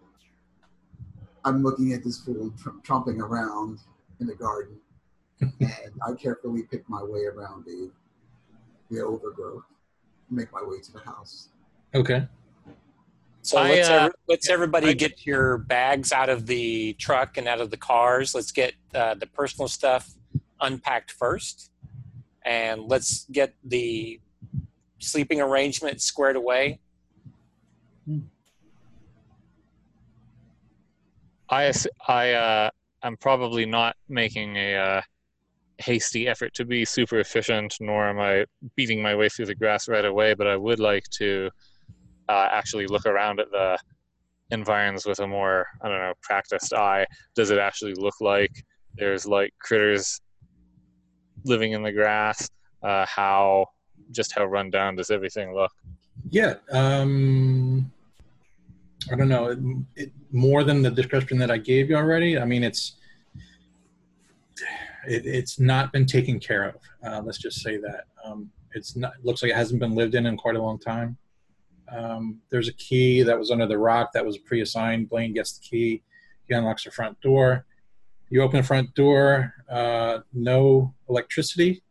I'm 1.47 1.63
looking 1.63 1.93
at 1.93 2.03
this 2.03 2.17
fool 2.19 2.51
tr- 2.61 2.71
tromping 2.85 3.19
around 3.19 3.79
in 4.19 4.27
the 4.27 4.35
garden, 4.35 4.75
and 5.41 5.91
I 6.05 6.11
carefully 6.13 6.63
pick 6.63 6.87
my 6.89 7.01
way 7.01 7.21
around 7.25 7.63
the 7.65 7.89
the 8.89 9.01
overgrowth, 9.01 9.63
make 10.29 10.51
my 10.51 10.61
way 10.63 10.79
to 10.81 10.91
the 10.91 10.99
house. 10.99 11.49
Okay. 11.93 12.27
So 13.41 13.57
I, 13.57 13.69
let's, 13.69 13.89
uh, 13.89 13.93
every- 13.93 14.11
let's 14.27 14.49
everybody 14.49 14.89
I- 14.89 14.93
get 14.93 15.25
your 15.25 15.57
bags 15.57 16.11
out 16.11 16.29
of 16.29 16.47
the 16.47 16.93
truck 16.93 17.37
and 17.37 17.47
out 17.47 17.61
of 17.61 17.71
the 17.71 17.77
cars. 17.77 18.35
Let's 18.35 18.51
get 18.51 18.73
uh, 18.93 19.13
the 19.15 19.27
personal 19.27 19.69
stuff 19.69 20.09
unpacked 20.59 21.11
first, 21.11 21.71
and 22.43 22.83
let's 22.89 23.25
get 23.31 23.53
the 23.63 24.19
sleeping 24.99 25.39
arrangement 25.39 26.01
squared 26.01 26.35
away. 26.35 26.81
I 31.49 31.71
I 32.07 32.31
uh, 32.33 32.69
I'm 33.03 33.17
probably 33.17 33.65
not 33.65 33.95
making 34.09 34.55
a 34.57 34.75
uh, 34.75 35.01
hasty 35.77 36.27
effort 36.27 36.53
to 36.55 36.65
be 36.65 36.85
super 36.85 37.19
efficient, 37.19 37.77
nor 37.79 38.09
am 38.09 38.19
I 38.19 38.45
beating 38.75 39.01
my 39.01 39.15
way 39.15 39.29
through 39.29 39.45
the 39.45 39.55
grass 39.55 39.87
right 39.87 40.05
away. 40.05 40.33
But 40.33 40.47
I 40.47 40.57
would 40.57 40.79
like 40.79 41.07
to 41.17 41.49
uh, 42.29 42.49
actually 42.51 42.87
look 42.87 43.05
around 43.05 43.39
at 43.39 43.51
the 43.51 43.77
environs 44.51 45.05
with 45.05 45.19
a 45.19 45.27
more 45.27 45.67
I 45.81 45.89
don't 45.89 45.99
know 45.99 46.13
practiced 46.21 46.73
eye. 46.73 47.05
Does 47.35 47.51
it 47.51 47.59
actually 47.59 47.93
look 47.93 48.19
like 48.21 48.63
there's 48.95 49.25
like 49.25 49.53
critters 49.59 50.21
living 51.45 51.73
in 51.73 51.83
the 51.83 51.91
grass? 51.91 52.49
Uh, 52.83 53.05
how 53.05 53.67
just 54.11 54.33
how 54.33 54.45
run 54.45 54.69
down 54.69 54.95
does 54.95 55.11
everything 55.11 55.53
look? 55.53 55.71
Yeah. 56.29 56.55
Um, 56.71 57.91
I 59.11 59.15
don't 59.15 59.29
know. 59.29 59.47
It, 59.47 59.59
it, 59.95 60.11
more 60.31 60.63
than 60.63 60.81
the 60.81 60.91
description 60.91 61.38
that 61.39 61.51
I 61.51 61.57
gave 61.57 61.89
you 61.89 61.95
already. 61.95 62.38
I 62.38 62.45
mean, 62.45 62.63
it's 62.63 62.97
it, 65.07 65.25
it's 65.25 65.59
not 65.59 65.91
been 65.91 66.05
taken 66.05 66.39
care 66.39 66.69
of. 66.69 66.75
Uh, 67.03 67.21
let's 67.23 67.38
just 67.38 67.61
say 67.61 67.77
that. 67.77 68.05
Um, 68.23 68.49
it's 68.73 68.95
not. 68.95 69.13
Looks 69.23 69.41
like 69.41 69.51
it 69.51 69.55
hasn't 69.55 69.79
been 69.79 69.95
lived 69.95 70.15
in 70.15 70.25
in 70.25 70.38
quite 70.38 70.55
a 70.55 70.61
long 70.61 70.79
time. 70.79 71.17
Um, 71.89 72.41
there's 72.49 72.67
a 72.67 72.73
key 72.73 73.23
that 73.23 73.39
was 73.39 73.49
under 73.49 73.65
the 73.65 73.77
rock 73.77 74.11
that 74.13 74.25
was 74.25 74.38
pre-assigned. 74.38 75.09
Blaine 75.09 75.34
gets 75.34 75.57
the 75.57 75.63
key. 75.63 76.03
He 76.47 76.53
unlocks 76.53 76.84
the 76.84 76.91
front 76.91 77.19
door. 77.21 77.65
You 78.29 78.41
open 78.41 78.57
the 78.57 78.67
front 78.67 78.93
door. 78.93 79.53
Uh, 79.69 80.19
no 80.34 80.93
electricity. 81.07 81.81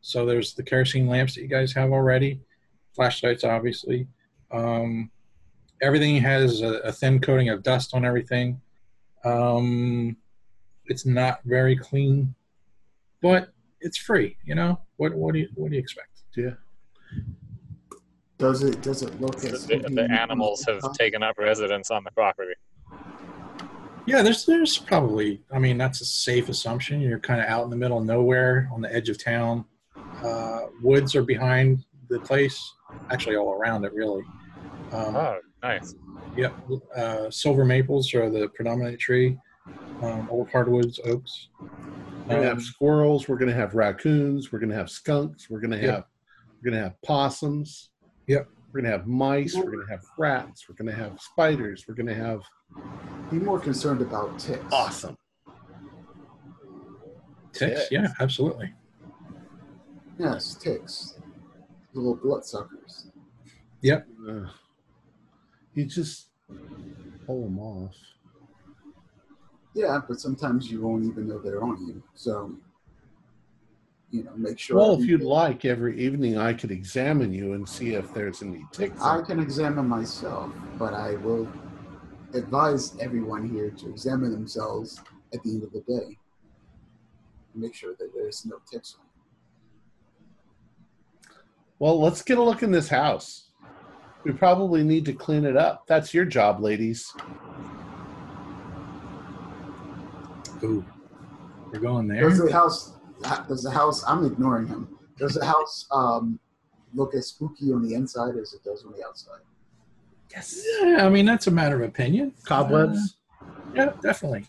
So 0.00 0.26
there's 0.26 0.54
the 0.54 0.62
kerosene 0.62 1.06
lamps 1.06 1.34
that 1.34 1.42
you 1.42 1.48
guys 1.48 1.72
have 1.74 1.92
already 1.92 2.40
flashlights, 2.94 3.44
obviously. 3.44 4.08
Um, 4.50 5.10
everything 5.82 6.16
has 6.22 6.62
a, 6.62 6.78
a 6.78 6.92
thin 6.92 7.20
coating 7.20 7.48
of 7.48 7.62
dust 7.62 7.94
on 7.94 8.04
everything. 8.04 8.60
Um, 9.24 10.16
it's 10.86 11.04
not 11.04 11.40
very 11.44 11.76
clean, 11.76 12.34
but 13.20 13.50
it's 13.80 13.98
free. 13.98 14.36
You 14.44 14.54
know 14.54 14.80
what? 14.96 15.14
What 15.14 15.34
do 15.34 15.40
you 15.40 15.48
what 15.54 15.70
do 15.70 15.76
you 15.76 15.80
expect? 15.80 16.10
Yeah. 16.36 16.50
Does 18.38 18.62
it 18.62 18.82
does 18.82 19.02
it 19.02 19.20
look 19.20 19.42
as 19.44 19.66
The, 19.66 19.78
the 19.78 20.10
animals 20.10 20.64
have 20.68 20.92
taken 20.92 21.22
up 21.22 21.38
residence 21.38 21.90
on 21.90 22.04
the 22.04 22.10
property. 22.10 22.54
Yeah, 24.06 24.22
there's 24.22 24.44
there's 24.44 24.78
probably. 24.78 25.42
I 25.52 25.58
mean, 25.58 25.78
that's 25.78 26.00
a 26.00 26.04
safe 26.04 26.48
assumption. 26.48 27.00
You're 27.00 27.18
kind 27.18 27.40
of 27.40 27.46
out 27.48 27.64
in 27.64 27.70
the 27.70 27.76
middle 27.76 27.98
of 27.98 28.04
nowhere 28.04 28.68
on 28.72 28.80
the 28.80 28.94
edge 28.94 29.08
of 29.08 29.22
town. 29.22 29.64
Uh, 30.22 30.66
woods 30.82 31.14
are 31.16 31.22
behind 31.22 31.84
the 32.08 32.20
place, 32.20 32.74
actually 33.10 33.36
all 33.36 33.52
around 33.52 33.84
it, 33.84 33.92
really. 33.92 34.22
Um, 34.92 35.16
Oh, 35.16 35.38
nice. 35.62 35.94
Yep. 36.36 36.54
Uh, 36.96 37.30
silver 37.30 37.64
maples 37.64 38.12
are 38.14 38.30
the 38.30 38.48
predominant 38.48 38.98
tree. 38.98 39.38
Um, 40.02 40.28
old 40.30 40.48
hardwoods, 40.50 41.00
oaks. 41.04 41.48
We're 41.60 42.34
gonna 42.34 42.42
have 42.44 42.52
Um, 42.58 42.60
squirrels. 42.60 43.28
We're 43.28 43.38
gonna 43.38 43.52
have 43.54 43.74
raccoons. 43.74 44.52
We're 44.52 44.58
gonna 44.58 44.74
have 44.74 44.90
skunks. 44.90 45.48
We're 45.50 45.60
gonna 45.60 45.76
have 45.78 45.84
Yep. 45.84 46.08
we're 46.62 46.70
gonna 46.70 46.82
have 46.82 47.02
possums. 47.02 47.90
Yep. 48.26 48.48
We're 48.72 48.80
gonna 48.82 48.92
have 48.92 49.06
mice. 49.06 49.54
We're 49.56 49.70
gonna 49.70 49.88
have 49.88 50.04
rats. 50.18 50.68
We're 50.68 50.74
gonna 50.74 50.92
have 50.94 51.20
spiders. 51.20 51.86
We're 51.88 51.94
gonna 51.94 52.14
have 52.14 52.42
Be 53.30 53.38
more 53.38 53.58
concerned 53.58 54.02
about 54.02 54.38
ticks. 54.38 54.64
awesome. 54.72 55.16
ticks. 57.52 57.88
Yeah, 57.90 58.08
absolutely. 58.20 58.74
Yes, 60.18 60.54
ticks. 60.54 61.18
Little 61.94 62.14
bloodsuckers. 62.16 63.10
Yep. 63.80 64.06
Ugh. 64.28 64.48
You 65.76 65.84
just 65.84 66.28
pull 67.26 67.42
them 67.44 67.58
off. 67.58 67.94
Yeah, 69.74 70.00
but 70.08 70.18
sometimes 70.18 70.70
you 70.70 70.80
won't 70.80 71.04
even 71.04 71.28
know 71.28 71.38
they're 71.38 71.62
on 71.62 71.86
you. 71.86 72.02
So, 72.14 72.56
you 74.10 74.24
know, 74.24 74.32
make 74.36 74.58
sure. 74.58 74.76
Well, 74.76 74.98
if 74.98 75.06
you'd 75.06 75.22
like, 75.22 75.66
every 75.66 76.00
evening 76.00 76.38
I 76.38 76.54
could 76.54 76.70
examine 76.70 77.32
you 77.32 77.52
and 77.52 77.68
see 77.68 77.94
if 77.94 78.12
there's 78.14 78.42
any 78.42 78.64
ticks. 78.72 79.02
I 79.02 79.20
can 79.20 79.38
examine 79.38 79.86
myself, 79.86 80.50
but 80.78 80.94
I 80.94 81.16
will 81.16 81.46
advise 82.32 82.96
everyone 82.98 83.48
here 83.48 83.70
to 83.70 83.90
examine 83.90 84.30
themselves 84.32 84.98
at 85.34 85.42
the 85.42 85.50
end 85.50 85.62
of 85.62 85.72
the 85.72 85.80
day. 85.80 86.16
Make 87.54 87.74
sure 87.74 87.94
that 87.98 88.14
there's 88.14 88.46
no 88.46 88.56
ticks 88.70 88.96
on. 88.98 89.04
Well, 91.78 92.00
let's 92.00 92.22
get 92.22 92.38
a 92.38 92.42
look 92.42 92.62
in 92.62 92.70
this 92.70 92.88
house. 92.88 93.45
We 94.26 94.32
probably 94.32 94.82
need 94.82 95.04
to 95.04 95.12
clean 95.12 95.44
it 95.44 95.56
up. 95.56 95.86
That's 95.86 96.12
your 96.12 96.24
job, 96.24 96.58
ladies. 96.60 97.14
Ooh, 100.64 100.84
we're 101.72 101.78
going 101.78 102.08
there. 102.08 102.28
Does 102.28 102.40
the 102.40 102.52
house? 102.52 102.94
Does 103.46 103.62
the 103.62 103.70
house? 103.70 104.02
I'm 104.04 104.26
ignoring 104.26 104.66
him. 104.66 104.88
Does 105.16 105.34
the 105.34 105.44
house 105.46 105.86
um, 105.92 106.40
look 106.92 107.14
as 107.14 107.28
spooky 107.28 107.72
on 107.72 107.86
the 107.86 107.94
inside 107.94 108.34
as 108.36 108.52
it 108.52 108.64
does 108.64 108.84
on 108.84 108.94
the 108.98 109.06
outside? 109.06 109.42
Yes. 110.32 110.60
Yeah, 110.80 111.06
I 111.06 111.08
mean 111.08 111.24
that's 111.24 111.46
a 111.46 111.52
matter 111.52 111.76
of 111.84 111.88
opinion. 111.88 112.32
Cobwebs. 112.44 113.18
Yeah, 113.76 113.92
definitely. 114.02 114.44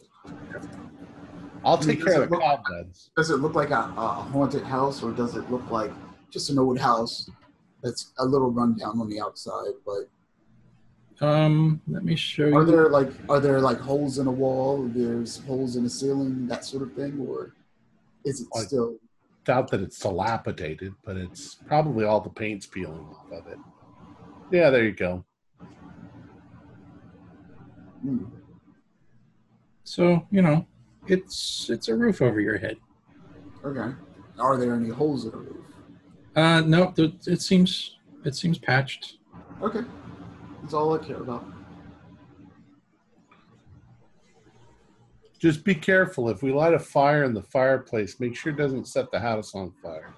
I'll 1.63 1.77
take 1.77 1.99
Does 1.99 2.07
care 2.13 2.23
of 2.23 2.29
the 2.31 2.35
look- 2.35 2.43
cobwebs. 2.43 3.11
Does 3.15 3.29
it 3.29 3.37
look 3.37 3.53
like 3.53 3.69
a, 3.69 3.93
a 3.95 4.07
haunted 4.31 4.63
house, 4.63 5.03
or 5.03 5.11
does 5.11 5.35
it 5.35 5.51
look 5.51 5.69
like 5.69 5.91
just 6.31 6.49
an 6.49 6.57
old 6.57 6.79
house 6.79 7.29
that's 7.83 8.13
a 8.19 8.25
little 8.25 8.51
rundown 8.51 8.99
on 8.99 9.09
the 9.09 9.19
outside? 9.21 9.73
But 9.85 10.09
Um, 11.25 11.81
let 11.87 12.03
me 12.03 12.15
show 12.15 12.47
you. 12.47 12.55
are 12.57 12.63
there 12.65 12.89
like 12.89 13.11
are 13.29 13.39
there 13.39 13.59
like 13.59 13.79
holes 13.79 14.17
in 14.19 14.25
the 14.25 14.31
wall? 14.31 14.83
There's 14.87 15.37
holes 15.45 15.75
in 15.75 15.83
the 15.83 15.89
ceiling, 15.89 16.47
that 16.47 16.63
sort 16.65 16.83
of 16.83 16.93
thing, 16.93 17.19
or 17.27 17.53
is 18.25 18.41
it 18.41 18.47
Like- 18.53 18.67
still? 18.67 18.97
Doubt 19.45 19.71
that 19.71 19.79
it's 19.81 19.97
dilapidated, 19.99 20.93
but 21.05 21.15
it's 21.15 21.55
probably 21.55 22.03
all 22.03 22.19
the 22.19 22.29
paint's 22.29 22.65
peeling 22.67 23.05
off 23.15 23.31
of 23.31 23.47
it. 23.47 23.57
Yeah, 24.51 24.69
there 24.69 24.83
you 24.83 24.91
go. 24.91 25.23
Hmm. 28.01 28.25
So 29.85 30.27
you 30.31 30.41
know, 30.41 30.67
it's 31.07 31.69
it's 31.69 31.87
a 31.87 31.95
roof 31.95 32.21
over 32.21 32.41
your 32.41 32.57
head. 32.57 32.77
Okay. 33.63 33.95
Are 34.37 34.57
there 34.57 34.75
any 34.75 34.89
holes 34.89 35.25
in 35.25 35.31
the 35.31 35.37
roof? 35.37 35.65
Uh, 36.37 36.61
no, 36.61 36.91
th- 36.91 37.15
it 37.25 37.41
seems 37.41 37.97
it 38.23 38.35
seems 38.35 38.59
patched. 38.59 39.17
Okay. 39.59 39.81
That's 40.61 40.73
all 40.75 40.93
I 40.93 41.03
care 41.03 41.17
about. 41.17 41.43
Just 45.39 45.63
be 45.63 45.73
careful. 45.73 46.29
If 46.29 46.43
we 46.43 46.51
light 46.53 46.75
a 46.75 46.79
fire 46.79 47.23
in 47.23 47.33
the 47.33 47.41
fireplace, 47.41 48.19
make 48.19 48.35
sure 48.35 48.53
it 48.53 48.57
doesn't 48.57 48.87
set 48.87 49.11
the 49.11 49.19
house 49.19 49.55
on 49.55 49.73
fire. 49.81 50.13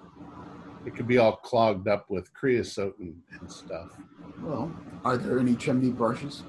It 0.84 0.94
could 0.94 1.06
be 1.06 1.16
all 1.16 1.36
clogged 1.36 1.88
up 1.88 2.10
with 2.10 2.32
creosote 2.34 2.98
and, 2.98 3.16
and 3.38 3.50
stuff. 3.50 3.96
Well, 4.42 4.70
are 5.06 5.16
there 5.16 5.38
any 5.38 5.56
chimney 5.56 5.90
brushes? 5.90 6.42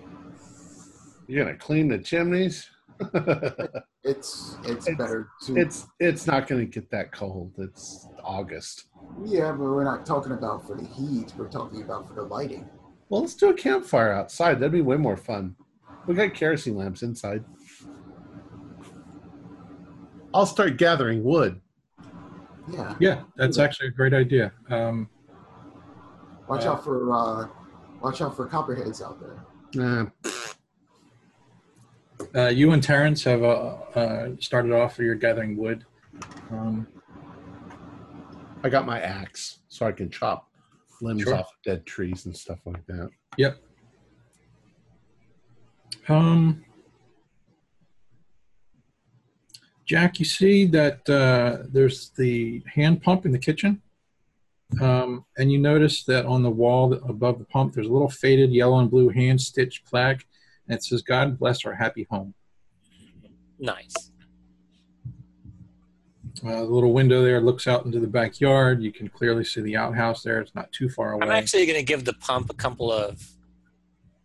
You're 1.28 1.46
gonna 1.46 1.58
clean 1.58 1.88
the 1.88 1.98
chimneys? 2.00 2.70
It's 4.04 4.58
it's, 4.64 4.88
It's- 4.88 4.98
better 4.98 5.30
to 5.46 5.56
it's 5.58 5.88
it's 6.00 6.26
not 6.26 6.48
gonna 6.48 6.66
get 6.66 6.90
that 6.92 7.12
cold. 7.12 7.54
It's 7.60 8.08
August. 8.24 8.86
yeah, 9.24 9.52
but 9.52 9.60
we're 9.60 9.84
not 9.84 10.06
talking 10.06 10.32
about 10.32 10.66
for 10.66 10.76
the 10.76 10.86
heat. 10.86 11.34
We're 11.38 11.50
talking 11.50 11.82
about 11.84 12.08
for 12.08 12.16
the 12.16 12.24
lighting. 12.24 12.68
Well, 13.10 13.22
let's 13.22 13.36
do 13.36 13.50
a 13.50 13.54
campfire 13.54 14.12
outside. 14.12 14.56
That'd 14.56 14.72
be 14.72 14.82
way 14.82 14.98
more 14.98 15.18
fun. 15.18 15.56
We 16.08 16.16
got 16.16 16.34
kerosene 16.34 16.76
lamps 16.78 17.04
inside. 17.04 17.44
I'll 20.34 20.46
start 20.46 20.78
gathering 20.78 21.24
wood. 21.24 21.60
Yeah. 22.72 22.96
Yeah, 23.00 23.24
that's 23.36 23.60
actually 23.60 23.90
a 23.90 23.92
great 23.92 24.14
idea. 24.14 24.52
Um, 24.70 25.10
Watch 26.48 26.66
Uh, 26.66 26.72
out 26.72 26.84
for 26.84 27.12
uh, 27.14 27.48
watch 28.02 28.22
out 28.22 28.36
for 28.36 28.46
copperheads 28.48 29.02
out 29.02 29.20
there. 29.20 29.46
Nah, 29.76 30.06
uh, 32.36 32.48
you 32.48 32.72
and 32.72 32.82
Terrence 32.82 33.24
have 33.24 33.44
uh, 33.44 33.76
uh, 33.96 34.30
started 34.40 34.72
off 34.72 34.96
for 34.96 35.04
your 35.04 35.16
gathering 35.16 35.58
wood. 35.58 35.86
Um, 36.52 36.88
I 38.64 38.70
got 38.70 38.86
my 38.86 39.00
axe, 39.02 39.60
so 39.68 39.86
I 39.86 39.92
can 39.92 40.10
chop 40.10 40.50
limbs 41.02 41.24
Sure. 41.24 41.36
off 41.36 41.52
dead 41.66 41.86
trees 41.86 42.26
and 42.26 42.36
stuff 42.36 42.60
like 42.66 42.86
that. 42.88 43.10
Yep. 43.38 43.58
Um, 46.08 46.64
Jack, 49.86 50.20
you 50.20 50.26
see 50.26 50.66
that 50.68 51.10
uh, 51.10 51.64
there's 51.70 52.12
the 52.12 52.64
hand 52.74 53.02
pump 53.02 53.26
in 53.26 53.32
the 53.32 53.40
kitchen, 53.40 53.82
um, 54.80 55.26
and 55.38 55.52
you 55.52 55.58
notice 55.60 56.04
that 56.06 56.26
on 56.26 56.44
the 56.44 56.50
wall 56.50 56.94
above 56.94 57.40
the 57.40 57.46
pump, 57.46 57.74
there's 57.74 57.88
a 57.88 57.92
little 57.92 58.10
faded 58.10 58.52
yellow 58.52 58.80
and 58.80 58.90
blue 58.90 59.10
hand 59.10 59.42
stitched 59.42 59.86
plaque, 59.86 60.26
and 60.72 60.78
it 60.78 60.84
says 60.84 61.02
"God 61.02 61.38
bless 61.38 61.66
our 61.66 61.76
happy 61.76 62.08
home." 62.10 62.34
Nice. 63.60 63.94
Uh, 66.44 66.56
the 66.56 66.64
little 66.64 66.94
window 66.94 67.22
there 67.22 67.42
looks 67.42 67.68
out 67.68 67.86
into 67.86 68.00
the 68.00 68.08
backyard. 68.08 68.82
You 68.82 68.92
can 68.92 69.10
clearly 69.10 69.44
see 69.44 69.62
the 69.62 69.76
outhouse 69.76 70.24
there. 70.24 70.40
It's 70.40 70.56
not 70.56 70.72
too 70.72 70.90
far 70.90 71.12
away. 71.12 71.26
I'm 71.26 71.32
actually 71.32 71.66
going 71.66 71.78
to 71.78 71.84
give 71.84 72.06
the 72.06 72.14
pump 72.14 72.50
a 72.50 72.54
couple 72.54 72.92
of 72.92 73.22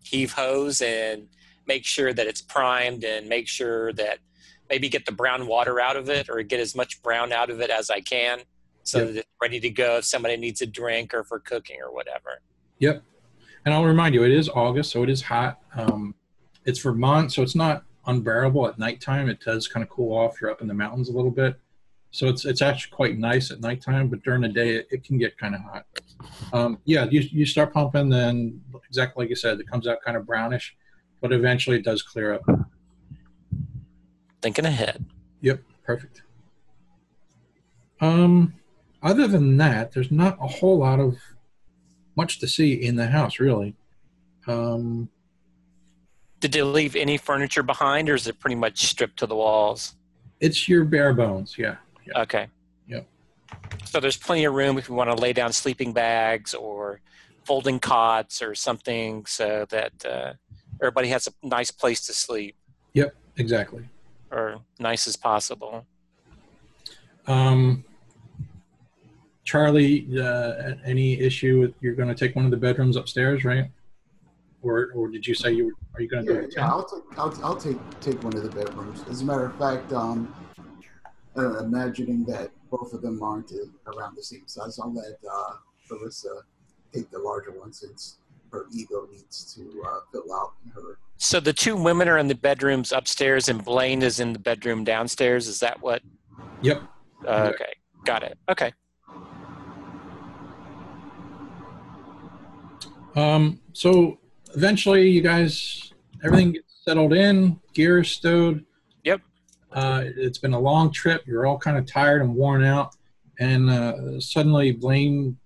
heave 0.03 0.33
hose 0.33 0.81
and 0.81 1.27
make 1.67 1.85
sure 1.85 2.13
that 2.13 2.27
it's 2.27 2.41
primed 2.41 3.03
and 3.05 3.29
make 3.29 3.49
sure 3.49 3.93
that 3.95 4.21
maybe 4.71 4.89
get 4.89 5.05
the 5.05 5.13
brown 5.13 5.47
water 5.47 5.81
out 5.81 5.97
of 5.97 6.09
it 6.09 6.29
or 6.31 6.41
get 6.43 6.61
as 6.61 6.75
much 6.77 7.03
brown 7.03 7.33
out 7.33 7.51
of 7.51 7.61
it 7.61 7.71
as 7.71 7.91
I 7.91 8.01
can 8.01 8.41
so 8.85 8.99
Yep. 8.99 9.07
that 9.09 9.17
it's 9.19 9.29
ready 9.43 9.61
to 9.61 9.71
go 9.71 9.97
if 9.97 10.05
somebody 10.05 10.37
needs 10.37 10.63
a 10.63 10.67
drink 10.67 11.13
or 11.13 11.25
for 11.25 11.41
cooking 11.41 11.79
or 11.83 11.93
whatever. 11.93 12.41
Yep. 12.79 13.03
And 13.65 13.75
I'll 13.75 13.85
remind 13.85 14.15
you, 14.15 14.25
it 14.25 14.31
is 14.31 14.49
August, 14.49 14.93
so 14.93 15.03
it 15.03 15.11
is 15.11 15.23
hot. 15.23 15.59
Um, 15.75 16.15
it's 16.67 16.81
Vermont, 16.81 17.33
so 17.33 17.43
it's 17.43 17.55
not 17.55 17.85
unbearable 18.07 18.67
at 18.69 18.79
nighttime. 18.79 19.29
It 19.29 19.41
does 19.41 19.67
kind 19.69 19.83
of 19.83 19.89
cool 19.89 20.17
off. 20.17 20.41
You're 20.41 20.51
up 20.51 20.61
in 20.61 20.69
the 20.69 20.75
mountains 20.75 21.09
a 21.09 21.13
little 21.13 21.31
bit. 21.31 21.59
So 22.11 22.29
it's 22.29 22.45
it's 22.45 22.63
actually 22.63 22.93
quite 22.93 23.19
nice 23.19 23.51
at 23.51 23.61
nighttime, 23.61 24.09
but 24.09 24.23
during 24.23 24.43
the 24.43 24.49
day 24.49 24.77
it, 24.77 24.89
it 24.91 25.05
can 25.05 25.19
get 25.19 25.37
kind 25.39 25.55
of 25.55 25.61
hot. 25.63 25.87
Um, 26.53 26.79
yeah, 26.85 27.07
you, 27.11 27.21
you 27.21 27.47
start 27.47 27.73
pumping, 27.73 28.09
then 28.09 28.61
exactly 28.89 29.25
like 29.25 29.31
you 29.31 29.37
said, 29.37 29.61
it 29.61 29.69
comes 29.69 29.87
out 29.87 29.99
kind 30.03 30.17
of 30.17 30.27
brownish, 30.27 30.77
but 31.21 31.33
eventually 31.33 31.77
it 31.77 31.85
does 31.85 32.03
clear 32.03 32.35
up. 32.35 32.43
Thinking 34.41 34.65
ahead. 34.65 35.05
Yep, 35.43 35.61
perfect. 35.85 36.23
Um, 38.01 38.55
other 39.03 39.27
than 39.27 39.57
that, 39.59 39.93
there's 39.93 40.11
not 40.11 40.39
a 40.41 40.47
whole 40.47 40.79
lot 40.79 41.01
of 41.01 41.17
much 42.17 42.39
to 42.39 42.49
see 42.49 42.73
in 42.73 42.97
the 42.97 43.09
house, 43.09 43.39
really. 43.39 43.75
Um, 44.47 45.11
Did 46.41 46.53
they 46.53 46.63
leave 46.63 46.95
any 46.97 47.17
furniture 47.17 47.63
behind 47.63 48.09
or 48.09 48.15
is 48.15 48.27
it 48.27 48.39
pretty 48.39 48.57
much 48.57 48.87
stripped 48.87 49.19
to 49.19 49.27
the 49.27 49.37
walls? 49.37 49.95
it's 50.39 50.69
your 50.69 50.85
bare 50.85 51.15
bones, 51.15 51.57
yeah. 51.57 51.77
Yeah. 52.07 52.21
Okay. 52.21 52.47
Yep. 52.89 53.07
So 53.87 54.01
there's 54.01 54.19
plenty 54.19 54.45
of 54.45 54.53
room 54.53 54.77
if 54.77 54.87
you 54.87 54.95
want 54.95 55.09
to 55.09 55.17
lay 55.17 55.33
down 55.33 55.51
sleeping 55.55 55.95
bags 55.95 56.53
or 56.53 57.01
folding 57.45 57.79
cots 57.81 58.43
or 58.43 58.55
something 58.55 59.25
so 59.25 59.65
that 59.71 59.93
uh, 60.05 60.35
everybody 60.83 61.09
has 61.09 61.27
a 61.27 61.47
nice 61.47 61.71
place 61.71 62.05
to 62.07 62.13
sleep 62.13 62.55
Yep, 62.93 63.15
exactly. 63.39 63.89
or 64.31 64.57
nice 64.79 65.07
as 65.07 65.17
possible. 65.17 65.87
Um, 67.27 67.83
Charlie, 69.45 70.07
uh, 70.21 70.75
any 70.85 71.19
issue 71.19 71.61
with 71.61 71.75
you're 71.81 71.95
going 71.95 72.09
to 72.09 72.15
take 72.15 72.37
one 72.37 72.45
of 72.45 72.51
the 72.51 72.57
bedrooms 72.59 72.97
upstairs, 72.97 73.43
right? 73.45 73.71
Or, 74.67 74.91
or 74.97 75.09
did 75.09 75.25
you 75.27 75.35
say 75.35 75.53
you 75.53 75.67
were, 75.67 75.73
are 75.95 76.03
you 76.03 76.09
going 76.09 76.27
to 76.27 76.33
Yeah, 76.33 76.41
do 76.41 76.47
it? 76.47 76.55
yeah, 76.57 76.69
I'll 76.69 76.85
take 76.85 77.19
I'll, 77.19 77.45
I'll 77.45 77.57
take 77.57 77.79
take 78.01 78.21
one 78.25 78.35
of 78.35 78.43
the 78.43 78.49
bedrooms. 78.49 79.05
As 79.09 79.23
a 79.23 79.25
matter 79.25 79.47
of 79.47 79.57
fact, 79.57 79.93
um, 79.93 80.35
uh, 81.39 81.59
imagining 81.59 82.25
that 82.25 82.51
both 82.71 82.93
of 82.93 83.01
them 83.01 83.23
aren't 83.23 83.53
in- 83.53 83.73
around 83.87 84.17
the 84.17 84.23
same 84.25 84.43
size. 84.47 84.81
I'll 84.81 84.93
let 84.93 85.19
uh, 85.33 85.53
Melissa 85.89 86.43
take 86.93 87.09
the 87.13 87.19
larger 87.21 87.53
one 87.53 87.73
since 87.73 88.17
her 88.51 88.67
ego 88.75 89.07
needs 89.13 89.55
to 89.55 89.83
uh, 89.87 90.01
fill 90.11 90.33
out 90.35 90.55
her. 90.75 90.99
So 91.17 91.39
the 91.39 91.53
two 91.53 91.77
women 91.77 92.09
are 92.09 92.19
in 92.19 92.27
the 92.27 92.35
bedrooms 92.35 92.91
upstairs, 92.91 93.49
and 93.49 93.65
Blaine 93.65 94.03
is 94.03 94.19
in 94.19 94.33
the 94.33 94.39
bedroom 94.41 94.83
downstairs. 94.83 95.47
Is 95.47 95.61
that 95.61 95.81
what? 95.81 96.03
Yep. 96.63 96.83
Uh, 97.25 97.53
okay, 97.55 97.73
got 98.05 98.25
it. 98.25 98.37
Okay. 98.49 98.73
Um, 103.15 103.61
so 103.73 104.19
eventually, 104.55 105.09
you 105.09 105.21
guys, 105.23 105.93
everything 106.25 106.53
gets 106.53 106.83
settled 106.85 107.13
in, 107.13 107.59
gear 107.75 107.99
is 108.01 108.11
stowed. 108.11 108.65
Yep. 109.05 109.21
Uh, 109.73 110.05
it's 110.17 110.39
been 110.39 110.53
a 110.55 110.59
long 110.61 110.93
trip. 110.93 111.23
You're 111.27 111.47
all 111.47 111.59
kind 111.59 111.77
of 111.77 111.87
tired 111.87 112.23
and 112.23 112.35
worn 112.35 112.65
out, 112.65 112.95
and 113.39 113.69
uh, 113.71 114.21
suddenly 114.21 114.73
Blaine 114.73 115.37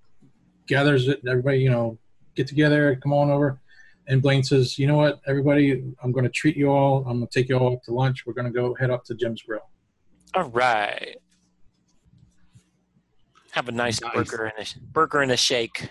gathers 0.66 1.08
it. 1.08 1.20
Everybody, 1.28 1.58
you 1.60 1.70
know, 1.70 1.98
get 2.34 2.46
together, 2.46 2.96
come 3.02 3.12
on 3.12 3.30
over. 3.30 3.58
And 4.06 4.20
Blaine 4.22 4.42
says, 4.42 4.78
"You 4.78 4.86
know 4.86 4.96
what, 4.96 5.20
everybody, 5.26 5.82
I'm 6.02 6.12
going 6.12 6.24
to 6.24 6.30
treat 6.30 6.56
you 6.56 6.68
all. 6.70 6.98
I'm 7.06 7.18
going 7.18 7.28
to 7.28 7.38
take 7.40 7.48
you 7.48 7.56
all 7.56 7.74
up 7.74 7.82
to 7.84 7.92
lunch. 7.92 8.24
We're 8.26 8.32
going 8.34 8.46
to 8.46 8.52
go 8.52 8.74
head 8.74 8.90
up 8.90 9.04
to 9.04 9.14
Jim's 9.14 9.42
Grill." 9.42 9.60
All 10.34 10.48
right. 10.50 11.16
Have 13.52 13.68
a 13.68 13.72
nice, 13.72 14.00
Nice. 14.00 14.14
burger 14.14 14.44
and 14.56 14.66
a 14.66 14.80
burger 14.92 15.20
and 15.20 15.32
a 15.32 15.36
shake. 15.36 15.90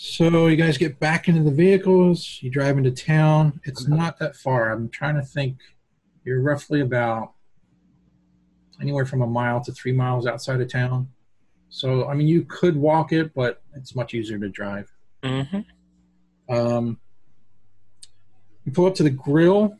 So 0.00 0.46
you 0.46 0.54
guys 0.54 0.78
get 0.78 1.00
back 1.00 1.26
into 1.26 1.42
the 1.42 1.50
vehicles. 1.50 2.38
You 2.40 2.50
drive 2.50 2.78
into 2.78 2.92
town. 2.92 3.60
It's 3.64 3.88
not 3.88 4.16
that 4.20 4.36
far. 4.36 4.70
I'm 4.70 4.88
trying 4.90 5.16
to 5.16 5.22
think. 5.22 5.56
You're 6.24 6.40
roughly 6.40 6.82
about 6.82 7.32
anywhere 8.80 9.06
from 9.06 9.22
a 9.22 9.26
mile 9.26 9.60
to 9.64 9.72
three 9.72 9.90
miles 9.90 10.24
outside 10.24 10.60
of 10.60 10.70
town. 10.70 11.08
So 11.68 12.06
I 12.06 12.14
mean, 12.14 12.28
you 12.28 12.44
could 12.44 12.76
walk 12.76 13.12
it, 13.12 13.34
but 13.34 13.60
it's 13.74 13.96
much 13.96 14.14
easier 14.14 14.38
to 14.38 14.48
drive. 14.48 14.88
Mm-hmm. 15.24 16.54
Um, 16.54 17.00
you 18.64 18.70
pull 18.70 18.86
up 18.86 18.94
to 18.94 19.02
the 19.02 19.10
grill. 19.10 19.76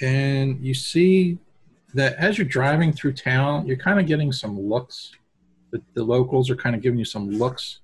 And 0.00 0.58
you 0.64 0.72
see 0.72 1.36
that 1.94 2.14
as 2.16 2.38
you're 2.38 2.46
driving 2.46 2.92
through 2.92 3.14
town, 3.14 3.66
you're 3.66 3.76
kind 3.76 3.98
of 3.98 4.06
getting 4.06 4.32
some 4.32 4.58
looks. 4.58 5.12
The, 5.70 5.82
the 5.94 6.02
locals 6.02 6.50
are 6.50 6.56
kind 6.56 6.74
of 6.74 6.82
giving 6.82 6.98
you 6.98 7.04
some 7.04 7.30
looks. 7.30 7.80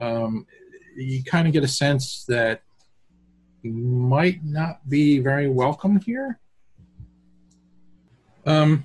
Um, 0.00 0.46
you 0.96 1.22
kind 1.22 1.46
of 1.46 1.52
get 1.52 1.62
a 1.62 1.68
sense 1.68 2.24
that 2.28 2.62
you 3.62 3.72
might 3.72 4.44
not 4.44 4.88
be 4.88 5.18
very 5.18 5.48
welcome 5.48 6.00
here. 6.00 6.38
Um, 8.46 8.84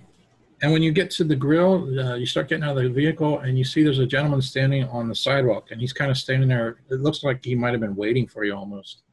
and 0.61 0.71
when 0.71 0.81
you 0.81 0.91
get 0.91 1.11
to 1.11 1.23
the 1.23 1.35
grill, 1.35 1.99
uh, 1.99 2.15
you 2.15 2.25
start 2.25 2.49
getting 2.49 2.63
out 2.63 2.77
of 2.77 2.83
the 2.83 2.89
vehicle, 2.89 3.39
and 3.39 3.57
you 3.57 3.63
see 3.63 3.83
there's 3.83 3.99
a 3.99 4.05
gentleman 4.05 4.41
standing 4.41 4.85
on 4.85 5.07
the 5.07 5.15
sidewalk, 5.15 5.71
and 5.71 5.79
he's 5.79 5.93
kind 5.93 6.09
of 6.09 6.17
standing 6.17 6.49
there. 6.49 6.77
It 6.89 7.01
looks 7.01 7.23
like 7.23 7.43
he 7.43 7.55
might 7.55 7.71
have 7.71 7.81
been 7.81 7.95
waiting 7.95 8.27
for 8.27 8.43
you 8.43 8.55
almost. 8.55 9.03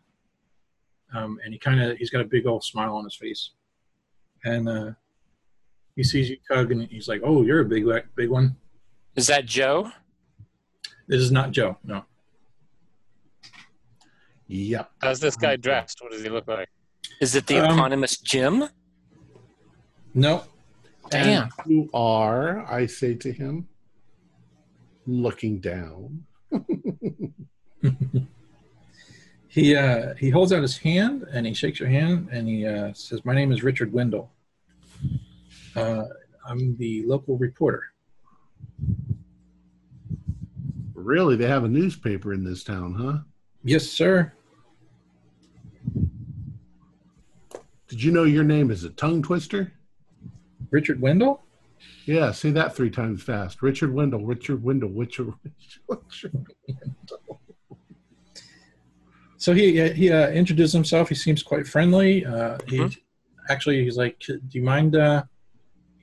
Um, 1.15 1.39
and 1.45 1.53
he 1.53 1.59
kind 1.59 1.83
of 1.83 1.97
he's 1.99 2.11
got 2.11 2.23
a 2.23 2.25
big 2.25 2.47
old 2.47 2.65
smile 2.65 2.97
on 2.97 3.05
his 3.05 3.15
face, 3.15 3.51
and 4.45 4.69
uh, 4.69 4.91
he 5.97 6.03
sees 6.03 6.29
you 6.31 6.37
tug, 6.51 6.73
and 6.73 6.83
he's 6.89 7.09
like, 7.09 7.21
"Oh, 7.25 7.43
you're 7.43 7.61
a 7.61 7.65
big 7.65 7.85
big 8.17 8.31
one." 8.31 8.57
Is 9.17 9.27
that 9.27 9.47
Joe? 9.47 9.91
This 11.09 11.21
is 11.21 11.31
not 11.31 11.51
Joe. 11.51 11.77
No. 11.85 12.05
Yep. 14.49 14.91
How's 15.01 15.21
this 15.21 15.37
guy 15.37 15.57
dressed? 15.57 15.99
What 16.03 16.13
does 16.13 16.23
he 16.23 16.29
look 16.29 16.47
like? 16.49 16.69
Is 17.21 17.35
it 17.35 17.47
the 17.47 17.59
Um, 17.59 17.79
eponymous 17.79 18.19
Jim? 18.19 18.65
No. 20.15 20.45
Damn. 21.11 21.51
You 21.67 21.91
are, 21.93 22.61
I 22.71 22.87
say 22.87 23.15
to 23.17 23.33
him, 23.33 23.69
looking 25.07 25.61
down. 25.61 26.25
He 29.53 29.77
uh, 29.77 30.15
he 30.15 30.31
holds 30.31 30.51
out 30.51 30.63
his 30.63 30.79
hand 30.79 31.27
and 31.31 31.47
he 31.47 31.53
shakes 31.53 31.79
your 31.79 31.91
hand 31.91 32.31
and 32.33 32.49
he 32.49 32.67
uh, 32.67 32.95
says, 32.95 33.23
"My 33.27 33.35
name 33.35 33.53
is 33.53 33.63
Richard 33.63 33.93
Wendell. 33.93 34.33
Uh, 35.77 36.05
I'm 36.47 36.75
the 36.79 37.05
local 37.05 37.37
reporter." 37.37 37.83
Really, 40.95 41.37
they 41.37 41.49
have 41.49 41.65
a 41.65 41.69
newspaper 41.69 42.33
in 42.33 42.45
this 42.45 42.65
town, 42.65 42.95
huh? 42.95 43.19
Yes, 43.63 43.87
sir. 43.87 44.33
Did 47.89 48.03
you 48.03 48.11
know 48.11 48.25
your 48.25 48.45
name 48.45 48.71
is 48.71 48.85
a 48.85 48.91
tongue 48.91 49.23
twister? 49.23 49.71
Richard 50.71 50.99
Wendell. 50.99 51.43
Yeah, 52.07 52.33
say 52.33 52.53
that 52.53 52.75
three 52.75 52.89
times 52.89 53.23
fast. 53.23 53.61
Richard 53.61 53.93
Wendell, 53.93 54.25
Richard 54.25 54.63
Wendell, 54.65 54.89
Richard, 54.89 55.35
Richard. 55.89 56.47
So 59.43 59.53
he 59.53 59.91
he 59.91 60.09
uh, 60.13 60.31
introduced 60.31 60.73
himself. 60.73 61.09
He 61.09 61.17
seems 61.17 61.43
quite 61.43 61.67
friendly. 61.67 62.25
Uh, 62.25 62.59
he 62.69 62.79
Mhm. 62.79 62.97
actually 63.49 63.83
he's 63.83 63.97
like, 63.97 64.17
"Do 64.21 64.39
you 64.53 64.63
mind? 64.63 64.95
Uh, 64.95 65.25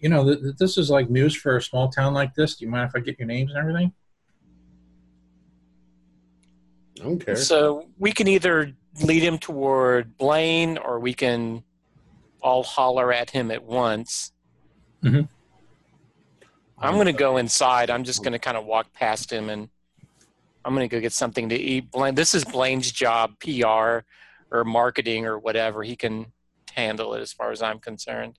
you 0.02 0.10
know, 0.10 0.26
th- 0.26 0.42
th- 0.42 0.56
this 0.58 0.78
is 0.78 0.90
like 0.90 1.10
news 1.10 1.34
for 1.36 1.56
a 1.56 1.62
small 1.62 1.88
town 1.88 2.14
like 2.14 2.34
this. 2.36 2.58
Do 2.58 2.66
you 2.66 2.72
mind 2.72 2.90
if 2.90 2.96
I 2.98 3.00
get 3.00 3.18
your 3.18 3.30
names 3.30 3.52
and 3.52 3.58
everything?" 3.58 3.94
I 7.00 7.04
don't 7.04 7.26
care. 7.26 7.38
So 7.38 7.88
we 7.98 8.12
can 8.12 8.28
either 8.28 8.74
lead 9.04 9.24
him 9.24 9.38
toward 9.38 10.18
Blaine, 10.18 10.78
or 10.78 11.00
we 11.00 11.14
can 11.14 11.64
all 12.42 12.64
holler 12.64 13.14
at 13.14 13.30
him 13.30 13.52
at 13.52 13.64
once. 13.64 14.34
I'm 15.02 15.30
going 16.96 17.06
to 17.06 17.14
go 17.14 17.38
inside. 17.38 17.90
I'm 17.90 18.04
just 18.04 18.22
going 18.22 18.34
to 18.34 18.40
kind 18.40 18.58
of 18.58 18.66
walk 18.66 18.92
past 18.92 19.32
him 19.32 19.50
and 19.50 19.70
I'm 20.70 20.76
going 20.76 20.88
to 20.88 20.96
go 20.96 21.02
get 21.02 21.14
something 21.14 21.50
to 21.50 21.56
eat. 21.56 21.90
Blaine, 21.90 22.14
this 22.14 22.36
is 22.36 22.46
Blaine's 22.46 22.92
job, 22.92 23.40
PR 23.40 24.06
or 24.52 24.64
marketing 24.64 25.26
or 25.26 25.40
whatever. 25.40 25.82
He 25.82 25.96
can 25.96 26.28
handle 26.76 27.16
it 27.16 27.22
as 27.22 27.34
far 27.34 27.50
as 27.50 27.64
I'm 27.64 27.80
concerned. 27.80 28.38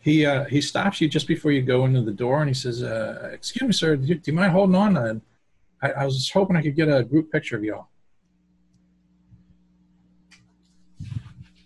He 0.00 0.24
uh, 0.24 0.44
he 0.44 0.60
stops 0.60 1.00
you 1.00 1.08
just 1.08 1.26
before 1.26 1.50
you 1.50 1.62
go 1.62 1.84
into 1.84 2.00
the 2.00 2.12
door, 2.12 2.38
and 2.38 2.48
he 2.48 2.54
says, 2.54 2.84
uh, 2.84 3.30
"Excuse 3.32 3.66
me, 3.66 3.72
sir. 3.72 3.96
Do 3.96 4.06
you, 4.06 4.14
do 4.14 4.30
you 4.30 4.36
mind 4.36 4.52
holding 4.52 4.76
on? 4.76 4.96
Uh, 4.96 5.14
I, 5.82 5.90
I 5.90 6.04
was 6.04 6.16
just 6.16 6.32
hoping 6.32 6.54
I 6.54 6.62
could 6.62 6.76
get 6.76 6.88
a 6.88 7.02
group 7.02 7.32
picture 7.32 7.56
of 7.56 7.64
y'all." 7.64 7.88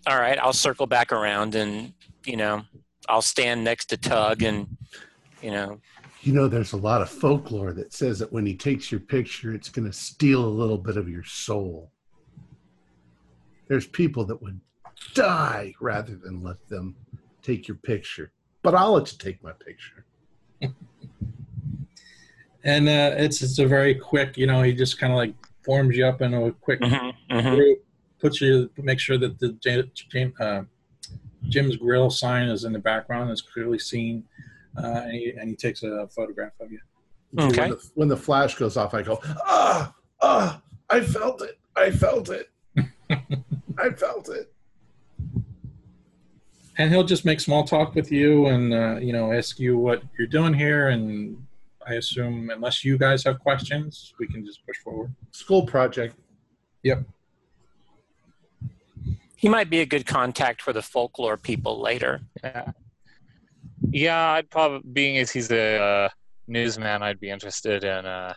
All 0.07 0.19
right, 0.19 0.39
I'll 0.39 0.53
circle 0.53 0.87
back 0.87 1.11
around 1.11 1.53
and, 1.53 1.93
you 2.25 2.35
know, 2.35 2.63
I'll 3.07 3.21
stand 3.21 3.63
next 3.63 3.85
to 3.85 3.97
Tug 3.97 4.41
and, 4.41 4.75
you 5.41 5.51
know, 5.51 5.79
You 6.23 6.31
know, 6.31 6.47
there's 6.47 6.71
a 6.71 6.77
lot 6.77 7.01
of 7.01 7.09
folklore 7.09 7.73
that 7.73 7.91
says 7.91 8.17
that 8.19 8.31
when 8.31 8.45
he 8.45 8.55
takes 8.55 8.89
your 8.89 9.01
picture, 9.01 9.53
it's 9.53 9.67
going 9.67 9.85
to 9.85 9.91
steal 9.91 10.45
a 10.45 10.47
little 10.47 10.77
bit 10.77 10.95
of 10.95 11.09
your 11.09 11.25
soul. 11.25 11.91
There's 13.67 13.87
people 13.87 14.23
that 14.25 14.41
would 14.41 14.61
die 15.13 15.73
rather 15.81 16.15
than 16.15 16.41
let 16.41 16.65
them 16.69 16.95
take 17.41 17.67
your 17.67 17.75
picture. 17.75 18.31
But 18.61 18.73
I'll 18.73 18.93
let 18.93 19.11
you 19.11 19.17
take 19.17 19.43
my 19.43 19.51
picture. 19.51 20.05
And 22.65 22.87
uh, 22.87 23.15
it's 23.17 23.41
it's 23.41 23.59
a 23.59 23.67
very 23.67 23.93
quick, 23.93 24.37
you 24.37 24.47
know, 24.47 24.61
he 24.63 24.73
just 24.73 24.97
kind 24.97 25.11
of 25.11 25.17
like 25.17 25.33
forms 25.65 25.97
you 25.97 26.05
up 26.05 26.21
in 26.21 26.33
a 26.33 26.51
quick 26.53 26.79
mhm, 26.79 27.13
mhm. 27.29 27.55
group, 27.55 27.85
puts 28.19 28.39
you, 28.39 28.69
make 28.77 28.99
sure 28.99 29.17
that 29.17 29.37
the 29.37 30.33
uh, 30.39 30.63
Jim's 31.49 31.75
Grill 31.75 32.09
sign 32.09 32.47
is 32.47 32.63
in 32.63 32.71
the 32.71 32.79
background, 32.79 33.31
is 33.31 33.41
clearly 33.41 33.79
seen, 33.79 34.23
and, 34.75 35.11
he, 35.11 35.33
and 35.37 35.49
he 35.49 35.55
takes 35.55 35.83
a 35.83 36.07
photograph 36.07 36.53
of 36.59 36.71
you. 36.71 36.79
Okay. 37.39 37.61
When 37.61 37.69
the, 37.69 37.89
when 37.95 38.07
the 38.07 38.17
flash 38.17 38.55
goes 38.55 38.77
off, 38.77 38.93
I 38.93 39.01
go, 39.01 39.19
ah, 39.45 39.93
ah, 40.21 40.61
I 40.89 41.01
felt 41.01 41.41
it. 41.41 41.57
I 41.75 41.91
felt 41.91 42.29
it. 42.29 42.49
I 43.77 43.89
felt 43.97 44.29
it. 44.29 44.53
and 46.77 46.91
he'll 46.91 47.03
just 47.03 47.25
make 47.25 47.39
small 47.39 47.63
talk 47.63 47.95
with 47.95 48.11
you 48.11 48.47
and 48.47 48.73
uh, 48.73 48.97
you 48.99 49.13
know 49.13 49.31
ask 49.31 49.59
you 49.59 49.77
what 49.77 50.01
you're 50.17 50.27
doing 50.27 50.53
here 50.53 50.89
and 50.89 51.37
i 51.87 51.93
assume 51.95 52.49
unless 52.49 52.83
you 52.83 52.97
guys 52.97 53.23
have 53.23 53.39
questions 53.39 54.13
we 54.19 54.25
can 54.27 54.43
just 54.45 54.65
push 54.65 54.77
forward 54.77 55.13
School 55.33 55.65
project. 55.65 56.15
Yep. 56.83 57.03
He 59.35 59.49
might 59.49 59.69
be 59.69 59.81
a 59.81 59.85
good 59.85 60.05
contact 60.05 60.61
for 60.61 60.71
the 60.71 60.81
folklore 60.81 61.37
people 61.37 61.81
later. 61.81 62.21
Yeah. 62.43 62.71
Yeah, 63.91 64.31
I'd 64.31 64.49
probably, 64.49 64.81
being 64.91 65.17
as 65.17 65.31
he's 65.31 65.51
a 65.51 65.79
uh, 65.81 66.09
newsman, 66.47 67.03
I'd 67.03 67.19
be 67.19 67.29
interested 67.29 67.83
in, 67.83 68.05
uh, 68.05 68.33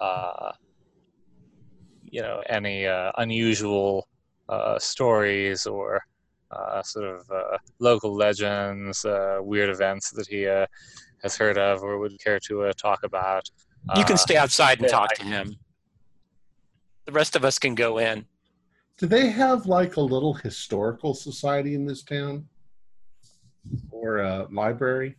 uh, 0.00 0.52
you 2.02 2.20
know, 2.20 2.42
any 2.48 2.86
uh, 2.86 3.12
unusual 3.18 4.06
uh, 4.48 4.78
stories 4.78 5.66
or 5.66 6.02
uh, 6.50 6.82
sort 6.82 7.06
of 7.06 7.22
uh, 7.30 7.56
local 7.80 8.14
legends, 8.14 9.04
uh, 9.04 9.38
weird 9.40 9.70
events 9.70 10.10
that 10.10 10.26
he 10.26 10.46
uh, 10.46 10.66
has 11.22 11.36
heard 11.36 11.58
of 11.58 11.82
or 11.82 11.98
would 11.98 12.12
care 12.22 12.38
to 12.46 12.64
uh, 12.64 12.72
talk 12.76 13.00
about. 13.02 13.42
You 13.96 14.04
can 14.04 14.16
stay 14.16 14.36
outside 14.36 14.80
and 14.80 14.88
talk 14.88 15.10
I- 15.12 15.14
to 15.16 15.24
him. 15.24 15.56
The 17.06 17.12
rest 17.12 17.36
of 17.36 17.44
us 17.44 17.58
can 17.58 17.74
go 17.74 17.98
in. 17.98 18.26
Do 18.98 19.06
they 19.06 19.28
have 19.28 19.66
like 19.66 19.96
a 19.96 20.00
little 20.00 20.34
historical 20.34 21.12
society 21.14 21.74
in 21.74 21.84
this 21.84 22.02
town? 22.02 22.46
Or 23.90 24.18
a 24.18 24.46
library? 24.50 25.16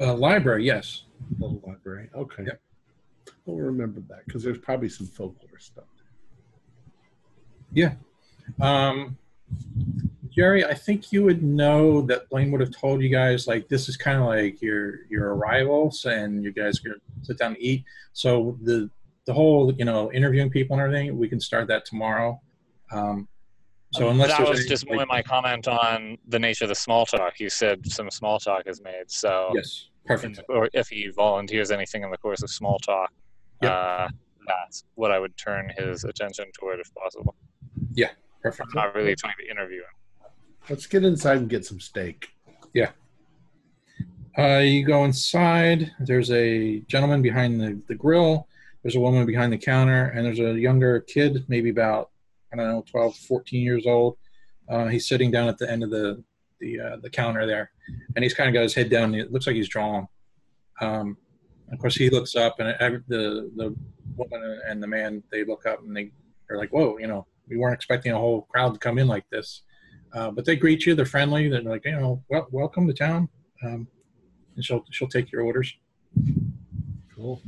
Uh, 0.00 0.14
library, 0.14 0.64
yes. 0.64 1.04
little 1.38 1.62
library. 1.66 2.08
Okay. 2.14 2.44
Yep. 2.46 2.60
We'll 3.44 3.58
remember 3.58 4.00
that 4.08 4.24
because 4.26 4.42
there's 4.42 4.58
probably 4.58 4.88
some 4.88 5.06
folklore 5.06 5.58
stuff. 5.58 5.84
Yeah. 7.72 7.94
Um, 8.60 9.16
Jerry, 10.30 10.64
I 10.64 10.74
think 10.74 11.12
you 11.12 11.22
would 11.24 11.42
know 11.42 12.02
that 12.02 12.28
Blaine 12.30 12.50
would 12.52 12.60
have 12.60 12.70
told 12.70 13.02
you 13.02 13.08
guys 13.08 13.46
like 13.46 13.68
this 13.68 13.88
is 13.88 13.96
kind 13.96 14.18
of 14.18 14.26
like 14.26 14.62
your 14.62 15.06
your 15.08 15.34
arrivals, 15.34 16.04
and 16.04 16.42
you 16.44 16.52
guys 16.52 16.78
can 16.78 16.94
sit 17.22 17.38
down 17.38 17.52
and 17.52 17.60
eat. 17.60 17.84
So 18.12 18.56
the 18.62 18.88
the 19.26 19.32
whole 19.32 19.72
you 19.74 19.84
know 19.84 20.12
interviewing 20.12 20.50
people 20.50 20.74
and 20.74 20.82
everything, 20.82 21.18
we 21.18 21.28
can 21.28 21.40
start 21.40 21.66
that 21.68 21.84
tomorrow. 21.84 22.40
Um, 22.92 23.28
so 23.92 24.08
unless 24.08 24.36
that 24.36 24.48
was 24.48 24.66
just 24.66 24.88
like- 24.88 25.08
my 25.08 25.22
comment 25.22 25.66
on 25.68 26.16
the 26.28 26.38
nature 26.38 26.64
of 26.64 26.68
the 26.68 26.74
small 26.74 27.04
talk. 27.06 27.40
You 27.40 27.50
said 27.50 27.86
some 27.86 28.10
small 28.10 28.38
talk 28.38 28.62
is 28.66 28.80
made, 28.82 29.04
so 29.10 29.50
yes, 29.54 29.88
perfect. 30.06 30.36
the- 30.36 30.44
or 30.52 30.68
if 30.72 30.88
he 30.88 31.08
volunteers 31.08 31.70
anything 31.70 32.02
in 32.02 32.10
the 32.10 32.18
course 32.18 32.42
of 32.42 32.50
small 32.50 32.78
talk, 32.78 33.12
Yep. 33.62 33.72
uh, 33.72 34.08
that's 34.46 34.84
what 34.94 35.10
I 35.10 35.18
would 35.18 35.36
turn 35.36 35.70
his 35.76 36.04
attention 36.04 36.46
toward 36.58 36.80
if 36.80 36.92
possible. 36.94 37.34
Yeah, 37.94 38.10
perfect. 38.42 38.68
I'm 38.70 38.74
not 38.74 38.94
really 38.94 39.14
trying 39.16 39.34
to 39.40 39.50
interview 39.50 39.78
him. 39.80 40.28
Let's 40.68 40.86
get 40.86 41.04
inside 41.04 41.38
and 41.38 41.48
get 41.48 41.64
some 41.64 41.80
steak. 41.80 42.30
Uh, 44.38 44.58
you 44.58 44.84
go 44.86 45.04
inside. 45.04 45.90
There's 45.98 46.30
a 46.30 46.78
gentleman 46.82 47.20
behind 47.20 47.60
the, 47.60 47.80
the 47.88 47.96
grill. 47.96 48.46
There's 48.82 48.94
a 48.94 49.00
woman 49.00 49.26
behind 49.26 49.52
the 49.52 49.58
counter, 49.58 50.04
and 50.14 50.24
there's 50.24 50.38
a 50.38 50.52
younger 50.58 51.00
kid, 51.00 51.44
maybe 51.48 51.68
about 51.70 52.09
I 52.52 52.56
don't 52.56 52.68
know, 52.68 52.84
12, 52.90 53.16
14 53.16 53.62
years 53.62 53.86
old. 53.86 54.16
Uh, 54.68 54.86
he's 54.86 55.08
sitting 55.08 55.30
down 55.30 55.48
at 55.48 55.58
the 55.58 55.70
end 55.70 55.82
of 55.82 55.90
the 55.90 56.22
the 56.60 56.78
uh, 56.78 56.96
the 57.02 57.10
counter 57.10 57.46
there, 57.46 57.70
and 58.14 58.22
he's 58.22 58.34
kind 58.34 58.48
of 58.48 58.54
got 58.54 58.62
his 58.62 58.74
head 58.74 58.90
down. 58.90 59.14
It 59.14 59.32
looks 59.32 59.46
like 59.46 59.56
he's 59.56 59.68
drawing. 59.68 60.06
Um, 60.80 61.16
of 61.72 61.78
course, 61.78 61.96
he 61.96 62.10
looks 62.10 62.36
up, 62.36 62.60
and 62.60 63.02
the 63.08 63.50
the 63.56 63.74
woman 64.16 64.60
and 64.68 64.82
the 64.82 64.86
man 64.86 65.22
they 65.32 65.44
look 65.44 65.66
up, 65.66 65.80
and 65.82 65.96
they 65.96 66.10
are 66.50 66.56
like, 66.56 66.70
"Whoa, 66.70 66.98
you 66.98 67.06
know, 67.06 67.26
we 67.48 67.56
weren't 67.56 67.74
expecting 67.74 68.12
a 68.12 68.18
whole 68.18 68.42
crowd 68.42 68.74
to 68.74 68.78
come 68.78 68.98
in 68.98 69.08
like 69.08 69.28
this." 69.30 69.62
Uh, 70.12 70.30
but 70.30 70.44
they 70.44 70.56
greet 70.56 70.86
you. 70.86 70.94
They're 70.94 71.06
friendly. 71.06 71.48
They're 71.48 71.62
like, 71.62 71.84
you 71.84 71.92
know, 71.92 72.22
well, 72.28 72.48
welcome 72.50 72.86
to 72.88 72.92
town. 72.92 73.28
Um, 73.64 73.86
and 74.56 74.64
she'll 74.64 74.84
she'll 74.90 75.08
take 75.08 75.30
your 75.30 75.42
orders. 75.42 75.74
Cool. 77.14 77.42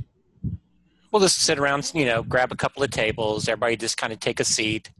We'll 1.12 1.20
just 1.20 1.38
sit 1.42 1.58
around, 1.58 1.92
you 1.94 2.06
know, 2.06 2.22
grab 2.22 2.52
a 2.52 2.56
couple 2.56 2.82
of 2.82 2.90
tables. 2.90 3.46
Everybody 3.46 3.76
just 3.76 3.98
kind 3.98 4.12
of 4.12 4.18
take 4.20 4.40
a 4.40 4.44
seat, 4.44 4.90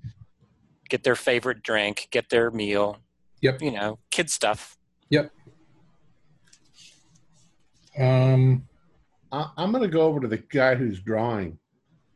get 0.90 1.04
their 1.04 1.16
favorite 1.16 1.62
drink, 1.62 2.08
get 2.10 2.28
their 2.28 2.50
meal. 2.50 2.98
Yep. 3.40 3.62
You 3.62 3.72
know, 3.72 3.98
kid 4.10 4.30
stuff. 4.30 4.76
Yep. 5.08 5.30
Um, 7.98 8.68
I, 9.32 9.50
I'm 9.56 9.72
going 9.72 9.82
to 9.82 9.88
go 9.88 10.02
over 10.02 10.20
to 10.20 10.28
the 10.28 10.36
guy 10.38 10.74
who's 10.74 11.00
drawing 11.00 11.58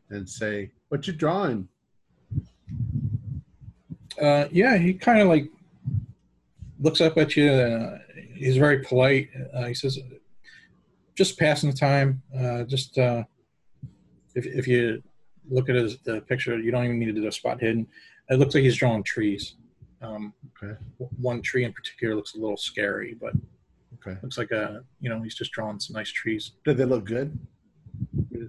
and 0.09 0.29
say, 0.29 0.71
What 0.89 1.07
you 1.07 1.13
drawing? 1.13 1.67
uh, 4.21 4.45
yeah, 4.51 4.77
he 4.77 4.93
kind 4.93 5.19
of 5.21 5.27
like 5.27 5.49
looks 6.79 7.01
up 7.01 7.17
at 7.17 7.35
you. 7.35 7.49
Uh, 7.51 7.97
he's 8.33 8.57
very 8.57 8.79
polite. 8.83 9.29
Uh, 9.53 9.65
he 9.65 9.73
says, 9.73 9.99
"Just 11.15 11.37
passing 11.37 11.69
the 11.71 11.75
time. 11.75 12.21
Uh, 12.37 12.63
just 12.63 12.97
uh, 12.97 13.23
if 14.37 14.45
if 14.45 14.67
you 14.67 15.01
look 15.49 15.69
at 15.69 15.75
his 15.75 15.97
the 15.99 16.21
picture, 16.21 16.57
you 16.59 16.71
don't 16.71 16.85
even 16.85 16.99
need 16.99 17.05
to 17.07 17.13
do 17.21 17.27
a 17.27 17.31
spot 17.31 17.59
hidden. 17.59 17.87
It 18.29 18.37
looks 18.39 18.53
like 18.55 18.63
he's 18.63 18.75
drawing 18.77 19.03
trees. 19.03 19.55
Um, 20.01 20.33
Okay. 20.61 20.73
One 21.29 21.41
tree 21.41 21.63
in 21.65 21.73
particular 21.73 22.15
looks 22.15 22.35
a 22.35 22.37
little 22.37 22.57
scary, 22.57 23.15
but 23.19 23.33
Okay. 23.95 24.17
looks 24.21 24.37
like 24.37 24.51
a 24.51 24.83
you 25.01 25.09
know 25.09 25.21
he's 25.21 25.35
just 25.35 25.51
drawing 25.51 25.79
some 25.79 25.95
nice 25.95 26.11
trees. 26.11 26.51
Did 26.65 26.77
they 26.77 26.85
look 26.85 27.03
good? 27.05 27.37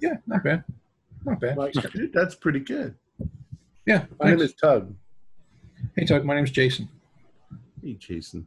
Yeah, 0.02 0.16
not 0.26 0.44
bad, 0.44 0.62
not 1.24 1.40
bad. 1.40 1.56
Like, 1.56 1.72
dude, 1.92 2.12
that's 2.12 2.34
pretty 2.34 2.60
good. 2.60 2.94
Yeah, 3.86 4.04
My 4.20 4.30
name 4.30 4.40
is 4.42 4.52
Tug. 4.54 4.94
Hey, 5.96 6.04
Tug. 6.04 6.24
My 6.24 6.34
name's 6.34 6.50
Jason. 6.50 6.88
Hey, 7.82 7.94
Jason. 7.94 8.46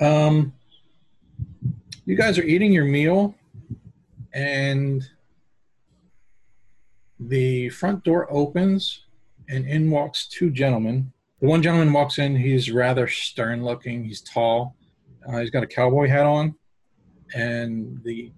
Um, 0.00 0.52
you 2.10 2.16
guys 2.16 2.38
are 2.38 2.42
eating 2.42 2.72
your 2.72 2.86
meal, 2.86 3.36
and 4.34 5.08
the 7.20 7.68
front 7.68 8.02
door 8.02 8.26
opens, 8.28 9.04
and 9.48 9.64
in 9.64 9.88
walks 9.88 10.26
two 10.26 10.50
gentlemen. 10.50 11.12
The 11.40 11.46
one 11.46 11.62
gentleman 11.62 11.92
walks 11.92 12.18
in. 12.18 12.34
He's 12.34 12.68
rather 12.72 13.06
stern 13.06 13.62
looking. 13.62 14.02
He's 14.02 14.22
tall. 14.22 14.74
Uh, 15.24 15.38
he's 15.38 15.50
got 15.50 15.62
a 15.62 15.68
cowboy 15.68 16.08
hat 16.08 16.26
on, 16.26 16.56
and 17.32 18.02
the 18.02 18.32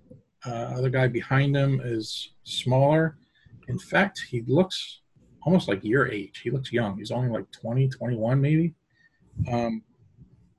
uh, 0.44 0.74
other 0.76 0.90
guy 0.90 1.08
behind 1.08 1.56
him 1.56 1.80
is 1.82 2.32
smaller. 2.44 3.16
In 3.68 3.78
fact, 3.78 4.22
he 4.28 4.42
looks 4.46 5.00
almost 5.44 5.66
like 5.66 5.82
your 5.82 6.08
age. 6.08 6.40
He 6.44 6.50
looks 6.50 6.74
young. 6.74 6.98
He's 6.98 7.10
only 7.10 7.30
like 7.30 7.50
20, 7.52 7.88
21 7.88 8.38
maybe. 8.38 8.74
Um, 9.50 9.82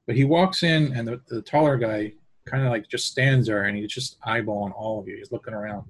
but 0.08 0.16
he 0.16 0.24
walks 0.24 0.64
in, 0.64 0.94
and 0.94 1.08
the, 1.08 1.22
the 1.28 1.44
taller 1.44 1.78
guy 1.78 2.14
kind 2.46 2.64
of 2.64 2.72
like 2.72 2.88
just 2.90 3.08
stands 3.08 3.48
there, 3.48 3.64
and 3.64 3.78
he's 3.78 3.92
just 3.92 4.20
eyeballing 4.22 4.74
all 4.76 5.00
of 5.00 5.08
you. 5.08 5.18
He's 5.18 5.32
looking 5.32 5.54
around. 5.54 5.86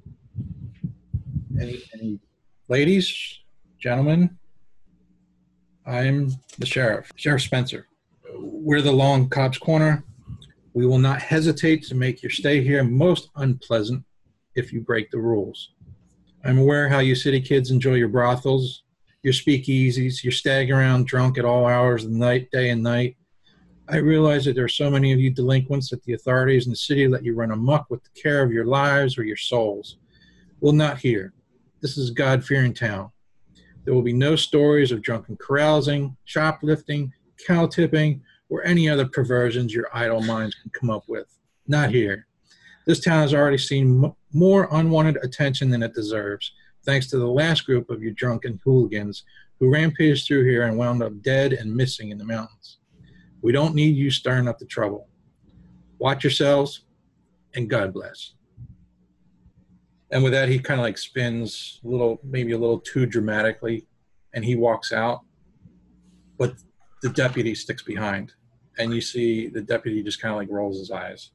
And 1.60 1.70
he 1.70 2.20
ladies, 2.70 3.40
gentlemen, 3.80 4.38
I'm 5.86 6.32
the 6.58 6.66
sheriff, 6.66 7.12
Sheriff 7.16 7.42
Spencer. 7.42 7.88
We're 8.36 8.82
the 8.82 8.92
Long 8.92 9.30
Cops 9.30 9.58
Corner. 9.58 10.04
We 10.74 10.86
will 10.88 10.98
not 10.98 11.22
hesitate 11.22 11.84
to 11.84 11.96
make 11.96 12.24
your 12.24 12.32
stay 12.32 12.64
here 12.64 12.84
most 12.84 13.30
unpleasant 13.36 14.04
if 14.56 14.74
you 14.74 14.82
break 14.82 15.12
the 15.12 15.20
rules. 15.20 15.72
I'm 16.44 16.58
aware 16.58 16.90
how 16.90 17.00
you 17.00 17.16
city 17.16 17.40
kids 17.40 17.70
enjoy 17.70 17.96
your 17.96 18.08
brothels, 18.08 18.84
your 19.22 19.34
speakeasies, 19.34 20.24
your 20.24 20.32
stag 20.32 20.72
around 20.72 21.06
drunk 21.06 21.38
at 21.38 21.46
all 21.46 21.66
hours 21.66 22.04
of 22.04 22.12
the 22.12 22.18
night, 22.18 22.50
day 22.52 22.70
and 22.72 22.84
night. 22.84 23.16
I 23.90 23.98
realize 23.98 24.46
that 24.46 24.56
there 24.56 24.64
are 24.64 24.70
so 24.70 24.90
many 24.90 25.12
of 25.12 25.20
you 25.20 25.30
delinquents 25.30 25.90
that 25.90 26.02
the 26.04 26.14
authorities 26.14 26.66
in 26.66 26.72
the 26.72 26.78
city 26.78 27.08
let 27.08 27.26
you 27.26 27.36
run 27.36 27.52
amok 27.52 27.90
with 27.90 28.02
the 28.04 28.22
care 28.22 28.42
of 28.42 28.52
your 28.52 28.66
lives 28.66 29.18
or 29.18 29.24
your 29.24 29.38
souls. 29.38 29.98
Well, 30.62 30.72
not 30.72 31.00
here. 31.00 31.34
This 31.82 31.98
is 31.98 32.10
a 32.10 32.14
God 32.14 32.46
fearing 32.46 32.74
town. 32.74 33.12
There 33.84 33.94
will 33.94 34.02
be 34.02 34.14
no 34.14 34.38
stories 34.38 34.94
of 34.94 35.02
drunken 35.02 35.36
carousing, 35.36 36.16
shoplifting, 36.24 37.12
cow 37.46 37.68
tipping, 37.68 38.22
or 38.50 38.64
any 38.64 38.88
other 38.88 39.06
perversions 39.06 39.74
your 39.74 39.90
idle 39.94 40.22
minds 40.22 40.56
can 40.56 40.72
come 40.72 40.90
up 40.90 41.04
with. 41.10 41.28
Not 41.68 41.90
here. 41.90 42.28
This 42.86 43.02
town 43.02 43.22
has 43.22 43.34
already 43.34 43.58
seen 43.58 44.14
more 44.32 44.70
unwanted 44.72 45.18
attention 45.24 45.70
than 45.70 45.84
it 45.84 45.94
deserves, 45.94 46.54
thanks 46.86 47.08
to 47.08 47.18
the 47.18 47.28
last 47.28 47.66
group 47.66 47.90
of 47.90 48.02
you 48.02 48.12
drunken 48.12 48.62
hooligans 48.64 49.24
who 49.60 49.70
rampaged 49.70 50.26
through 50.26 50.46
here 50.46 50.64
and 50.64 50.78
wound 50.78 51.04
up 51.04 51.22
dead 51.22 51.52
and 51.52 51.76
missing 51.76 52.12
in 52.12 52.18
the 52.18 52.24
mountains. 52.24 52.78
We 53.44 53.52
don't 53.52 53.76
need 53.76 53.96
you 53.98 54.10
stirring 54.10 54.48
up 54.48 54.58
the 54.58 54.66
trouble. 54.66 55.10
Watch 56.00 56.24
yourselves, 56.24 56.86
and 57.54 57.70
God 57.70 57.94
bless. 57.94 58.36
And 60.12 60.24
with 60.24 60.32
that, 60.32 60.48
he 60.48 60.60
kind 60.60 60.80
of 60.80 60.86
like 60.86 60.98
spins 60.98 61.82
a 61.84 61.88
little, 61.88 62.22
maybe 62.24 62.54
a 62.54 62.58
little 62.58 62.80
too 62.80 63.06
dramatically, 63.06 63.86
and 64.34 64.46
he 64.46 64.56
walks 64.56 64.94
out. 64.94 65.24
But 66.38 66.54
the 67.02 67.10
deputy 67.10 67.54
sticks 67.54 67.84
behind, 67.84 68.32
and 68.78 68.94
you 68.94 69.02
see 69.02 69.50
the 69.50 69.62
deputy 69.62 70.02
just 70.02 70.22
kind 70.22 70.34
of 70.34 70.38
like 70.38 70.50
rolls 70.50 70.80
his 70.80 70.90
eyes. 70.90 71.32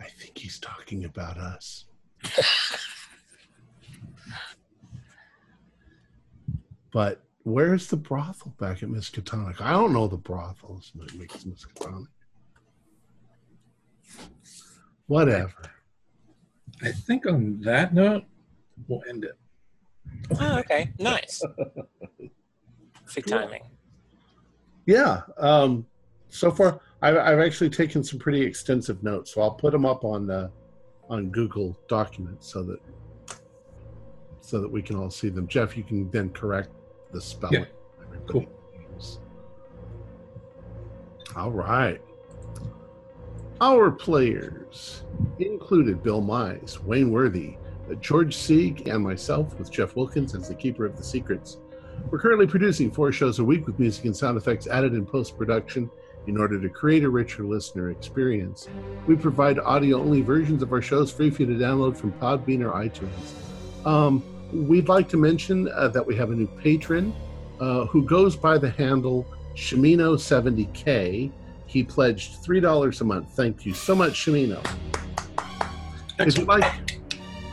I 0.00 0.08
think 0.08 0.36
he's 0.36 0.58
talking 0.58 1.04
about 1.04 1.38
us. 1.38 1.84
but 6.90 7.22
where's 7.48 7.86
the 7.86 7.96
brothel 7.96 8.54
back 8.58 8.82
at 8.82 8.88
Miskatonic? 8.88 9.60
I 9.60 9.72
don't 9.72 9.92
know 9.92 10.06
the 10.06 10.16
brothels 10.16 10.92
that 10.94 11.14
makes 11.14 11.44
Miskatonic. 11.44 12.06
Whatever. 15.06 15.70
I 16.82 16.92
think 16.92 17.26
on 17.26 17.60
that 17.62 17.94
note, 17.94 18.24
we'll 18.86 19.02
end 19.08 19.24
it. 19.24 19.38
Oh, 20.40 20.58
okay. 20.58 20.90
Nice. 20.98 21.42
Perfect 23.04 23.28
timing. 23.28 23.62
Yeah. 24.86 25.22
Um, 25.38 25.86
so 26.28 26.50
far, 26.50 26.80
I've, 27.02 27.16
I've 27.16 27.40
actually 27.40 27.70
taken 27.70 28.04
some 28.04 28.18
pretty 28.18 28.42
extensive 28.42 29.02
notes, 29.02 29.34
so 29.34 29.40
I'll 29.40 29.52
put 29.54 29.72
them 29.72 29.86
up 29.86 30.04
on 30.04 30.26
the 30.26 30.50
on 31.08 31.30
Google 31.30 31.78
Documents 31.88 32.52
so 32.52 32.62
that 32.64 32.80
so 34.40 34.60
that 34.60 34.70
we 34.70 34.82
can 34.82 34.96
all 34.96 35.10
see 35.10 35.28
them. 35.28 35.46
Jeff, 35.46 35.76
you 35.76 35.82
can 35.82 36.10
then 36.10 36.30
correct 36.30 36.70
the 37.12 37.20
spelling. 37.20 37.66
everybody 38.02 38.22
Cool. 38.26 38.46
All 41.36 41.50
right. 41.50 42.00
Our 43.60 43.90
players 43.90 45.02
included 45.38 46.02
Bill 46.02 46.22
Mize, 46.22 46.82
Wayne 46.82 47.10
Worthy, 47.10 47.56
uh, 47.90 47.94
George 47.94 48.36
Sieg, 48.36 48.88
and 48.88 49.02
myself, 49.02 49.58
with 49.58 49.70
Jeff 49.70 49.96
Wilkins 49.96 50.34
as 50.34 50.48
the 50.48 50.54
keeper 50.54 50.84
of 50.84 50.96
the 50.96 51.02
secrets. 51.02 51.58
We're 52.10 52.18
currently 52.18 52.46
producing 52.46 52.90
four 52.90 53.12
shows 53.12 53.40
a 53.40 53.44
week 53.44 53.66
with 53.66 53.78
music 53.78 54.04
and 54.04 54.16
sound 54.16 54.36
effects 54.36 54.66
added 54.66 54.94
in 54.94 55.04
post 55.04 55.36
production 55.36 55.90
in 56.26 56.38
order 56.38 56.60
to 56.60 56.68
create 56.68 57.04
a 57.04 57.10
richer 57.10 57.44
listener 57.44 57.90
experience. 57.90 58.68
We 59.06 59.16
provide 59.16 59.58
audio 59.58 59.98
only 59.98 60.20
versions 60.20 60.62
of 60.62 60.72
our 60.72 60.82
shows 60.82 61.10
free 61.12 61.30
for 61.30 61.42
you 61.42 61.48
to 61.48 61.64
download 61.64 61.96
from 61.96 62.12
Podbean 62.12 62.62
or 62.62 62.72
iTunes. 62.72 63.86
Um, 63.86 64.22
we'd 64.52 64.88
like 64.88 65.08
to 65.10 65.16
mention 65.16 65.68
uh, 65.68 65.88
that 65.88 66.04
we 66.04 66.16
have 66.16 66.30
a 66.30 66.34
new 66.34 66.46
patron 66.46 67.14
uh, 67.60 67.84
who 67.86 68.02
goes 68.04 68.36
by 68.36 68.58
the 68.58 68.70
handle 68.70 69.26
Shimino70K. 69.54 71.30
He 71.66 71.82
pledged 71.82 72.42
$3 72.42 73.00
a 73.00 73.04
month. 73.04 73.30
Thank 73.30 73.66
you 73.66 73.74
so 73.74 73.94
much, 73.94 74.12
Shimino. 74.12 74.64
If 76.18 76.38
you'd 76.38 76.48
like, 76.48 77.00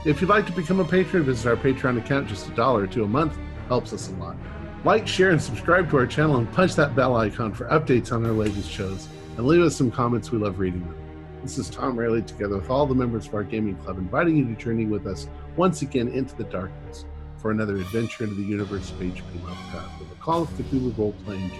if 0.05 0.21
you'd 0.21 0.29
like 0.29 0.45
to 0.45 0.51
become 0.51 0.79
a 0.79 0.85
patron, 0.85 1.23
visit 1.23 1.49
our 1.49 1.55
Patreon 1.55 1.97
account. 1.97 2.27
Just 2.27 2.47
a 2.47 2.51
dollar 2.51 2.87
two 2.87 3.03
a 3.03 3.07
month 3.07 3.37
helps 3.67 3.91
us 3.93 4.09
a 4.09 4.13
lot. 4.13 4.37
Like, 4.83 5.07
share, 5.07 5.31
and 5.31 5.41
subscribe 5.41 5.89
to 5.89 5.97
our 5.97 6.05
channel, 6.05 6.37
and 6.37 6.51
punch 6.53 6.75
that 6.75 6.95
bell 6.95 7.15
icon 7.15 7.53
for 7.53 7.65
updates 7.65 8.11
on 8.11 8.25
our 8.25 8.31
latest 8.31 8.69
shows. 8.69 9.07
And 9.37 9.45
leave 9.45 9.61
us 9.61 9.75
some 9.75 9.91
comments. 9.91 10.31
We 10.31 10.37
love 10.37 10.59
reading 10.59 10.81
them. 10.81 10.95
This 11.41 11.57
is 11.57 11.69
Tom 11.69 11.97
Rayleigh, 11.97 12.21
together 12.21 12.55
with 12.57 12.69
all 12.69 12.85
the 12.85 12.95
members 12.95 13.27
of 13.27 13.33
our 13.33 13.43
gaming 13.43 13.75
club, 13.77 13.97
inviting 13.97 14.37
you 14.37 14.45
to 14.45 14.55
journey 14.55 14.85
with 14.85 15.05
us 15.05 15.27
once 15.57 15.81
again 15.81 16.07
into 16.09 16.35
the 16.35 16.43
darkness 16.45 17.05
for 17.37 17.51
another 17.51 17.75
adventure 17.77 18.23
into 18.23 18.35
the 18.35 18.43
universe 18.43 18.91
of 18.91 19.01
H.P. 19.01 19.39
Lovecraft 19.39 19.99
with 19.99 20.11
a 20.11 20.15
Call 20.15 20.43
of 20.43 20.49
Cthulhu 20.49 20.97
role-playing 20.97 21.49
game. 21.49 21.59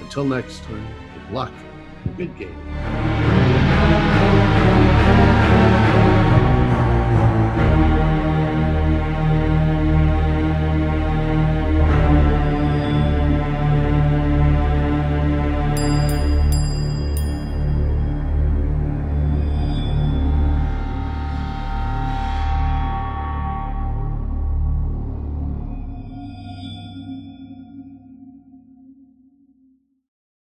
Until 0.00 0.24
next 0.24 0.62
time, 0.62 0.86
good 1.14 1.34
luck 1.34 1.52
and 2.04 2.16
good 2.16 2.36
gaming. 2.36 3.31